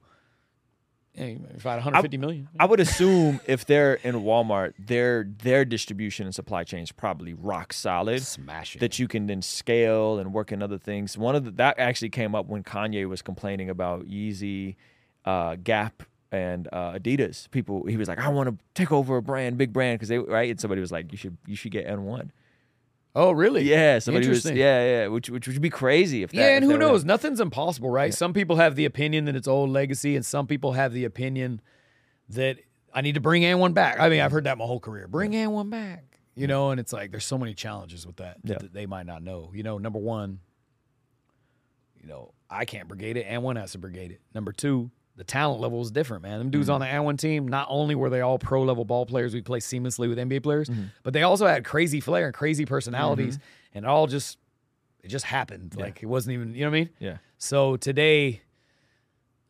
Hey, 1.15 1.39
If 1.57 1.67
I 1.67 1.71
had 1.71 1.77
150 1.79 2.17
million, 2.19 2.49
I 2.59 2.67
would 2.67 2.79
assume 2.81 3.41
if 3.47 3.67
they're 3.67 3.95
in 3.95 4.15
Walmart, 4.17 4.75
their 4.79 5.25
their 5.43 5.65
distribution 5.65 6.25
and 6.27 6.35
supply 6.35 6.63
chain 6.65 6.83
is 6.83 6.93
probably 6.93 7.35
rock 7.35 7.73
solid. 7.73 8.23
smash 8.23 8.77
it. 8.77 8.79
that 8.79 8.99
you 8.99 9.09
can 9.09 9.27
then 9.27 9.43
scale 9.43 10.19
and 10.21 10.33
work 10.33 10.53
in 10.53 10.63
other 10.63 10.79
things. 10.79 11.19
One 11.19 11.35
of 11.35 11.45
the, 11.45 11.51
that 11.53 11.79
actually 11.79 12.11
came 12.11 12.35
up 12.35 12.47
when 12.47 12.63
Kanye 12.63 13.09
was 13.09 13.23
complaining 13.23 13.69
about 13.69 14.07
Yeezy, 14.07 14.77
uh, 15.25 15.57
Gap, 15.57 16.05
and 16.31 16.69
uh, 16.73 16.93
Adidas. 16.93 17.51
People, 17.51 17.85
he 17.87 17.97
was 17.97 18.07
like, 18.09 18.21
"I 18.21 18.29
want 18.29 18.49
to 18.49 18.65
take 18.75 18.93
over 18.93 19.17
a 19.17 19.23
brand, 19.23 19.59
big 19.59 19.73
brand," 19.73 19.99
because 19.99 20.09
they 20.09 20.19
right. 20.19 20.49
And 20.49 20.61
somebody 20.61 20.81
was 20.81 20.93
like, 20.93 21.11
"You 21.11 21.19
should, 21.19 21.37
you 21.47 21.57
should 21.57 21.73
get 21.73 21.87
AND1." 21.89 22.31
Oh, 23.15 23.33
really? 23.33 23.63
Yeah, 23.63 23.99
somebody 23.99 24.29
was, 24.29 24.45
yeah, 24.45 24.55
yeah, 25.03 25.07
which 25.09 25.29
which 25.31 25.49
would 25.49 25.61
be 25.61 25.71
crazy 25.71 26.23
if 26.23 26.31
that. 26.31 26.37
Yeah, 26.37 26.49
and 26.57 26.65
if 26.65 26.71
who 26.71 26.75
were- 26.75 26.79
knows? 26.81 27.05
Nothing's 27.05 27.41
impossible, 27.41 27.91
right? 27.91 28.15
Some 28.15 28.33
people 28.33 28.57
have 28.57 28.77
the 28.77 28.85
opinion 28.85 29.25
that 29.25 29.35
it's 29.35 29.49
old 29.49 29.71
legacy, 29.71 30.15
and 30.15 30.25
some 30.25 30.47
people 30.47 30.73
have 30.73 30.93
the 30.93 31.05
opinion 31.05 31.61
that 32.29 32.59
I 32.95 33.01
need 33.01 33.15
to 33.15 33.21
bring 33.21 33.43
AND1 33.43 33.75
back. 33.75 33.99
I 33.99 34.09
mean, 34.09 34.21
I've 34.21 34.31
heard 34.33 34.45
that 34.45 34.59
my 34.59 34.65
whole 34.65 34.79
career. 34.81 35.09
Bring 35.09 35.33
AND1 35.33 35.71
back. 35.71 36.05
You 36.37 36.47
know, 36.47 36.71
and 36.71 36.79
it's 36.79 36.93
like 36.93 37.11
there's 37.11 37.25
so 37.25 37.37
many 37.37 37.53
challenges 37.55 38.07
with 38.07 38.17
that 38.17 38.39
Yeah. 38.45 38.59
that 38.61 38.73
they 38.73 38.87
might 38.87 39.07
not 39.07 39.23
know. 39.23 39.51
You 39.53 39.65
know, 39.65 39.79
number 39.79 39.99
one, 39.99 40.39
you 42.01 42.09
know, 42.09 42.33
I 42.49 42.65
can't 42.65 42.89
brigade 42.89 43.17
it, 43.17 43.27
AND1 43.27 43.57
has 43.57 43.73
to 43.73 43.79
brigade 43.79 44.13
it. 44.13 44.21
Number 44.35 44.53
two, 44.53 44.91
the 45.21 45.25
talent 45.25 45.61
level 45.61 45.83
is 45.83 45.91
different, 45.91 46.23
man. 46.23 46.39
Them 46.39 46.51
dudes 46.51 46.69
Mm-hmm. 46.69 46.83
on 46.83 47.05
the 47.07 47.13
AND1 47.13 47.19
team, 47.19 47.47
not 47.47 47.67
only 47.69 47.95
were 47.95 48.09
they 48.09 48.23
all 48.23 48.39
pro 48.39 48.63
level 48.63 48.87
ball 48.87 49.05
players, 49.05 49.35
we 49.35 49.43
play 49.43 49.59
seamlessly 49.61 50.09
with 50.09 50.17
NBA 50.19 50.43
players, 50.43 50.69
Mm-hmm. 50.71 50.85
but 51.03 51.13
they 51.13 51.23
also 51.23 51.47
had 51.47 51.63
crazy 51.65 52.01
flair 52.01 52.25
and 52.27 52.35
crazy 52.35 52.65
personalities, 52.65 53.39
and 53.75 53.85
it 53.85 53.89
all 53.89 54.07
just 54.07 54.39
it 55.03 55.09
just 55.09 55.27
happened. 55.27 55.75
Yeah. 55.77 55.85
Like 55.85 56.03
it 56.03 56.07
wasn't 56.07 56.35
even, 56.35 56.55
you 56.55 56.61
know 56.65 56.71
what 56.71 56.77
I 56.77 56.81
mean? 56.81 56.91
Yeah, 56.99 57.17
So 57.39 57.77
today, 57.77 58.41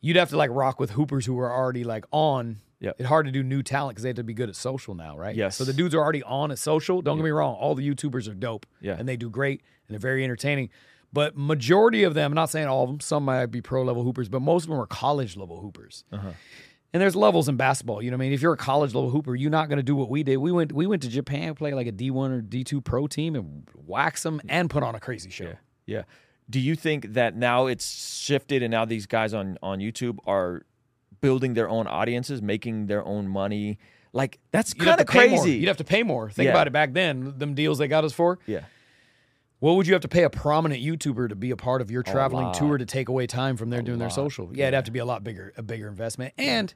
you'd 0.01 0.15
have 0.17 0.29
to 0.29 0.37
like 0.37 0.49
rock 0.51 0.79
with 0.79 0.91
hoopers 0.91 1.25
who 1.25 1.37
are 1.39 1.51
already 1.51 1.83
like 1.83 2.05
on. 2.11 2.57
Yep. 2.79 2.95
It's 2.99 3.07
hard 3.07 3.27
to 3.27 3.31
do 3.31 3.43
new 3.43 3.61
talent 3.61 3.91
because 3.95 4.03
they 4.03 4.09
have 4.09 4.15
to 4.15 4.23
be 4.23 4.33
good 4.33 4.49
at 4.49 4.55
social 4.55 4.95
now, 4.95 5.15
right? 5.17 5.35
Yes. 5.35 5.55
So 5.55 5.63
the 5.63 5.73
dudes 5.73 5.93
are 5.93 5.99
already 6.01 6.23
on 6.23 6.51
at 6.51 6.57
social. 6.57 7.01
Don't 7.03 7.17
get 7.17 7.23
me 7.23 7.29
wrong, 7.29 7.53
all 7.55 7.75
the 7.75 7.87
YouTubers 7.87 8.27
are 8.27 8.33
dope. 8.33 8.65
Yeah. 8.81 8.95
And 8.97 9.07
they 9.07 9.17
do 9.17 9.29
great 9.29 9.61
and 9.87 9.93
they're 9.93 9.99
very 9.99 10.23
entertaining. 10.23 10.69
But 11.13 11.35
majority 11.37 12.03
of 12.03 12.13
them, 12.13 12.31
I'm 12.31 12.35
not 12.35 12.49
saying 12.49 12.67
all 12.67 12.83
of 12.83 12.89
them, 12.89 12.99
some 13.01 13.25
might 13.25 13.47
be 13.47 13.61
pro 13.61 13.83
level 13.83 14.03
hoopers, 14.03 14.29
but 14.29 14.41
most 14.41 14.63
of 14.63 14.69
them 14.69 14.79
are 14.79 14.85
college 14.85 15.35
level 15.35 15.59
hoopers. 15.59 16.05
Uh-huh. 16.11 16.31
And 16.93 17.01
there's 17.01 17.15
levels 17.15 17.47
in 17.49 17.55
basketball. 17.55 18.01
You 18.01 18.11
know 18.11 18.17
what 18.17 18.23
I 18.23 18.25
mean? 18.27 18.33
If 18.33 18.41
you're 18.41 18.53
a 18.53 18.57
college 18.57 18.93
level 18.93 19.09
hooper, 19.09 19.33
you're 19.35 19.49
not 19.51 19.69
going 19.69 19.77
to 19.77 19.83
do 19.83 19.95
what 19.95 20.09
we 20.09 20.23
did. 20.23 20.37
We 20.37 20.51
went 20.51 20.71
we 20.73 20.87
went 20.87 21.01
to 21.03 21.09
Japan, 21.09 21.53
play 21.55 21.73
like 21.73 21.87
a 21.87 21.91
D1 21.91 22.31
or 22.31 22.41
D2 22.41 22.83
pro 22.83 23.07
team 23.07 23.35
and 23.35 23.67
wax 23.75 24.23
them 24.23 24.41
and 24.49 24.69
put 24.69 24.83
on 24.83 24.95
a 24.95 24.99
crazy 24.99 25.29
show. 25.29 25.45
yeah, 25.45 25.53
yeah. 25.85 26.03
Do 26.49 26.59
you 26.59 26.75
think 26.75 27.13
that 27.13 27.35
now 27.35 27.67
it's 27.67 28.17
shifted 28.19 28.61
and 28.61 28.71
now 28.71 28.83
these 28.83 29.05
guys 29.05 29.33
on 29.33 29.57
on 29.63 29.79
YouTube 29.79 30.17
are 30.27 30.65
building 31.21 31.53
their 31.53 31.69
own 31.69 31.87
audiences, 31.87 32.41
making 32.41 32.87
their 32.87 33.05
own 33.05 33.27
money? 33.29 33.79
Like 34.11 34.39
that's 34.51 34.73
kind 34.73 34.99
of 34.99 35.07
crazy. 35.07 35.53
You'd 35.53 35.69
have 35.69 35.77
to 35.77 35.85
pay 35.85 36.03
more. 36.03 36.29
Think 36.29 36.45
Yeah. 36.47 36.51
about 36.51 36.67
it 36.67 36.73
back 36.73 36.91
then, 36.93 37.37
them 37.37 37.53
deals 37.53 37.77
they 37.77 37.87
got 37.87 38.03
us 38.03 38.11
for. 38.13 38.39
yeah. 38.45 38.61
What 39.61 39.75
would 39.75 39.85
you 39.87 39.93
have 39.93 40.01
to 40.01 40.07
pay 40.07 40.23
a 40.23 40.29
prominent 40.29 40.81
YouTuber 40.83 41.29
to 41.29 41.35
be 41.35 41.51
a 41.51 41.55
part 41.55 41.81
of 41.81 41.89
your 41.91 42.01
traveling 42.03 42.51
tour 42.53 42.77
to 42.79 42.85
take 42.85 43.09
away 43.09 43.27
time 43.27 43.57
from 43.57 43.69
their 43.69 43.81
doing 43.83 43.99
their 43.99 44.09
social? 44.09 44.49
Yeah, 44.53 44.65
it'd 44.65 44.73
have 44.73 44.83
to 44.85 44.91
be 44.91 44.97
a 44.99 45.05
lot 45.05 45.23
bigger, 45.23 45.53
a 45.55 45.61
bigger 45.61 45.87
investment. 45.87 46.33
And 46.37 46.73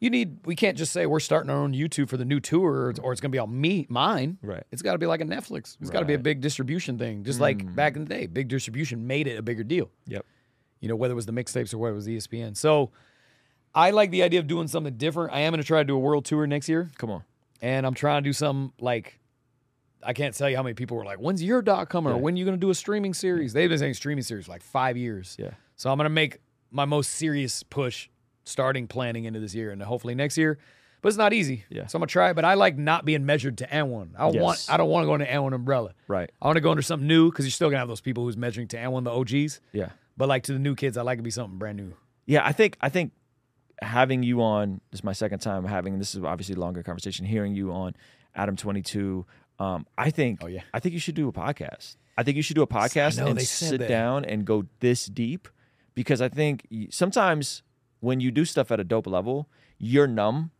you 0.00 0.10
need 0.10 0.44
we 0.44 0.56
can't 0.56 0.76
just 0.76 0.92
say 0.92 1.06
we're 1.06 1.20
starting 1.20 1.48
our 1.48 1.56
own 1.58 1.72
YouTube 1.74 2.08
for 2.08 2.16
the 2.16 2.24
new 2.24 2.40
tour 2.40 2.72
or 2.86 2.90
it's, 2.90 2.98
or 2.98 3.12
it's 3.12 3.20
gonna 3.20 3.30
be 3.30 3.38
all 3.38 3.46
me 3.46 3.86
mine. 3.88 4.38
Right. 4.42 4.64
It's 4.72 4.82
gotta 4.82 4.98
be 4.98 5.06
like 5.06 5.20
a 5.20 5.24
Netflix. 5.24 5.76
It's 5.80 5.90
gotta 5.90 6.04
be 6.06 6.14
a 6.14 6.16
Right. 6.16 6.20
Mm. 6.22 6.24
big 6.24 6.40
distribution 6.40 6.98
thing. 6.98 7.22
Just 7.22 7.38
like 7.38 7.72
back 7.76 7.94
in 7.94 8.02
the 8.04 8.08
day. 8.08 8.26
Big 8.26 8.48
distribution 8.48 9.06
made 9.06 9.28
it 9.28 9.38
a 9.38 9.42
bigger 9.42 9.62
deal. 9.62 9.88
Yep. 10.08 10.26
You 10.80 10.88
know, 10.88 10.96
whether 10.96 11.12
it 11.12 11.14
was 11.14 11.26
the 11.26 11.32
mixtapes 11.32 11.72
or 11.72 11.78
whether 11.78 11.92
it 11.92 11.96
was 11.96 12.08
ESPN. 12.08 12.56
So 12.56 12.90
I 13.76 13.92
like 13.92 14.10
the 14.10 14.24
idea 14.24 14.40
of 14.40 14.48
doing 14.48 14.66
something 14.66 14.96
different. 14.96 15.32
I 15.32 15.40
am 15.40 15.52
gonna 15.52 15.62
try 15.62 15.78
to 15.78 15.84
do 15.84 15.94
a 15.94 16.00
world 16.00 16.24
tour 16.24 16.46
next 16.48 16.68
year. 16.68 16.90
Come 16.98 17.10
on. 17.10 17.22
and 17.62 17.86
I'm 17.86 17.94
trying 17.94 18.22
to 18.24 18.28
do 18.28 18.32
something 18.32 18.72
like 18.80 19.20
I 20.04 20.12
can't 20.12 20.34
tell 20.34 20.48
you 20.50 20.56
how 20.56 20.62
many 20.62 20.74
people 20.74 20.96
were 20.96 21.04
like, 21.04 21.18
"When's 21.18 21.42
your 21.42 21.62
doc 21.62 21.88
coming?" 21.88 22.12
or 22.12 22.16
Yeah. 22.16 22.22
"When 22.22 22.36
you 22.36 22.44
going 22.44 22.56
to 22.56 22.60
do 22.60 22.70
a 22.70 22.74
streaming 22.74 23.14
series?" 23.14 23.52
They've 23.52 23.68
been 23.68 23.78
saying 23.78 23.94
streaming 23.94 24.22
series 24.24 24.46
for 24.46 24.52
like 24.52 24.62
five 24.62 24.96
years. 24.96 25.36
Yeah. 25.38 25.50
So 25.76 25.90
I'm 25.90 25.96
going 25.98 26.04
to 26.06 26.10
make 26.10 26.38
my 26.70 26.84
most 26.84 27.10
serious 27.12 27.62
push 27.62 28.08
starting 28.44 28.86
planning 28.86 29.24
into 29.24 29.40
this 29.40 29.54
year 29.54 29.70
and 29.70 29.82
hopefully 29.82 30.14
next 30.14 30.36
year. 30.36 30.58
But 31.00 31.08
it's 31.08 31.18
not 31.18 31.32
easy. 31.34 31.64
Yeah. 31.68 31.86
So 31.86 31.96
I'm 31.96 32.00
gonna 32.00 32.06
try 32.06 32.30
it. 32.30 32.34
But 32.34 32.46
I 32.46 32.54
like 32.54 32.78
not 32.78 33.04
being 33.04 33.26
measured 33.26 33.58
to 33.58 33.66
AND1. 33.66 34.14
I 34.18 34.30
Yes. 34.30 34.42
want. 34.42 34.66
I 34.70 34.76
don't 34.78 34.88
want 34.88 35.02
to 35.04 35.06
go 35.06 35.14
into 35.14 35.26
AND1 35.30 35.52
umbrella. 35.54 35.92
Right. 36.08 36.30
I 36.40 36.46
want 36.46 36.56
to 36.56 36.62
go 36.62 36.70
under 36.70 36.80
something 36.82 37.06
new 37.06 37.30
because 37.30 37.44
you're 37.44 37.50
still 37.50 37.68
gonna 37.68 37.78
have 37.80 37.88
those 37.88 38.00
people 38.00 38.24
who's 38.24 38.38
measuring 38.38 38.68
to 38.68 38.78
AND1, 38.78 39.04
the 39.04 39.10
OGs. 39.10 39.60
Yeah. 39.72 39.90
But 40.16 40.28
like 40.30 40.44
to 40.44 40.54
the 40.54 40.58
new 40.58 40.74
kids, 40.74 40.96
I 40.96 41.02
like 41.02 41.18
to 41.18 41.22
be 41.22 41.30
something 41.30 41.58
brand 41.58 41.76
new. 41.76 41.92
Yeah, 42.24 42.40
I 42.46 42.52
think 42.52 42.78
I 42.80 42.88
think 42.88 43.12
having 43.82 44.22
you 44.22 44.40
on 44.42 44.80
this 44.92 45.00
is 45.00 45.04
my 45.04 45.12
second 45.12 45.40
time 45.40 45.64
having 45.66 45.98
this 45.98 46.14
is 46.14 46.24
obviously 46.24 46.54
a 46.54 46.58
longer 46.58 46.82
conversation. 46.82 47.26
Hearing 47.26 47.54
you 47.54 47.70
on 47.70 47.94
Adam22, 48.34 49.24
um, 49.58 49.86
I 49.96 50.10
think 50.10 50.40
Oh, 50.42 50.46
yeah. 50.46 50.62
I 50.72 50.80
think 50.80 50.92
you 50.92 50.98
should 50.98 51.14
do 51.14 51.28
a 51.28 51.32
podcast. 51.32 51.96
I 52.16 52.22
think 52.22 52.36
you 52.36 52.42
should 52.42 52.56
do 52.56 52.62
a 52.62 52.66
podcast 52.66 53.18
know, 53.18 53.26
and 53.26 53.40
sit 53.40 53.78
that. 53.78 53.88
down 53.88 54.24
and 54.24 54.44
go 54.44 54.66
this 54.80 55.06
deep 55.06 55.48
because 55.94 56.20
I 56.20 56.28
think 56.28 56.66
sometimes 56.90 57.62
when 58.00 58.20
you 58.20 58.30
do 58.30 58.44
stuff 58.44 58.70
at 58.70 58.78
a 58.80 58.84
dope 58.84 59.06
level, 59.06 59.48
you're 59.78 60.06
numb 60.06 60.50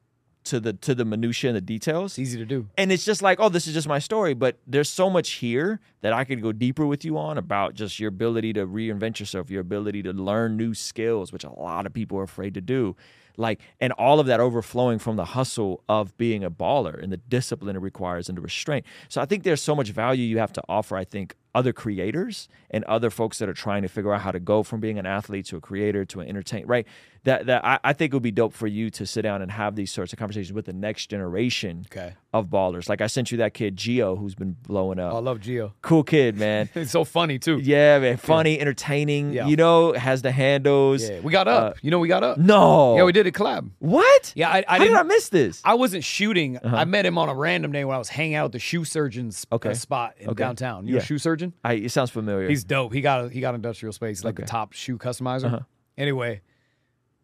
to 0.44 0.60
the 0.60 0.72
to 0.74 0.94
the 0.94 1.04
minutia 1.04 1.50
and 1.50 1.56
the 1.56 1.60
details. 1.60 2.12
It's 2.12 2.18
easy 2.18 2.38
to 2.38 2.44
do. 2.44 2.68
and 2.76 2.92
it's 2.92 3.04
just 3.04 3.22
like, 3.22 3.40
oh, 3.40 3.48
this 3.48 3.66
is 3.66 3.74
just 3.74 3.88
my 3.88 3.98
story. 3.98 4.34
But 4.34 4.58
there's 4.66 4.90
so 4.90 5.08
much 5.08 5.30
here 5.32 5.80
that 6.02 6.12
I 6.12 6.24
could 6.24 6.42
go 6.42 6.52
deeper 6.52 6.86
with 6.86 7.04
you 7.04 7.16
on 7.16 7.38
about 7.38 7.74
just 7.74 7.98
your 7.98 8.08
ability 8.08 8.52
to 8.54 8.66
reinvent 8.66 9.20
yourself, 9.20 9.50
your 9.50 9.60
ability 9.62 10.02
to 10.02 10.12
learn 10.12 10.56
new 10.56 10.74
skills, 10.74 11.32
which 11.32 11.44
a 11.44 11.52
lot 11.52 11.86
of 11.86 11.92
people 11.92 12.18
are 12.18 12.24
afraid 12.24 12.54
to 12.54 12.60
do. 12.60 12.94
Like, 13.36 13.60
and 13.80 13.92
all 13.94 14.20
of 14.20 14.26
that 14.26 14.40
overflowing 14.40 14.98
from 14.98 15.16
the 15.16 15.24
hustle 15.24 15.82
of 15.88 16.16
being 16.16 16.44
a 16.44 16.50
baller 16.50 17.02
and 17.02 17.12
the 17.12 17.16
discipline 17.16 17.76
it 17.76 17.80
requires 17.80 18.28
and 18.28 18.38
the 18.38 18.42
restraint. 18.42 18.86
So 19.08 19.20
I 19.20 19.26
think 19.26 19.42
there's 19.42 19.62
so 19.62 19.74
much 19.74 19.90
value 19.90 20.24
you 20.24 20.38
have 20.38 20.52
to 20.54 20.62
offer, 20.68 20.96
I 20.96 21.04
think, 21.04 21.34
other 21.54 21.72
creators 21.72 22.48
and 22.70 22.84
other 22.84 23.10
folks 23.10 23.38
that 23.38 23.48
are 23.48 23.54
trying 23.54 23.82
to 23.82 23.88
figure 23.88 24.12
out 24.12 24.20
how 24.22 24.32
to 24.32 24.40
go 24.40 24.62
from 24.62 24.80
being 24.80 24.98
an 24.98 25.06
athlete 25.06 25.46
to 25.46 25.56
a 25.56 25.60
creator 25.60 26.04
to 26.04 26.20
an 26.20 26.28
entertainer, 26.28 26.66
right? 26.66 26.86
That 27.24 27.46
that 27.46 27.64
I, 27.64 27.78
I 27.82 27.92
think 27.94 28.12
it 28.12 28.16
would 28.16 28.22
be 28.22 28.30
dope 28.30 28.52
for 28.52 28.66
you 28.66 28.90
to 28.90 29.06
sit 29.06 29.22
down 29.22 29.40
and 29.42 29.50
have 29.50 29.76
these 29.76 29.90
sorts 29.90 30.12
of 30.12 30.18
conversations 30.18 30.52
with 30.52 30.66
the 30.66 30.72
next 30.74 31.06
generation 31.06 31.86
Okay. 31.90 32.14
of 32.34 32.46
ballers. 32.48 32.88
Like 32.88 33.00
I 33.00 33.06
sent 33.06 33.30
you 33.32 33.38
that 33.38 33.54
kid 33.54 33.76
Geo 33.76 34.14
who's 34.16 34.34
been 34.34 34.56
blowing 34.62 34.98
up. 34.98 35.12
Oh, 35.14 35.16
I 35.16 35.20
love 35.20 35.40
Geo. 35.40 35.72
cool 35.82 36.02
kid, 36.04 36.36
man. 36.44 36.68
It's 36.74 36.90
so 36.90 37.02
funny 37.04 37.38
too. 37.38 37.58
yeah, 37.62 37.98
man. 37.98 38.18
Funny, 38.18 38.60
entertaining. 38.60 39.32
Yeah. 39.32 39.46
You 39.46 39.56
know, 39.56 39.92
has 39.94 40.20
the 40.22 40.32
handles. 40.32 41.02
Yeah, 41.08 41.20
we 41.20 41.32
got 41.32 41.48
up. 41.48 41.76
you 41.82 41.90
know, 41.90 41.98
we 41.98 42.08
got 42.08 42.22
up. 42.22 42.36
No. 42.38 42.96
Yeah, 42.96 43.04
we 43.04 43.12
did 43.12 43.26
a 43.26 43.32
collab. 43.32 43.70
What? 43.78 44.32
Yeah, 44.36 44.50
I, 44.50 44.64
I 44.68 44.78
How 44.78 44.84
did. 44.84 44.92
I 44.94 45.02
miss 45.02 45.30
this? 45.30 45.62
I 45.64 45.74
wasn't 45.74 46.04
shooting. 46.04 46.58
I 46.62 46.84
met 46.84 47.06
him 47.06 47.16
on 47.16 47.28
a 47.28 47.34
random 47.34 47.72
day 47.72 47.84
when 47.84 47.94
I 47.94 47.98
was 47.98 48.08
hanging 48.10 48.34
out 48.34 48.46
at 48.46 48.52
the 48.52 48.58
shoe 48.58 48.84
surgeon's 48.84 49.46
uh, 49.50 49.54
Okay. 49.56 49.72
spot 49.74 50.14
in 50.18 50.28
Okay. 50.28 50.42
downtown. 50.44 50.86
You 50.86 50.92
know, 50.92 50.98
Yeah. 50.98 51.04
shoe 51.04 51.18
surgeon. 51.18 51.54
I, 51.64 51.72
it 51.74 51.90
sounds 51.90 52.10
familiar. 52.10 52.48
He's 52.50 52.64
dope. 52.64 52.92
He 52.92 53.00
got 53.00 53.24
a, 53.24 53.28
he 53.30 53.40
got 53.40 53.54
industrial 53.54 53.92
space, 53.94 54.22
like 54.24 54.36
the 54.36 54.42
Okay. 54.42 54.50
top 54.50 54.74
shoe 54.74 54.98
customizer. 54.98 55.44
Uh-huh. 55.46 55.60
Anyway, 55.96 56.42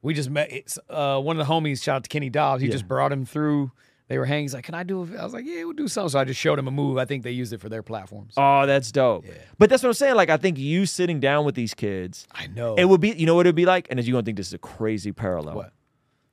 we 0.02 0.14
just 0.14 0.30
met. 0.30 0.50
It's, 0.52 0.78
uh, 0.88 1.20
one 1.20 1.38
of 1.38 1.46
the 1.46 1.52
homies, 1.52 1.82
shout 1.82 1.96
out 1.96 2.02
to 2.04 2.08
Kenny 2.08 2.30
Dobbs. 2.30 2.62
He 2.62 2.68
Yeah. 2.68 2.72
just 2.72 2.88
brought 2.88 3.12
him 3.12 3.24
through. 3.24 3.70
They 4.08 4.18
were 4.18 4.24
hanging. 4.26 4.44
He's 4.44 4.54
like, 4.54 4.64
"Can 4.64 4.74
I 4.74 4.82
do?" 4.82 5.02
A, 5.04 5.20
I 5.20 5.24
was 5.24 5.32
like, 5.32 5.44
"Yeah, 5.46 5.62
we'll 5.62 5.72
do 5.72 5.86
something." 5.86 6.08
So 6.08 6.18
I 6.18 6.24
just 6.24 6.40
showed 6.40 6.58
him 6.58 6.66
a 6.66 6.70
move. 6.72 6.98
I 6.98 7.04
think 7.04 7.22
they 7.22 7.30
used 7.30 7.52
it 7.52 7.60
for 7.60 7.68
their 7.68 7.82
platforms. 7.84 8.34
oh, 8.36 8.66
that's 8.66 8.90
dope. 8.90 9.24
But 9.56 9.70
that's 9.70 9.82
what 9.84 9.88
I'm 9.90 9.94
saying. 9.94 10.16
Like, 10.16 10.30
I 10.30 10.36
think 10.36 10.58
you 10.58 10.84
sitting 10.84 11.20
down 11.20 11.44
with 11.44 11.54
these 11.54 11.74
kids, 11.74 12.26
I 12.32 12.48
know. 12.48 12.74
it 12.74 12.86
would 12.86 13.00
be, 13.00 13.10
you 13.10 13.24
know 13.26 13.36
what 13.36 13.46
it 13.46 13.50
would 13.50 13.54
be 13.54 13.66
like? 13.66 13.86
And 13.88 14.02
you're 14.04 14.12
going 14.14 14.24
to 14.24 14.26
think 14.26 14.36
this 14.36 14.48
is 14.48 14.54
a 14.54 14.58
crazy 14.58 15.12
parallel. 15.12 15.54
What? 15.54 15.72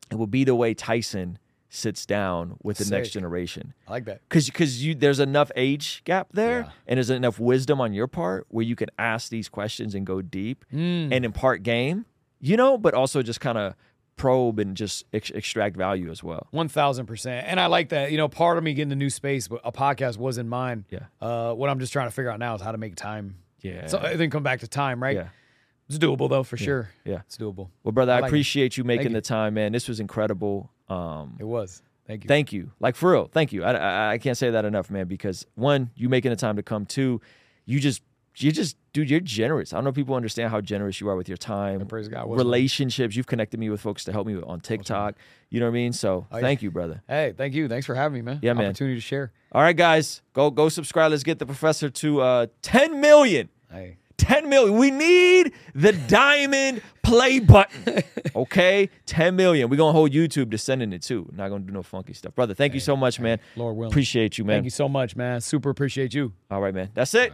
It 0.10 0.16
would 0.18 0.32
be 0.32 0.44
the 0.44 0.56
way 0.56 0.74
Tyson 0.74 1.38
sits 1.70 2.06
down 2.08 2.56
with 2.64 2.78
the 2.80 2.90
next 2.90 3.10
generation. 3.10 3.74
I 3.88 3.92
like 3.92 4.06
that. 4.06 4.22
because 4.28 4.46
because 4.48 4.84
you 4.84 4.96
there's 4.96 5.20
enough 5.20 5.52
age 5.56 6.02
gap 6.06 6.30
there 6.32 6.62
Yeah. 6.62 6.70
and 6.88 6.98
there's 6.98 7.10
enough 7.10 7.40
wisdom 7.40 7.80
on 7.82 7.94
your 7.94 8.08
part 8.08 8.48
where 8.50 8.64
you 8.66 8.76
can 8.78 8.88
ask 8.98 9.30
these 9.30 9.50
questions 9.50 9.94
and 9.94 10.04
go 10.06 10.22
deep 10.22 10.64
Mm. 10.74 11.12
and 11.12 11.26
impart 11.26 11.62
game 11.64 12.06
you 12.40 12.56
know 12.58 12.78
but 12.78 12.94
also 12.94 13.22
just 13.22 13.40
kind 13.40 13.58
of 13.58 13.74
probe 14.16 14.58
and 14.60 14.76
just 14.76 15.06
ex- 15.14 15.30
extract 15.32 15.78
value 15.78 16.10
as 16.10 16.24
well 16.24 16.48
One 16.52 16.68
thousand 16.68 17.06
percent, 17.06 17.46
and 17.48 17.60
I 17.60 17.68
like 17.68 17.90
that. 17.90 18.12
You 18.12 18.18
know, 18.18 18.28
part 18.28 18.58
of 18.58 18.64
me 18.64 18.74
getting 18.74 18.90
the 18.90 18.96
new 18.96 19.10
space, 19.12 19.48
but 19.48 19.62
a 19.64 19.72
podcast 19.72 20.18
wasn't 20.18 20.50
mine. 20.50 20.86
Yeah. 20.90 21.02
Uh, 21.22 21.54
what 21.54 21.70
I'm 21.70 21.80
just 21.80 21.94
trying 21.94 22.08
to 22.08 22.12
figure 22.12 22.32
out 22.32 22.40
now 22.40 22.56
is 22.56 22.62
how 22.62 22.72
to 22.72 22.80
make 22.80 22.96
time. 22.96 23.36
yeah 23.62 23.86
So 23.86 24.00
I 24.00 24.18
think 24.18 24.32
come 24.34 24.42
back 24.44 24.62
to 24.62 24.68
time, 24.68 25.02
right? 25.04 25.16
yeah 25.16 25.28
It's 25.88 26.00
doable 26.00 26.30
though, 26.30 26.44
for 26.44 26.58
sure. 26.58 26.90
yeah 27.06 27.20
It's 27.28 27.38
doable. 27.38 27.70
well 27.84 27.92
brother 27.92 28.12
i, 28.14 28.16
I 28.16 28.20
like 28.22 28.30
it. 28.30 28.32
appreciate 28.32 28.76
you 28.78 28.84
making 28.84 29.10
you. 29.10 29.14
the 29.14 29.22
time 29.22 29.54
man 29.54 29.72
this 29.72 29.88
was 29.88 30.00
incredible 30.00 30.72
um 30.90 31.38
It 31.40 31.46
was. 31.46 31.82
Thank 32.08 32.24
you. 32.24 32.28
thank 32.30 32.52
you 32.54 32.72
like 32.80 32.96
for 32.96 33.12
real 33.12 33.28
thank 33.28 33.52
you 33.54 33.64
I, 33.66 33.72
I 33.74 34.12
i 34.14 34.18
can't 34.18 34.38
say 34.38 34.50
that 34.52 34.64
enough 34.66 34.90
man 34.90 35.08
because 35.08 35.46
one 35.56 35.92
you 35.96 36.08
making 36.10 36.32
the 36.32 36.38
time 36.38 36.56
to 36.56 36.64
come 36.64 36.86
two 36.86 37.20
you 37.66 37.80
just 37.82 38.02
you 38.46 38.52
just 38.52 38.78
dude 38.94 39.10
you're 39.10 39.20
generous 39.20 39.74
i 39.74 39.78
don't 39.78 39.84
know 39.84 39.90
if 39.90 39.96
people 39.96 40.16
understand 40.16 40.50
how 40.52 40.62
generous 40.62 41.00
you 41.02 41.10
are 41.10 41.16
with 41.16 41.28
your 41.28 41.38
time 41.38 41.80
and 41.82 41.90
praise 41.90 42.08
God, 42.08 42.26
it? 42.30 42.36
relationships 42.36 43.16
you've 43.16 43.28
connected 43.28 43.60
me 43.60 43.70
with 43.70 43.82
folks 43.82 44.04
to 44.06 44.12
help 44.12 44.28
me 44.28 44.40
on 44.42 44.60
tiktok 44.60 45.16
you 45.50 45.60
know 45.60 45.66
what 45.66 45.72
i 45.72 45.74
mean 45.74 45.94
so 45.94 46.28
Oh, 46.32 46.38
yeah. 46.38 46.42
thank 46.42 46.62
you 46.62 46.72
brother 46.72 47.02
Hey, 47.08 47.34
thank 47.36 47.54
you. 47.54 47.68
Thanks 47.68 47.86
for 47.86 47.96
having 47.96 48.14
me, 48.16 48.22
man. 48.22 48.40
Yeah, 48.42 48.54
man. 48.54 48.66
Opportunity 48.68 48.96
to 48.96 49.02
share. 49.02 49.32
all 49.52 49.62
right 49.62 49.76
guys 49.76 50.22
go 50.34 50.50
go 50.52 50.70
subscribe 50.70 51.12
let's 51.12 51.24
get 51.24 51.40
the 51.40 51.46
professor 51.46 51.90
to 51.90 52.22
uh 52.22 52.48
10 52.62 53.00
million 53.02 53.50
Hey. 53.72 53.98
10 54.18 54.50
million. 54.50 54.78
We 54.78 54.90
need 54.92 55.54
the 55.76 55.94
diamond 55.94 56.82
play 57.04 57.40
button. 57.40 58.02
Okay? 58.36 58.90
10 59.06 59.36
million. 59.36 59.70
We're 59.70 59.78
going 59.78 59.94
to 59.94 59.98
hold 59.98 60.12
YouTube 60.12 60.52
to 60.52 60.58
sending 60.58 60.92
it 60.94 61.02
too. 61.02 61.28
Not 61.34 61.50
going 61.50 61.62
to 61.64 61.68
do 61.68 61.74
no 61.74 61.82
funky 61.82 62.14
stuff. 62.14 62.36
Brother, 62.36 62.54
thank 62.54 62.74
you 62.76 62.80
so 62.80 62.96
much, 62.96 63.20
man. 63.20 63.40
Lord 63.56 63.76
willing. 63.76 63.92
Appreciate 63.92 64.38
you, 64.38 64.44
man. 64.44 64.58
Thank 64.58 64.66
you 64.66 64.70
so 64.72 64.88
much, 64.90 65.16
man. 65.16 65.40
Super 65.42 65.70
appreciate 65.70 66.14
you. 66.14 66.34
All 66.52 66.62
right, 66.62 66.74
man. 66.74 66.90
That's 66.94 67.14
it. 67.16 67.34